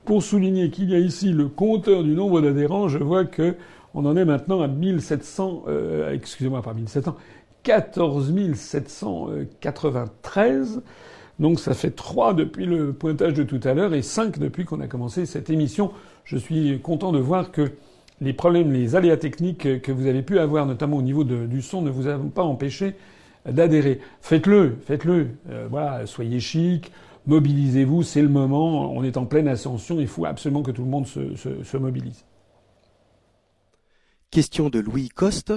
pour 0.05 0.23
souligner 0.23 0.71
qu'il 0.71 0.91
y 0.91 0.95
a 0.95 0.99
ici 0.99 1.33
le 1.33 1.49
compteur 1.49 2.03
du 2.03 2.15
nombre 2.15 2.41
d'adhérents. 2.41 2.89
Je 2.89 2.99
vois 2.99 3.25
que 3.25 3.55
on 3.95 4.07
en 4.07 4.17
est 4.17 4.25
maintenant 4.25 4.63
à 4.63 4.69
1700, 4.69 5.65
euh, 5.69 6.13
excusez-moi, 6.13 6.63
pas 6.63 6.73
1700, 6.73 7.15
14 7.63 8.33
793. 8.55 10.81
Donc 11.43 11.59
ça 11.59 11.75
fait 11.75 11.91
3 11.91 12.35
depuis 12.35 12.67
le 12.67 12.93
pointage 12.93 13.35
de 13.35 13.43
tout 13.43 13.59
à 13.65 13.75
l'heure 13.75 13.95
et 13.95 14.03
5 14.03 14.39
depuis 14.39 14.65
qu'on 14.65 14.81
a 14.81 14.87
commencé 14.87 15.27
cette 15.27 15.51
émission. 15.51 15.91
Je 16.23 16.37
suis 16.37 16.79
content 16.79 17.11
de 17.11 17.19
voir 17.19 17.51
que 17.51 17.73
les 18.21 18.33
problèmes, 18.33 18.71
les 18.71 18.95
aléas 18.95 19.17
techniques 19.17 19.83
que 19.83 19.91
vous 19.91 20.07
avez 20.07 20.23
pu 20.23 20.39
avoir, 20.39 20.67
notamment 20.67 20.99
au 20.99 21.03
niveau 21.03 21.25
du 21.25 21.61
son, 21.61 21.83
ne 21.83 21.91
vous 21.91 22.07
ont 22.07 22.29
pas 22.29 22.45
empêché 22.45 22.95
d'adhérer. 23.45 23.99
Faites-le, 24.21 24.77
faites-le. 24.87 25.31
Euh, 25.51 25.67
voilà, 25.69 26.07
soyez 26.07 26.39
chic, 26.39 26.93
mobilisez-vous, 27.27 28.05
c'est 28.05 28.23
le 28.23 28.29
moment. 28.29 28.93
On 28.93 29.03
est 29.03 29.17
en 29.17 29.27
pleine 29.27 29.49
ascension, 29.49 29.99
il 29.99 30.07
faut 30.07 30.25
absolument 30.25 30.63
que 30.63 30.71
tout 30.71 30.85
le 30.85 30.91
monde 30.91 31.09
se 31.09 31.77
mobilise. 31.77 32.25
Question 34.31 34.71
de 34.71 34.79
Louis 34.79 35.09
Coste. 35.09 35.55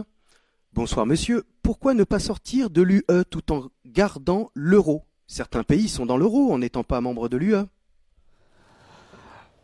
Bonsoir 0.74 1.06
monsieur. 1.06 1.44
Pourquoi 1.62 1.94
ne 1.94 2.04
pas 2.04 2.18
sortir 2.18 2.72
de 2.72 2.82
l'UE 2.82 3.06
tout 3.30 3.54
en 3.54 3.68
gardant 3.86 4.50
l'euro? 4.56 5.04
Certains 5.28 5.64
pays 5.64 5.88
sont 5.88 6.06
dans 6.06 6.18
l'euro 6.18 6.54
en 6.54 6.60
n'étant 6.60 6.84
pas 6.84 7.02
membres 7.02 7.30
de 7.30 7.38
l'UE. 7.38 7.56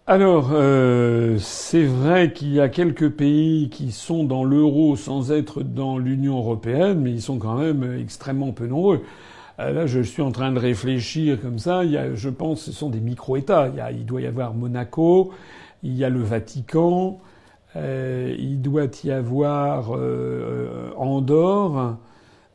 Alors, 0.08 0.50
euh, 0.52 1.38
c'est 1.38 1.84
vrai 1.84 2.34
qu'il 2.34 2.52
y 2.52 2.60
a 2.60 2.68
quelques 2.70 3.10
pays 3.12 3.70
qui 3.70 3.92
sont 3.92 4.24
dans 4.24 4.44
l'euro 4.44 4.96
sans 4.96 5.32
être 5.32 5.62
dans 5.62 6.00
l'Union 6.00 6.40
européenne, 6.40 7.00
mais 7.00 7.12
ils 7.12 7.22
sont 7.22 7.38
quand 7.38 7.56
même 7.56 8.00
extrêmement 8.00 8.52
peu 8.52 8.66
nombreux. 8.66 9.04
Euh, 9.60 9.72
là, 9.72 9.86
je 9.86 10.02
suis 10.02 10.24
en 10.24 10.32
train 10.32 10.52
de 10.52 10.60
réfléchir 10.60 11.40
comme 11.40 11.60
ça. 11.60 11.84
Je 11.86 12.30
pense, 12.30 12.62
ce 12.62 12.72
sont 12.72 12.90
des 12.90 13.00
micro-États. 13.00 13.72
Il, 13.92 14.06
doit 14.06 14.22
y 14.22 14.26
avoir 14.26 14.56
Monaco, 14.56 15.32
il 15.84 15.96
y 15.96 16.04
a 16.04 16.10
le 16.10 16.22
Vatican, 16.22 17.20
euh, 17.76 18.36
il 18.40 18.60
doit 18.62 18.88
y 19.04 19.12
avoir 19.12 19.92
Andorre, 20.98 21.98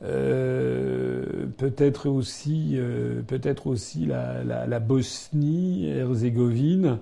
euh, 0.05 1.47
peut-être 1.57 2.09
aussi, 2.09 2.79
peut-être 3.27 3.67
aussi 3.67 4.07
la, 4.07 4.45
la, 4.45 4.67
la 4.67 4.81
Bosnie, 4.81 5.89
Herzégovine. 5.89 6.99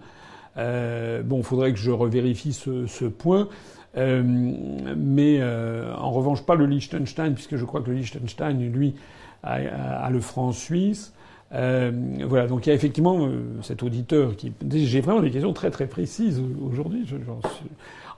bon, 0.56 1.42
faudrait 1.42 1.72
que 1.72 1.78
je 1.78 1.90
revérifie 1.90 2.52
ce, 2.52 3.04
point. 3.06 3.48
mais 3.96 5.42
en 5.42 6.10
revanche, 6.10 6.42
pas 6.42 6.54
le 6.54 6.66
Liechtenstein, 6.66 7.34
puisque 7.34 7.56
je 7.56 7.64
crois 7.64 7.80
que 7.80 7.90
le 7.90 7.96
Liechtenstein, 7.96 8.58
lui, 8.70 8.94
a, 9.42 10.10
le 10.10 10.20
franc 10.20 10.52
suisse. 10.52 11.12
Euh, 11.52 11.92
voilà, 12.26 12.46
donc 12.46 12.66
il 12.66 12.70
y 12.70 12.72
a 12.72 12.74
effectivement 12.74 13.28
cet 13.62 13.82
auditeur 13.82 14.34
qui. 14.36 14.52
J'ai 14.70 15.00
vraiment 15.00 15.20
des 15.20 15.30
questions 15.30 15.52
très 15.52 15.70
très 15.70 15.86
précises 15.86 16.42
aujourd'hui. 16.64 17.04
Je, 17.06 17.16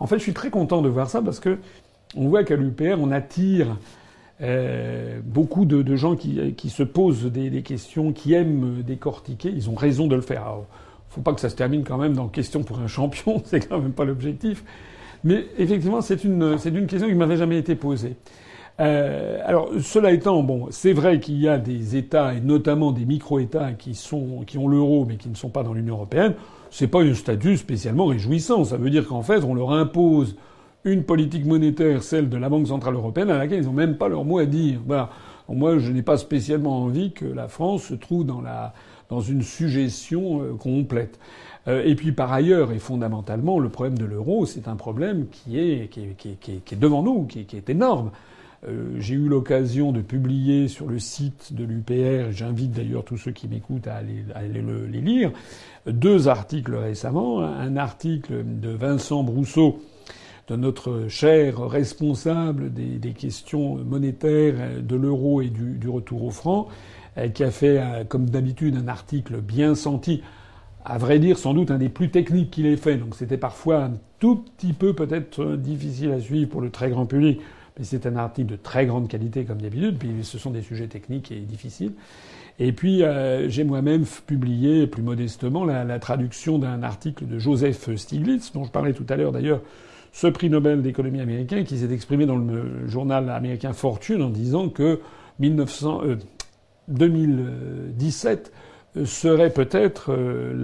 en 0.01 0.07
fait, 0.07 0.19
je 0.19 0.23
suis 0.23 0.35
très 0.35 0.51
content 0.51 0.83
de 0.83 0.89
voir 0.89 1.11
ça 1.11 1.21
parce 1.21 1.41
que 1.41 1.59
on 2.17 2.29
voit 2.29 2.45
qu'à 2.45 2.57
l'UPR, 2.57 2.97
on 2.99 3.11
attire 3.11 3.77
euh, 4.41 5.21
beaucoup 5.25 5.65
de, 5.65 5.97
gens 5.97 6.17
qui, 6.17 6.55
qui, 6.55 6.71
se 6.71 6.83
posent 6.83 7.25
des, 7.25 7.63
questions, 7.63 8.13
qui 8.13 8.35
aiment 8.35 8.83
décortiquer. 8.83 9.51
Ils 9.51 9.71
ont 9.71 9.75
raison 9.75 10.07
de 10.07 10.15
le 10.15 10.23
faire. 10.23 10.43
Alors, 10.43 10.67
faut 11.09 11.23
pas 11.23 11.33
que 11.33 11.41
ça 11.41 11.49
se 11.49 11.57
termine 11.57 11.85
quand 11.85 11.99
même 11.99 12.15
dans 12.15 12.29
question 12.29 12.63
pour 12.63 12.81
un 12.81 12.87
champion, 12.87 13.43
c'est 13.45 13.67
quand 13.67 13.81
même 13.81 13.93
pas 13.93 14.05
l'objectif. 14.05 14.65
Mais 15.25 15.47
effectivement, 15.59 16.01
c'est 16.01 16.25
une, 16.25 16.59
c'est 16.59 16.71
une 16.71 16.87
question 16.87 17.09
qui 17.09 17.15
m'avait 17.15 17.39
jamais 17.39 17.59
été 17.59 17.75
posée. 17.75 18.17
Euh, 18.79 19.41
alors, 19.47 19.71
cela 19.81 20.13
étant, 20.13 20.43
bon, 20.43 20.69
c'est 20.71 20.93
vrai 20.93 21.19
qu'il 21.19 21.41
y 21.41 21.49
a 21.49 21.57
des 21.57 21.97
États, 21.97 22.35
et 22.35 22.41
notamment 22.41 22.93
des 22.93 23.07
micro-États, 23.07 23.73
qui, 23.73 23.95
sont, 23.95 24.45
qui 24.47 24.59
ont 24.59 24.69
l'euro, 24.69 25.07
mais 25.07 25.17
qui 25.17 25.31
ne 25.31 25.35
sont 25.35 25.49
pas 25.49 25.63
dans 25.63 25.73
l'Union 25.73 25.95
européenne 25.95 26.35
c'est 26.71 26.89
pas 26.89 27.01
un 27.01 27.15
statut 27.15 27.57
spécialement 27.57 28.07
réjouissant. 28.07 28.65
Ça 28.65 28.77
veut 28.77 28.91
dire 28.91 29.07
qu'en 29.07 29.23
fait, 29.23 29.45
on 29.45 29.55
leur 29.55 29.73
impose 29.73 30.37
une 30.87 31.03
politique 31.03 31.45
monétaire, 31.45 32.03
celle 32.03 32.29
de 32.29 32.37
la 32.37 32.49
Banque 32.49 32.69
centrale 32.69 32.95
européenne, 32.95 33.31
à 33.31 33.39
laquelle 33.39 33.61
ils 33.61 33.67
n'ont 33.67 33.73
même 33.73 33.97
pas 33.97 34.09
leur 34.09 34.25
mot 34.25 34.39
à 34.39 34.47
dire. 34.47 34.81
Voilà. 34.87 35.11
Moi, 35.49 35.79
je 35.79 35.93
n'ai 35.93 36.03
pas 36.03 36.17
spécialement 36.17 36.83
envie 36.83 37.13
que 37.13 37.25
la 37.25 37.49
France 37.49 37.85
se 37.85 37.95
trouve 37.95 38.25
dans 38.25 38.41
la 38.41 38.73
dans 39.09 39.21
une 39.21 39.43
suggestion 39.43 40.43
euh, 40.43 40.55
complète. 40.55 41.19
Euh, 41.69 41.83
et 41.85 41.95
puis 41.95 42.13
par 42.13 42.33
ailleurs 42.33 42.73
et 42.73 42.79
fondamentalement, 42.79 43.59
le 43.59 43.69
problème 43.69 43.99
de 43.99 44.05
l'euro, 44.05 44.47
c'est 44.47 44.69
un 44.69 44.77
problème 44.77 45.27
qui 45.31 45.59
est 45.59 45.89
qui 45.91 46.01
est, 46.01 46.17
qui 46.17 46.31
est, 46.31 46.65
qui 46.65 46.75
est 46.75 46.79
devant 46.79 47.03
nous, 47.03 47.25
qui 47.25 47.41
est, 47.41 47.71
énorme. 47.71 48.11
Euh, 48.67 48.97
j'ai 48.99 49.15
eu 49.15 49.29
l'occasion 49.29 49.93
de 49.93 50.01
publier 50.01 50.69
sur 50.69 50.87
le 50.87 50.99
site 50.99 51.53
de 51.53 51.65
l'UPR, 51.65 52.33
j'invite 52.33 52.73
d'ailleurs 52.73 53.05
tous 53.05 53.17
ceux 53.17 53.33
qui 53.33 53.49
m'écoutent 53.49 53.87
à 53.87 53.97
aller, 53.97 54.25
à 54.35 54.39
aller 54.39 54.65
les 54.91 55.01
lire, 55.01 55.31
deux 55.87 56.29
articles 56.29 56.75
récemment. 56.75 57.41
Un 57.43 57.77
article 57.77 58.45
de 58.45 58.71
Vincent 58.71 59.23
Brousseau, 59.23 59.81
de 60.49 60.57
notre 60.57 61.09
cher 61.09 61.61
responsable 61.67 62.73
des, 62.73 63.11
questions 63.11 63.77
monétaires, 63.77 64.81
de 64.81 64.97
l'euro 64.97 65.43
et 65.43 65.49
du, 65.49 65.89
retour 65.89 66.25
au 66.25 66.31
franc, 66.31 66.69
euh, 67.19 67.29
qui 67.29 67.43
a 67.43 67.51
fait, 67.51 67.79
euh, 67.79 68.05
comme 68.05 68.31
d'habitude, 68.31 68.77
un 68.77 68.89
article 68.89 69.41
bien 69.41 69.75
senti, 69.75 70.23
à 70.85 70.99
vrai 70.99 71.19
dire 71.19 71.37
sans 71.37 71.53
doute 71.53 71.71
un 71.71 71.79
des 71.79 71.89
plus 71.89 72.11
techniques 72.11 72.51
qu'il 72.53 72.67
ait 72.67 72.77
fait. 72.77 72.97
Donc 72.97 73.17
c'était 73.17 73.39
parfois 73.39 73.85
un 73.85 73.93
tout 74.21 74.37
petit 74.37 74.73
peu 74.73 74.93
peut-être 74.93 75.57
difficile 75.57 76.13
à 76.13 76.21
suivre 76.21 76.49
pour 76.49 76.61
le 76.61 76.71
très 76.71 76.91
grand 76.91 77.07
public, 77.07 77.41
mais 77.77 77.85
c'est 77.85 78.07
un 78.07 78.17
article 78.17 78.53
de 78.53 78.57
très 78.57 78.87
grande 78.87 79.09
qualité 79.09 79.45
comme 79.45 79.61
d'habitude, 79.61 79.99
puis 79.99 80.11
ce 80.23 80.39
sont 80.39 80.51
des 80.51 80.63
sujets 80.63 80.87
techniques 80.87 81.33
et 81.33 81.41
difficiles. 81.41 81.93
Et 82.59 82.73
puis 82.73 83.03
euh, 83.03 83.49
j'ai 83.49 83.65
moi-même 83.65 84.05
publié 84.27 84.87
plus 84.87 85.03
modestement 85.03 85.65
la 85.65 85.99
traduction 85.99 86.59
d'un 86.59 86.83
article 86.85 87.27
de 87.27 87.39
Joseph 87.39 87.95
Stiglitz, 87.97 88.53
dont 88.53 88.65
je 88.65 88.71
parlais 88.71 88.93
tout 88.93 89.05
à 89.09 89.17
l'heure 89.17 89.33
d'ailleurs, 89.33 89.61
ce 90.17 90.29
prix 90.29 90.49
Nobel 90.49 90.81
d'économie 90.81 91.21
américain, 91.21 91.63
qui 91.63 91.77
s'est 91.77 91.93
exprimé 91.93 92.25
dans 92.25 92.39
le 92.39 92.89
journal 92.89 93.29
américain 93.29 93.75
Fortune 93.75 94.23
en 94.23 94.31
disant 94.31 94.71
que 94.71 95.01
1900, 95.41 96.01
euh, 96.05 96.17
2017 96.89 98.51
euh, 98.97 99.05
serait 99.05 99.51
peut-être 99.51 100.13
euh, 100.13 100.55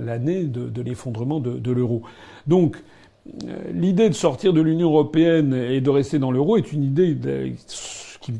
l'année 0.00 0.44
de, 0.44 0.80
l'effondrement 0.80 1.40
de 1.40 1.72
l'euro. 1.72 2.02
Donc 2.46 2.80
l'idée 3.74 4.08
de 4.10 4.14
sortir 4.14 4.52
de 4.52 4.60
l'Union 4.60 4.90
européenne 4.90 5.54
et 5.54 5.80
de 5.80 5.90
rester 5.90 6.20
dans 6.20 6.30
l'euro 6.30 6.56
est 6.56 6.72
une 6.72 6.84
idée 6.84 7.16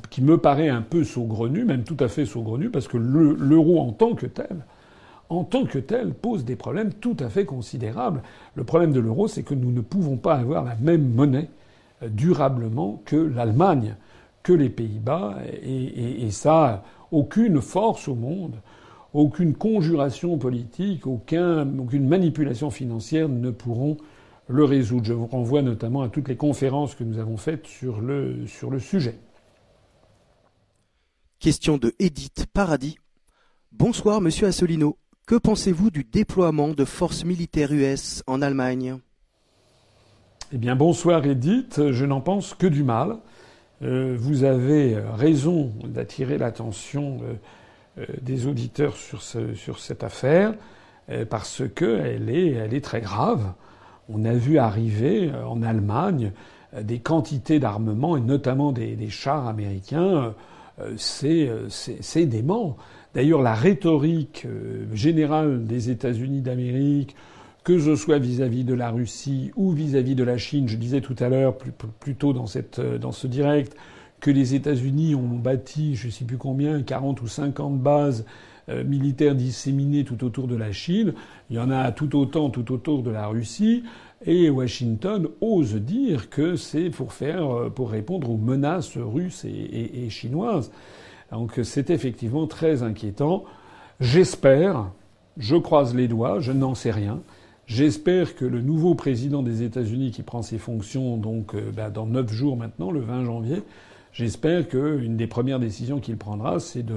qui, 0.09 0.23
me 0.23 0.39
paraît 0.39 0.69
un 0.69 0.83
peu 0.83 1.03
saugrenue, 1.03 1.65
même 1.65 1.83
tout 1.83 1.97
à 1.99 2.07
fait 2.07 2.27
saugrenue, 2.27 2.71
parce 2.71 2.87
que 2.87 2.97
l'euro 2.97 3.81
en 3.81 3.91
tant 3.91 4.15
que 4.15 4.27
tel, 4.27 4.65
en 5.31 5.45
tant 5.45 5.65
que 5.65 5.79
tel, 5.79 6.15
pose 6.15 6.45
des 6.45 6.57
problèmes 6.57 6.93
tout 6.93 7.17
à 7.21 7.29
fait 7.29 7.45
considérables. 7.45 8.23
Le 8.55 8.65
problème 8.65 8.93
de 8.93 9.01
l'euro, 9.01 9.29
c'est 9.29 9.43
que 9.43 9.55
nous 9.55 9.71
ne 9.71 9.81
pouvons 9.81 10.17
pas 10.17 10.37
avoir 10.37 10.65
la 10.65 10.77
même 10.77 11.09
monnaie 11.09 11.51
euh, 12.03 12.09
durablement 12.09 13.03
que 13.05 13.17
l'Allemagne, 13.17 13.97
que 14.43 14.53
les 14.53 14.71
Pays-Bas, 14.71 15.37
et, 15.63 16.31
ça, 16.31 16.83
aucune 17.11 17.61
force 17.61 18.09
au 18.09 18.15
monde, 18.15 18.57
aucune 19.13 19.55
conjuration 19.55 20.39
politique, 20.39 21.07
aucun, 21.07 21.69
aucune 21.79 22.09
manipulation 22.09 22.71
financière 22.71 23.29
ne 23.29 23.51
pourront 23.51 23.99
le 24.49 24.65
résoudre. 24.65 25.05
Je 25.05 25.13
vous 25.13 25.27
renvoie 25.27 25.61
notamment 25.61 26.03
à 26.03 26.09
toutes 26.09 26.29
les 26.29 26.37
conférences 26.37 26.95
que 26.95 27.05
nous 27.05 27.19
avons 27.19 27.37
faites 27.37 27.67
sur 27.67 28.01
le, 28.01 28.47
sujet. 28.79 29.19
Question 31.41 31.77
de 31.77 31.93
Edith 31.99 32.47
Paradis. 32.53 32.97
Bonsoir, 33.73 34.21
monsieur 34.21 34.47
Assolino. 34.47 34.97
Que 35.29 35.35
pensez-vous 35.35 35.91
du 35.91 36.05
déploiement 36.05 36.69
de 36.69 36.87
forces 36.87 37.27
militaires 37.27 37.71
US 37.71 38.23
en 38.27 38.41
Allemagne? 38.41 38.97
Eh 40.55 40.57
bien, 40.57 40.75
bonsoir, 40.75 41.27
Edith. 41.27 41.91
Je 41.91 42.07
n'en 42.07 42.23
pense 42.23 42.55
que 42.55 42.67
du 42.67 42.83
mal. 42.83 43.19
Euh, 43.83 44.17
vous 44.19 44.45
avez 44.45 44.97
raison 44.97 45.71
d'attirer 45.85 46.39
l'attention 46.39 47.19
euh, 47.23 47.35
euh, 47.99 48.07
des 48.23 48.47
auditeurs 48.47 48.97
sur, 48.97 49.21
ce, 49.21 49.53
sur 49.53 49.81
cette 49.81 50.03
affaire 50.03 50.55
parce 51.29 51.63
qu'elle 51.75 52.31
est, 52.31 52.53
elle 52.53 52.73
est 52.73 52.85
très 52.85 53.03
grave. 53.03 53.53
on 54.09 54.25
a 54.25 54.33
vu 54.33 54.57
arriver 54.59 55.31
en 55.47 55.63
Allemagne 55.63 56.33
des 56.79 57.01
quantités 57.01 57.59
d'armements 57.59 58.17
et 58.17 58.21
notamment 58.21 58.73
des, 58.73 58.97
des 58.97 59.09
chars 59.11 59.47
américains. 59.47 60.35
C'est 60.97 62.27
dément. 62.27 62.77
D'ailleurs, 63.19 63.43
la 63.43 63.55
rhétorique 63.55 64.47
générale 64.95 65.65
des 65.65 65.91
États-Unis 65.91 66.41
d'Amérique, 66.41 67.17
que 67.65 67.77
ce 67.77 67.97
soit 67.97 68.21
vis-à-vis 68.21 68.63
de 68.63 68.75
la 68.75 68.93
Russie 68.93 69.51
ou 69.57 69.73
vis-à-vis 69.73 70.15
de 70.15 70.23
la 70.23 70.39
Chine. 70.39 70.69
Je 70.69 70.77
disais 70.77 71.01
tout 71.01 71.17
à 71.19 71.29
l'heure, 71.29 71.57
plus, 71.99 72.15
tôt 72.15 72.33
dans, 72.33 72.47
cette, 72.47 72.81
dans 72.81 73.11
ce 73.11 73.27
direct, 73.27 73.77
que 74.21 74.31
les 74.31 74.55
États-Unis 74.55 75.17
ont 75.17 75.37
bâti, 75.37 75.97
je 75.97 76.07
ne 76.07 76.13
sais 76.13 76.25
plus 76.25 76.37
combien, 76.37 76.81
40 76.81 77.21
ou 77.21 77.27
50 77.27 77.81
bases 77.81 78.25
euh, 78.69 78.85
militaires 78.85 79.35
disséminées 79.35 80.05
tout 80.05 80.23
autour 80.23 80.47
de 80.47 80.55
la 80.55 80.71
Chine. 80.71 81.13
Il 81.51 81.57
y 81.57 81.59
en 81.59 81.73
a 81.73 81.91
tout 81.91 82.17
autant 82.17 82.51
tout 82.51 82.71
autour 82.73 83.03
de 83.03 83.11
la 83.11 83.27
Russie. 83.27 83.83
Et 84.27 84.49
Washington 84.49 85.27
ose 85.41 85.75
dire 85.75 86.31
que 86.31 86.55
c'est 86.55 86.91
pour 86.91 87.13
faire, 87.13 87.51
euh, 87.53 87.69
pour 87.69 87.91
répondre 87.91 88.31
aux 88.31 88.37
menaces 88.37 88.97
russes 88.97 89.45
et 89.45 90.09
chinoises. 90.09 90.71
Donc 91.33 91.61
c'est 91.63 91.91
effectivement 91.91 92.47
très 92.47 92.83
inquiétant. 92.83 93.45
J'espère, 94.01 94.91
je 95.37 95.57
croise 95.57 95.95
les 95.95 96.09
doigts, 96.09 96.41
je 96.41 96.53
n'en 96.53 96.75
sais 96.75 96.91
rien, 96.91 97.21
J'espère 97.69 98.35
que 98.35 98.47
le 98.47 98.63
nouveau 98.63 98.95
président 98.95 99.43
des 99.43 99.63
États-Unis 99.63 100.11
qui 100.11 100.23
prend 100.23 100.41
ses 100.41 100.57
fonctions 100.57 101.19
donc 101.19 101.55
bah, 101.77 101.91
dans 101.91 102.07
neuf 102.07 102.33
jours 102.33 102.57
maintenant, 102.57 102.91
le 102.91 103.01
20 103.01 103.27
janvier, 103.27 103.63
j'espère 104.15 104.67
qu'une 104.69 105.19
des 105.19 105.27
premières 105.27 105.61
décisions 105.61 106.01
qu'il 106.01 106.17
prendra, 106.17 106.61
c'est 106.61 106.83
de, 106.83 106.97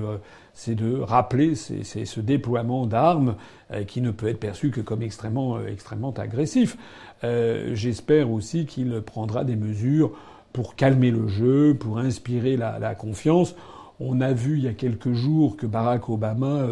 de 0.67 0.97
rappeler 1.01 1.55
ce 1.55 2.19
déploiement 2.21 2.85
d'armes 2.85 3.35
euh, 3.73 3.83
qui 3.83 3.99
ne 3.99 4.11
peut 4.11 4.29
être 4.29 4.39
perçu 4.39 4.71
que 4.71 4.79
comme 4.79 5.01
extrêmement, 5.01 5.57
euh, 5.57 5.67
extrêmement 5.67 6.11
agressif. 6.11 6.77
j'espère 7.21 8.31
aussi 8.31 8.65
qu'il 8.65 9.01
prendra 9.01 9.43
des 9.43 9.57
mesures 9.57 10.13
pour 10.53 10.75
calmer 10.75 11.11
le 11.11 11.27
jeu, 11.27 11.75
pour 11.77 11.97
inspirer 11.97 12.55
la 12.55 12.95
confiance. 12.95 13.55
On 14.03 14.19
a 14.19 14.33
vu 14.33 14.57
il 14.57 14.63
y 14.63 14.67
a 14.67 14.73
quelques 14.73 15.13
jours 15.13 15.57
que 15.57 15.67
Barack 15.67 16.09
Obama 16.09 16.65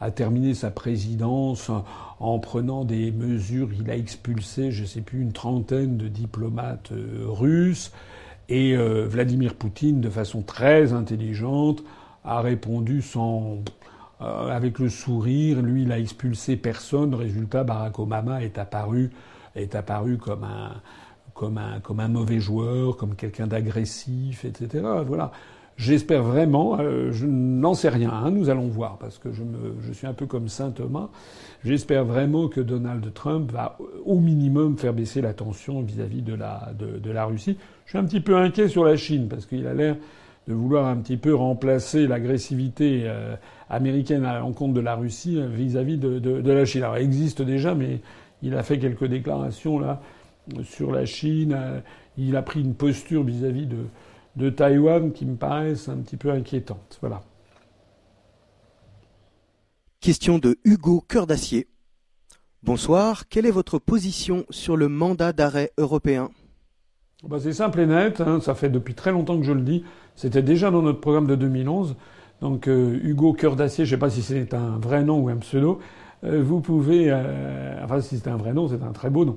a 0.00 0.10
terminé 0.10 0.52
sa 0.52 0.72
présidence 0.72 1.70
en 2.18 2.38
prenant 2.38 2.84
des 2.84 3.10
mesures. 3.10 3.68
Il 3.78 3.90
a 3.90 3.96
expulsé, 3.96 4.72
je 4.72 4.82
ne 4.82 4.86
sais 4.86 5.00
plus, 5.00 5.20
une 5.20 5.32
trentaine 5.32 5.96
de 5.96 6.08
diplomates 6.08 6.92
euh, 6.92 7.24
russes. 7.26 7.92
Et 8.48 8.76
euh, 8.76 9.06
Vladimir 9.08 9.54
Poutine, 9.54 10.00
de 10.00 10.08
façon 10.08 10.42
très 10.42 10.92
intelligente, 10.92 11.82
a 12.24 12.40
répondu 12.40 13.02
sans, 13.02 13.58
euh, 14.20 14.48
avec 14.54 14.78
le 14.78 14.88
sourire. 14.88 15.62
Lui, 15.62 15.82
il 15.82 15.92
a 15.92 15.98
expulsé 15.98 16.56
personne. 16.56 17.14
Résultat, 17.14 17.64
Barack 17.64 17.98
Obama 17.98 18.42
est 18.42 18.58
apparu, 18.58 19.10
est 19.56 19.74
apparu 19.74 20.16
comme 20.16 20.44
un, 20.44 20.80
comme 21.34 21.58
un, 21.58 21.80
comme 21.80 21.98
un 21.98 22.08
mauvais 22.08 22.40
joueur, 22.40 22.96
comme 22.96 23.16
quelqu'un 23.16 23.48
d'agressif, 23.48 24.44
etc. 24.44 24.84
Voilà. 25.06 25.32
J'espère 25.78 26.22
vraiment, 26.22 26.78
euh, 26.78 27.12
je 27.12 27.26
n'en 27.26 27.74
sais 27.74 27.88
rien, 27.88 28.10
hein, 28.10 28.30
nous 28.30 28.50
allons 28.50 28.68
voir, 28.68 28.98
parce 28.98 29.18
que 29.18 29.30
je, 29.32 29.92
suis 29.92 30.06
un 30.06 30.12
peu 30.12 30.26
comme 30.26 30.48
Saint 30.48 30.70
Thomas. 30.70 31.08
J'espère 31.64 32.04
vraiment 32.04 32.48
que 32.48 32.60
Donald 32.60 33.12
Trump 33.14 33.50
va 33.50 33.78
au 34.04 34.20
minimum 34.20 34.76
faire 34.76 34.92
baisser 34.92 35.22
la 35.22 35.32
tension 35.32 35.80
vis-à-vis 35.80 36.22
de 36.22 36.34
la, 36.34 37.24
Russie. 37.24 37.56
Je 37.86 37.90
suis 37.90 37.98
un 37.98 38.04
petit 38.04 38.20
peu 38.20 38.36
inquiet 38.36 38.68
sur 38.68 38.84
la 38.84 38.96
Chine, 38.96 39.28
parce 39.28 39.46
qu'il 39.46 39.66
a 39.66 39.72
l'air 39.72 39.96
de 40.46 40.54
vouloir 40.54 40.86
un 40.86 40.96
petit 40.96 41.16
peu 41.16 41.34
remplacer 41.34 42.06
l'agressivité 42.06 43.04
euh, 43.04 43.34
américaine 43.70 44.24
à 44.24 44.40
l'encontre 44.40 44.74
de 44.74 44.80
la 44.80 44.94
Russie 44.94 45.38
euh, 45.38 45.46
vis-à-vis 45.46 45.96
de, 45.96 46.52
la 46.52 46.64
Chine. 46.66 46.82
Alors, 46.82 46.98
il 46.98 47.04
existe 47.04 47.40
déjà, 47.40 47.74
mais 47.74 48.00
il 48.42 48.54
a 48.56 48.62
fait 48.62 48.78
quelques 48.78 49.06
déclarations 49.06 49.78
là 49.78 50.02
sur 50.64 50.92
la 50.92 51.06
Chine. 51.06 51.56
il 52.18 52.36
a 52.36 52.42
pris 52.42 52.60
une 52.60 52.74
posture 52.74 53.22
vis-à-vis 53.22 53.66
de 53.66 53.78
de 54.36 54.50
Taïwan 54.50 55.12
qui 55.12 55.26
me 55.26 55.36
paraissent 55.36 55.88
un 55.88 55.98
petit 55.98 56.16
peu 56.16 56.30
inquiétantes. 56.30 56.98
Voilà. 57.00 57.22
Question 60.00 60.38
de 60.38 60.58
Hugo 60.64 61.04
Cœur 61.06 61.26
d'Acier. 61.26 61.68
Bonsoir, 62.62 63.28
quelle 63.28 63.46
est 63.46 63.50
votre 63.50 63.78
position 63.78 64.44
sur 64.50 64.76
le 64.76 64.88
mandat 64.88 65.32
d'arrêt 65.32 65.72
européen? 65.78 66.30
Bah 67.28 67.38
C'est 67.40 67.52
simple 67.52 67.80
et 67.80 67.86
net, 67.86 68.20
hein. 68.20 68.40
ça 68.40 68.54
fait 68.54 68.68
depuis 68.68 68.94
très 68.94 69.12
longtemps 69.12 69.38
que 69.38 69.44
je 69.44 69.52
le 69.52 69.60
dis, 69.60 69.84
c'était 70.16 70.42
déjà 70.42 70.70
dans 70.70 70.82
notre 70.82 71.00
programme 71.00 71.26
de 71.26 71.36
2011. 71.36 71.96
Donc 72.40 72.66
euh, 72.66 72.98
Hugo 73.04 73.32
Cœur 73.32 73.54
d'Acier, 73.54 73.84
je 73.84 73.94
ne 73.94 73.96
sais 73.96 74.00
pas 74.00 74.10
si 74.10 74.22
c'est 74.22 74.54
un 74.54 74.78
vrai 74.78 75.04
nom 75.04 75.20
ou 75.20 75.28
un 75.28 75.36
pseudo, 75.36 75.78
vous 76.22 76.60
pouvez, 76.60 77.06
euh, 77.10 77.82
enfin 77.82 78.00
si 78.00 78.18
c'est 78.18 78.28
un 78.28 78.36
vrai 78.36 78.52
nom, 78.52 78.68
c'est 78.68 78.82
un 78.82 78.92
très 78.92 79.10
beau 79.10 79.24
nom. 79.24 79.36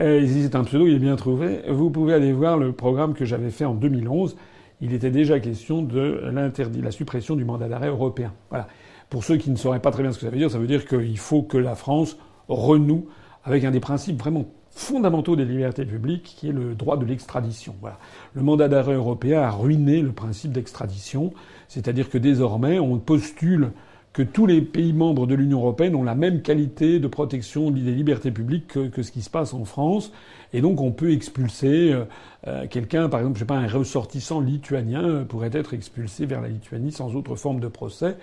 Et 0.00 0.26
si 0.26 0.42
c'est 0.42 0.56
un 0.56 0.64
pseudo, 0.64 0.86
il 0.86 0.94
est 0.94 0.98
bien 0.98 1.16
trouvé. 1.16 1.60
Vous 1.68 1.90
pouvez 1.90 2.14
aller 2.14 2.32
voir 2.32 2.58
le 2.58 2.72
programme 2.72 3.14
que 3.14 3.24
j'avais 3.24 3.50
fait 3.50 3.64
en 3.64 3.74
2011. 3.74 4.36
Il 4.80 4.92
était 4.92 5.10
déjà 5.10 5.38
question 5.38 5.82
de 5.82 6.22
l'interdit, 6.32 6.82
la 6.82 6.90
suppression 6.90 7.36
du 7.36 7.44
mandat 7.44 7.68
d'arrêt 7.68 7.88
européen. 7.88 8.32
Voilà. 8.50 8.66
Pour 9.10 9.22
ceux 9.22 9.36
qui 9.36 9.50
ne 9.50 9.56
sauraient 9.56 9.80
pas 9.80 9.92
très 9.92 10.02
bien 10.02 10.10
ce 10.10 10.18
que 10.18 10.24
ça 10.24 10.30
veut 10.30 10.38
dire, 10.38 10.50
ça 10.50 10.58
veut 10.58 10.66
dire 10.66 10.86
qu'il 10.86 11.18
faut 11.18 11.42
que 11.42 11.56
la 11.56 11.76
France 11.76 12.18
renoue 12.48 13.06
avec 13.44 13.64
un 13.64 13.70
des 13.70 13.80
principes 13.80 14.18
vraiment 14.18 14.46
fondamentaux 14.70 15.36
des 15.36 15.44
libertés 15.44 15.84
publiques, 15.84 16.34
qui 16.36 16.48
est 16.48 16.52
le 16.52 16.74
droit 16.74 16.96
de 16.96 17.04
l'extradition. 17.04 17.76
Voilà. 17.80 17.98
Le 18.34 18.42
mandat 18.42 18.66
d'arrêt 18.66 18.94
européen 18.94 19.42
a 19.42 19.50
ruiné 19.50 20.02
le 20.02 20.10
principe 20.10 20.50
d'extradition, 20.50 21.32
c'est-à-dire 21.68 22.10
que 22.10 22.18
désormais 22.18 22.80
on 22.80 22.98
postule 22.98 23.70
que 24.14 24.22
tous 24.22 24.46
les 24.46 24.62
pays 24.62 24.92
membres 24.92 25.26
de 25.26 25.34
l'Union 25.34 25.58
européenne 25.58 25.96
ont 25.96 26.04
la 26.04 26.14
même 26.14 26.40
qualité 26.40 27.00
de 27.00 27.08
protection 27.08 27.72
des 27.72 27.80
libertés 27.80 28.30
publiques 28.30 28.68
que, 28.68 29.02
ce 29.02 29.10
qui 29.10 29.22
se 29.22 29.28
passe 29.28 29.52
en 29.52 29.64
France. 29.64 30.12
Et 30.52 30.60
donc 30.60 30.80
on 30.80 30.92
peut 30.92 31.10
expulser 31.10 31.92
euh, 31.92 32.04
euh, 32.46 32.66
quelqu'un, 32.68 33.08
par 33.08 33.18
exemple, 33.18 33.36
je 33.36 33.40
sais 33.40 33.46
pas, 33.46 33.56
un 33.56 33.66
ressortissant 33.66 34.40
lituanien 34.40 35.02
euh, 35.02 35.24
pourrait 35.24 35.50
être 35.52 35.74
expulsé 35.74 36.26
vers 36.26 36.40
la 36.40 36.48
Lituanie 36.48 36.92
sans 36.92 37.16
autre 37.16 37.34
forme 37.34 37.58
de 37.58 37.66
procès, 37.66 38.16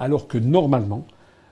alors 0.00 0.26
que 0.26 0.36
normalement, 0.36 1.06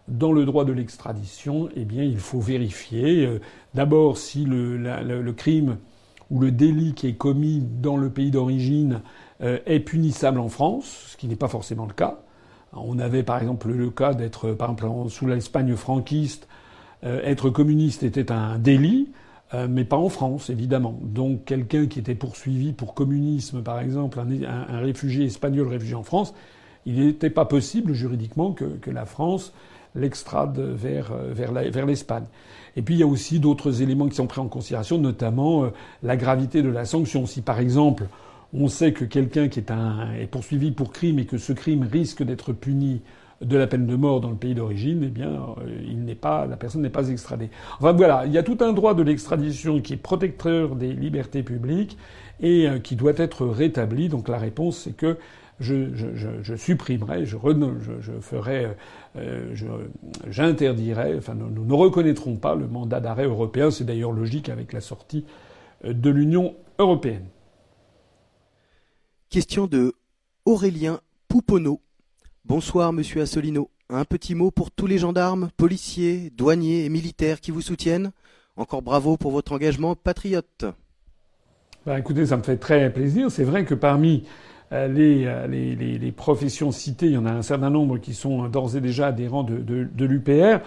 dans 0.08 0.32
le 0.32 0.44
droit 0.44 0.64
de 0.64 0.72
l'extradition, 0.72 1.68
eh 1.76 1.84
bien, 1.84 2.02
il 2.02 2.18
faut 2.18 2.40
vérifier 2.40 3.40
d'abord 3.74 4.18
si 4.18 4.44
le, 4.44 4.76
le, 4.76 5.32
crime 5.32 5.78
ou 6.30 6.40
le 6.40 6.50
délit 6.50 6.94
qui 6.94 7.06
est 7.06 7.14
commis 7.14 7.62
dans 7.80 7.96
le 7.96 8.10
pays 8.10 8.30
d'origine 8.30 9.00
est 9.40 9.80
punissable 9.80 10.40
en 10.40 10.50
France, 10.50 11.06
ce 11.12 11.16
qui 11.16 11.26
n'est 11.26 11.36
pas 11.36 11.48
forcément 11.48 11.86
le 11.86 11.94
cas. 11.94 12.23
On 12.76 12.98
avait 12.98 13.22
par 13.22 13.40
exemple 13.40 13.68
le 13.70 13.90
cas 13.90 14.14
d'être, 14.14 14.52
par 14.52 14.70
exemple, 14.70 15.10
sous 15.10 15.26
l'Espagne 15.26 15.74
franquiste, 15.76 16.48
euh, 17.04 17.20
être 17.24 17.50
communiste 17.50 18.02
était 18.02 18.32
un 18.32 18.58
délit, 18.58 19.10
euh, 19.52 19.66
mais 19.68 19.84
pas 19.84 19.96
en 19.96 20.08
France, 20.08 20.50
évidemment. 20.50 20.98
Donc 21.02 21.44
quelqu'un 21.44 21.86
qui 21.86 21.98
était 21.98 22.14
poursuivi 22.14 22.72
pour 22.72 22.94
communisme, 22.94 23.62
par 23.62 23.80
exemple, 23.80 24.18
un, 24.18 24.78
réfugié 24.78 25.26
espagnol 25.26 25.68
réfugié 25.68 25.94
en 25.94 26.02
France, 26.02 26.34
il 26.86 27.04
n'était 27.04 27.30
pas 27.30 27.44
possible 27.44 27.92
juridiquement 27.92 28.52
que, 28.52 28.90
la 28.90 29.06
France 29.06 29.52
l'extrade 29.94 30.58
vers, 30.58 31.12
vers 31.32 31.86
l'Espagne. 31.86 32.24
Et 32.76 32.82
puis 32.82 32.94
il 32.94 32.98
y 32.98 33.02
a 33.02 33.06
aussi 33.06 33.38
d'autres 33.38 33.82
éléments 33.82 34.08
qui 34.08 34.16
sont 34.16 34.26
pris 34.26 34.40
en 34.40 34.48
considération, 34.48 34.98
notamment 34.98 35.64
euh, 35.64 35.68
la 36.02 36.16
gravité 36.16 36.62
de 36.62 36.68
la 36.68 36.84
sanction. 36.84 37.26
Si 37.26 37.40
par 37.40 37.60
exemple 37.60 38.06
on 38.54 38.68
sait 38.68 38.92
que 38.92 39.04
quelqu'un 39.04 39.48
qui 39.48 39.58
est, 39.58 39.70
un, 39.70 40.12
est 40.14 40.26
poursuivi 40.26 40.70
pour 40.70 40.92
crime 40.92 41.18
et 41.18 41.26
que 41.26 41.38
ce 41.38 41.52
crime 41.52 41.82
risque 41.82 42.22
d'être 42.22 42.52
puni 42.52 43.02
de 43.40 43.56
la 43.56 43.66
peine 43.66 43.86
de 43.86 43.96
mort 43.96 44.20
dans 44.20 44.30
le 44.30 44.36
pays 44.36 44.54
d'origine, 44.54 45.02
eh 45.04 45.08
bien, 45.08 45.32
euh, 45.32 45.82
il 45.86 46.04
n'est 46.04 46.14
pas, 46.14 46.46
la 46.46 46.56
personne 46.56 46.82
n'est 46.82 46.90
pas 46.90 47.08
extradée. 47.08 47.50
Enfin 47.78 47.92
voilà, 47.92 48.24
il 48.26 48.32
y 48.32 48.38
a 48.38 48.42
tout 48.42 48.58
un 48.60 48.72
droit 48.72 48.94
de 48.94 49.02
l'extradition 49.02 49.80
qui 49.80 49.94
est 49.94 49.96
protecteur 49.98 50.76
des 50.76 50.92
libertés 50.92 51.42
publiques 51.42 51.98
et 52.40 52.68
euh, 52.68 52.78
qui 52.78 52.96
doit 52.96 53.12
être 53.16 53.44
rétabli. 53.46 54.08
Donc 54.08 54.28
la 54.28 54.38
réponse, 54.38 54.78
c'est 54.84 54.96
que 54.96 55.18
je, 55.60 56.56
supprimerai, 56.56 57.26
je, 57.26 57.36
je, 58.00 58.12
ferai, 58.20 58.68
euh, 59.16 59.54
j'interdirai, 60.28 61.16
enfin 61.16 61.34
nous, 61.34 61.64
ne 61.64 61.74
reconnaîtrons 61.74 62.36
pas 62.36 62.54
le 62.54 62.66
mandat 62.66 63.00
d'arrêt 63.00 63.26
européen. 63.26 63.70
C'est 63.70 63.84
d'ailleurs 63.84 64.12
logique 64.12 64.48
avec 64.48 64.72
la 64.72 64.80
sortie 64.80 65.24
de 65.84 66.10
l'Union 66.10 66.54
européenne. 66.78 67.24
Question 69.34 69.66
de 69.66 69.94
Aurélien 70.44 71.00
Pouponneau. 71.26 71.80
Bonsoir, 72.44 72.92
monsieur 72.92 73.20
Assolino. 73.20 73.68
Un 73.90 74.04
petit 74.04 74.36
mot 74.36 74.52
pour 74.52 74.70
tous 74.70 74.86
les 74.86 74.96
gendarmes, 74.96 75.48
policiers, 75.56 76.30
douaniers 76.30 76.84
et 76.84 76.88
militaires 76.88 77.40
qui 77.40 77.50
vous 77.50 77.60
soutiennent. 77.60 78.12
Encore 78.54 78.82
bravo 78.82 79.16
pour 79.16 79.32
votre 79.32 79.50
engagement 79.50 79.96
patriote. 79.96 80.66
Bah, 81.84 81.98
écoutez, 81.98 82.26
ça 82.26 82.36
me 82.36 82.44
fait 82.44 82.58
très 82.58 82.92
plaisir. 82.92 83.28
C'est 83.28 83.42
vrai 83.42 83.64
que 83.64 83.74
parmi 83.74 84.22
euh, 84.70 84.86
euh, 84.96 85.46
les, 85.48 86.12
professions 86.12 86.70
citées, 86.70 87.06
il 87.06 87.14
y 87.14 87.18
en 87.18 87.26
a 87.26 87.32
un 87.32 87.42
certain 87.42 87.70
nombre 87.70 87.98
qui 87.98 88.14
sont 88.14 88.46
d'ores 88.46 88.76
et 88.76 88.80
déjà 88.80 89.08
adhérents 89.08 89.42
de, 89.42 89.58
de 89.58 90.04
l'UPR. 90.04 90.60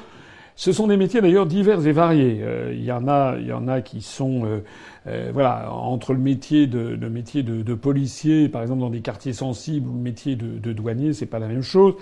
Ce 0.58 0.72
sont 0.72 0.88
des 0.88 0.98
métiers 0.98 1.22
d'ailleurs 1.22 1.46
divers 1.46 1.86
et 1.86 1.92
variés. 1.92 2.40
Euh, 2.42 2.74
il 2.74 2.84
y 2.84 2.92
en 2.92 3.08
a, 3.08 3.36
il 3.40 3.46
y 3.46 3.54
en 3.54 3.68
a 3.68 3.82
qui 3.82 4.02
sont, 4.02 4.44
euh, 4.44 4.64
euh, 5.06 5.30
voilà, 5.32 5.72
entre 5.72 6.14
le 6.14 6.20
métier 6.20 6.66
de, 6.66 6.96
métier 7.08 7.44
de, 7.44 7.74
policier, 7.76 8.50
par 8.50 8.64
exemple 8.64 8.82
dans 8.82 8.90
des 8.90 9.02
quartiers 9.02 9.34
sensibles, 9.34 9.88
ou 9.88 9.94
le 9.94 10.00
métier 10.00 10.36
de, 10.36 10.58
de 10.58 10.74
douanier, 10.74 11.14
c'est 11.14 11.28
pas 11.28 11.38
la 11.38 11.48
même 11.48 11.62
chose. 11.62 11.94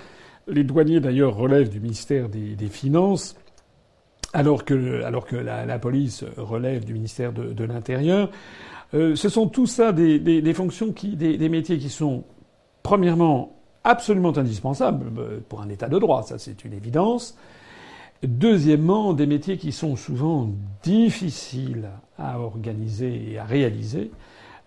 Les 0.47 0.63
douaniers 0.63 1.01
d'ailleurs 1.01 1.35
relèvent 1.35 1.69
du 1.69 1.81
ministère 1.81 2.29
des, 2.29 2.55
Finances. 2.69 3.35
alors 4.31 4.63
que, 4.63 5.03
alors 5.03 5.25
que 5.25 5.35
la, 5.35 5.77
police 5.77 6.23
relève 6.37 6.85
du 6.85 6.93
ministère 6.93 7.33
de, 7.33 7.63
l'Intérieur. 7.65 8.29
Ce 8.93 9.27
sont 9.27 9.47
tout 9.47 9.67
ça 9.67 9.91
des, 9.91 10.19
des, 10.19 10.53
fonctions 10.53 10.93
qui, 10.93 11.17
des, 11.17 11.49
métiers 11.49 11.77
qui 11.77 11.89
sont, 11.89 12.23
premièrement, 12.83 13.57
absolument 13.83 14.37
indispensables 14.37 15.11
pour 15.49 15.61
un 15.61 15.67
État 15.67 15.89
de 15.89 15.99
droit, 15.99 16.23
ça 16.23 16.37
c'est 16.37 16.63
une 16.63 16.73
évidence. 16.73 17.35
Deuxièmement, 18.23 19.13
des 19.13 19.25
métiers 19.25 19.57
qui 19.57 19.71
sont 19.71 19.95
souvent 19.95 20.49
difficiles 20.83 21.89
à 22.17 22.39
organiser 22.39 23.31
et 23.31 23.37
à 23.37 23.43
réaliser. 23.43 24.11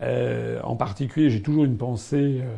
Euh, 0.03 0.61
en 0.63 0.77
particulier, 0.77 1.31
j'ai 1.31 1.43
toujours 1.43 1.65
une 1.65 1.77
pensée 1.77 2.41
euh, 2.43 2.57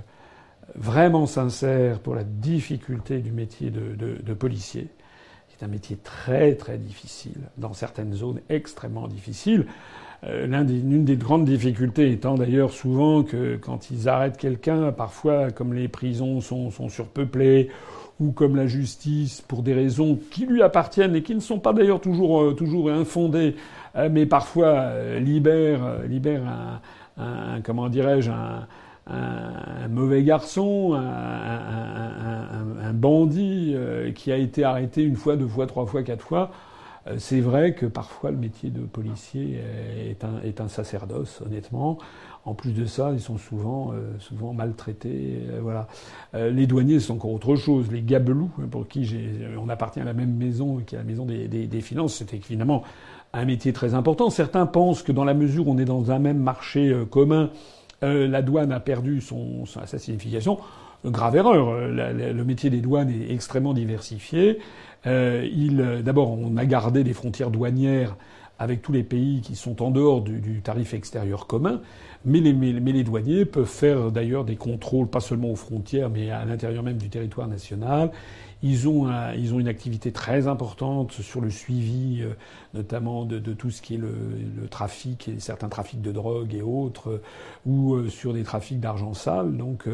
vraiment 0.74 1.26
sincère 1.26 2.00
pour 2.00 2.14
la 2.14 2.24
difficulté 2.24 3.20
du 3.20 3.32
métier 3.32 3.70
de, 3.70 4.34
policier. 4.34 4.88
C'est 5.48 5.64
un 5.64 5.68
métier 5.68 5.96
très 5.96 6.54
très 6.54 6.76
difficile, 6.76 7.38
dans 7.56 7.72
certaines 7.72 8.12
zones 8.12 8.40
extrêmement 8.48 9.08
difficiles. 9.08 9.66
Euh, 10.24 10.46
L'une 10.46 11.04
des, 11.04 11.14
des, 11.14 11.16
grandes 11.16 11.46
difficultés 11.46 12.10
étant 12.10 12.34
d'ailleurs 12.34 12.72
souvent 12.72 13.22
que 13.22 13.56
quand 13.56 13.90
ils 13.90 14.08
arrêtent 14.08 14.36
quelqu'un, 14.36 14.92
parfois 14.92 15.50
comme 15.50 15.72
les 15.72 15.88
prisons 15.88 16.40
sont 16.40 16.88
surpeuplées, 16.88 17.70
ou 18.20 18.32
comme 18.32 18.54
la 18.54 18.66
justice, 18.66 19.40
pour 19.40 19.62
des 19.62 19.74
raisons 19.74 20.18
qui 20.30 20.46
lui 20.46 20.62
appartiennent 20.62 21.16
et 21.16 21.22
qui 21.22 21.34
ne 21.34 21.40
sont 21.40 21.58
pas 21.58 21.72
d'ailleurs 21.72 22.00
toujours, 22.00 22.42
euh, 22.42 22.52
toujours 22.52 22.90
infondées, 22.90 23.56
euh, 23.96 24.08
mais 24.10 24.26
parfois 24.26 24.92
libèrent, 25.18 26.02
libèrent 26.06 26.80
un, 27.18 27.60
comment 27.62 27.88
dirais-je, 27.88 28.30
un, 28.30 28.66
mauvais 29.88 30.22
garçon, 30.22 30.92
un, 30.94 32.00
bandit 32.92 33.72
euh, 33.74 34.12
qui 34.12 34.32
a 34.32 34.36
été 34.36 34.64
arrêté 34.64 35.02
une 35.02 35.16
fois, 35.16 35.36
deux 35.36 35.48
fois, 35.48 35.66
trois 35.66 35.86
fois, 35.86 36.02
quatre 36.02 36.24
fois. 36.24 36.50
Euh, 37.06 37.14
c'est 37.18 37.40
vrai 37.40 37.74
que 37.74 37.86
parfois 37.86 38.30
le 38.30 38.36
métier 38.36 38.70
de 38.70 38.80
policier 38.80 39.60
est 40.08 40.22
un, 40.24 40.40
est 40.44 40.60
un 40.60 40.68
sacerdoce, 40.68 41.40
honnêtement. 41.44 41.98
En 42.44 42.54
plus 42.54 42.72
de 42.72 42.86
ça, 42.86 43.10
ils 43.12 43.20
sont 43.20 43.36
souvent, 43.36 43.92
euh, 43.92 44.18
souvent 44.18 44.52
maltraités. 44.52 45.40
voilà. 45.60 45.88
les 46.34 46.66
douaniers, 46.66 47.00
c'est 47.00 47.12
encore 47.12 47.32
autre 47.32 47.56
chose. 47.56 47.90
Les 47.92 48.02
gabelous, 48.02 48.50
pour 48.70 48.88
qui 48.88 49.08
on 49.58 49.68
appartient 49.68 50.00
à 50.00 50.04
la 50.04 50.14
même 50.14 50.34
maison, 50.34 50.78
qui 50.78 50.94
est 50.94 50.98
la 50.98 51.04
maison 51.04 51.26
des, 51.26 51.48
des, 51.48 51.66
des 51.66 51.80
finances, 51.80 52.14
c'est 52.14 52.32
évidemment 52.34 52.82
un 53.32 53.44
métier 53.44 53.72
très 53.72 53.94
important. 53.94 54.30
Certains 54.30 54.66
pensent 54.66 55.02
que 55.02 55.12
dans 55.12 55.24
la 55.24 55.34
mesure 55.34 55.68
où 55.68 55.72
on 55.72 55.78
est 55.78 55.84
dans 55.84 56.10
un 56.10 56.18
même 56.18 56.38
marché 56.38 56.94
commun, 57.10 57.50
euh, 58.02 58.26
la 58.26 58.42
douane 58.42 58.72
a 58.72 58.80
perdu 58.80 59.20
son, 59.20 59.66
sa 59.66 59.98
signification. 59.98 60.58
Grave 61.04 61.36
erreur. 61.36 61.68
Euh, 61.68 62.32
le 62.32 62.44
métier 62.44 62.70
des 62.70 62.80
douanes 62.80 63.10
est 63.10 63.32
extrêmement 63.32 63.74
diversifié. 63.74 64.58
Euh, 65.06 65.48
il, 65.52 66.02
d'abord, 66.04 66.30
on 66.30 66.56
a 66.56 66.64
gardé 66.66 67.04
des 67.04 67.14
frontières 67.14 67.50
douanières 67.50 68.16
avec 68.58 68.82
tous 68.82 68.92
les 68.92 69.02
pays 69.02 69.40
qui 69.40 69.56
sont 69.56 69.82
en 69.82 69.90
dehors 69.90 70.20
du, 70.20 70.40
du 70.40 70.60
tarif 70.60 70.92
extérieur 70.92 71.46
commun, 71.46 71.80
mais 72.24 72.40
les, 72.40 73.02
douaniers 73.02 73.44
peuvent 73.46 73.64
faire 73.64 74.10
d'ailleurs 74.10 74.44
des 74.44 74.56
contrôles, 74.56 75.08
pas 75.08 75.20
seulement 75.20 75.50
aux 75.50 75.56
frontières, 75.56 76.10
mais 76.10 76.30
à 76.30 76.44
l'intérieur 76.44 76.82
même 76.82 76.98
du 76.98 77.08
territoire 77.08 77.48
national. 77.48 78.10
Ils 78.62 78.88
ont, 78.88 79.08
ils 79.38 79.54
ont 79.54 79.60
une 79.60 79.68
activité 79.68 80.12
très 80.12 80.46
importante 80.46 81.12
sur 81.12 81.40
le 81.40 81.48
suivi, 81.48 82.20
euh, 82.20 82.34
notamment 82.74 83.24
de, 83.24 83.38
tout 83.54 83.70
ce 83.70 83.80
qui 83.80 83.94
est 83.94 83.98
le, 83.98 84.12
trafic 84.68 85.28
et 85.28 85.40
certains 85.40 85.70
trafics 85.70 86.02
de 86.02 86.12
drogue 86.12 86.54
et 86.54 86.60
autres, 86.60 87.08
euh, 87.08 87.22
ou 87.64 87.94
euh, 87.94 88.10
sur 88.10 88.34
des 88.34 88.42
trafics 88.42 88.78
d'argent 88.78 89.14
sale. 89.14 89.56
Donc 89.56 89.88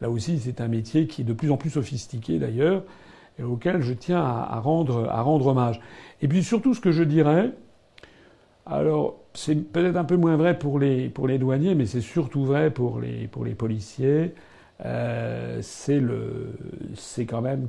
là 0.00 0.08
aussi, 0.08 0.38
c'est 0.38 0.60
un 0.60 0.68
métier 0.68 1.08
qui 1.08 1.22
est 1.22 1.24
de 1.24 1.32
plus 1.32 1.50
en 1.50 1.56
plus 1.56 1.70
sophistiqué 1.70 2.38
d'ailleurs, 2.38 2.84
et 3.40 3.42
auquel 3.42 3.82
je 3.82 3.92
tiens 3.92 4.20
à 4.22 4.60
rendre 4.60 5.46
hommage. 5.46 5.80
Et 6.20 6.28
puis 6.28 6.44
surtout, 6.44 6.74
ce 6.74 6.80
que 6.80 6.92
je 6.92 7.02
dirais, 7.02 7.50
alors 8.66 9.21
c'est 9.34 9.54
peut-être 9.54 9.96
un 9.96 10.04
peu 10.04 10.16
moins 10.16 10.36
vrai 10.36 10.58
pour 10.58 10.78
les, 10.78 11.08
pour 11.08 11.26
les 11.28 11.38
douaniers, 11.38 11.74
mais 11.74 11.86
c'est 11.86 12.00
surtout 12.00 12.44
vrai 12.44 12.70
pour 12.70 13.00
les, 13.00 13.28
pour 13.28 13.44
les 13.44 13.54
policiers. 13.54 14.34
Euh, 14.84 15.60
c'est 15.62 17.26
quand 17.26 17.40
même 17.40 17.68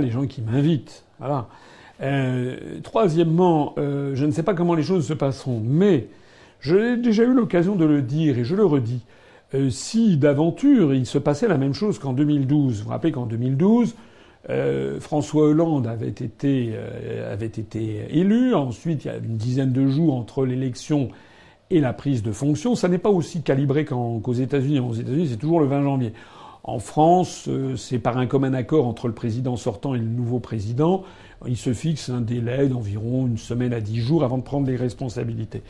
les 0.00 0.10
gens 0.10 0.26
qui 0.26 0.42
m'invitent. 0.42 1.04
Euh, 2.00 2.80
troisièmement, 2.82 3.74
euh, 3.78 4.14
je 4.14 4.26
ne 4.26 4.30
sais 4.30 4.42
pas 4.42 4.54
comment 4.54 4.74
les 4.74 4.82
choses 4.82 5.06
se 5.06 5.12
passeront, 5.12 5.62
mais 5.64 6.08
j'ai 6.60 6.96
déjà 6.96 7.24
eu 7.24 7.32
l'occasion 7.32 7.76
de 7.76 7.84
le 7.84 8.02
dire 8.02 8.38
et 8.38 8.44
je 8.44 8.54
le 8.54 8.64
redis. 8.64 9.02
Euh, 9.54 9.70
si 9.70 10.16
d'aventure 10.16 10.94
il 10.94 11.06
se 11.06 11.18
passait 11.18 11.46
la 11.46 11.58
même 11.58 11.74
chose 11.74 11.98
qu'en 11.98 12.12
2012, 12.12 12.78
vous 12.78 12.84
vous 12.84 12.90
rappelez 12.90 13.12
qu'en 13.12 13.26
2012, 13.26 13.94
François 15.00 15.48
Hollande 15.48 15.86
avait 15.86 16.08
été 16.08 16.74
élu. 18.10 18.54
Ensuite, 18.54 19.06
il 19.06 19.08
y 19.08 19.10
a 19.10 19.16
une 19.16 19.38
dizaine 19.38 19.72
de 19.72 19.86
jours 19.86 20.14
entre 20.14 20.44
l'élection 20.44 21.08
et 21.70 21.80
la 21.80 21.94
prise 21.94 22.22
de 22.22 22.30
fonction. 22.30 22.74
Ça 22.74 22.88
n'est 22.88 22.98
pas 22.98 23.08
aussi 23.08 23.40
calibré 23.40 23.86
qu'aux 23.86 24.32
États-Unis. 24.34 24.80
Aux 24.80 24.92
États-Unis, 24.92 25.28
c'est 25.30 25.38
toujours 25.38 25.60
le 25.60 25.66
20 25.66 25.82
janvier. 25.82 26.12
En 26.66 26.78
France, 26.78 27.44
euh, 27.48 27.76
c'est 27.76 27.98
par 27.98 28.16
un 28.16 28.24
commun 28.24 28.54
accord 28.54 28.86
entre 28.86 29.06
le 29.06 29.12
président 29.12 29.54
sortant 29.54 29.94
et 29.94 29.98
le 29.98 30.06
nouveau 30.06 30.40
président. 30.40 31.04
Il 31.46 31.58
se 31.58 31.74
fixe 31.74 32.08
un 32.08 32.22
délai 32.22 32.68
d'environ 32.68 33.26
une 33.26 33.36
semaine 33.36 33.74
à 33.74 33.80
dix 33.80 34.00
jours 34.00 34.24
avant 34.24 34.38
de 34.38 34.42
prendre 34.42 34.66
les 34.66 34.76
responsabilités. 34.76 35.62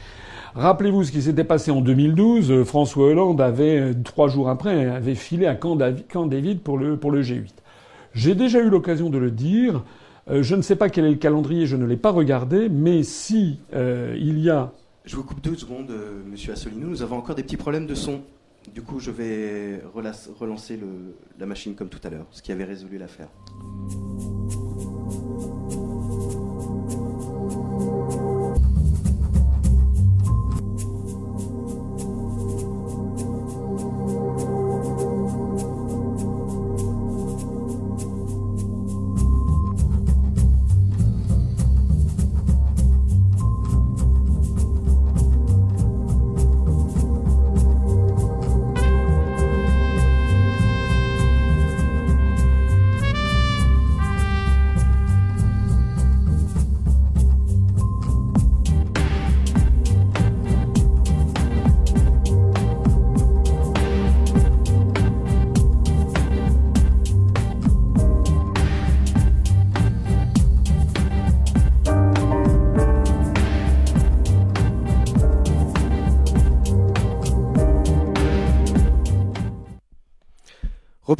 Rappelez-vous 0.55 1.03
ce 1.03 1.11
qui 1.11 1.21
s'était 1.21 1.43
passé 1.43 1.73
en 1.73 1.81
2012. 1.81 2.53
Euh, 2.53 2.65
François 2.65 3.07
Hollande 3.07 3.41
avait, 3.41 3.81
euh, 3.81 3.95
trois 4.05 4.29
jours 4.29 4.49
après, 4.49 4.87
avait 4.87 5.17
filé 5.17 5.47
à 5.47 5.57
Camp 5.57 5.75
David 5.75 6.61
pour 6.61 6.79
le, 6.79 6.97
pour 6.97 7.11
le 7.11 7.23
G8. 7.23 7.51
J'ai 8.15 8.37
déjà 8.37 8.61
eu 8.61 8.71
l'occasion 8.71 9.11
de 9.11 9.19
le 9.19 9.33
dire. 9.33 9.83
Je 10.31 10.55
ne 10.55 10.63
sais 10.63 10.77
pas 10.77 10.89
quel 10.89 11.05
est 11.05 11.11
le 11.11 11.17
calendrier, 11.17 11.67
je 11.67 11.77
ne 11.77 11.85
l'ai 11.85 11.99
pas 11.99 12.11
regardé, 12.13 12.71
mais 12.71 13.03
si 13.03 13.59
il 13.75 14.39
y 14.39 14.49
a... 14.49 14.73
Je 15.05 15.17
vous 15.17 15.25
coupe 15.25 15.43
deux 15.43 15.57
secondes, 15.57 15.93
Monsieur 16.31 16.53
Asselineau. 16.53 16.87
Nous 16.87 17.03
avons 17.03 17.19
encore 17.19 17.35
des 17.35 17.43
petits 17.43 17.59
problèmes 17.59 17.87
de 17.87 17.95
son. 17.95 18.23
Du 18.73 18.83
coup, 18.83 18.99
je 18.99 19.11
vais 19.11 19.83
relancer 19.95 20.79
la 21.39 21.47
machine 21.47 21.75
comme 21.75 21.89
tout 21.89 22.01
à 22.03 22.11
l'heure, 22.11 22.27
ce 22.31 22.43
qui 22.43 22.53
avait 22.53 22.65
résolu 22.65 22.99
l'affaire. 22.99 23.29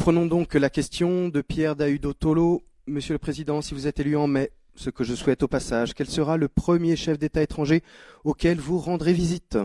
Reprenons 0.05 0.27
donc 0.27 0.53
la 0.53 0.69
question 0.69 1.29
de 1.29 1.41
Pierre 1.41 1.75
Dahudo 1.75 2.13
Tolo. 2.13 2.61
Monsieur 2.85 3.15
le 3.15 3.17
Président, 3.17 3.63
si 3.63 3.73
vous 3.73 3.87
êtes 3.87 3.99
élu 3.99 4.15
en 4.15 4.27
mai, 4.27 4.51
ce 4.75 4.91
que 4.91 5.03
je 5.03 5.15
souhaite 5.15 5.41
au 5.41 5.47
passage, 5.47 5.95
quel 5.95 6.05
sera 6.05 6.37
le 6.37 6.47
premier 6.47 6.95
chef 6.95 7.17
d'État 7.17 7.41
étranger 7.41 7.81
auquel 8.23 8.59
vous 8.59 8.77
rendrez 8.77 9.13
visite? 9.13 9.57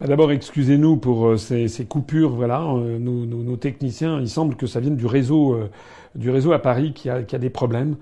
Bah, 0.00 0.06
D'abord, 0.06 0.32
excusez-nous 0.32 0.96
pour 0.96 1.26
euh, 1.26 1.36
ces, 1.36 1.84
coupures. 1.84 2.30
Voilà, 2.30 2.62
euh, 2.62 2.98
nos, 2.98 3.56
techniciens, 3.58 4.20
il 4.22 4.28
semble 4.30 4.56
que 4.56 4.66
ça 4.66 4.80
vienne 4.80 4.96
du 4.96 5.04
réseau, 5.04 5.52
euh, 5.52 5.70
du 6.14 6.30
réseau 6.30 6.52
à 6.52 6.60
Paris 6.60 6.94
qui 6.94 7.10
a, 7.10 7.20
des 7.20 7.50
problèmes. 7.50 7.96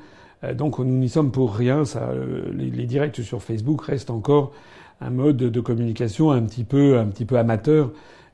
donc 0.55 0.79
nous 0.79 0.85
n'y 0.85 1.09
sommes 1.09 1.33
pour 1.33 1.57
rien. 1.57 1.83
Les, 2.53 2.87
directs 2.87 3.25
sur 3.25 3.43
Facebook 3.43 3.83
restent 3.83 4.11
encore 4.11 4.53
un 5.01 5.11
mode 5.11 5.39
de 5.39 5.61
communication 5.61 6.31
un 6.31 6.43
petit 6.43 6.63
peu 6.63 6.97
amateur. 7.37 7.91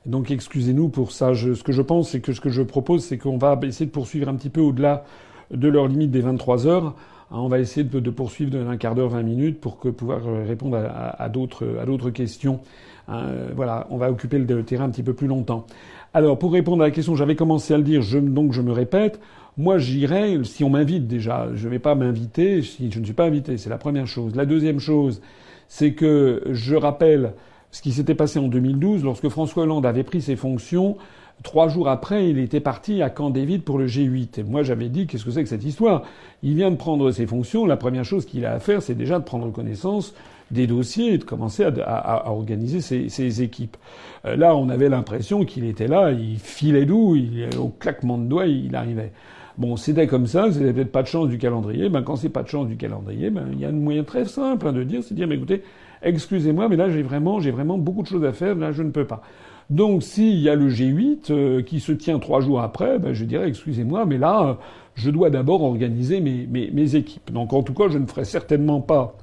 Donc 0.09 0.31
excusez-nous 0.31 0.89
pour 0.89 1.13
ça. 1.13 1.35
ce 1.35 1.63
que 1.63 1.73
je 1.73 1.83
pense, 1.83 2.11
c'est 2.11 2.21
que 2.21 2.33
ce 2.33 2.41
que 2.41 2.49
je 2.49 2.63
propose, 2.63 3.05
c'est 3.05 3.19
qu'on 3.19 3.37
va 3.37 3.61
essayer 3.63 3.85
de 3.85 3.91
poursuivre 3.91 4.31
un 4.31 4.35
petit 4.37 4.49
peu 4.49 4.63
au-delà 4.63 5.05
de 5.51 5.69
leur 5.69 5.87
limite 5.87 6.11
des 6.11 6.23
23 6.23 6.67
heures. 6.67 6.95
Hein, 7.31 7.37
on 7.41 7.49
va 7.49 7.59
essayer 7.59 7.85
de, 7.85 8.11
poursuivre 8.11 8.51
d'un 8.51 8.77
quart 8.79 8.95
d'heure, 8.95 9.11
20 9.11 9.23
minutes 9.23 9.61
pour 9.61 9.79
que 9.79 9.91
pouvoir 9.91 10.23
répondre 10.47 10.79
à, 10.79 11.23
à, 11.23 11.29
d'autres 11.29 12.09
questions. 12.09 12.61
Hein, 13.07 13.27
voilà, 13.55 13.87
on 13.91 13.99
va 13.99 14.11
occuper 14.11 14.39
le, 14.39 14.63
terrain 14.63 14.85
un 14.85 14.91
petit 14.91 15.03
peu 15.03 15.13
plus 15.13 15.27
longtemps. 15.27 15.67
Alors, 16.15 16.39
pour 16.39 16.55
répondre 16.55 16.83
à 16.83 16.87
la 16.87 16.91
question, 16.91 17.15
j'avais 17.15 17.37
commencé 17.37 17.75
à 17.75 17.77
le 17.77 17.83
dire, 17.83 18.01
je, 18.01 18.19
donc 18.19 18.55
je 18.55 18.63
me 18.63 18.73
répète. 18.73 19.21
Moi, 19.59 19.77
j'irai 19.77 20.43
si 20.43 20.65
on 20.65 20.71
m'invite 20.71 21.07
déjà. 21.07 21.51
Je 21.55 21.67
ne 21.67 21.71
vais 21.71 21.81
pas 21.81 21.95
m'inviter 21.95 22.63
si 22.63 22.91
je 22.91 22.99
ne 22.99 23.05
suis 23.05 23.13
pas 23.13 23.27
invité. 23.27 23.59
C'est 23.59 23.69
la 23.69 23.77
première 23.77 24.07
chose. 24.07 24.35
La 24.37 24.47
deuxième 24.47 24.81
chose, 24.81 25.21
c'est 25.69 25.93
que 25.93 26.45
je 26.51 26.77
rappelle 26.77 27.35
ce 27.71 27.83
qui 27.83 27.93
s'était 27.93 28.15
passé 28.15 28.39
en 28.39 28.49
2012 28.49 29.05
lorsque 29.05 29.29
François 29.29 29.65
Hollande 29.65 29.87
avait 29.87 30.05
pris 30.05 30.23
ses 30.23 30.37
fonctions. 30.37 30.97
Trois 31.45 31.69
jours 31.69 31.89
après, 31.89 32.29
il 32.29 32.39
était 32.39 32.61
parti 32.61 33.01
à 33.01 33.11
Camp 33.11 33.31
David 33.31 33.63
pour 33.63 33.79
le 33.79 33.87
G8. 33.87 34.41
Et 34.41 34.43
moi, 34.43 34.65
j'avais 34.65 34.89
dit, 34.89 35.07
qu'est-ce 35.07 35.25
que 35.25 35.31
c'est 35.31 35.43
que 35.43 35.49
cette 35.49 35.65
histoire? 35.65 36.03
Il 36.43 36.55
vient 36.57 36.71
de 36.71 36.77
prendre 36.77 37.11
ses 37.13 37.27
fonctions. 37.27 37.65
La 37.65 37.77
première 37.77 38.05
chose 38.05 38.27
qu'il 38.27 38.45
a 38.45 38.55
à 38.55 38.59
faire, 38.59 38.83
c'est 38.83 38.97
déjà 38.97 39.21
de 39.21 39.25
prendre 39.25 39.51
connaissance 39.53 40.15
des 40.51 40.67
dossiers 40.67 41.15
et 41.15 41.19
de 41.19 41.25
commencer 41.25 41.65
à, 41.65 42.31
organiser 42.33 42.81
ses, 42.81 43.43
équipes. 43.43 43.77
Euh, 44.25 44.35
là, 44.35 44.57
on 44.57 44.69
avait 44.69 44.89
l'impression 44.89 45.45
qu'il 45.45 45.65
était 45.65 45.89
là, 45.89 46.11
il 46.11 46.39
filait 46.39 46.87
d'où, 46.87 47.17
au 47.59 47.69
claquement 47.69 48.19
de 48.19 48.25
doigts, 48.25 48.47
il 48.47 48.75
arrivait. 48.75 49.13
Bon, 49.59 49.77
c'était 49.77 50.07
comme 50.07 50.27
ça, 50.27 50.51
c'était 50.53 50.73
peut-être 50.73 50.93
pas 50.93 51.03
de 51.03 51.09
chance 51.09 51.29
du 51.29 51.37
calendrier. 51.37 51.89
Ben, 51.89 52.03
quand 52.03 52.17
c'est 52.17 52.29
pas 52.29 52.43
de 52.43 52.49
chance 52.49 52.69
du 52.69 52.77
calendrier, 52.77 53.29
ben, 53.29 53.49
il 53.53 53.61
y 53.61 53.65
a 53.65 53.69
un 53.69 53.73
moyen 53.73 54.05
très 54.05 54.25
simple 54.25 54.69
hein, 54.69 54.73
de 54.73 54.85
dire, 54.85 55.03
c'est 55.03 55.15
de 55.15 55.17
dire, 55.17 55.29
mais 55.29 55.35
écoutez, 55.35 55.63
excusez-moi, 56.03 56.69
mais 56.69 56.77
là 56.77 56.89
j'ai 56.89 57.03
vraiment, 57.03 57.41
j'ai 57.41 57.51
vraiment 57.51 57.79
beaucoup 57.79 58.03
de 58.03 58.09
choses 58.09 58.25
à 58.25 58.33
faire, 58.33 58.55
là 58.55 58.73
je 58.73 58.83
ne 58.83 58.91
peux 58.91 59.07
pas. 59.07 59.23
Donc 59.71 60.03
s'il 60.03 60.39
y 60.39 60.49
a 60.49 60.55
le 60.55 60.71
G8 60.71 61.31
euh, 61.31 61.63
qui 61.63 61.81
se 61.81 61.93
tient 61.93 62.19
trois 62.19 62.41
jours 62.41 62.61
après, 62.61 62.99
ben, 62.99 63.13
je 63.13 63.25
dirais 63.25 63.49
excusez-moi, 63.49 64.07
mais 64.07 64.17
là 64.17 64.43
euh, 64.43 64.55
je 64.95 65.11
dois 65.11 65.31
d'abord 65.31 65.63
organiser 65.63 66.21
mes, 66.21 66.47
mes, 66.47 66.71
mes, 66.71 66.97
équipes. 66.97 67.33
Donc 67.33 67.53
en 67.53 67.63
tout 67.63 67.75
cas, 67.75 67.89
je 67.89 67.99
ne 67.99 68.07
ferai 68.07 68.25
certainement 68.25 68.81
pas 68.81 69.15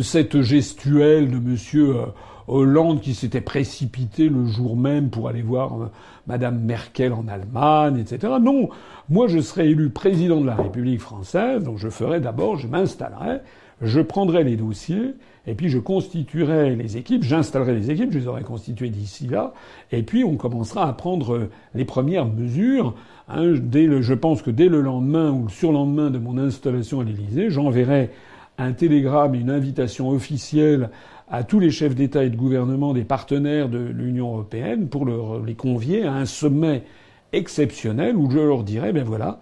cette 0.00 0.40
gestuelle 0.42 1.30
de 1.30 1.38
Monsieur 1.38 1.96
euh, 1.96 2.06
Hollande 2.46 3.00
qui 3.00 3.14
s'était 3.14 3.40
précipité 3.40 4.28
le 4.28 4.46
jour 4.46 4.76
même 4.76 5.10
pour 5.10 5.28
aller 5.28 5.42
voir 5.42 5.90
Madame 6.28 6.60
Merkel 6.60 7.12
en 7.12 7.26
Allemagne, 7.26 7.98
etc. 7.98 8.34
Non, 8.40 8.68
moi 9.08 9.26
je 9.26 9.40
serai 9.40 9.68
élu 9.68 9.90
président 9.90 10.40
de 10.40 10.46
la 10.46 10.54
République 10.54 11.00
française, 11.00 11.64
donc 11.64 11.78
je 11.78 11.88
ferai 11.88 12.20
d'abord, 12.20 12.56
je 12.56 12.68
m'installerai, 12.68 13.40
je 13.82 14.00
prendrai 14.00 14.44
les 14.44 14.56
dossiers, 14.56 15.14
et 15.46 15.54
puis 15.54 15.68
je 15.68 15.78
constituerai 15.78 16.74
les 16.74 16.96
équipes, 16.96 17.22
j'installerai 17.22 17.74
les 17.74 17.90
équipes, 17.90 18.12
je 18.12 18.18
les 18.18 18.26
aurai 18.26 18.42
constituées 18.42 18.88
d'ici 18.88 19.26
là, 19.26 19.54
et 19.92 20.02
puis 20.02 20.24
on 20.24 20.36
commencera 20.36 20.88
à 20.88 20.92
prendre 20.92 21.48
les 21.74 21.84
premières 21.84 22.26
mesures. 22.26 22.94
Hein, 23.28 23.54
je 23.54 24.14
pense 24.14 24.42
que 24.42 24.50
dès 24.50 24.68
le 24.68 24.80
lendemain 24.80 25.30
ou 25.30 25.44
le 25.44 25.50
surlendemain 25.50 26.10
de 26.10 26.18
mon 26.18 26.38
installation 26.38 27.00
à 27.00 27.04
l'Élysée, 27.04 27.50
j'enverrai 27.50 28.10
un 28.58 28.72
télégramme, 28.72 29.34
une 29.34 29.50
invitation 29.50 30.08
officielle 30.08 30.90
à 31.28 31.42
tous 31.44 31.58
les 31.58 31.70
chefs 31.70 31.94
d'État 31.94 32.24
et 32.24 32.30
de 32.30 32.36
gouvernement 32.36 32.94
des 32.94 33.04
partenaires 33.04 33.68
de 33.68 33.78
l'Union 33.78 34.32
européenne 34.32 34.88
pour 34.88 35.06
les 35.44 35.54
convier 35.54 36.04
à 36.04 36.14
un 36.14 36.26
sommet 36.26 36.84
exceptionnel 37.32 38.16
où 38.16 38.30
je 38.30 38.38
leur 38.38 38.62
dirai, 38.62 38.92
ben 38.92 39.04
voilà, 39.04 39.40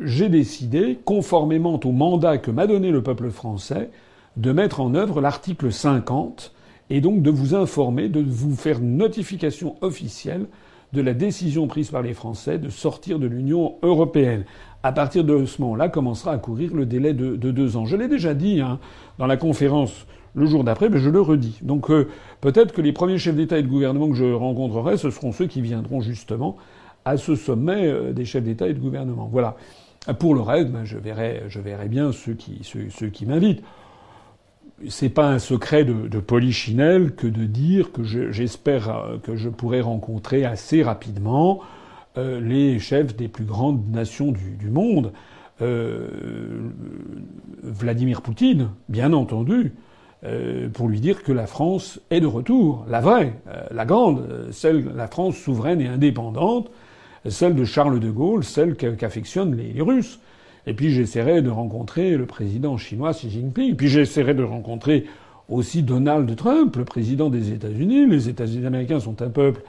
j'ai 0.00 0.28
décidé, 0.28 0.98
conformément 1.04 1.78
au 1.84 1.92
mandat 1.92 2.38
que 2.38 2.50
m'a 2.50 2.66
donné 2.66 2.90
le 2.90 3.02
peuple 3.02 3.30
français, 3.30 3.90
de 4.36 4.52
mettre 4.52 4.80
en 4.80 4.94
œuvre 4.94 5.20
l'article 5.20 5.72
50 5.72 6.52
et 6.90 7.00
donc 7.00 7.22
de 7.22 7.30
vous 7.30 7.54
informer, 7.54 8.08
de 8.08 8.20
vous 8.20 8.56
faire 8.56 8.80
notification 8.80 9.76
officielle 9.80 10.46
de 10.92 11.00
la 11.00 11.14
décision 11.14 11.66
prise 11.66 11.90
par 11.90 12.02
les 12.02 12.14
Français 12.14 12.58
de 12.58 12.68
sortir 12.68 13.18
de 13.18 13.26
l'Union 13.26 13.74
européenne. 13.82 14.44
À 14.82 14.92
partir 14.92 15.24
de 15.24 15.44
ce 15.44 15.60
moment-là, 15.62 15.88
commencera 15.88 16.32
à 16.32 16.38
courir 16.38 16.74
le 16.74 16.86
délai 16.86 17.14
de, 17.14 17.36
deux 17.36 17.76
ans. 17.76 17.84
Je 17.84 17.96
l'ai 17.96 18.06
déjà 18.06 18.34
dit 18.34 18.60
hein, 18.60 18.78
dans 19.18 19.26
la 19.26 19.36
conférence 19.36 20.06
le 20.34 20.46
jour 20.46 20.62
d'après, 20.62 20.88
mais 20.88 20.98
je 20.98 21.10
le 21.10 21.20
redis. 21.20 21.58
Donc 21.62 21.90
euh, 21.90 22.08
peut-être 22.40 22.72
que 22.72 22.80
les 22.80 22.92
premiers 22.92 23.18
chefs 23.18 23.34
d'État 23.34 23.58
et 23.58 23.62
de 23.62 23.68
gouvernement 23.68 24.08
que 24.08 24.14
je 24.14 24.32
rencontrerai, 24.32 24.96
ce 24.96 25.10
seront 25.10 25.32
ceux 25.32 25.46
qui 25.46 25.62
viendront 25.62 26.00
justement 26.00 26.56
à 27.04 27.16
ce 27.16 27.34
sommet 27.34 27.86
euh, 27.86 28.12
des 28.12 28.24
chefs 28.24 28.44
d'État 28.44 28.68
et 28.68 28.74
de 28.74 28.80
gouvernement. 28.80 29.28
Voilà. 29.30 29.56
Pour 30.18 30.34
le 30.34 30.42
reste, 30.42 30.70
ben, 30.70 30.84
je, 30.84 30.98
verrai, 30.98 31.44
je 31.48 31.60
verrai 31.60 31.88
bien 31.88 32.12
ceux 32.12 32.34
qui, 32.34 32.60
ceux 32.62 33.08
qui 33.08 33.24
m'invitent 33.24 33.62
c'est 34.88 35.08
pas 35.08 35.28
un 35.28 35.38
secret 35.38 35.84
de, 35.84 36.18
polichinelle 36.18 37.14
que 37.14 37.26
de 37.26 37.44
dire 37.44 37.92
que 37.92 38.02
j'espère 38.04 38.90
euh, 38.90 39.18
que 39.18 39.36
je 39.36 39.48
pourrai 39.48 39.80
rencontrer 39.80 40.44
assez 40.44 40.82
rapidement 40.82 41.60
euh, 42.16 42.40
les 42.40 42.78
chefs 42.78 43.16
des 43.16 43.28
plus 43.28 43.44
grandes 43.44 43.88
nations 43.90 44.32
du, 44.32 44.68
monde. 44.68 45.12
Euh, 45.62 46.08
Vladimir 47.62 48.22
Poutine, 48.22 48.70
bien 48.88 49.12
entendu, 49.12 49.72
pour 50.72 50.88
lui 50.88 51.00
dire 51.00 51.22
que 51.22 51.32
la 51.32 51.46
France 51.46 52.00
est 52.10 52.20
de 52.20 52.26
retour, 52.26 52.86
la 52.88 53.02
vraie, 53.02 53.34
la 53.70 53.84
grande, 53.84 54.48
celle, 54.52 54.86
la 54.96 55.06
France 55.06 55.36
souveraine 55.36 55.82
et 55.82 55.86
indépendante, 55.86 56.70
celle 57.28 57.54
de 57.54 57.66
Charles 57.66 58.00
de 58.00 58.10
Gaulle, 58.10 58.42
celle 58.42 58.74
qu'affectionnent 58.74 59.54
les 59.54 59.82
Russes. 59.82 60.18
Et 60.66 60.74
puis 60.74 60.90
j'essaierai 60.90 61.42
de 61.42 61.50
rencontrer 61.50 62.16
le 62.16 62.26
président 62.26 62.76
chinois 62.76 63.12
Xi 63.12 63.30
Jinping. 63.30 63.76
Puis 63.76 63.88
j'essaierai 63.88 64.34
de 64.34 64.42
rencontrer 64.42 65.04
aussi 65.48 65.82
Donald 65.82 66.34
Trump, 66.36 66.76
le 66.76 66.84
président 66.84 67.28
des 67.28 67.52
États-Unis. 67.52 68.06
Les 68.06 68.28
États-Unis 68.28 68.66
américains 68.66 69.00
sont 69.00 69.20
un 69.22 69.28
peuple 69.28 69.62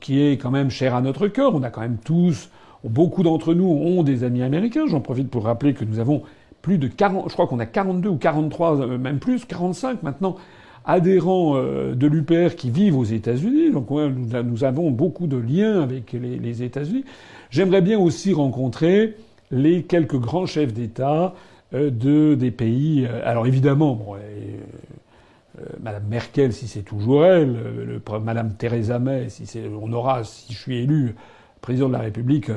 qui 0.00 0.22
est 0.22 0.36
quand 0.36 0.50
même 0.50 0.70
cher 0.70 0.94
à 0.94 1.00
notre 1.00 1.26
cœur. 1.28 1.54
On 1.54 1.62
a 1.62 1.70
quand 1.70 1.80
même 1.80 1.98
tous, 2.04 2.50
beaucoup 2.84 3.22
d'entre 3.22 3.54
nous 3.54 3.66
ont 3.66 4.02
des 4.02 4.24
amis 4.24 4.42
américains. 4.42 4.86
J'en 4.86 5.00
profite 5.00 5.30
pour 5.30 5.44
rappeler 5.44 5.74
que 5.74 5.84
nous 5.84 5.98
avons 5.98 6.22
plus 6.62 6.78
de 6.78 6.88
40, 6.88 7.28
je 7.28 7.32
crois 7.32 7.46
qu'on 7.46 7.58
a 7.58 7.66
42 7.66 8.08
ou 8.08 8.16
43, 8.16 8.80
euh, 8.80 8.98
même 8.98 9.18
plus, 9.18 9.44
45 9.44 10.02
maintenant, 10.02 10.36
adhérents 10.84 11.56
euh, 11.56 11.94
de 11.94 12.06
l'UPR 12.06 12.54
qui 12.56 12.70
vivent 12.70 12.96
aux 12.96 13.04
États-Unis. 13.04 13.70
Donc 13.72 13.90
nous 13.90 14.64
avons 14.64 14.90
beaucoup 14.90 15.26
de 15.26 15.36
liens 15.36 15.80
avec 15.80 16.12
les 16.12 16.62
États-Unis. 16.62 17.04
J'aimerais 17.50 17.82
bien 17.82 17.98
aussi 17.98 18.32
rencontrer 18.32 19.16
les 19.50 19.82
quelques 19.82 20.18
grands 20.18 20.46
chefs 20.46 20.72
d'État 20.72 21.34
euh, 21.74 21.90
de 21.90 22.34
des 22.34 22.50
pays. 22.50 23.06
Euh, 23.08 23.20
alors 23.24 23.46
évidemment, 23.46 23.94
bon, 23.94 24.14
euh, 24.14 25.62
Madame 25.82 26.04
Merkel, 26.08 26.52
si 26.52 26.68
c'est 26.68 26.82
toujours 26.82 27.24
elle, 27.24 27.54
le, 27.54 28.20
Madame 28.20 28.54
Theresa 28.54 28.98
May, 28.98 29.28
si 29.30 29.58
on 29.80 29.92
aura, 29.92 30.22
si 30.24 30.52
je 30.52 30.58
suis 30.58 30.78
élu 30.78 31.14
président 31.60 31.88
de 31.88 31.94
la 31.94 32.00
République 32.00 32.50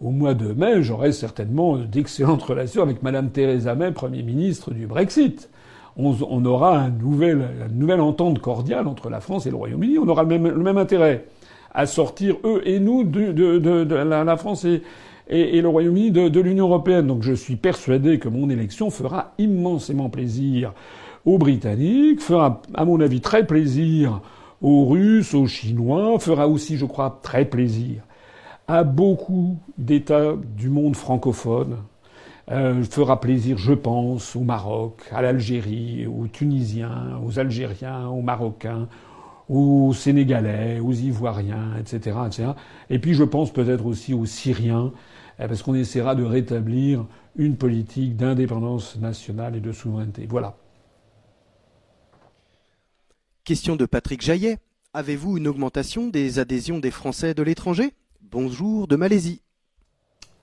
au 0.00 0.10
mois 0.10 0.34
de 0.34 0.52
mai, 0.52 0.82
j'aurai 0.82 1.12
certainement 1.12 1.78
d'excellentes 1.78 2.42
relations 2.42 2.82
avec 2.82 3.02
Madame 3.02 3.30
Theresa 3.30 3.74
May, 3.74 3.92
Premier 3.92 4.22
ministre 4.22 4.72
du 4.72 4.86
Brexit. 4.86 5.50
On, 5.96 6.44
aura 6.44 6.78
un 6.78 6.90
nouvel, 6.90 7.48
une 7.70 7.78
nouvelle 7.78 8.00
entente 8.00 8.40
cordiale 8.40 8.88
entre 8.88 9.10
la 9.10 9.20
France 9.20 9.46
et 9.46 9.50
le 9.50 9.56
Royaume-Uni. 9.56 9.98
On 9.98 10.08
aura 10.08 10.24
le 10.24 10.28
même, 10.28 10.48
le 10.48 10.62
même 10.62 10.76
intérêt 10.76 11.24
à 11.72 11.86
sortir, 11.86 12.36
eux 12.44 12.62
et 12.64 12.80
nous, 12.80 13.04
de, 13.04 13.32
de, 13.32 13.58
de 13.58 13.94
la, 13.94 14.24
la, 14.24 14.36
France 14.36 14.64
et, 14.64 14.82
et, 15.28 15.60
le 15.60 15.68
Royaume-Uni 15.68 16.10
de, 16.10 16.40
l'Union 16.40 16.66
européenne. 16.66 17.06
Donc 17.06 17.22
je 17.22 17.32
suis 17.32 17.56
persuadé 17.56 18.18
que 18.18 18.28
mon 18.28 18.50
élection 18.50 18.90
fera 18.90 19.32
immensément 19.38 20.10
plaisir 20.10 20.72
aux 21.24 21.38
Britanniques, 21.38 22.20
fera 22.20 22.62
à 22.74 22.84
mon 22.84 23.00
avis 23.00 23.20
très 23.20 23.46
plaisir 23.46 24.20
aux 24.60 24.86
Russes, 24.86 25.34
aux 25.34 25.46
Chinois, 25.46 26.18
fera 26.18 26.48
aussi, 26.48 26.76
je 26.76 26.84
crois, 26.84 27.20
très 27.22 27.44
plaisir 27.44 28.02
à 28.66 28.82
beaucoup 28.82 29.58
d'États 29.76 30.34
du 30.56 30.70
monde 30.70 30.96
francophone. 30.96 31.76
Euh, 32.50 32.82
fera 32.84 33.20
plaisir, 33.20 33.56
je 33.56 33.72
pense, 33.72 34.36
au 34.36 34.40
Maroc, 34.40 35.00
à 35.12 35.22
l'Algérie, 35.22 36.06
aux 36.06 36.26
Tunisiens, 36.26 37.18
aux 37.24 37.38
Algériens, 37.38 38.08
aux 38.08 38.20
Marocains, 38.20 38.86
aux 39.48 39.92
Sénégalais, 39.94 40.78
aux 40.80 40.92
Ivoiriens, 40.92 41.76
etc., 41.80 42.16
etc. 42.26 42.48
Et 42.90 42.98
puis 42.98 43.14
je 43.14 43.24
pense 43.24 43.50
peut-être 43.50 43.86
aussi 43.86 44.12
aux 44.12 44.26
Syriens, 44.26 44.92
parce 45.38 45.62
qu'on 45.62 45.74
essaiera 45.74 46.14
de 46.14 46.24
rétablir 46.24 47.06
une 47.36 47.56
politique 47.56 48.16
d'indépendance 48.16 48.96
nationale 48.96 49.56
et 49.56 49.60
de 49.60 49.72
souveraineté. 49.72 50.26
Voilà. 50.28 50.56
Question 53.44 53.76
de 53.76 53.86
Patrick 53.86 54.22
Jaillet. 54.22 54.58
Avez-vous 54.94 55.36
une 55.38 55.48
augmentation 55.48 56.06
des 56.06 56.38
adhésions 56.38 56.78
des 56.78 56.90
Français 56.90 57.34
de 57.34 57.42
l'étranger? 57.42 57.92
Bonjour 58.22 58.86
de 58.86 58.96
Malaisie. 58.96 59.42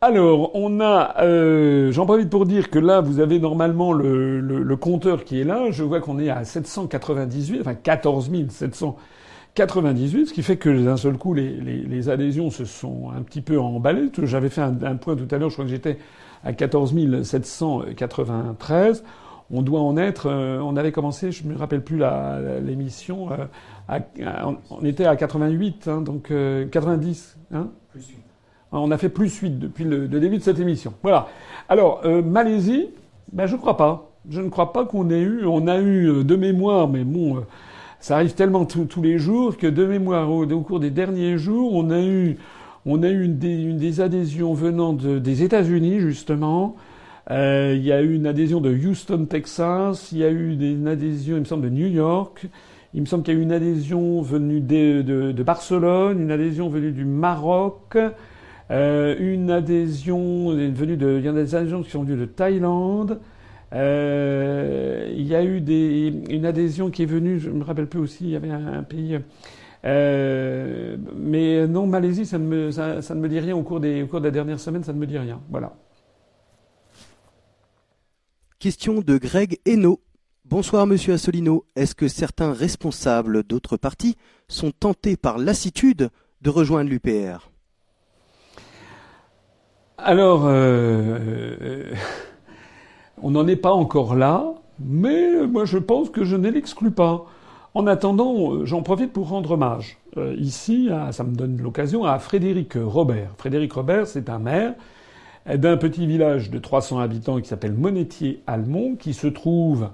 Alors, 0.02 0.56
on 0.56 0.80
a, 0.80 1.22
euh, 1.22 1.92
j'en 1.92 2.08
profite 2.08 2.30
pour 2.30 2.48
dire 2.48 2.72
que 2.72 2.80
là, 2.80 3.02
vous 3.02 3.20
avez 3.20 3.40
normalement 3.40 3.94
le, 3.94 4.40
le, 4.40 4.76
compteur 4.76 5.24
qui 5.24 5.40
est 5.40 5.44
là. 5.44 5.70
Je 5.70 5.84
vois 5.84 6.00
qu'on 6.00 6.18
est 6.18 6.30
à 6.30 6.44
798, 6.44 7.62
enfin 7.62 7.76
14 7.76 8.32
798, 8.50 8.98
ce 9.58 10.34
qui 10.34 10.44
fait 10.44 10.58
que 10.58 10.70
d'un 10.70 10.98
seul 10.98 11.18
coup, 11.18 11.34
les, 11.34 11.50
les, 11.50 11.78
les, 11.78 12.10
adhésions 12.10 12.50
se 12.50 12.66
sont 12.66 13.12
un 13.16 13.22
petit 13.22 13.42
peu 13.42 13.60
emballées. 13.60 14.10
J'avais 14.24 14.50
fait 14.50 14.62
un, 14.62 14.76
un, 14.84 14.96
point 14.96 15.16
tout 15.16 15.28
à 15.30 15.38
l'heure, 15.38 15.50
je 15.50 15.56
crois 15.56 15.66
que 15.66 15.72
j'étais 15.72 15.98
à 16.44 16.54
14 16.54 16.94
793. 17.24 19.04
On 19.54 19.62
doit 19.62 19.82
en 19.82 19.98
être, 19.98 20.28
euh, 20.28 20.60
on 20.60 20.78
avait 20.78 20.94
commencé, 20.94 21.32
je 21.32 21.46
me 21.46 21.58
rappelle 21.58 21.84
plus 21.84 22.02
l'émission, 22.64 23.30
euh, 23.32 24.52
on 24.70 24.86
était 24.86 25.06
à 25.06 25.18
88, 25.18 25.90
hein, 25.90 26.02
donc 26.02 26.32
90, 26.72 27.38
hein 27.54 27.68
plus 27.92 28.16
on 28.72 28.92
a 28.92 28.98
fait 28.98 29.10
plus 29.10 29.36
8 29.38 29.60
depuis 29.60 29.84
le, 29.84 30.08
début 30.08 30.38
de 30.38 30.44
cette 30.44 30.60
émission. 30.60 30.94
Voilà. 31.04 31.28
Alors, 31.68 32.02
euh, 32.06 32.22
Malaisie, 32.22 32.90
ben, 33.32 33.46
je 33.46 33.56
ne 33.56 33.60
crois 33.60 33.78
pas. 33.78 34.12
Je 34.30 34.40
ne 34.40 34.50
crois 34.50 34.72
pas 34.72 34.86
qu'on 34.86 35.10
ait 35.10 35.20
eu, 35.20 35.46
on 35.46 35.68
a 35.68 35.78
eu 35.78 36.08
euh, 36.10 36.24
de 36.24 36.36
mémoire, 36.36 36.88
mais 36.88 37.04
bon, 37.04 37.38
euh, 37.38 37.42
ça 38.02 38.16
arrive 38.16 38.34
tellement 38.34 38.66
tous 38.66 39.02
les 39.02 39.18
jours 39.18 39.58
que 39.58 39.68
de 39.68 39.86
mémoire 39.86 40.30
au, 40.30 40.46
cours 40.62 40.80
des 40.80 40.90
derniers 40.90 41.38
jours, 41.38 41.74
on 41.74 41.90
a 41.90 42.02
eu, 42.02 42.38
on 42.86 43.04
a 43.04 43.10
eu 43.10 43.24
une 43.24 43.38
des, 43.38 44.02
adhésions 44.02 44.54
venant 44.54 44.92
des 44.94 45.44
États-Unis 45.44 46.00
justement. 46.00 46.76
il 47.30 47.82
y 47.82 47.92
a 47.92 48.02
eu 48.02 48.14
une 48.14 48.28
adhésion 48.28 48.60
de 48.60 48.74
Houston, 48.74 49.26
Texas. 49.30 50.12
Il 50.12 50.18
y 50.18 50.24
a 50.24 50.30
eu 50.30 50.52
une 50.52 50.88
adhésion, 50.88 51.38
il 51.38 51.42
me 51.42 51.46
semble, 51.46 51.64
de 51.64 51.70
New 51.70 51.88
York. 51.88 52.48
Il 52.94 53.02
me 53.02 53.06
semble 53.06 53.24
qu'il 53.24 53.36
y 53.36 53.38
a 53.38 53.40
eu 53.40 53.44
une 53.44 53.54
adhésion 53.54 54.22
venue 54.22 54.60
de, 54.60 55.32
de 55.32 55.44
Barcelone, 55.44 56.20
une 56.20 56.32
adhésion 56.32 56.68
venue 56.68 56.92
du 56.92 57.06
Maroc. 57.06 57.96
Euh, 58.72 59.16
une 59.20 59.52
adhésion 59.52 60.50
venue 60.50 60.96
de, 60.96 61.18
il 61.20 61.26
y 61.26 61.28
a 61.28 61.34
des 61.34 61.56
adhésions 61.56 61.84
qui 61.84 61.90
sont 61.90 62.04
venues 62.04 62.20
de 62.20 62.26
Thaïlande. 62.26 63.20
Euh, 63.74 65.14
il 65.16 65.26
y 65.28 65.36
a 65.36 65.44
eu 65.44 65.62
des, 65.62 66.14
une 66.30 66.46
adhésion 66.46 66.90
qui 66.90 67.04
est 67.04 67.08
venue, 67.08 67.40
je 67.40 67.50
me 67.50 67.64
rappelle 67.64 67.88
plus 67.88 68.00
aussi, 68.00 68.26
il 68.26 68.30
y 68.32 68.36
avait 68.36 68.50
un, 68.50 68.84
pays. 68.84 69.20
Euh, 69.86 70.98
mais 71.16 71.68
non, 71.68 71.88
Malaisie, 71.88 72.26
ça 72.26 72.38
ne, 72.38 72.46
me, 72.46 72.72
ça, 72.72 73.00
ne 73.00 73.20
me 73.20 73.30
dit 73.30 73.40
rien 73.40 73.56
au 73.56 73.64
cours, 73.64 73.80
des, 73.80 74.04
au 74.04 74.08
cours 74.08 74.20
de 74.20 74.26
la 74.26 74.32
dernière 74.32 74.60
semaine, 74.60 74.84
ça 74.84 74.94
ne 74.94 75.00
me 75.00 75.08
dit 75.08 75.18
rien. 75.18 75.40
Voilà. 75.50 75.74
Question 78.60 79.00
de 79.00 79.18
Greg 79.18 79.60
Hainaut. 79.66 80.02
Bonsoir 80.46 80.86
Monsieur 80.86 81.14
Assolino. 81.14 81.66
Est-ce 81.76 81.96
que 81.96 82.08
certains 82.08 82.52
responsables 82.52 83.44
d'autres 83.44 83.78
partis 83.78 84.18
sont 84.48 84.72
tentés 84.72 85.16
par 85.16 85.38
lassitude 85.38 86.10
de 86.42 86.50
rejoindre 86.50 86.90
l'UPR 86.90 87.52
alors, 90.04 90.46
euh, 90.48 91.94
on 93.22 93.32
n'en 93.32 93.48
est 93.48 93.56
pas 93.56 93.72
encore 93.72 94.16
là, 94.16 94.46
mais 94.80 95.46
moi 95.48 95.66
je 95.66 95.78
pense 95.78 96.10
que 96.10 96.24
je 96.24 96.36
ne 96.36 96.50
l'exclus 96.50 96.92
pas. 96.92 97.26
En 97.74 97.88
attendant, 97.88 98.54
euh, 98.54 98.66
j'en 98.66 98.82
profite 98.82 99.14
pour 99.14 99.30
rendre 99.30 99.52
hommage. 99.52 99.98
ici, 100.38 100.90
ça 101.12 101.24
me 101.24 101.34
donne 101.36 101.58
l'occasion, 101.62 102.04
à 102.04 102.20
Frédéric 102.20 102.74
Robert. 102.76 103.32
Frédéric 103.38 103.72
Robert, 103.72 104.08
c'est 104.08 104.30
un 104.30 104.40
maire 104.40 104.74
d'un 105.48 105.78
petit 105.78 106.06
village 106.06 106.52
de 106.52 106.60
300 106.60 107.00
habitants 107.00 107.40
qui 107.40 107.48
s'appelle 107.48 107.74
Monetier-Almont, 107.74 108.98
qui 108.98 109.14
se 109.14 109.28
trouve 109.28 109.90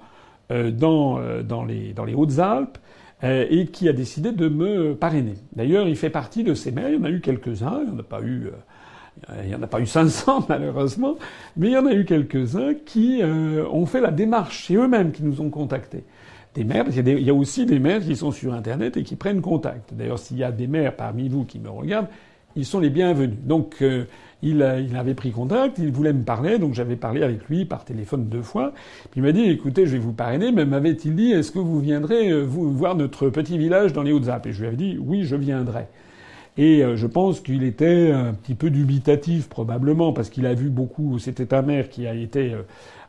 dans, 0.50 1.20
dans 1.44 1.64
les, 1.64 1.94
dans 1.94 2.04
les 2.04 2.16
Hautes-Alpes, 2.16 2.80
et 3.22 3.68
qui 3.68 3.88
a 3.88 3.94
décidé 3.94 4.32
de 4.32 4.50
me 4.50 4.96
parrainer. 4.96 5.36
D'ailleurs, 5.56 5.88
il 5.88 5.96
fait 5.96 6.10
partie 6.10 6.44
de 6.44 6.56
ces 6.56 6.72
maires, 6.72 6.90
il 6.90 6.96
y 6.96 6.98
en 6.98 7.04
a 7.04 7.12
eu 7.12 7.22
quelques-uns, 7.22 7.82
il 7.84 7.92
n'y 7.92 7.96
en 7.96 8.00
a 8.00 8.04
pas 8.04 8.22
eu 8.22 8.50
il 9.44 9.50
n'y 9.50 9.56
en 9.56 9.62
a 9.62 9.68
pas 9.68 9.80
eu 9.80 9.86
500 9.86 10.46
malheureusement, 10.50 11.16
mais 11.56 11.68
il 11.68 11.74
y 11.74 11.78
en 11.78 11.86
a 11.86 11.94
eu 11.94 12.06
quelques-uns 12.06 12.74
qui 12.86 13.22
euh, 13.22 13.66
ont 13.72 13.86
fait 13.86 14.02
la 14.02 14.12
démarche, 14.12 14.66
c'est 14.68 14.76
eux-mêmes 14.76 15.12
qui 15.12 15.24
nous 15.24 15.42
ont 15.42 15.50
contactés. 15.50 16.04
Des 16.56 16.64
maires, 16.64 16.86
parce 16.86 16.96
qu'il 16.96 17.08
y, 17.08 17.30
a 17.30 17.34
aussi 17.36 17.68
des 17.68 17.78
maires 17.78 18.02
qui 18.02 18.16
sont 18.16 18.32
sur 18.32 18.54
Internet 18.54 18.98
et 18.98 19.04
qui 19.04 19.16
prennent 19.16 19.42
contact. 19.42 19.94
D'ailleurs, 19.94 20.18
s'il 20.18 20.38
y 20.38 20.44
a 20.44 20.52
des 20.52 20.66
maires 20.66 20.96
parmi 20.96 21.30
vous 21.30 21.46
qui 21.46 21.60
me 21.60 21.70
regardent, 21.70 22.08
ils 22.56 22.66
sont 22.66 22.80
les 22.80 22.90
bienvenus. 22.90 23.38
Donc, 23.44 23.76
euh, 23.84 24.06
il, 24.42 24.66
il, 24.90 24.96
avait 24.96 25.14
pris 25.14 25.32
contact, 25.32 25.78
il 25.78 25.92
voulait 25.92 26.14
me 26.14 26.24
parler, 26.24 26.58
donc 26.58 26.74
j'avais 26.74 26.96
parlé 26.96 27.22
avec 27.22 27.48
lui 27.48 27.66
par 27.66 27.86
téléphone 27.86 28.26
deux 28.26 28.42
fois. 28.42 28.74
Puis 29.12 29.20
il 29.20 29.24
m'a 29.24 29.32
dit, 29.32 29.44
écoutez, 29.44 29.86
je 29.86 29.94
vais 29.94 30.00
vous 30.00 30.14
parrainer, 30.14 30.52
mais 30.52 30.66
m'avait-il 30.66 31.16
dit, 31.16 31.32
est-ce 31.32 31.52
que 31.52 31.60
vous 31.60 31.80
viendrez 31.80 32.30
euh, 32.30 32.42
vous, 32.42 32.72
voir 32.72 32.96
notre 32.96 33.30
petit 33.30 33.58
village 33.60 33.94
dans 33.94 34.04
les 34.04 34.12
Hautes-Alpes? 34.12 34.48
Et 34.48 34.52
je 34.52 34.62
lui 34.62 34.68
avais 34.68 34.78
dit, 34.78 34.98
oui, 35.00 35.26
je 35.26 35.36
viendrai. 35.36 35.88
Et 36.58 36.84
euh, 36.84 36.96
je 36.96 37.08
pense 37.08 37.40
qu'il 37.40 37.64
était 37.64 38.12
un 38.12 38.34
petit 38.34 38.56
peu 38.56 38.70
dubitatif 38.70 39.48
probablement 39.48 40.12
parce 40.14 40.30
qu'il 40.30 40.46
a 40.46 40.54
vu 40.54 40.70
beaucoup. 40.70 41.20
C'était 41.20 41.54
un 41.54 41.62
maire 41.62 41.90
qui 41.90 42.08
a 42.08 42.14
été 42.14 42.54
euh, 42.54 42.64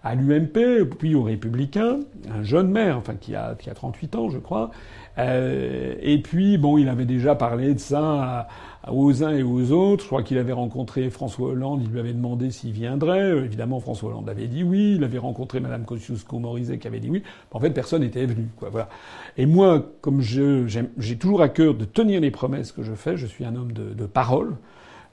à 0.04 0.14
l'UMP, 0.14 0.84
puis 0.98 1.14
aux 1.14 1.22
Républicains, 1.22 2.00
un 2.32 2.42
jeune 2.42 2.70
maire, 2.70 2.98
enfin 2.98 3.14
qui 3.18 3.34
a, 3.34 3.54
qui 3.58 3.70
a 3.70 3.74
38 3.74 4.16
ans, 4.16 4.28
je 4.28 4.38
crois. 4.38 4.70
Euh, 5.18 5.94
et 6.00 6.18
puis 6.18 6.58
bon, 6.58 6.78
il 6.78 6.88
avait 6.88 7.06
déjà 7.06 7.34
parlé 7.34 7.74
de 7.74 7.80
ça 7.80 8.46
aux 8.90 9.22
uns 9.22 9.34
et 9.34 9.42
aux 9.42 9.72
autres. 9.72 10.02
Je 10.02 10.08
crois 10.08 10.22
qu'il 10.22 10.38
avait 10.38 10.52
rencontré 10.52 11.10
François 11.10 11.50
Hollande, 11.50 11.82
il 11.82 11.90
lui 11.90 12.00
avait 12.00 12.12
demandé 12.12 12.50
s'il 12.50 12.72
viendrait. 12.72 13.30
Euh, 13.30 13.44
évidemment, 13.44 13.80
François 13.80 14.10
Hollande 14.10 14.28
avait 14.28 14.46
dit 14.46 14.62
oui. 14.62 14.94
Il 14.96 15.04
avait 15.04 15.18
rencontré 15.18 15.60
Madame 15.60 15.84
Kosciusko-Morizet 15.84 16.78
qui 16.78 16.86
avait 16.86 17.00
dit 17.00 17.10
oui. 17.10 17.22
En 17.50 17.60
fait, 17.60 17.70
personne 17.70 18.02
n'était 18.02 18.26
venu. 18.26 18.48
Voilà. 18.60 18.88
Et 19.36 19.46
moi, 19.46 19.84
comme 20.00 20.20
j'ai 20.20 21.16
toujours 21.18 21.42
à 21.42 21.48
cœur 21.48 21.74
de 21.74 21.84
tenir 21.84 22.20
les 22.20 22.30
promesses 22.30 22.72
que 22.72 22.82
je 22.82 22.94
fais, 22.94 23.16
je 23.16 23.26
suis 23.26 23.44
un 23.44 23.56
homme 23.56 23.72
de, 23.72 23.94
de 23.94 24.06
parole. 24.06 24.56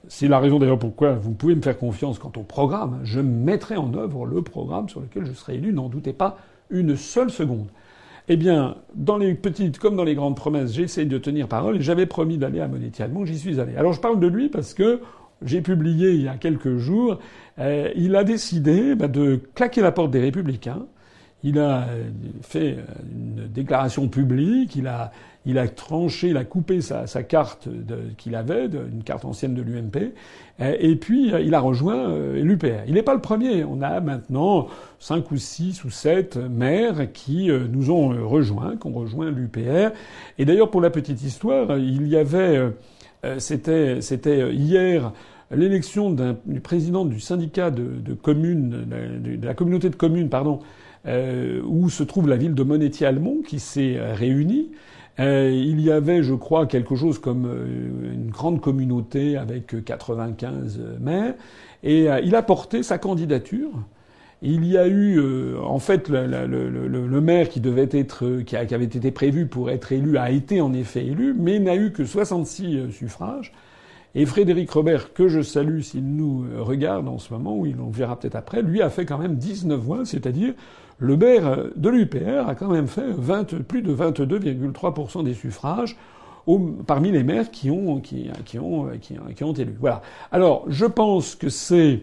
C'est 0.08 0.28
la 0.28 0.38
raison 0.38 0.58
d'ailleurs 0.58 0.78
pourquoi 0.78 1.14
vous 1.14 1.32
pouvez 1.32 1.54
me 1.54 1.62
faire 1.62 1.76
confiance 1.76 2.18
quant 2.18 2.32
au 2.36 2.42
programme. 2.42 3.00
Je 3.02 3.20
mettrai 3.20 3.76
en 3.76 3.92
œuvre 3.94 4.24
le 4.24 4.42
programme 4.42 4.88
sur 4.88 5.00
lequel 5.00 5.26
je 5.26 5.32
serai 5.32 5.56
élu, 5.56 5.72
n'en 5.72 5.88
doutez 5.88 6.12
pas 6.12 6.38
une 6.70 6.96
seule 6.96 7.30
seconde. 7.30 7.68
Eh 8.28 8.36
bien, 8.36 8.76
dans 8.94 9.18
les 9.18 9.34
petites 9.34 9.78
comme 9.78 9.94
dans 9.94 10.04
les 10.04 10.16
grandes 10.16 10.36
promesses, 10.36 10.72
j'essaie 10.72 11.04
de 11.04 11.18
tenir 11.18 11.46
parole 11.46 11.76
et 11.76 11.80
j'avais 11.80 12.06
promis 12.06 12.38
d'aller 12.38 12.60
à 12.60 12.66
monétier 12.66 13.06
j'y 13.24 13.38
suis 13.38 13.60
allé. 13.60 13.76
Alors 13.76 13.92
je 13.92 14.00
parle 14.00 14.18
de 14.18 14.26
lui 14.26 14.48
parce 14.48 14.74
que 14.74 15.00
j'ai 15.42 15.60
publié 15.60 16.12
il 16.12 16.22
y 16.22 16.28
a 16.28 16.36
quelques 16.36 16.76
jours, 16.76 17.20
euh, 17.58 17.90
il 17.94 18.16
a 18.16 18.24
décidé 18.24 18.96
bah, 18.96 19.06
de 19.06 19.40
claquer 19.54 19.80
la 19.80 19.92
porte 19.92 20.10
des 20.10 20.20
républicains. 20.20 20.86
Il 21.44 21.60
a 21.60 21.86
euh, 21.88 22.10
fait 22.42 22.78
une 23.12 23.46
déclaration 23.46 24.08
publique, 24.08 24.74
il 24.74 24.88
a, 24.88 25.12
il 25.46 25.58
a 25.58 25.68
tranché, 25.68 26.28
il 26.28 26.36
a 26.36 26.44
coupé 26.44 26.80
sa, 26.80 27.06
carte 27.22 27.68
qu'il 28.18 28.34
avait, 28.34 28.66
une 28.66 29.04
carte 29.04 29.24
ancienne 29.24 29.54
de 29.54 29.62
l'UMP, 29.62 30.12
et 30.58 30.96
puis 30.96 31.32
il 31.40 31.54
a 31.54 31.60
rejoint 31.60 32.10
euh, 32.10 32.42
l'UPR. 32.42 32.82
Il 32.88 32.94
n'est 32.94 33.02
pas 33.02 33.14
le 33.14 33.20
premier. 33.20 33.62
On 33.64 33.80
a 33.82 34.00
maintenant 34.00 34.66
cinq 34.98 35.30
ou 35.30 35.36
six 35.36 35.84
ou 35.84 35.90
sept 35.90 36.36
maires 36.36 37.12
qui 37.12 37.50
euh, 37.50 37.66
nous 37.70 37.90
ont 37.90 38.12
euh, 38.12 38.24
rejoints, 38.24 38.76
qui 38.76 38.86
ont 38.86 38.92
rejoint 38.92 39.30
l'UPR. 39.30 39.92
Et 40.38 40.44
d'ailleurs, 40.44 40.70
pour 40.70 40.80
la 40.80 40.90
petite 40.90 41.22
histoire, 41.22 41.78
il 41.78 42.08
y 42.08 42.16
avait, 42.16 42.60
c'était, 43.38 44.00
c'était 44.00 44.52
hier 44.52 45.12
l'élection 45.50 46.10
du 46.44 46.60
président 46.60 47.04
du 47.04 47.20
syndicat 47.20 47.70
de, 47.70 48.14
communes, 48.14 48.84
de, 48.84 49.36
de, 49.36 49.46
la 49.46 49.54
communauté 49.54 49.90
de 49.90 49.96
communes, 49.96 50.28
pardon, 50.28 50.60
où 51.06 51.88
se 51.88 52.02
trouve 52.02 52.28
la 52.28 52.36
ville 52.36 52.54
de 52.54 52.62
Monetti-Almont, 52.62 53.42
qui 53.46 53.60
s'est 53.60 53.96
réunie. 54.14 54.70
Euh, 55.18 55.50
il 55.50 55.80
y 55.80 55.90
avait, 55.90 56.22
je 56.22 56.34
crois, 56.34 56.66
quelque 56.66 56.94
chose 56.94 57.18
comme 57.18 57.46
euh, 57.46 58.12
une 58.12 58.30
grande 58.30 58.60
communauté 58.60 59.36
avec 59.36 59.84
95 59.84 60.78
maires, 61.00 61.34
et 61.82 62.10
euh, 62.10 62.20
il 62.20 62.34
a 62.34 62.42
porté 62.42 62.82
sa 62.82 62.98
candidature. 62.98 63.70
Il 64.42 64.66
y 64.66 64.76
a 64.76 64.86
eu, 64.86 65.18
en 65.56 65.78
fait, 65.78 66.10
le, 66.10 67.20
maire 67.22 67.48
qui 67.48 67.58
devait 67.60 67.88
être, 67.90 68.42
qui, 68.42 68.54
avait 68.54 68.84
été 68.84 69.10
prévu 69.10 69.46
pour 69.46 69.70
être 69.70 69.92
élu, 69.92 70.18
a 70.18 70.30
été 70.30 70.60
en 70.60 70.74
effet 70.74 71.06
élu, 71.06 71.34
mais 71.34 71.58
n'a 71.58 71.74
eu 71.74 71.90
que 71.90 72.04
66 72.04 72.92
suffrages. 72.92 73.54
Et 74.14 74.26
Frédéric 74.26 74.70
Robert, 74.70 75.14
que 75.14 75.28
je 75.28 75.40
salue 75.40 75.80
s'il 75.80 76.06
nous 76.14 76.44
regarde 76.58 77.08
en 77.08 77.18
ce 77.18 77.32
moment, 77.32 77.56
ou 77.56 77.64
il 77.64 77.80
en 77.80 77.88
verra 77.88 78.18
peut-être 78.18 78.36
après, 78.36 78.60
lui 78.60 78.82
a 78.82 78.90
fait 78.90 79.06
quand 79.06 79.18
même 79.18 79.36
19 79.36 79.80
voix, 79.80 80.04
c'est-à-dire 80.04 80.52
le 80.98 81.16
maire 81.16 81.66
de 81.76 81.88
l'UPR 81.88 82.48
a 82.48 82.54
quand 82.54 82.68
même 82.68 82.86
fait 82.88 83.10
20, 83.10 83.62
plus 83.62 83.82
de 83.82 83.94
22,3% 83.94 85.24
des 85.24 85.34
suffrages 85.34 85.96
parmi 86.86 87.10
les 87.10 87.24
maires 87.24 87.50
qui 87.50 87.70
ont, 87.70 88.00
qui, 88.00 88.30
qui, 88.44 88.58
ont, 88.58 88.88
qui, 89.00 89.44
ont 89.44 89.52
élu. 89.52 89.76
Voilà. 89.80 90.02
Alors, 90.30 90.64
je 90.68 90.86
pense 90.86 91.34
que 91.34 91.48
c'est 91.48 92.02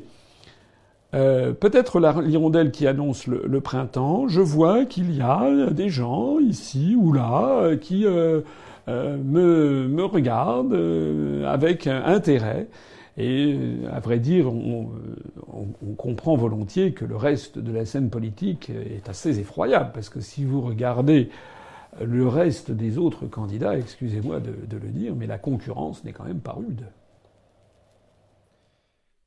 euh, 1.14 1.54
peut-être 1.54 2.00
l'hirondelle 2.22 2.72
qui 2.72 2.88
annonce 2.88 3.28
le, 3.28 3.62
printemps. 3.62 4.28
Je 4.28 4.42
vois 4.42 4.86
qu'il 4.86 5.16
y 5.16 5.22
a 5.22 5.70
des 5.70 5.90
gens 5.90 6.40
ici 6.40 6.96
ou 7.00 7.14
là 7.14 7.60
euh, 7.62 7.78
qui 7.78 8.06
euh, 8.06 8.42
me, 8.88 10.04
regardent 10.04 10.78
avec 11.46 11.88
intérêt. 11.88 12.68
Et 13.18 13.60
à 13.92 14.00
vrai 14.00 14.20
dire, 14.20 14.52
on, 14.52 14.92
on, 15.48 15.94
comprend 15.94 16.36
volontiers 16.36 16.94
que 16.94 17.06
le 17.06 17.16
reste 17.16 17.60
de 17.60 17.72
la 17.72 17.86
scène 17.86 18.10
politique 18.10 18.72
est 18.72 19.08
assez 19.08 19.40
effroyable, 19.40 19.92
parce 19.94 20.10
que 20.10 20.20
si 20.20 20.46
vous 20.46 20.62
regardez 20.62 21.30
le 22.02 22.28
reste 22.28 22.72
des 22.72 22.98
autres 22.98 23.28
candidats, 23.28 23.78
excusez-moi 23.78 24.40
de, 24.40 24.78
le 24.78 24.90
dire, 24.90 25.16
mais 25.16 25.28
la 25.28 25.38
concurrence 25.38 26.04
n'est 26.04 26.14
quand 26.14 26.24
même 26.26 26.42
pas 26.42 26.54
rude. 26.54 26.88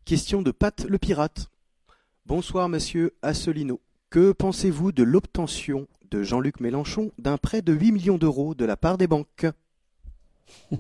Question 0.05 0.43
de 0.43 0.51
Pat 0.51 0.85
le 0.89 0.99
pirate. 0.99 1.49
Bonsoir 2.27 2.69
monsieur 2.69 3.15
Asselineau. 3.23 3.81
Que 4.11 4.33
pensez-vous 4.33 4.93
de 4.93 5.03
l'obtention 5.03 5.87
de 6.11 6.23
Jean-Luc 6.23 6.61
Mélenchon 6.61 7.13
d'un 7.19 7.39
prêt 7.39 7.63
de 7.63 7.73
8 7.73 7.93
millions 7.93 8.19
d'euros 8.19 8.55
de 8.55 8.65
la 8.65 8.77
part 8.77 8.99
des 8.99 9.07
banques? 9.07 9.47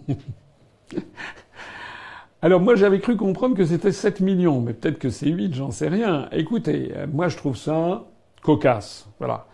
Alors 2.42 2.60
moi 2.60 2.74
j'avais 2.76 3.00
cru 3.00 3.16
comprendre 3.16 3.56
que 3.56 3.64
c'était 3.64 3.92
7 3.92 4.20
millions, 4.20 4.60
mais 4.60 4.74
peut-être 4.74 4.98
que 4.98 5.10
c'est 5.10 5.28
8, 5.28 5.54
j'en 5.54 5.70
sais 5.70 5.88
rien. 5.88 6.28
Écoutez, 6.32 6.92
euh, 6.94 7.06
moi 7.10 7.28
je 7.28 7.36
trouve 7.36 7.56
ça 7.56 8.04
cocasse. 8.42 9.08
Voilà. 9.18 9.46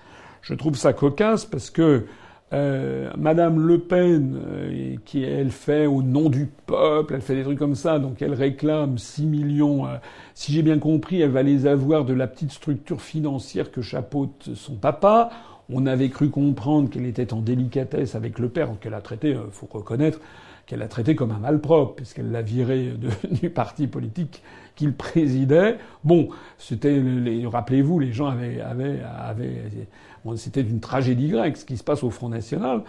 Je 0.42 0.54
trouve 0.54 0.76
ça 0.76 0.92
cocasse 0.92 1.44
parce 1.44 1.70
que 1.70 2.06
euh, 2.52 3.10
Madame 3.16 3.66
Le 3.66 3.78
Pen, 3.78 4.36
euh, 4.36 4.96
qui 5.06 5.22
elle 5.22 5.50
fait 5.50 5.86
au 5.86 6.02
nom 6.02 6.28
du 6.28 6.46
peuple, 6.66 7.14
elle 7.14 7.22
fait 7.22 7.34
des 7.34 7.44
trucs 7.44 7.58
comme 7.58 7.74
ça, 7.74 7.98
donc 7.98 8.20
elle 8.20 8.34
réclame 8.34 8.98
6 8.98 9.24
millions. 9.24 9.86
Euh, 9.86 9.96
si 10.34 10.52
j'ai 10.52 10.62
bien 10.62 10.78
compris, 10.78 11.22
elle 11.22 11.30
va 11.30 11.42
les 11.42 11.66
avoir 11.66 12.04
de 12.04 12.12
la 12.12 12.26
petite 12.26 12.52
structure 12.52 13.00
financière 13.00 13.70
que 13.70 13.80
chapeaute 13.80 14.50
son 14.54 14.74
papa. 14.74 15.30
On 15.70 15.86
avait 15.86 16.10
cru 16.10 16.28
comprendre 16.28 16.90
qu'elle 16.90 17.06
était 17.06 17.32
en 17.32 17.40
délicatesse 17.40 18.14
avec 18.14 18.38
le 18.38 18.50
père, 18.50 18.68
qu'elle 18.80 18.94
a 18.94 19.00
traité, 19.00 19.34
faut 19.52 19.68
reconnaître, 19.70 20.20
qu'elle 20.66 20.82
a 20.82 20.88
traité 20.88 21.14
comme 21.14 21.30
un 21.30 21.38
malpropre, 21.38 21.94
puisqu'elle 21.96 22.30
l'a 22.30 22.42
viré 22.42 22.92
du 23.30 23.50
parti 23.50 23.86
politique 23.86 24.42
qu'il 24.76 24.94
présidait. 24.94 25.78
Bon, 26.04 26.28
c'était, 26.58 27.02
rappelez-vous, 27.44 27.98
les 27.98 28.12
gens 28.12 28.28
avaient, 28.28 28.60
avaient, 28.60 29.00
avaient 29.02 29.62
c'était 30.36 30.60
une 30.60 30.80
tragédie 30.80 31.28
grecque, 31.28 31.56
ce 31.56 31.64
qui 31.64 31.76
se 31.76 31.84
passe 31.84 32.02
au 32.04 32.10
Front 32.10 32.28
National. 32.28 32.82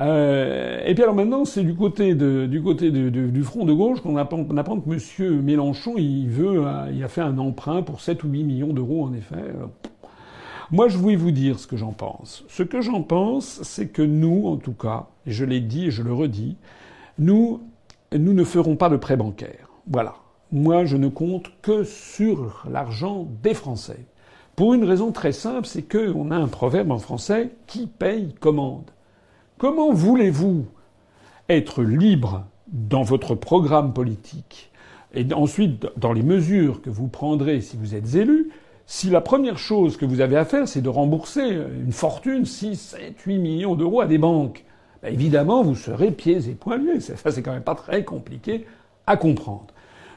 Euh, 0.00 0.80
et 0.84 0.94
puis 0.94 1.02
alors 1.02 1.14
maintenant, 1.14 1.44
c'est 1.44 1.62
du 1.62 1.74
côté, 1.74 2.14
du, 2.14 2.62
côté 2.62 2.90
du 2.90 3.42
Front 3.42 3.64
de 3.64 3.72
gauche 3.72 4.00
qu'on 4.00 4.16
apprend, 4.16 4.44
apprend, 4.56 4.80
que 4.80 4.90
M. 4.90 5.42
Mélenchon, 5.42 5.94
il 5.96 6.28
veut, 6.28 6.66
euh, 6.66 6.90
il 6.92 7.02
a 7.04 7.08
fait 7.08 7.20
un 7.20 7.38
emprunt 7.38 7.82
pour 7.82 8.00
7 8.00 8.24
ou 8.24 8.28
8 8.28 8.44
millions 8.44 8.72
d'euros, 8.72 9.04
en 9.04 9.12
effet. 9.12 9.44
Moi, 10.72 10.88
je 10.88 10.96
voulais 10.98 11.16
vous 11.16 11.32
dire 11.32 11.58
ce 11.58 11.66
que 11.66 11.76
j'en 11.76 11.92
pense. 11.92 12.44
Ce 12.48 12.62
que 12.62 12.80
j'en 12.80 13.02
pense, 13.02 13.60
c'est 13.62 13.88
que 13.88 14.02
nous, 14.02 14.46
en 14.46 14.56
tout 14.56 14.72
cas, 14.72 15.08
et 15.26 15.32
je 15.32 15.44
l'ai 15.44 15.60
dit 15.60 15.86
et 15.86 15.90
je 15.90 16.02
le 16.02 16.12
redis, 16.12 16.56
nous, 17.20 17.60
ne 18.12 18.44
ferons 18.44 18.76
pas 18.76 18.88
de 18.88 18.96
prêt 18.96 19.16
bancaire. 19.16 19.68
Voilà. 19.86 20.14
Moi, 20.52 20.84
je 20.86 20.96
ne 20.96 21.08
compte 21.08 21.52
que 21.62 21.84
sur 21.84 22.64
l'argent 22.68 23.28
des 23.42 23.54
Français. 23.54 24.06
Pour 24.56 24.74
une 24.74 24.84
raison 24.84 25.12
très 25.12 25.32
simple, 25.32 25.66
c'est 25.66 25.82
qu'on 25.82 26.30
a 26.30 26.36
un 26.36 26.48
proverbe 26.48 26.90
en 26.90 26.98
français 26.98 27.50
qui 27.66 27.86
paye 27.86 28.34
commande. 28.40 28.90
Comment 29.58 29.92
voulez-vous 29.92 30.64
être 31.48 31.82
libre 31.82 32.46
dans 32.68 33.02
votre 33.02 33.34
programme 33.34 33.92
politique 33.92 34.70
et 35.12 35.26
ensuite 35.34 35.86
dans 35.96 36.12
les 36.12 36.22
mesures 36.22 36.80
que 36.82 36.90
vous 36.90 37.08
prendrez 37.08 37.60
si 37.60 37.76
vous 37.76 37.94
êtes 37.94 38.14
élu, 38.14 38.50
si 38.86 39.10
la 39.10 39.20
première 39.20 39.58
chose 39.58 39.96
que 39.96 40.06
vous 40.06 40.20
avez 40.20 40.36
à 40.36 40.44
faire, 40.44 40.66
c'est 40.68 40.80
de 40.80 40.88
rembourser 40.88 41.42
une 41.84 41.92
fortune, 41.92 42.44
6, 42.44 42.76
7, 42.76 43.20
8 43.20 43.38
millions 43.38 43.74
d'euros 43.74 44.00
à 44.00 44.06
des 44.06 44.18
banques, 44.18 44.64
ben 45.02 45.12
évidemment, 45.12 45.62
vous 45.62 45.74
serez 45.74 46.10
pieds 46.10 46.48
et 46.48 46.54
poings 46.54 46.76
liés. 46.76 47.00
Ça, 47.00 47.30
c'est 47.30 47.42
quand 47.42 47.52
même 47.52 47.62
pas 47.62 47.74
très 47.74 48.04
compliqué 48.04 48.66
à 49.06 49.16
comprendre. 49.16 49.68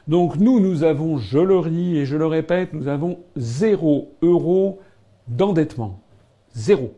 Donc 0.06 0.36
nous, 0.36 0.60
nous 0.60 0.84
avons, 0.84 1.16
je 1.16 1.38
le 1.38 1.68
dis 1.70 1.96
et 1.96 2.04
je 2.04 2.16
le 2.16 2.26
répète, 2.26 2.74
nous 2.74 2.88
avons 2.88 3.18
zéro 3.36 4.12
euro 4.20 4.80
d'endettement. 5.28 6.00
Zéro. 6.54 6.92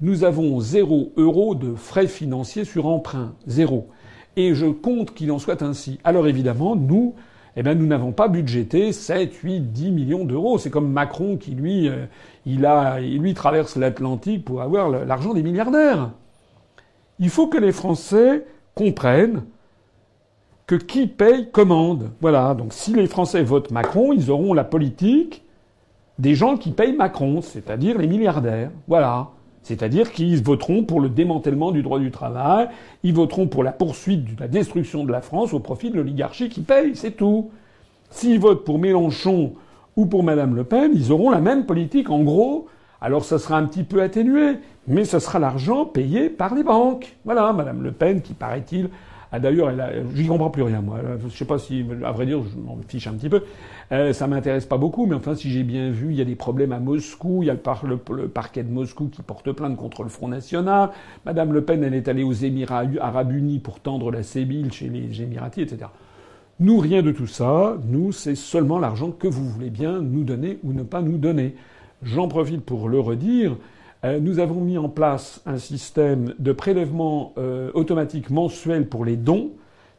Nous 0.00 0.24
avons 0.24 0.60
zéro 0.60 1.12
euro 1.16 1.54
de 1.54 1.74
frais 1.74 2.06
financiers 2.06 2.64
sur 2.64 2.86
emprunt. 2.86 3.34
Zéro. 3.46 3.88
Et 4.36 4.54
je 4.54 4.66
compte 4.66 5.12
qu'il 5.12 5.30
en 5.30 5.38
soit 5.38 5.62
ainsi. 5.62 5.98
Alors 6.04 6.26
évidemment, 6.26 6.76
nous, 6.76 7.14
eh 7.56 7.62
ben, 7.62 7.76
nous 7.76 7.86
n'avons 7.86 8.12
pas 8.12 8.28
budgété 8.28 8.92
7, 8.92 9.34
8, 9.34 9.72
10 9.72 9.90
millions 9.90 10.24
d'euros. 10.24 10.56
C'est 10.58 10.70
comme 10.70 10.90
Macron 10.90 11.36
qui, 11.36 11.50
lui, 11.50 11.88
euh, 11.88 12.06
il, 12.46 12.64
a, 12.64 13.00
lui 13.00 13.34
traverse 13.34 13.76
l'Atlantique 13.76 14.44
pour 14.44 14.62
avoir 14.62 14.88
l'argent 14.88 15.34
des 15.34 15.42
milliardaires. 15.42 16.12
Il 17.20 17.30
faut 17.30 17.48
que 17.48 17.58
les 17.58 17.72
Français 17.72 18.44
comprennent 18.74 19.42
que 20.66 20.74
qui 20.76 21.06
paye 21.06 21.50
commande. 21.50 22.10
Voilà. 22.20 22.54
Donc 22.54 22.72
si 22.72 22.92
les 22.92 23.06
Français 23.06 23.42
votent 23.42 23.70
Macron, 23.70 24.12
ils 24.12 24.30
auront 24.30 24.54
la 24.54 24.64
politique 24.64 25.42
des 26.18 26.34
gens 26.34 26.56
qui 26.56 26.70
payent 26.70 26.96
Macron, 26.96 27.40
c'est-à-dire 27.40 27.98
les 27.98 28.06
milliardaires. 28.06 28.70
Voilà. 28.86 29.30
C'est-à-dire 29.62 30.12
qu'ils 30.12 30.42
voteront 30.42 30.84
pour 30.84 31.00
le 31.00 31.08
démantèlement 31.08 31.72
du 31.72 31.82
droit 31.82 31.98
du 31.98 32.10
travail, 32.10 32.68
ils 33.02 33.12
voteront 33.12 33.48
pour 33.48 33.64
la 33.64 33.72
poursuite 33.72 34.36
de 34.36 34.40
la 34.40 34.48
destruction 34.48 35.04
de 35.04 35.12
la 35.12 35.20
France 35.20 35.52
au 35.52 35.60
profit 35.60 35.90
de 35.90 35.96
l'oligarchie 35.96 36.48
qui 36.48 36.62
paye, 36.62 36.94
c'est 36.94 37.16
tout. 37.16 37.50
S'ils 38.10 38.40
votent 38.40 38.64
pour 38.64 38.78
Mélenchon 38.78 39.52
ou 39.96 40.06
pour 40.06 40.22
Madame 40.22 40.54
Le 40.54 40.64
Pen, 40.64 40.92
ils 40.94 41.12
auront 41.12 41.30
la 41.30 41.40
même 41.40 41.66
politique. 41.66 42.08
En 42.08 42.22
gros, 42.22 42.66
alors 43.00 43.24
ça 43.24 43.38
sera 43.38 43.56
un 43.56 43.66
petit 43.66 43.84
peu 43.84 44.02
atténué, 44.02 44.56
mais 44.86 45.04
ce 45.04 45.18
sera 45.18 45.38
l'argent 45.38 45.84
payé 45.84 46.30
par 46.30 46.54
les 46.54 46.62
banques. 46.62 47.16
Voilà, 47.24 47.52
Madame 47.52 47.82
Le 47.82 47.92
Pen 47.92 48.22
qui, 48.22 48.34
paraît-il, 48.34 48.90
ah, 49.30 49.40
d'ailleurs, 49.40 49.70
j'y 50.14 50.26
comprends 50.26 50.48
plus 50.48 50.62
rien, 50.62 50.80
moi. 50.80 51.00
Je 51.22 51.36
sais 51.36 51.44
pas 51.44 51.58
si, 51.58 51.84
à 52.04 52.12
vrai 52.12 52.24
dire, 52.24 52.40
je 52.50 52.56
m'en 52.56 52.78
fiche 52.86 53.06
un 53.06 53.12
petit 53.12 53.28
peu. 53.28 53.42
Euh, 53.92 54.12
ça 54.14 54.26
m'intéresse 54.26 54.64
pas 54.64 54.78
beaucoup, 54.78 55.04
mais 55.04 55.14
enfin, 55.14 55.34
si 55.34 55.50
j'ai 55.50 55.64
bien 55.64 55.90
vu, 55.90 56.12
il 56.12 56.16
y 56.16 56.22
a 56.22 56.24
des 56.24 56.34
problèmes 56.34 56.72
à 56.72 56.78
Moscou. 56.78 57.42
Il 57.42 57.46
y 57.46 57.50
a 57.50 57.56
le, 57.84 58.28
parquet 58.28 58.62
de 58.62 58.70
Moscou 58.70 59.08
qui 59.08 59.20
porte 59.20 59.52
plainte 59.52 59.76
contre 59.76 60.02
le 60.02 60.08
Front 60.08 60.28
National. 60.28 60.90
Madame 61.26 61.52
Le 61.52 61.62
Pen, 61.62 61.84
elle 61.84 61.94
est 61.94 62.08
allée 62.08 62.22
aux 62.22 62.32
Émirats 62.32 62.84
Arabes 63.00 63.32
Unis 63.32 63.58
pour 63.58 63.80
tendre 63.80 64.10
la 64.10 64.22
sébile 64.22 64.72
chez 64.72 64.88
les 64.88 65.20
Émiratis, 65.20 65.62
etc. 65.62 65.90
Nous, 66.60 66.78
rien 66.78 67.02
de 67.02 67.12
tout 67.12 67.26
ça. 67.26 67.76
Nous, 67.86 68.12
c'est 68.12 68.34
seulement 68.34 68.78
l'argent 68.78 69.10
que 69.10 69.28
vous 69.28 69.44
voulez 69.44 69.70
bien 69.70 70.00
nous 70.00 70.24
donner 70.24 70.58
ou 70.64 70.72
ne 70.72 70.82
pas 70.82 71.02
nous 71.02 71.18
donner. 71.18 71.54
J'en 72.02 72.28
profite 72.28 72.64
pour 72.64 72.88
le 72.88 73.00
redire. 73.00 73.56
Euh, 74.04 74.20
nous 74.20 74.38
avons 74.38 74.60
mis 74.60 74.78
en 74.78 74.88
place 74.88 75.42
un 75.46 75.58
système 75.58 76.34
de 76.38 76.52
prélèvement 76.52 77.32
euh, 77.38 77.72
automatique 77.74 78.30
mensuel 78.30 78.88
pour 78.88 79.04
les 79.04 79.16
dons, 79.16 79.50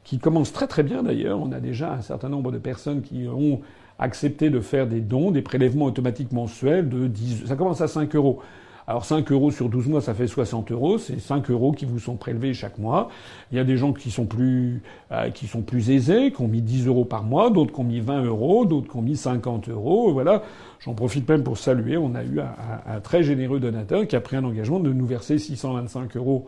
qui 0.05 0.19
commence 0.19 0.53
très 0.53 0.67
très 0.67 0.83
bien 0.83 1.03
d'ailleurs. 1.03 1.39
On 1.41 1.51
a 1.51 1.59
déjà 1.59 1.93
un 1.93 2.01
certain 2.01 2.29
nombre 2.29 2.51
de 2.53 2.57
personnes 2.57 3.01
qui 3.01 3.27
ont 3.27 3.59
accepté 3.99 4.49
de 4.49 4.61
faire 4.61 4.87
des 4.87 5.01
dons, 5.01 5.31
des 5.31 5.41
prélèvements 5.41 5.85
automatiques 5.85 6.31
mensuels 6.31 6.87
de 6.87 7.07
10... 7.07 7.47
Ça 7.47 7.57
commence 7.57 7.81
à 7.81 7.89
5 7.89 8.15
euros. 8.15 8.41
Alors 8.89 9.05
5 9.05 9.31
euros 9.31 9.51
sur 9.51 9.69
12 9.69 9.87
mois, 9.87 10.01
ça 10.01 10.15
fait 10.15 10.25
60 10.25 10.71
euros. 10.71 10.97
C'est 10.97 11.19
5 11.19 11.51
euros 11.51 11.73
qui 11.73 11.85
vous 11.85 11.99
sont 11.99 12.15
prélevés 12.15 12.55
chaque 12.55 12.79
mois. 12.79 13.09
Il 13.51 13.57
y 13.57 13.61
a 13.61 13.63
des 13.63 13.77
gens 13.77 13.93
qui 13.93 14.09
sont 14.09 14.25
plus, 14.25 14.81
euh, 15.11 15.29
qui 15.29 15.45
sont 15.45 15.61
plus 15.61 15.91
aisés, 15.91 16.31
qui 16.31 16.41
ont 16.41 16.47
mis 16.47 16.63
10 16.63 16.87
euros 16.87 17.05
par 17.05 17.21
mois, 17.21 17.51
d'autres 17.51 17.71
qui 17.71 17.81
ont 17.81 17.83
mis 17.83 17.99
20 17.99 18.23
euros, 18.23 18.65
d'autres 18.65 18.89
qui 18.89 18.97
ont 18.97 19.03
mis 19.03 19.15
50 19.15 19.69
euros. 19.69 20.11
Voilà. 20.11 20.41
J'en 20.79 20.95
profite 20.95 21.29
même 21.29 21.43
pour 21.43 21.59
saluer. 21.59 21.97
On 21.97 22.15
a 22.15 22.23
eu 22.23 22.39
un, 22.39 22.99
très 22.99 23.21
généreux 23.21 23.59
donateur 23.59 24.07
qui 24.07 24.15
a 24.15 24.21
pris 24.21 24.37
un 24.37 24.43
engagement 24.43 24.79
de 24.79 24.91
nous 24.91 25.05
verser 25.05 25.37
625 25.37 26.17
euros 26.17 26.47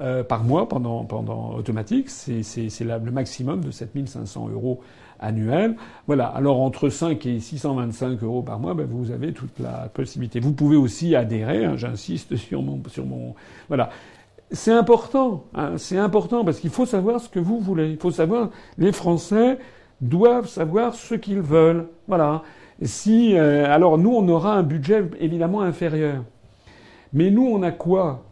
euh, 0.00 0.24
par 0.24 0.44
mois 0.44 0.70
pendant, 0.70 1.04
pendant 1.04 1.52
automatique. 1.56 2.08
C'est 2.08 2.70
le 2.80 3.10
maximum 3.10 3.60
de 3.60 3.70
7500 3.70 4.48
euros 4.48 4.80
annuel. 5.22 5.76
Voilà. 6.06 6.26
Alors 6.26 6.60
entre 6.60 6.88
5 6.88 7.24
et 7.26 7.40
625 7.40 8.22
euros 8.22 8.42
par 8.42 8.58
mois, 8.58 8.74
ben, 8.74 8.86
vous 8.86 9.10
avez 9.10 9.32
toute 9.32 9.58
la 9.58 9.88
possibilité. 9.92 10.40
Vous 10.40 10.52
pouvez 10.52 10.76
aussi 10.76 11.16
adhérer. 11.16 11.64
Hein, 11.64 11.76
J'insiste 11.76 12.36
sur 12.48 12.62
mon, 12.62 12.80
sur 12.88 13.06
mon, 13.06 13.34
voilà. 13.68 13.90
C'est 14.50 14.72
important. 14.72 15.44
Hein, 15.54 15.72
c'est 15.78 15.98
important 15.98 16.44
parce 16.44 16.60
qu'il 16.60 16.70
faut 16.70 16.86
savoir 16.86 17.20
ce 17.20 17.28
que 17.28 17.40
vous 17.40 17.58
voulez. 17.58 17.90
Il 17.90 17.98
faut 17.98 18.10
savoir. 18.10 18.50
Les 18.76 18.92
Français 18.92 19.58
doivent 20.02 20.48
savoir 20.48 20.94
ce 20.94 21.14
qu'ils 21.14 21.40
veulent. 21.40 21.86
Voilà. 22.08 22.42
Si 22.82 23.36
euh, 23.36 23.72
alors 23.72 23.96
nous 23.96 24.10
on 24.10 24.28
aura 24.28 24.54
un 24.54 24.62
budget 24.62 25.04
évidemment 25.20 25.62
inférieur. 25.62 26.24
Mais 27.12 27.30
nous 27.30 27.46
on 27.46 27.62
a 27.62 27.70
quoi? 27.70 28.24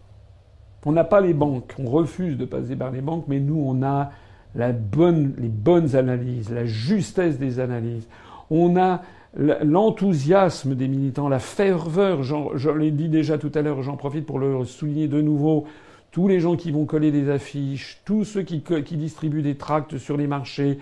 On 0.85 0.93
n'a 0.93 1.05
pas 1.05 1.21
les 1.21 1.35
banques. 1.35 1.75
On 1.79 1.89
refuse 1.89 2.37
de 2.37 2.45
passer 2.45 2.75
par 2.75 2.91
les 2.91 3.01
banques, 3.01 3.25
mais 3.29 3.39
nous 3.39 3.63
on 3.65 3.83
a 3.83 4.11
la 4.55 4.73
bonne, 4.73 5.35
les 5.39 5.49
bonnes 5.49 5.97
analyses, 5.97 6.51
la 6.51 6.67
justesse 6.67 7.39
des 7.39 7.61
analyses. 7.61 8.09
On 8.51 8.77
a 8.77 9.03
l'enthousiasme 9.37 10.75
des 10.75 10.89
militants, 10.89 11.29
la 11.29 11.39
ferveur. 11.39 12.23
Je 12.23 12.71
l'ai 12.71 12.91
dit 12.91 13.09
déjà 13.09 13.39
tout 13.39 13.53
à 13.55 13.63
l'heure, 13.63 13.83
j'en 13.83 13.97
profite 13.97 14.27
pour 14.27 14.39
le 14.39 14.65
souligner 14.65 15.09
de 15.09 15.21
nouveau. 15.21 15.67
Tous 16.11 16.27
les 16.27 16.41
gens 16.41 16.57
qui 16.57 16.73
vont 16.73 16.87
coller 16.87 17.13
des 17.13 17.31
affiches, 17.31 18.01
tous 18.05 18.25
ceux 18.25 18.43
qui, 18.43 18.63
qui 18.63 18.97
distribuent 18.97 19.43
des 19.43 19.55
tracts 19.55 19.97
sur 19.97 20.17
les 20.17 20.27
marchés, 20.27 20.79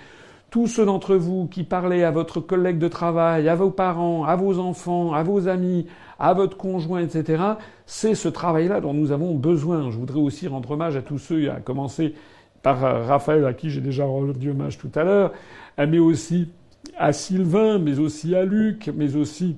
tous 0.50 0.66
ceux 0.66 0.86
d'entre 0.86 1.16
vous 1.16 1.46
qui 1.46 1.62
parlez 1.62 2.02
à 2.02 2.10
votre 2.10 2.40
collègue 2.40 2.78
de 2.78 2.88
travail, 2.88 3.50
à 3.50 3.54
vos 3.54 3.70
parents, 3.70 4.24
à 4.24 4.34
vos 4.36 4.58
enfants, 4.58 5.12
à 5.12 5.22
vos 5.22 5.46
amis, 5.46 5.86
à 6.18 6.32
votre 6.32 6.56
conjoint, 6.56 7.00
etc., 7.00 7.42
c'est 7.84 8.14
ce 8.14 8.28
travail-là 8.28 8.80
dont 8.80 8.94
nous 8.94 9.12
avons 9.12 9.34
besoin. 9.34 9.90
Je 9.90 9.98
voudrais 9.98 10.20
aussi 10.20 10.48
rendre 10.48 10.70
hommage 10.70 10.96
à 10.96 11.02
tous 11.02 11.18
ceux, 11.18 11.50
à 11.50 11.60
commencer 11.60 12.14
par 12.62 12.84
euh, 12.84 13.04
Raphaël, 13.04 13.44
à 13.44 13.52
qui 13.52 13.70
j'ai 13.70 13.80
déjà 13.80 14.04
rendu 14.04 14.50
hommage 14.50 14.78
tout 14.78 14.90
à 14.94 15.04
l'heure, 15.04 15.32
euh, 15.78 15.86
mais 15.88 15.98
aussi 15.98 16.48
à 16.96 17.12
Sylvain, 17.12 17.78
mais 17.78 17.98
aussi 17.98 18.34
à 18.34 18.44
Luc, 18.44 18.90
mais 18.94 19.16
aussi 19.16 19.56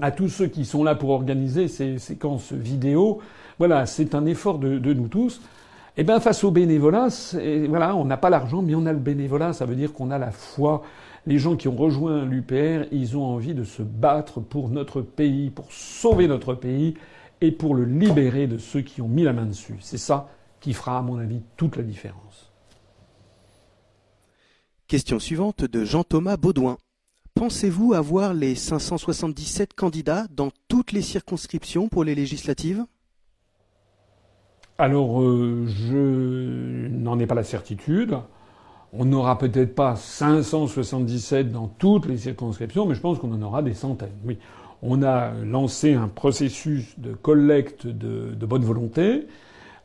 à 0.00 0.10
tous 0.10 0.28
ceux 0.28 0.46
qui 0.46 0.64
sont 0.64 0.84
là 0.84 0.94
pour 0.94 1.10
organiser 1.10 1.68
ces 1.68 1.98
séquences 1.98 2.52
vidéo. 2.52 3.20
Voilà, 3.58 3.86
c'est 3.86 4.14
un 4.14 4.26
effort 4.26 4.58
de, 4.58 4.92
nous 4.92 5.08
tous. 5.08 5.40
Eh 5.96 6.04
bien, 6.04 6.20
face 6.20 6.42
au 6.42 6.50
bénévolat, 6.50 7.08
voilà, 7.68 7.94
on 7.94 8.04
n'a 8.04 8.16
pas 8.16 8.30
l'argent, 8.30 8.62
mais 8.62 8.74
on 8.74 8.86
a 8.86 8.92
le 8.92 8.98
bénévolat. 8.98 9.52
Ça 9.52 9.66
veut 9.66 9.76
dire 9.76 9.92
qu'on 9.92 10.10
a 10.10 10.18
la 10.18 10.30
foi. 10.30 10.82
Les 11.26 11.38
gens 11.38 11.54
qui 11.54 11.68
ont 11.68 11.76
rejoint 11.76 12.24
l'UPR, 12.24 12.86
ils 12.90 13.16
ont 13.16 13.24
envie 13.24 13.54
de 13.54 13.62
se 13.62 13.82
battre 13.82 14.40
pour 14.40 14.70
notre 14.70 15.02
pays, 15.02 15.50
pour 15.50 15.70
sauver 15.70 16.26
notre 16.26 16.54
pays 16.54 16.94
et 17.40 17.52
pour 17.52 17.74
le 17.74 17.84
libérer 17.84 18.46
de 18.46 18.58
ceux 18.58 18.80
qui 18.80 19.02
ont 19.02 19.08
mis 19.08 19.22
la 19.22 19.32
main 19.32 19.46
dessus. 19.46 19.76
C'est 19.80 19.98
ça 19.98 20.28
qui 20.62 20.72
fera, 20.72 20.98
à 20.98 21.02
mon 21.02 21.18
avis, 21.18 21.42
toute 21.56 21.76
la 21.76 21.82
différence. 21.82 22.50
Question 24.86 25.18
suivante 25.18 25.64
de 25.64 25.84
Jean-Thomas 25.84 26.36
Baudouin. 26.36 26.78
Pensez-vous 27.34 27.94
avoir 27.94 28.32
les 28.34 28.54
577 28.54 29.74
candidats 29.74 30.26
dans 30.30 30.50
toutes 30.68 30.92
les 30.92 31.02
circonscriptions 31.02 31.88
pour 31.88 32.04
les 32.04 32.14
législatives? 32.14 32.84
Alors, 34.78 35.22
euh, 35.22 35.66
je 35.66 36.88
n'en 36.88 37.18
ai 37.18 37.26
pas 37.26 37.34
la 37.34 37.44
certitude. 37.44 38.16
On 38.92 39.04
n'aura 39.04 39.38
peut-être 39.38 39.74
pas 39.74 39.96
577 39.96 41.50
dans 41.50 41.66
toutes 41.66 42.06
les 42.06 42.18
circonscriptions, 42.18 42.86
mais 42.86 42.94
je 42.94 43.00
pense 43.00 43.18
qu'on 43.18 43.32
en 43.32 43.42
aura 43.42 43.62
des 43.62 43.74
centaines. 43.74 44.10
Oui, 44.24 44.38
on 44.82 45.02
a 45.02 45.32
lancé 45.44 45.94
un 45.94 46.08
processus 46.08 46.98
de 46.98 47.14
collecte 47.14 47.86
de, 47.86 48.46
bonne 48.46 48.64
volonté. 48.64 49.26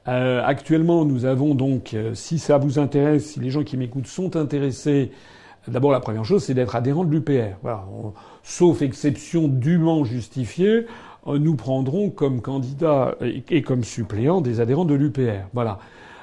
Euh, 0.08 0.42
actuellement, 0.46 1.04
nous 1.04 1.26
avons 1.26 1.54
donc, 1.54 1.94
euh, 1.94 2.14
si 2.14 2.40
ça 2.40 2.58
vous 2.58 2.80
intéresse, 2.80 3.32
si 3.32 3.40
les 3.40 3.50
gens 3.50 3.64
qui 3.64 3.76
m'écoutent 3.76 4.08
sont 4.08 4.38
intéressés, 4.38 5.12
d'abord 5.68 5.92
la 5.92 6.00
première 6.00 6.24
chose, 6.24 6.44
c'est 6.44 6.54
d'être 6.54 6.76
adhérent 6.76 7.04
de 7.04 7.12
l'UPR. 7.12 7.58
Sauf 8.44 8.82
exception 8.82 9.50
dûment 9.50 10.06
justifiée, 10.06 10.86
euh, 11.28 11.40
nous 11.40 11.56
prendrons 11.56 12.10
comme 12.10 12.42
candidats 12.42 13.16
et, 13.22 13.62
comme 13.62 13.84
suppléants 13.84 14.40
des 14.40 14.62
adhérents 14.62 14.86
de 14.86 14.96
l'UPR. 14.96 15.48
Voilà. 15.54 15.80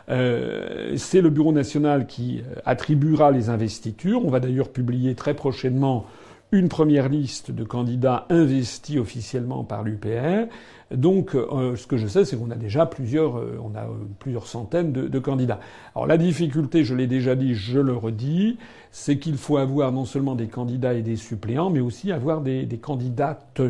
Euh, 0.08 0.94
c'est 0.96 1.20
le 1.20 1.30
Bureau 1.30 1.52
national 1.52 2.06
qui 2.06 2.42
attribuera 2.64 3.30
les 3.30 3.50
investitures. 3.50 4.24
On 4.24 4.30
va 4.30 4.40
d'ailleurs 4.40 4.70
publier 4.70 5.14
très 5.14 5.34
prochainement 5.34 6.06
une 6.54 6.68
première 6.68 7.08
liste 7.08 7.50
de 7.50 7.64
candidats 7.64 8.26
investis 8.30 8.98
officiellement 8.98 9.64
par 9.64 9.82
l'UPR. 9.82 10.46
Donc, 10.92 11.34
euh, 11.34 11.74
ce 11.74 11.88
que 11.88 11.96
je 11.96 12.06
sais, 12.06 12.24
c'est 12.24 12.36
qu'on 12.36 12.52
a 12.52 12.56
déjà 12.56 12.86
plusieurs, 12.86 13.36
a 13.36 13.86
plusieurs 14.20 14.46
centaines 14.46 14.92
de, 14.92 15.18
candidats. 15.18 15.58
Alors, 15.96 16.06
la 16.06 16.16
difficulté, 16.16 16.84
je 16.84 16.94
l'ai 16.94 17.08
déjà 17.08 17.34
dit, 17.34 17.54
je 17.54 17.80
le 17.80 17.96
redis, 17.96 18.58
c'est 18.92 19.18
qu'il 19.18 19.36
faut 19.36 19.56
avoir 19.56 19.90
non 19.90 20.04
seulement 20.04 20.36
des 20.36 20.46
candidats 20.46 20.94
et 20.94 21.02
des 21.02 21.16
suppléants, 21.16 21.70
mais 21.70 21.80
aussi 21.80 22.12
avoir 22.12 22.40
des, 22.40 22.66
candidates, 22.80 23.60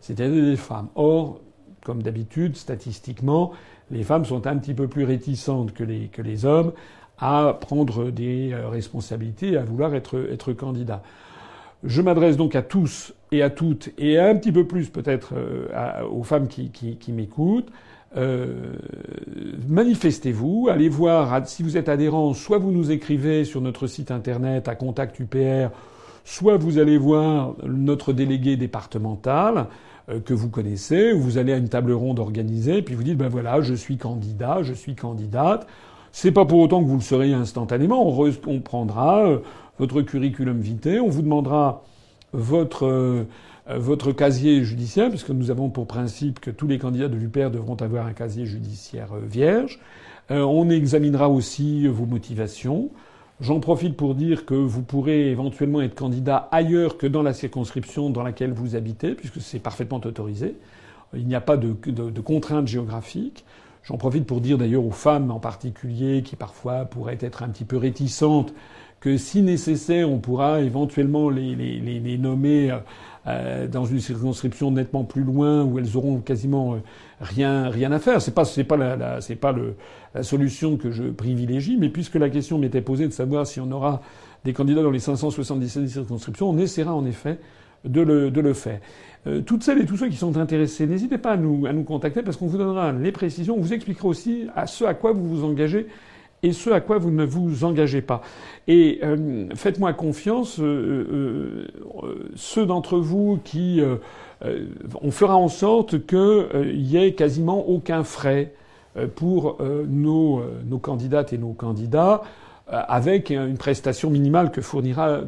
c'est-à-dire 0.00 0.42
des 0.42 0.56
femmes. 0.56 0.88
Or, 0.94 1.40
comme 1.82 2.02
d'habitude, 2.02 2.56
statistiquement, 2.56 3.52
les 3.90 4.02
femmes 4.02 4.26
sont 4.26 4.46
un 4.46 4.58
petit 4.58 4.74
peu 4.74 4.88
plus 4.88 5.04
réticentes 5.04 5.72
que 5.72 5.84
les, 5.84 6.44
hommes 6.44 6.72
à 7.18 7.56
prendre 7.58 8.10
des 8.10 8.52
euh, 8.52 8.68
responsabilités, 8.68 9.56
à 9.56 9.64
vouloir 9.64 9.94
être, 9.94 10.30
être. 10.30 10.52
Je 11.84 12.02
m'adresse 12.02 12.36
donc 12.36 12.54
à 12.56 12.62
tous 12.62 13.12
et 13.32 13.42
à 13.42 13.50
toutes, 13.50 13.90
et 13.98 14.18
un 14.18 14.34
petit 14.36 14.52
peu 14.52 14.66
plus 14.66 14.88
peut-être 14.88 15.34
euh, 15.36 16.02
aux 16.10 16.22
femmes 16.22 16.48
qui, 16.48 17.12
m'écoutent. 17.12 17.70
Euh, 18.16 18.74
manifestez-vous, 19.68 20.68
allez 20.70 20.88
voir 20.88 21.46
si 21.46 21.62
vous 21.62 21.76
êtes 21.76 21.88
adhérent, 21.88 22.34
soit 22.34 22.58
vous 22.58 22.70
nous 22.70 22.90
écrivez 22.90 23.44
sur 23.44 23.60
notre 23.60 23.86
site 23.86 24.10
internet 24.10 24.68
à 24.68 24.74
contact 24.74 25.18
UPR, 25.18 25.70
soit 26.24 26.56
vous 26.56 26.78
allez 26.78 26.98
voir 26.98 27.54
notre 27.64 28.12
délégué 28.12 28.56
départemental. 28.56 29.66
Euh, 30.08 30.20
que 30.20 30.34
vous 30.34 30.48
connaissez, 30.48 31.12
vous 31.12 31.36
allez 31.36 31.52
à 31.52 31.56
une 31.56 31.68
table 31.68 31.90
ronde 31.90 32.20
organisée, 32.20 32.80
puis 32.82 32.94
vous 32.94 33.02
dites 33.02 33.18
ben 33.18 33.28
voilà, 33.28 33.60
je 33.60 33.74
suis 33.74 33.96
candidat, 33.96 34.62
je 34.62 34.72
suis 34.72 34.94
candidate. 34.94 35.66
C'est 36.12 36.32
pas 36.32 36.44
pour 36.44 36.60
autant 36.60 36.82
que 36.82 36.88
vous 36.88 36.96
le 36.96 37.02
serez 37.02 37.32
instantanément. 37.32 38.08
On, 38.46 38.60
prendra 38.60 39.26
euh, 39.26 39.38
votre 39.78 40.02
curriculum 40.02 40.60
vitae, 40.60 41.00
on 41.00 41.08
vous 41.08 41.22
demandera 41.22 41.84
votre 42.32 42.86
euh, 42.86 43.24
votre 43.68 44.12
casier 44.12 44.62
judiciaire, 44.62 45.08
puisque 45.08 45.30
nous 45.30 45.50
avons 45.50 45.70
pour 45.70 45.88
principe 45.88 46.38
que 46.38 46.52
tous 46.52 46.68
les 46.68 46.78
candidats 46.78 47.08
de 47.08 47.16
l'UPR 47.16 47.50
devront 47.50 47.74
avoir 47.74 48.06
un 48.06 48.12
casier 48.12 48.46
judiciaire 48.46 49.16
vierge. 49.16 49.80
on 50.30 50.70
examinera 50.70 51.28
aussi 51.28 51.88
vos 51.88 52.06
motivations. 52.06 52.90
J'en 53.38 53.60
profite 53.60 53.96
pour 53.96 54.14
dire 54.14 54.46
que 54.46 54.54
vous 54.54 54.80
pourrez 54.80 55.30
éventuellement 55.30 55.82
être 55.82 55.94
candidat 55.94 56.48
ailleurs 56.52 56.96
que 56.96 57.06
dans 57.06 57.22
la 57.22 57.34
circonscription 57.34 58.08
dans 58.08 58.22
laquelle 58.22 58.52
vous 58.52 58.76
habitez, 58.76 59.14
puisque 59.14 59.42
c'est 59.42 59.58
parfaitement 59.58 60.00
autorisé. 60.02 60.56
Il 61.12 61.26
n'y 61.26 61.34
a 61.34 61.42
pas 61.42 61.58
de, 61.58 61.74
de, 61.86 62.20
contraintes 62.22 62.66
géographiques. 62.66 63.44
J'en 63.82 63.98
profite 63.98 64.24
pour 64.24 64.40
dire 64.40 64.56
d'ailleurs 64.56 64.84
aux 64.84 64.90
femmes 64.90 65.30
en 65.30 65.38
particulier, 65.38 66.22
qui 66.22 66.34
parfois 66.34 66.86
pourraient 66.86 67.18
être 67.20 67.42
un 67.42 67.48
petit 67.48 67.64
peu 67.64 67.76
réticentes, 67.76 68.54
si 69.16 69.42
nécessaire, 69.42 70.10
on 70.10 70.18
pourra 70.18 70.60
éventuellement 70.62 71.30
les, 71.30 72.18
nommer 72.18 72.76
euh, 73.26 73.66
dans 73.66 73.84
une 73.84 74.00
circonscription 74.00 74.70
nettement 74.70 75.04
plus 75.04 75.22
loin 75.22 75.64
où 75.64 75.78
elles 75.78 75.96
auront 75.96 76.18
quasiment 76.18 76.74
euh, 76.74 76.78
rien 77.20 77.68
rien 77.70 77.92
à 77.92 77.98
faire. 77.98 78.22
C'est 78.22 78.34
pas 78.34 78.44
c'est 78.44 78.64
pas 78.64 78.76
la, 78.76 79.20
c'est 79.20 79.36
pas 79.36 79.54
la 80.14 80.22
solution 80.22 80.76
que 80.76 80.90
je 80.90 81.04
privilégie, 81.04 81.76
mais 81.76 81.88
puisque 81.88 82.16
la 82.16 82.30
question 82.30 82.58
m'était 82.58 82.82
posée 82.82 83.06
de 83.06 83.12
savoir 83.12 83.46
si 83.46 83.60
on 83.60 83.70
aura 83.72 84.02
des 84.44 84.52
candidats 84.52 84.82
dans 84.82 84.90
les 84.90 85.00
577 85.00 85.88
circonscriptions, 85.88 86.48
on 86.48 86.58
essaiera 86.58 86.94
en 86.94 87.04
effet 87.04 87.38
de 87.84 88.00
le, 88.00 88.30
de 88.30 88.40
le 88.40 88.54
faire. 88.54 88.80
Euh, 89.26 89.40
toutes 89.40 89.64
celles 89.64 89.80
et 89.80 89.86
tous 89.86 89.96
ceux 89.96 90.08
qui 90.08 90.16
sont 90.16 90.36
intéressés, 90.36 90.86
n'hésitez 90.86 91.18
pas 91.18 91.32
à 91.32 91.36
nous, 91.36 91.66
à 91.66 91.72
nous 91.72 91.82
contacter 91.82 92.22
parce 92.22 92.36
qu'on 92.36 92.46
vous 92.46 92.58
donnera 92.58 92.92
les 92.92 93.12
précisions, 93.12 93.56
on 93.56 93.60
vous 93.60 93.72
expliquera 93.72 94.06
aussi 94.06 94.46
à 94.54 94.66
ce 94.66 94.84
à 94.84 94.94
quoi 94.94 95.12
vous 95.12 95.26
vous 95.26 95.44
engagez 95.44 95.88
et 96.46 96.52
ce 96.52 96.70
à 96.70 96.80
quoi 96.80 96.98
vous 96.98 97.10
ne 97.10 97.24
vous 97.24 97.64
engagez 97.64 98.02
pas. 98.02 98.22
Et 98.68 99.00
euh, 99.02 99.48
faites-moi 99.56 99.92
confiance, 99.94 100.60
euh, 100.60 101.66
euh, 102.02 102.30
ceux 102.36 102.66
d'entre 102.66 102.98
vous 102.98 103.40
qui... 103.44 103.82
on 105.02 105.10
fera 105.10 105.36
en 105.36 105.48
sorte 105.48 106.06
qu'il 106.06 106.80
y 106.80 106.96
ait 106.96 107.14
quasiment 107.14 107.68
aucun 107.68 108.04
frais 108.04 108.52
pour 109.14 109.58
nos, 109.88 110.42
nos, 110.64 110.78
candidates 110.78 111.32
et 111.32 111.38
nos 111.38 111.52
candidats 111.52 112.22
avec 112.68 113.30
une 113.30 113.56
prestation 113.56 114.10
minimale 114.10 114.50
que 114.50 114.60
fournira, 114.60 115.22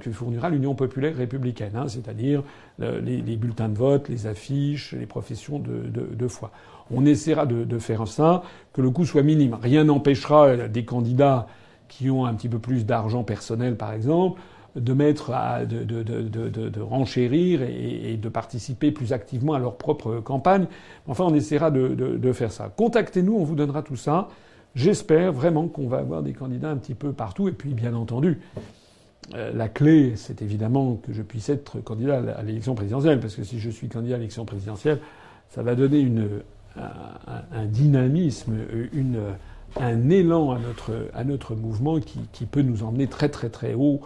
l'Union 0.51 0.75
populaire 0.75 1.17
républicaine, 1.17 1.75
hein, 1.75 1.89
c'est-à-dire 1.89 2.43
les, 2.79 3.37
bulletins 3.37 3.69
de 3.69 3.79
vote, 3.79 4.09
les 4.09 4.27
affiches, 4.27 4.93
les 4.93 5.07
professions 5.07 5.59
de 5.59 6.29
foi. 6.29 6.51
On 6.95 7.05
essaiera 7.07 7.47
de, 7.47 7.79
faire 7.79 8.07
ça, 8.09 8.43
que 8.73 8.81
le 8.81 8.91
coût 8.91 9.05
soit 9.05 9.23
minime. 9.23 9.57
Rien 9.61 9.85
n'empêchera 9.85 10.69
des 10.69 10.85
candidats 10.85 11.47
qui 11.89 12.11
ont 12.11 12.27
un 12.27 12.35
petit 12.35 12.49
peu 12.49 12.59
plus 12.59 12.87
d'argent 12.87 13.25
personnel, 13.25 13.77
par 13.77 13.93
exemple, 13.93 14.41
de 14.77 14.93
mettre, 14.93 15.33
renchérir 16.81 17.63
et, 17.63 18.17
de 18.17 18.29
participer 18.29 18.91
plus 18.91 19.13
activement 19.13 19.55
à 19.55 19.59
leur 19.59 19.77
propre 19.77 20.21
campagne. 20.21 20.67
Enfin, 21.07 21.25
on 21.25 21.35
essaiera 21.35 21.71
de, 21.71 22.33
faire 22.33 22.53
ça. 22.53 22.73
Contactez-nous, 22.77 23.35
on 23.35 23.45
vous 23.45 23.55
donnera 23.55 23.83
tout 23.83 23.97
ça. 23.97 24.29
J'espère 24.75 25.33
vraiment 25.33 25.67
qu'on 25.67 25.89
va 25.89 25.99
avoir 25.99 26.23
des 26.23 26.33
candidats 26.33 26.71
un 26.71 26.77
petit 26.77 26.95
peu 26.95 27.13
partout. 27.13 27.49
Et 27.49 27.53
puis, 27.53 27.75
bien 27.75 27.95
entendu, 27.95 28.39
euh, 29.35 29.51
la 29.53 29.69
clé, 29.69 30.13
c'est 30.17 30.41
évidemment 30.43 30.97
que 30.97 31.13
je 31.13 31.23
puisse 31.23 31.49
être 31.49 31.81
candidat 31.81 32.23
à 32.37 32.43
l'élection 32.43 32.75
présidentielle, 32.75 33.19
parce 33.19 33.35
que 33.35 33.45
si 33.45 33.59
je 33.59 33.71
suis 33.71 33.89
candidat 33.89 34.15
à 34.15 34.19
l'élection 34.19 34.45
présidentielle, 34.45 35.01
ça 35.49 35.63
va 35.63 35.75
donner 35.75 35.99
une, 35.99 36.29
un, 37.53 37.65
dynamisme, 37.67 38.57
un 39.77 40.11
élan 40.11 40.53
à 40.53 40.59
notre, 40.59 41.09
à 41.15 41.25
notre 41.25 41.55
mouvement 41.55 42.01
qui, 42.01 42.21
qui, 42.33 42.47
peut 42.47 42.63
nous 42.63 42.83
emmener 42.83 43.07
très 43.07 43.29
très 43.29 43.51
très 43.51 43.75
haut 43.75 44.01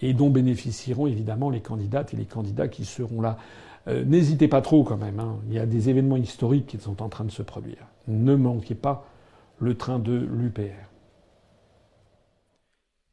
et 0.00 0.12
dont 0.12 0.30
bénéficieront 0.30 1.06
évidemment 1.06 1.50
les 1.50 1.60
candidates 1.60 2.12
et 2.14 2.16
les 2.16 2.26
candidats 2.26 2.68
qui 2.68 2.84
seront 2.84 3.20
là. 3.20 3.38
Euh, 3.88 4.04
n'hésitez 4.04 4.48
pas 4.48 4.62
trop 4.62 4.82
quand 4.82 4.96
même, 4.96 5.20
hein. 5.20 5.38
il 5.48 5.54
y 5.54 5.58
a 5.58 5.66
des 5.66 5.88
événements 5.88 6.16
historiques 6.16 6.66
qui 6.66 6.78
sont 6.78 7.02
en 7.02 7.08
train 7.08 7.24
de 7.24 7.30
se 7.30 7.42
produire. 7.42 7.86
Ne 8.08 8.34
manquez 8.34 8.74
pas 8.74 9.08
le 9.60 9.76
train 9.76 9.98
de 9.98 10.12
l'UPR. 10.12 10.90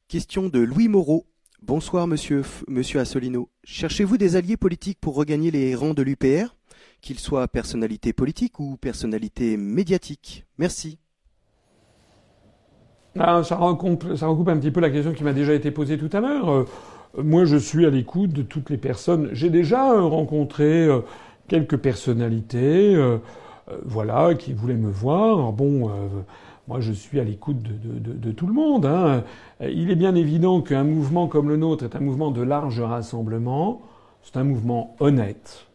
Question 0.07 0.49
de 0.49 0.59
Louis 0.59 0.87
Moreau. 0.87 1.25
Bonsoir 1.61 2.07
monsieur, 2.07 2.43
monsieur 2.67 2.99
Assolino. 2.99 3.49
Cherchez-vous 3.63 4.17
des 4.17 4.35
alliés 4.35 4.57
politiques 4.57 4.99
pour 4.99 5.15
regagner 5.15 5.49
les 5.49 5.75
rangs 5.75 5.93
de 5.93 6.01
l'UPR 6.01 6.55
qu'il 7.03 7.19
soit 7.19 7.47
personnalité 7.49 8.13
politique 8.13 8.59
ou 8.59 8.77
personnalité 8.77 9.57
médiatique. 9.57 10.45
Merci. 10.57 10.97
Ah, 13.19 13.43
ça, 13.43 13.57
recoupe, 13.57 14.05
un 14.47 14.57
petit 14.57 14.71
peu 14.71 14.79
la 14.79 14.89
question 14.89 15.11
qui 15.13 15.23
m'a 15.23 15.33
déjà 15.33 15.53
été 15.53 15.69
posée 15.69 15.97
tout 15.99 16.09
à 16.13 16.21
l'heure. 16.21 16.49
Euh, 16.49 16.65
moi, 17.21 17.45
je 17.45 17.57
suis 17.57 17.85
à 17.85 17.91
l'écoute 17.91 18.31
de 18.31 18.41
toutes 18.41 18.71
les 18.71 18.77
personnes. 18.77 19.29
J'ai 19.33 19.51
déjà 19.51 19.91
euh, 19.91 20.01
rencontré 20.01 20.87
euh, 20.87 21.01
quelques 21.47 21.77
personnalités, 21.77 22.97
voilà, 23.83 24.33
qui 24.33 24.53
voulaient 24.53 24.73
me 24.75 24.89
voir. 24.89 25.51
Bon, 25.51 25.91
moi, 26.67 26.79
je 26.79 26.93
suis 26.93 27.19
à 27.19 27.23
l'écoute 27.23 27.61
de, 27.61 28.31
tout 28.31 28.47
le 28.47 28.53
monde. 28.53 28.85
Hein. 28.85 29.23
Il 29.59 29.91
est 29.91 29.95
bien 29.95 30.15
évident 30.15 30.61
qu'un 30.61 30.85
mouvement 30.85 31.27
comme 31.27 31.49
le 31.49 31.57
nôtre 31.57 31.83
est 31.83 31.95
un 31.95 31.99
mouvement 31.99 32.31
de 32.31 32.41
large 32.41 32.79
rassemblement. 32.79 33.81
C'est 34.23 34.37
un 34.37 34.45
mouvement 34.45 34.95
honnête 34.99 35.67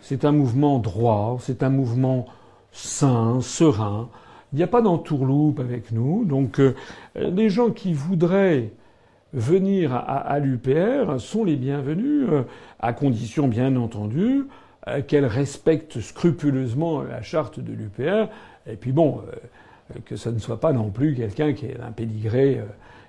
c'est 0.00 0.24
un 0.24 0.32
mouvement 0.32 0.78
droit, 0.78 1.38
c'est 1.40 1.62
un 1.62 1.70
mouvement 1.70 2.26
sain, 2.72 3.40
serein. 3.40 4.08
Il 4.52 4.56
n'y 4.56 4.62
a 4.62 4.68
pas 4.68 4.82
d'entourloupe 4.82 5.60
avec 5.60 5.90
nous. 5.90 6.24
Donc, 6.24 6.60
euh, 6.60 6.74
les 7.16 7.50
gens 7.50 7.70
qui 7.70 7.92
voudraient 7.92 8.70
venir 9.32 9.92
à, 9.94 10.38
l'UPR 10.38 11.18
sont 11.18 11.42
les 11.42 11.56
bienvenus, 11.56 12.28
à 12.78 12.92
condition 12.92 13.48
bien 13.48 13.74
entendu 13.74 14.46
qu'elles 15.08 15.26
respectent 15.26 16.00
scrupuleusement 16.00 17.02
la 17.02 17.20
charte 17.20 17.58
de 17.58 17.72
l'UPR. 17.72 18.28
Et 18.68 18.76
puis 18.76 18.92
bon, 18.92 19.22
que 20.04 20.14
ce 20.14 20.28
ne 20.28 20.38
soit 20.38 20.60
pas 20.60 20.72
non 20.72 20.90
plus 20.90 21.16
quelqu'un 21.16 21.52
qui 21.52 21.66
est 21.66 21.80
un 21.80 21.90
pédigré 21.90 22.62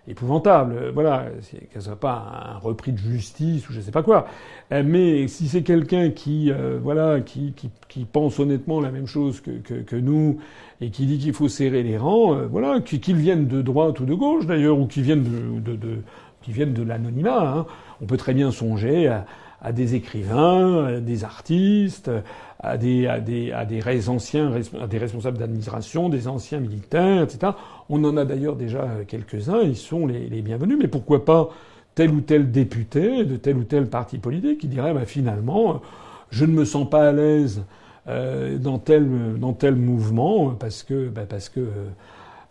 épouvantable. 0.07 0.91
Voilà, 0.93 1.27
qu'elle 1.71 1.81
soit 1.81 1.99
pas 1.99 2.53
un 2.55 2.57
repris 2.57 2.91
de 2.91 2.97
justice 2.97 3.67
ou 3.69 3.73
je 3.73 3.81
sais 3.81 3.91
pas 3.91 4.03
quoi. 4.03 4.27
Euh, 4.71 4.83
mais 4.85 5.27
si 5.27 5.47
c'est 5.47 5.63
quelqu'un 5.63 6.09
qui, 6.09 6.51
euh, 6.51 6.79
voilà, 6.81 7.21
qui, 7.21 7.53
qui, 7.53 7.69
qui, 7.87 8.05
pense 8.05 8.39
honnêtement 8.39 8.81
la 8.81 8.91
même 8.91 9.07
chose 9.07 9.41
que, 9.41 9.51
que, 9.51 9.75
que 9.75 9.95
nous 9.95 10.39
et 10.81 10.89
qui 10.89 11.05
dit 11.05 11.17
qu'il 11.17 11.33
faut 11.33 11.47
serrer 11.47 11.83
les 11.83 11.97
rangs, 11.97 12.35
euh, 12.35 12.47
voilà, 12.47 12.81
qu'ils 12.81 13.15
viennent 13.15 13.47
de 13.47 13.61
droite 13.61 13.99
ou 13.99 14.05
de 14.05 14.13
gauche 14.13 14.45
d'ailleurs, 14.45 14.79
ou 14.79 14.87
qu'ils 14.87 15.03
viennent 15.03 15.23
de, 15.23 15.71
de, 15.71 15.75
de, 15.75 16.65
de 16.65 16.83
l'anonymat. 16.83 17.57
Hein. 17.57 17.65
On 18.01 18.05
peut 18.05 18.17
très 18.17 18.33
bien 18.33 18.51
songer 18.51 19.07
à, 19.07 19.25
à 19.65 19.71
des 19.71 19.95
écrivains, 19.95 20.85
à 20.85 20.99
des 20.99 21.23
artistes, 21.23 22.11
à 22.59 22.77
des, 22.77 23.07
à 23.07 23.19
des, 23.19 23.51
à 23.51 23.65
des 23.65 24.09
anciens, 24.09 24.53
à 24.79 24.85
des 24.85 24.97
responsables 24.99 25.39
d'administration, 25.39 26.07
des 26.07 26.27
anciens 26.27 26.59
militaires, 26.59 27.23
etc. 27.23 27.53
On 27.89 28.03
en 28.03 28.15
a 28.15 28.25
d'ailleurs 28.25 28.55
déjà 28.55 28.87
quelques-uns, 29.07 29.61
ils 29.61 29.75
sont 29.75 30.05
les, 30.05 30.41
bienvenus, 30.43 30.77
mais 30.79 30.87
pourquoi 30.87 31.25
pas 31.25 31.49
tel 31.95 32.11
ou 32.11 32.21
tel 32.21 32.51
député 32.51 33.25
de 33.25 33.37
tel 33.37 33.57
ou 33.57 33.63
tel 33.63 33.87
parti 33.87 34.19
politique 34.19 34.59
qui 34.59 34.67
dirait 34.67 34.93
bah, 34.93 35.05
finalement, 35.05 35.81
je 36.29 36.45
ne 36.45 36.51
me 36.51 36.63
sens 36.63 36.87
pas 36.87 37.09
à 37.09 37.11
l'aise 37.11 37.63
euh, 38.07 38.59
dans, 38.59 38.77
tel, 38.77 39.39
dans 39.39 39.53
tel 39.53 39.75
mouvement 39.75 40.51
parce 40.51 40.83
que, 40.83 41.09
bah, 41.09 41.23
parce 41.27 41.49
que 41.49 41.61
euh, 41.61 41.89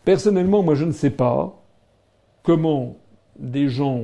personnellement, 0.05 0.65
moi 0.65 0.75
je 0.75 0.85
ne 0.85 0.93
sais 0.93 1.11
pas 1.11 1.63
comment 2.43 2.97
des 3.39 3.69
gens 3.69 4.03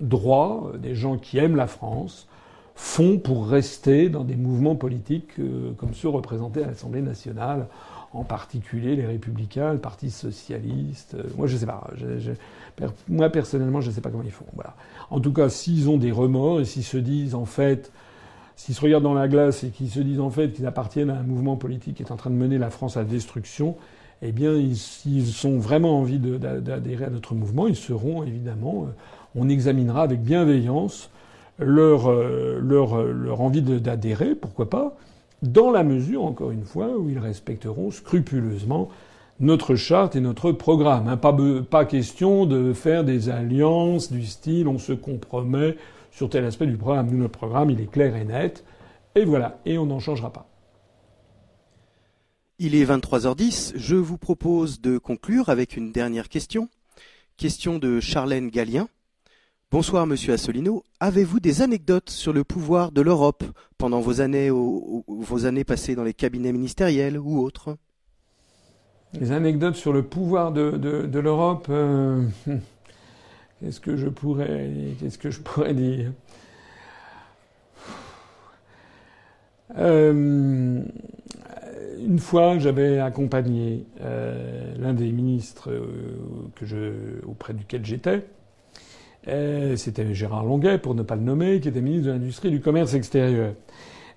droits, 0.00 0.72
des 0.78 0.94
gens 0.94 1.16
qui 1.16 1.38
aiment 1.38 1.56
la 1.56 1.66
France, 1.66 2.26
font 2.74 3.18
pour 3.18 3.46
rester 3.46 4.08
dans 4.08 4.24
des 4.24 4.36
mouvements 4.36 4.74
politiques 4.74 5.38
euh, 5.38 5.72
comme 5.76 5.92
ceux 5.92 6.08
représentés 6.08 6.64
à 6.64 6.68
l'Assemblée 6.68 7.02
nationale, 7.02 7.66
en 8.12 8.24
particulier 8.24 8.96
les 8.96 9.06
Républicains, 9.06 9.74
le 9.74 9.78
Parti 9.78 10.10
socialiste. 10.10 11.14
Euh, 11.14 11.24
moi, 11.36 11.46
je 11.46 11.58
sais 11.58 11.66
pas. 11.66 11.88
moi, 13.08 13.28
personnellement, 13.28 13.82
je 13.82 13.90
ne 13.90 13.94
sais 13.94 14.00
pas 14.00 14.08
comment 14.08 14.24
ils 14.24 14.32
font. 14.32 14.46
Voilà. 14.54 14.74
En 15.10 15.20
tout 15.20 15.32
cas, 15.32 15.50
s'ils 15.50 15.90
ont 15.90 15.98
des 15.98 16.10
remords 16.10 16.60
et 16.60 16.64
s'ils 16.64 16.84
se 16.84 16.96
disent 16.96 17.34
en 17.34 17.44
fait, 17.44 17.92
s'ils 18.56 18.74
se 18.74 18.80
regardent 18.80 19.04
dans 19.04 19.14
la 19.14 19.28
glace 19.28 19.62
et 19.62 19.68
qu'ils 19.68 19.90
se 19.90 20.00
disent 20.00 20.20
en 20.20 20.30
fait 20.30 20.52
qu'ils 20.52 20.66
appartiennent 20.66 21.10
à 21.10 21.18
un 21.18 21.22
mouvement 21.22 21.56
politique 21.56 21.96
qui 21.96 22.02
est 22.02 22.12
en 22.12 22.16
train 22.16 22.30
de 22.30 22.36
mener 22.36 22.56
la 22.56 22.70
France 22.70 22.96
à 22.96 23.00
la 23.00 23.06
destruction, 23.06 23.76
eh 24.22 24.32
bien, 24.32 24.54
s'ils 24.74 25.46
ont 25.46 25.58
vraiment 25.58 25.98
envie 25.98 26.18
d'adhérer 26.18 27.04
à 27.04 27.10
notre 27.10 27.34
mouvement, 27.34 27.66
ils 27.66 27.76
seront 27.76 28.22
évidemment. 28.22 28.86
Euh, 28.88 28.92
on 29.34 29.48
examinera 29.48 30.02
avec 30.02 30.22
bienveillance 30.22 31.10
leur, 31.58 32.10
euh, 32.10 32.60
euh, 32.62 33.30
envie 33.32 33.62
d'adhérer, 33.62 34.34
pourquoi 34.34 34.70
pas, 34.70 34.96
dans 35.42 35.70
la 35.70 35.82
mesure, 35.82 36.24
encore 36.24 36.50
une 36.50 36.64
fois, 36.64 36.96
où 36.96 37.08
ils 37.08 37.18
respecteront 37.18 37.90
scrupuleusement 37.90 38.88
notre 39.38 39.74
charte 39.74 40.16
et 40.16 40.20
notre 40.20 40.52
programme. 40.52 41.08
Hein, 41.08 41.16
pas, 41.16 41.34
pas 41.70 41.84
question 41.84 42.46
de 42.46 42.72
faire 42.72 43.04
des 43.04 43.30
alliances 43.30 44.12
du 44.12 44.26
style 44.26 44.68
on 44.68 44.78
se 44.78 44.92
compromet 44.92 45.76
sur 46.12 46.28
tel 46.28 46.44
aspect 46.44 46.66
du 46.66 46.76
programme. 46.76 47.10
Nous, 47.10 47.18
notre 47.18 47.38
programme, 47.38 47.70
il 47.70 47.80
est 47.80 47.90
clair 47.90 48.16
et 48.16 48.24
net. 48.24 48.64
Et 49.14 49.24
voilà, 49.24 49.58
et 49.64 49.78
on 49.78 49.86
n'en 49.86 49.98
changera 49.98 50.32
pas. 50.32 50.46
Il 52.58 52.74
est 52.74 52.84
23h10. 52.84 53.72
Je 53.76 53.96
vous 53.96 54.18
propose 54.18 54.80
de 54.82 54.98
conclure 54.98 55.48
avec 55.48 55.76
une 55.76 55.92
dernière 55.92 56.28
question. 56.28 56.68
Question 57.38 57.78
de 57.78 58.00
Charlène 58.00 58.50
Gallien. 58.50 58.88
Bonsoir 59.72 60.04
Monsieur 60.04 60.32
Assolino. 60.32 60.82
Avez-vous 60.98 61.38
des 61.38 61.62
anecdotes 61.62 62.10
sur 62.10 62.32
le 62.32 62.42
pouvoir 62.42 62.90
de 62.90 63.02
l'Europe 63.02 63.44
pendant 63.78 64.00
vos 64.00 64.20
années, 64.20 64.50
passées 65.64 65.94
dans 65.94 66.02
les 66.02 66.12
cabinets 66.12 66.50
ministériels 66.50 67.16
ou 67.16 67.38
autres? 67.38 67.76
Les 69.14 69.30
anecdotes 69.30 69.76
sur 69.76 69.92
le 69.92 70.02
pouvoir 70.02 70.50
de, 70.50 71.20
l'Europe. 71.20 71.68
Euh, 71.70 72.26
qu'est-ce 73.60 73.78
que 73.78 73.96
je 73.96 74.08
pourrais, 74.08 74.66
dire? 75.72 76.12
Euh, 79.78 80.82
Une 81.96 82.18
fois, 82.18 82.58
j'avais 82.58 82.98
accompagné 82.98 83.86
euh, 84.00 84.74
l'un 84.78 84.94
des 84.94 85.12
ministres 85.12 85.70
auprès 87.24 87.54
duquel 87.54 87.86
j'étais 87.86 88.26
c'était 89.24 90.14
Gérard 90.14 90.44
Longuet, 90.44 90.78
pour 90.78 90.94
ne 90.94 91.02
pas 91.02 91.16
le 91.16 91.22
nommer, 91.22 91.60
qui 91.60 91.68
était 91.68 91.80
ministre 91.80 92.06
de 92.06 92.12
l'Industrie 92.12 92.48
et 92.48 92.50
du 92.52 92.60
Commerce 92.60 92.94
extérieur. 92.94 93.54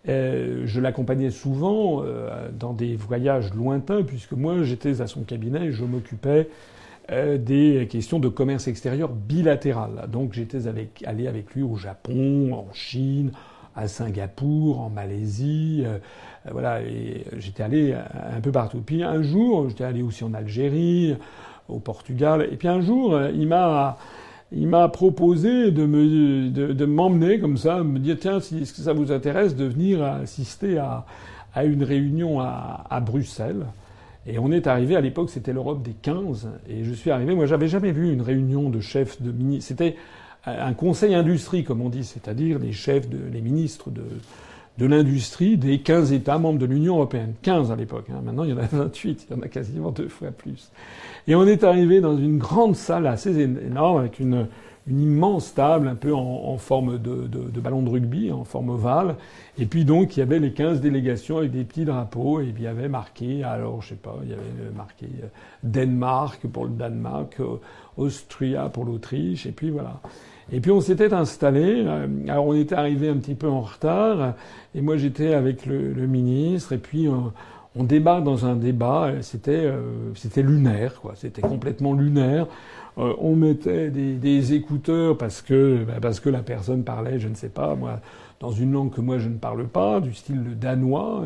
Euh, 0.09 0.63
je 0.65 0.81
l'accompagnais 0.81 1.29
souvent 1.29 2.01
euh, 2.03 2.49
dans 2.51 2.73
des 2.73 2.95
voyages 2.95 3.53
lointains, 3.53 4.03
puisque 4.03 4.33
moi 4.33 4.63
j'étais 4.63 4.99
à 4.99 5.07
son 5.07 5.21
cabinet 5.21 5.67
et 5.67 5.71
je 5.71 5.85
m'occupais 5.85 6.49
des 7.09 7.85
questions 7.91 8.17
de 8.17 8.29
commerce 8.29 8.69
extérieur 8.69 9.09
bilatéral. 9.09 10.07
Donc 10.09 10.31
j'étais 10.31 10.59
allé 11.05 11.27
avec 11.27 11.53
lui 11.53 11.61
au 11.61 11.75
Japon, 11.75 12.53
en 12.53 12.73
Chine, 12.73 13.33
à 13.75 13.89
Singapour, 13.89 14.79
en 14.79 14.89
Malaisie, 14.89 15.83
voilà, 16.49 16.81
et 16.81 17.25
j'étais 17.39 17.61
allé 17.61 17.93
un 17.93 18.39
peu 18.39 18.53
partout. 18.53 18.81
Puis 18.85 19.03
un 19.03 19.21
jour, 19.21 19.67
j'étais 19.67 19.83
allé 19.83 20.01
aussi 20.01 20.23
en 20.23 20.33
Algérie, 20.33 21.17
au 21.67 21.79
Portugal, 21.79 22.47
et 22.49 22.55
puis 22.55 22.69
un 22.69 22.79
jour, 22.79 23.19
il 23.33 23.49
m'a 23.49 23.97
il 24.55 24.67
m'a 24.67 24.87
proposé 24.89 25.71
de 25.71 25.85
me 25.85 26.49
de, 26.49 26.85
m'emmener 26.85 27.39
comme 27.39 27.57
ça, 27.57 27.83
me 27.83 27.99
dire 27.99 28.17
tiens, 28.19 28.39
si, 28.39 28.59
est-ce 28.59 28.73
que 28.73 28.81
ça 28.81 28.93
vous 28.93 29.11
intéresse 29.11 29.55
de 29.55 29.65
venir 29.65 30.03
assister 30.03 30.77
à, 30.77 31.05
à 31.53 31.65
une 31.65 31.83
réunion 31.83 32.39
à, 32.39 32.85
à, 32.89 32.99
Bruxelles? 32.99 33.65
Et 34.25 34.39
on 34.39 34.51
est 34.51 34.67
arrivé 34.67 34.95
à 34.95 35.01
l'époque, 35.01 35.29
c'était 35.29 35.53
l'Europe 35.53 35.83
des 35.83 35.95
15, 36.01 36.49
et 36.69 36.83
je 36.83 36.93
suis 36.93 37.11
arrivé. 37.11 37.35
Moi, 37.35 37.45
j'avais 37.45 37.67
jamais 37.67 37.91
vu 37.91 38.13
une 38.13 38.21
réunion 38.21 38.69
de 38.69 38.79
chefs 38.79 39.21
de 39.21 39.31
ministres. 39.31 39.67
C'était 39.67 39.97
un 40.45 40.73
conseil 40.73 41.13
industrie, 41.13 41.63
comme 41.63 41.81
on 41.81 41.89
dit, 41.89 42.05
c'est-à-dire 42.05 42.59
les 42.59 42.71
chefs, 42.71 43.09
de, 43.09 43.19
les 43.31 43.41
ministres 43.41 43.89
de 43.89 44.03
de 44.77 44.85
l'industrie 44.85 45.57
des 45.57 45.79
15 45.79 46.13
États 46.13 46.37
membres 46.37 46.59
de 46.59 46.65
l'Union 46.65 46.95
européenne. 46.95 47.33
15 47.41 47.71
à 47.71 47.75
l'époque. 47.75 48.05
Hein. 48.09 48.21
Maintenant, 48.23 48.43
il 48.43 48.51
y 48.51 48.53
en 48.53 48.57
a 48.57 48.65
28. 48.65 49.27
Il 49.29 49.35
y 49.35 49.39
en 49.39 49.41
a 49.41 49.47
quasiment 49.47 49.91
deux 49.91 50.07
fois 50.07 50.31
plus. 50.31 50.71
Et 51.27 51.35
on 51.35 51.45
est 51.45 51.63
arrivé 51.63 52.01
dans 52.01 52.17
une 52.17 52.37
grande 52.37 52.75
salle 52.75 53.07
assez 53.07 53.39
énorme 53.39 53.99
avec 53.99 54.19
une, 54.19 54.47
une 54.87 54.99
immense 54.99 55.53
table 55.53 55.87
un 55.87 55.95
peu 55.95 56.13
en, 56.13 56.19
en 56.19 56.57
forme 56.57 56.97
de, 56.97 57.27
de, 57.27 57.49
de, 57.49 57.59
ballon 57.61 57.81
de 57.81 57.89
rugby, 57.89 58.31
en 58.31 58.43
forme 58.43 58.69
ovale. 58.69 59.15
Et 59.57 59.65
puis 59.65 59.85
donc, 59.85 60.17
il 60.17 60.19
y 60.19 60.23
avait 60.23 60.39
les 60.39 60.51
15 60.51 60.81
délégations 60.81 61.37
avec 61.37 61.51
des 61.51 61.63
petits 61.63 61.85
drapeaux. 61.85 62.41
Et 62.41 62.45
puis 62.47 62.63
il 62.63 62.65
y 62.65 62.67
avait 62.67 62.89
marqué, 62.89 63.43
alors 63.43 63.81
je 63.81 63.89
sais 63.89 63.95
pas, 63.95 64.15
il 64.23 64.29
y 64.29 64.33
avait 64.33 64.75
marqué 64.75 65.05
euh, 65.23 65.27
Danemark 65.63 66.45
pour 66.47 66.65
le 66.65 66.71
Danemark, 66.71 67.39
euh, 67.39 67.55
Austria 67.95 68.67
pour 68.67 68.83
l'Autriche. 68.83 69.45
Et 69.45 69.51
puis 69.51 69.69
voilà. 69.69 70.01
Et 70.51 70.59
puis 70.59 70.71
on 70.71 70.81
s'était 70.81 71.13
installé. 71.13 71.83
Euh, 71.85 72.07
alors 72.27 72.47
on 72.47 72.53
était 72.53 72.75
arrivé 72.75 73.07
un 73.07 73.17
petit 73.17 73.35
peu 73.35 73.47
en 73.47 73.61
retard. 73.61 74.33
Et 74.75 74.81
moi 74.81 74.97
j'étais 74.97 75.33
avec 75.33 75.65
le, 75.65 75.93
le, 75.93 76.07
ministre. 76.07 76.73
Et 76.73 76.77
puis 76.77 77.07
on 77.75 77.83
débarque 77.83 78.23
dans 78.23 78.45
un 78.45 78.55
débat. 78.55 79.11
C'était 79.21 79.51
euh, 79.51 80.13
c'était 80.15 80.41
lunaire, 80.43 80.99
quoi. 81.01 81.13
C'était 81.15 81.41
complètement 81.41 81.93
lunaire. 81.93 82.47
Euh, 82.97 83.13
on 83.19 83.35
mettait 83.35 83.89
des, 83.89 84.53
écouteurs 84.53 85.17
parce 85.17 85.41
que 85.41 85.83
bah, 85.83 85.95
parce 86.01 86.19
que 86.19 86.29
la 86.29 86.43
personne 86.43 86.83
parlait, 86.83 87.19
je 87.19 87.27
ne 87.27 87.35
sais 87.35 87.49
pas 87.49 87.75
moi, 87.75 87.99
dans 88.39 88.51
une 88.51 88.71
langue 88.71 88.91
que 88.91 89.01
moi 89.01 89.17
je 89.17 89.29
ne 89.29 89.37
parle 89.37 89.67
pas, 89.67 89.99
du 89.99 90.13
style 90.13 90.57
danois. 90.59 91.23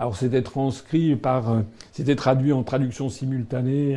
alors 0.00 0.16
c'était 0.16 0.42
transcrit 0.42 1.14
par, 1.14 1.62
c'était 1.92 2.16
traduit 2.16 2.52
en 2.52 2.64
traduction 2.64 3.08
simultanée 3.08 3.96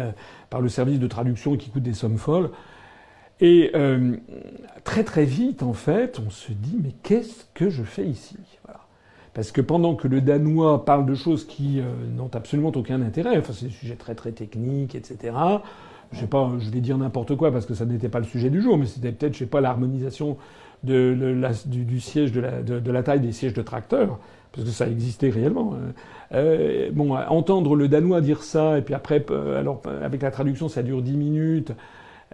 par 0.50 0.62
le 0.62 0.70
service 0.70 1.00
de 1.00 1.08
traduction 1.08 1.58
qui 1.58 1.70
coûte 1.72 1.84
des 1.84 1.94
sommes 1.94 2.18
folles. 2.18 2.52
Et 3.40 3.72
euh, 3.76 4.18
très 4.84 5.04
très 5.04 5.26
vite, 5.26 5.62
en 5.62 5.74
fait, 5.74 6.20
on 6.26 6.30
se 6.30 6.52
dit 6.52 6.78
mais 6.82 6.94
qu'est-ce 7.04 7.46
que 7.54 7.70
je 7.70 7.84
fais 7.84 8.06
ici? 8.06 8.38
Parce 9.38 9.52
que 9.52 9.62
pendant 9.62 9.94
que 9.94 10.08
le 10.08 10.20
danois 10.20 10.84
parle 10.84 11.06
de 11.06 11.14
choses 11.14 11.46
qui 11.46 11.80
euh, 11.80 11.84
n'ont 12.16 12.32
absolument 12.34 12.72
aucun 12.74 13.04
intérêt, 13.04 13.38
enfin 13.38 13.54
c'est 13.54 13.68
des 13.68 13.72
sujets 13.72 13.96
très 13.96 14.16
très 14.16 14.32
techniques, 14.32 14.96
etc. 14.96 15.32
Je 16.12 16.22
sais 16.22 16.26
pas, 16.26 16.50
je 16.58 16.72
vais 16.72 16.80
dire 16.80 16.98
n'importe 16.98 17.36
quoi 17.36 17.52
parce 17.52 17.68
que 17.68 17.76
ça 17.76 17.86
n'était 17.86 18.10
pas 18.10 18.18
le 18.18 18.26
sujet 18.26 18.50
du 18.50 18.64
jour, 18.64 18.80
mais 18.80 18.88
c'était 18.88 19.12
peut-être, 19.12 19.34
je 19.34 19.40
sais 19.40 19.46
pas, 19.46 19.62
l'harmonisation 19.62 20.38
de, 20.84 21.36
la, 21.40 21.52
du, 21.68 22.00
siège 22.00 22.32
de 22.32 22.92
la, 22.92 23.04
taille 23.04 23.20
des 23.20 23.32
sièges 23.32 23.54
de 23.54 23.62
tracteurs, 23.62 24.18
parce 24.54 24.66
que 24.66 24.74
ça 24.74 24.88
existait 24.88 25.30
réellement. 25.30 25.76
Hein. 25.76 25.94
Euh, 26.34 26.90
bon, 26.92 27.16
entendre 27.16 27.76
le 27.76 27.88
danois 27.88 28.22
dire 28.22 28.42
ça, 28.42 28.80
et 28.80 28.82
puis 28.82 28.96
après, 28.96 29.24
euh, 29.30 29.60
alors 29.60 29.84
avec 30.02 30.24
la 30.24 30.32
traduction, 30.32 30.68
ça 30.68 30.82
dure 30.82 31.04
dix 31.04 31.16
minutes. 31.16 31.74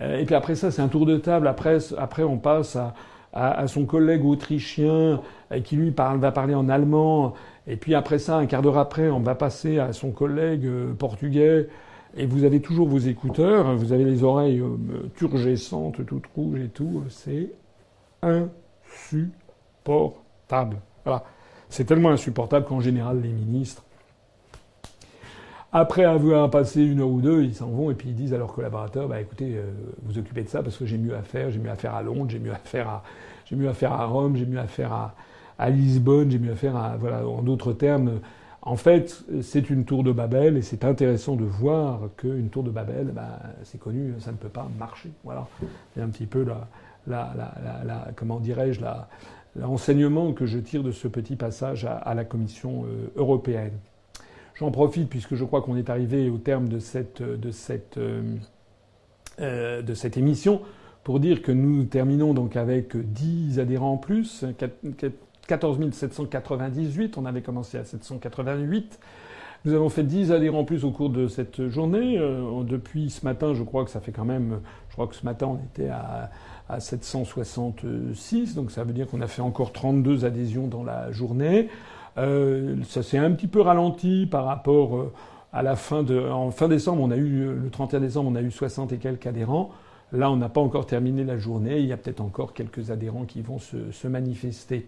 Euh, 0.01 0.19
et 0.19 0.23
puis 0.23 0.35
après 0.35 0.55
ça, 0.55 0.71
c'est 0.71 0.81
un 0.81 0.87
tour 0.87 1.05
de 1.05 1.17
table. 1.17 1.47
Après, 1.47 1.79
après 1.97 2.23
on 2.23 2.37
passe 2.37 2.77
à, 2.77 2.93
à, 3.33 3.67
son 3.67 3.85
collègue 3.85 4.25
autrichien 4.25 5.21
euh, 5.51 5.59
qui 5.63 5.75
lui 5.75 5.91
va 5.91 6.31
parler 6.31 6.55
en 6.55 6.69
allemand. 6.69 7.33
Et 7.67 7.75
puis 7.77 7.95
après 7.95 8.19
ça, 8.19 8.37
un 8.37 8.45
quart 8.45 8.61
d'heure 8.61 8.77
après, 8.77 9.09
on 9.09 9.19
va 9.19 9.35
passer 9.35 9.79
à 9.79 9.91
son 9.93 10.11
collègue 10.11 10.65
euh, 10.65 10.93
portugais 10.93 11.67
et 12.15 12.27
vous 12.27 12.43
avez 12.43 12.61
toujours 12.61 12.87
vos 12.87 12.99
écouteurs, 12.99 13.75
vous 13.75 13.91
avez 13.91 14.03
les 14.03 14.23
oreilles 14.23 14.59
euh, 14.59 15.09
turgescentes, 15.15 16.05
toutes 16.05 16.27
rouges 16.35 16.59
et 16.59 16.69
tout, 16.69 17.03
c'est 17.09 17.49
insupportable. 18.21 20.77
Voilà. 21.03 21.23
C'est 21.69 21.85
tellement 21.85 22.11
insupportable 22.11 22.67
qu'en 22.67 22.79
général, 22.79 23.19
les 23.21 23.31
ministres, 23.31 23.83
après 25.73 26.05
avoir 26.05 26.49
passé 26.49 26.81
une 26.81 27.01
heure 27.01 27.09
ou 27.09 27.19
deux, 27.19 27.43
ils 27.43 27.55
s'en 27.55 27.67
vont 27.67 27.91
et 27.91 27.95
puis 27.95 28.09
ils 28.09 28.15
disent 28.15 28.33
à 28.33 28.37
leurs 28.37 28.53
collaborateurs, 28.53 29.07
bah 29.07 29.19
écoutez, 29.19 29.55
euh, 29.55 29.63
vous 30.03 30.17
occupez 30.17 30.43
de 30.43 30.49
ça 30.49 30.63
parce 30.63 30.77
que 30.77 30.85
j'ai 30.85 30.97
mieux 30.97 31.15
à 31.15 31.23
faire, 31.23 31.49
j'ai 31.51 31.59
mieux 31.59 31.71
à 31.71 31.75
faire 31.75 31.95
à 31.95 32.03
Londres, 32.03 32.29
j'ai 32.29 32.39
mieux 32.39 32.53
à 32.53 32.59
faire 32.63 32.87
à, 32.87 33.03
j'ai 33.45 33.55
mieux 33.55 33.67
à 33.67 33.73
faire 33.73 33.91
à 33.91 34.05
Rome, 34.05 34.35
j'ai 34.35 34.45
mieux 34.45 34.59
à 34.59 34.67
faire 34.67 34.93
à, 34.93 35.15
à 35.57 35.69
Lisbonne, 35.69 36.31
j'ai 36.31 36.39
mieux 36.39 36.51
à 36.51 36.55
faire 36.55 36.75
à, 36.75 36.95
voilà, 36.97 37.27
en 37.27 37.41
d'autres 37.41 37.73
termes, 37.73 38.19
en 38.65 38.77
fait, 38.77 39.23
c'est 39.41 39.69
une 39.69 39.83
tour 39.83 40.03
de 40.03 40.13
Babel 40.13 40.55
et 40.55 40.61
c'est 40.61 40.85
intéressant 40.85 41.35
de 41.35 41.43
voir 41.43 41.99
qu'une 42.15 42.47
tour 42.49 42.63
de 42.63 42.71
Babel, 42.71 43.07
bah, 43.13 43.39
c'est 43.63 43.77
connu, 43.77 44.13
ça 44.19 44.31
ne 44.31 44.37
peut 44.37 44.47
pas 44.47 44.67
marcher. 44.79 45.11
Voilà, 45.25 45.47
c'est 45.93 46.01
un 46.01 46.07
petit 46.07 46.25
peu 46.25 46.45
la, 46.45 46.67
la, 47.07 47.33
la, 47.35 47.83
la 47.83 48.11
comment 48.15 48.39
dirais-je, 48.39 48.79
l'enseignement 49.57 50.31
que 50.31 50.45
je 50.45 50.59
tire 50.59 50.81
de 50.81 50.91
ce 50.91 51.09
petit 51.09 51.35
passage 51.35 51.85
à, 51.85 52.13
la 52.13 52.23
Commission 52.23 52.85
euh, 52.85 53.11
européenne. 53.17 53.73
J'en 54.55 54.69
profite 54.69 55.09
puisque 55.09 55.35
je 55.35 55.43
crois 55.45 55.61
qu'on 55.61 55.75
est 55.75 55.89
arrivé 55.89 56.29
au 56.29 56.37
terme 56.37 56.69
de 56.69 56.79
cette, 56.79 57.21
de 57.21 57.51
cette, 57.51 57.97
euh, 57.97 58.21
euh, 59.39 59.81
de 59.81 59.93
cette 59.93 60.17
émission 60.17 60.61
pour 61.03 61.19
dire 61.19 61.41
que 61.41 61.51
nous 61.51 61.83
terminons 61.85 62.33
donc 62.33 62.55
avec 62.55 62.95
10 62.95 63.59
adhérents 63.59 63.93
en 63.93 63.97
plus, 63.97 64.45
14 65.47 65.91
798, 65.91 67.17
on 67.17 67.25
avait 67.25 67.41
commencé 67.41 67.77
à 67.77 67.83
788. 67.83 68.99
Nous 69.65 69.73
avons 69.73 69.89
fait 69.89 70.03
10 70.03 70.31
adhérents 70.31 70.59
en 70.59 70.65
plus 70.65 70.85
au 70.85 70.91
cours 70.91 71.09
de 71.09 71.27
cette 71.27 71.69
journée. 71.69 72.17
Euh, 72.19 72.63
depuis 72.63 73.09
ce 73.09 73.25
matin, 73.25 73.53
je 73.53 73.63
crois 73.63 73.83
que 73.85 73.91
ça 73.91 74.01
fait 74.01 74.11
quand 74.11 74.25
même. 74.25 74.59
Je 74.89 74.93
crois 74.93 75.07
que 75.07 75.15
ce 75.15 75.25
matin, 75.25 75.47
on 75.47 75.59
était 75.73 75.89
à 75.89 76.29
766, 76.79 78.55
donc 78.55 78.71
ça 78.71 78.83
veut 78.83 78.93
dire 78.93 79.07
qu'on 79.07 79.21
a 79.21 79.27
fait 79.27 79.41
encore 79.41 79.73
32 79.73 80.25
adhésions 80.25 80.67
dans 80.67 80.83
la 80.83 81.11
journée. 81.11 81.69
Euh, 82.17 82.75
ça 82.87 83.03
s'est 83.03 83.17
un 83.17 83.31
petit 83.31 83.47
peu 83.47 83.61
ralenti 83.61 84.27
par 84.27 84.45
rapport 84.45 84.97
euh, 84.97 85.11
à 85.51 85.63
la 85.63 85.75
fin 85.75 86.03
de. 86.03 86.19
En 86.29 86.51
fin 86.51 86.67
décembre, 86.67 87.01
on 87.01 87.11
a 87.11 87.17
eu 87.17 87.45
le 87.45 87.69
31 87.69 87.99
décembre, 87.99 88.31
on 88.31 88.35
a 88.35 88.41
eu 88.41 88.51
60 88.51 88.91
et 88.93 88.97
quelques 88.97 89.27
adhérents. 89.27 89.71
Là, 90.11 90.29
on 90.29 90.35
n'a 90.35 90.49
pas 90.49 90.61
encore 90.61 90.85
terminé 90.85 91.23
la 91.23 91.37
journée. 91.37 91.79
Il 91.79 91.87
y 91.87 91.93
a 91.93 91.97
peut-être 91.97 92.21
encore 92.21 92.53
quelques 92.53 92.91
adhérents 92.91 93.25
qui 93.25 93.41
vont 93.41 93.57
se, 93.57 93.91
se 93.91 94.07
manifester. 94.07 94.85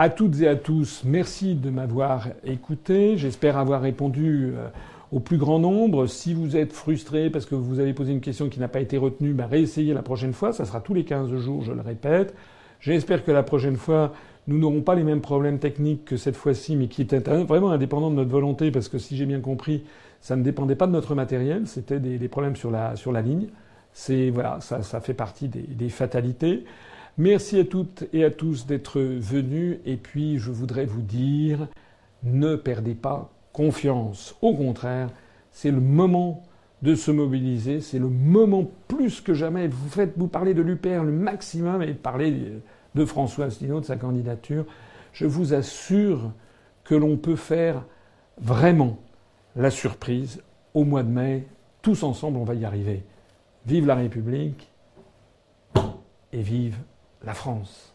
À 0.00 0.10
toutes 0.10 0.40
et 0.42 0.46
à 0.46 0.54
tous, 0.54 1.02
merci 1.04 1.56
de 1.56 1.70
m'avoir 1.70 2.28
écouté. 2.44 3.16
J'espère 3.16 3.58
avoir 3.58 3.82
répondu 3.82 4.52
euh, 4.54 4.68
au 5.10 5.18
plus 5.18 5.38
grand 5.38 5.58
nombre. 5.58 6.06
Si 6.06 6.34
vous 6.34 6.56
êtes 6.56 6.72
frustré 6.72 7.30
parce 7.30 7.46
que 7.46 7.56
vous 7.56 7.80
avez 7.80 7.92
posé 7.94 8.12
une 8.12 8.20
question 8.20 8.48
qui 8.48 8.60
n'a 8.60 8.68
pas 8.68 8.78
été 8.78 8.96
retenue, 8.96 9.32
bah, 9.32 9.48
réessayez 9.50 9.92
la 9.94 10.02
prochaine 10.02 10.34
fois. 10.34 10.52
Ça 10.52 10.64
sera 10.64 10.80
tous 10.80 10.94
les 10.94 11.04
15 11.04 11.34
jours, 11.38 11.64
je 11.64 11.72
le 11.72 11.80
répète. 11.80 12.32
J'espère 12.78 13.24
que 13.24 13.32
la 13.32 13.42
prochaine 13.42 13.76
fois, 13.76 14.12
nous 14.48 14.58
n'aurons 14.58 14.80
pas 14.80 14.94
les 14.94 15.04
mêmes 15.04 15.20
problèmes 15.20 15.58
techniques 15.58 16.06
que 16.06 16.16
cette 16.16 16.34
fois-ci, 16.34 16.74
mais 16.74 16.88
qui 16.88 17.02
étaient 17.02 17.18
vraiment 17.18 17.70
indépendants 17.70 18.10
de 18.10 18.16
notre 18.16 18.30
volonté, 18.30 18.70
parce 18.70 18.88
que 18.88 18.98
si 18.98 19.14
j'ai 19.14 19.26
bien 19.26 19.40
compris, 19.40 19.84
ça 20.22 20.36
ne 20.36 20.42
dépendait 20.42 20.74
pas 20.74 20.86
de 20.86 20.92
notre 20.92 21.14
matériel, 21.14 21.66
c'était 21.66 22.00
des, 22.00 22.28
problèmes 22.28 22.56
sur 22.56 22.70
la, 22.70 23.22
ligne. 23.22 23.48
C'est 23.92 24.30
voilà, 24.30 24.58
ça, 24.60 25.00
fait 25.00 25.14
partie 25.14 25.48
des, 25.48 25.88
fatalités. 25.90 26.64
Merci 27.18 27.60
à 27.60 27.64
toutes 27.64 28.04
et 28.14 28.24
à 28.24 28.30
tous 28.30 28.66
d'être 28.66 29.00
venus. 29.00 29.78
Et 29.84 29.96
puis, 29.96 30.38
je 30.38 30.50
voudrais 30.50 30.86
vous 30.86 31.02
dire, 31.02 31.68
ne 32.22 32.56
perdez 32.56 32.94
pas 32.94 33.30
confiance. 33.52 34.34
Au 34.40 34.54
contraire, 34.54 35.10
c'est 35.52 35.70
le 35.70 35.80
moment 35.80 36.42
de 36.80 36.94
se 36.94 37.10
mobiliser. 37.10 37.80
C'est 37.80 37.98
le 37.98 38.08
moment 38.08 38.70
plus 38.86 39.20
que 39.20 39.34
jamais. 39.34 39.68
Vous 39.68 39.90
faites, 39.90 40.14
vous 40.16 40.28
parlez 40.28 40.54
de 40.54 40.62
l'UPR 40.62 41.04
le 41.04 41.12
maximum 41.12 41.82
et 41.82 41.92
parlez 41.92 42.32
de 42.98 43.04
François 43.04 43.46
Asselineau, 43.46 43.80
de 43.80 43.86
sa 43.86 43.96
candidature. 43.96 44.66
Je 45.12 45.24
vous 45.24 45.54
assure 45.54 46.32
que 46.84 46.94
l'on 46.94 47.16
peut 47.16 47.36
faire 47.36 47.84
vraiment 48.38 48.98
la 49.56 49.70
surprise 49.70 50.42
au 50.74 50.84
mois 50.84 51.02
de 51.02 51.08
mai. 51.08 51.46
Tous 51.80 52.02
ensemble, 52.02 52.38
on 52.38 52.44
va 52.44 52.54
y 52.54 52.64
arriver. 52.64 53.04
Vive 53.66 53.86
la 53.86 53.94
République 53.94 54.70
et 56.32 56.42
vive 56.42 56.76
la 57.24 57.34
France. 57.34 57.94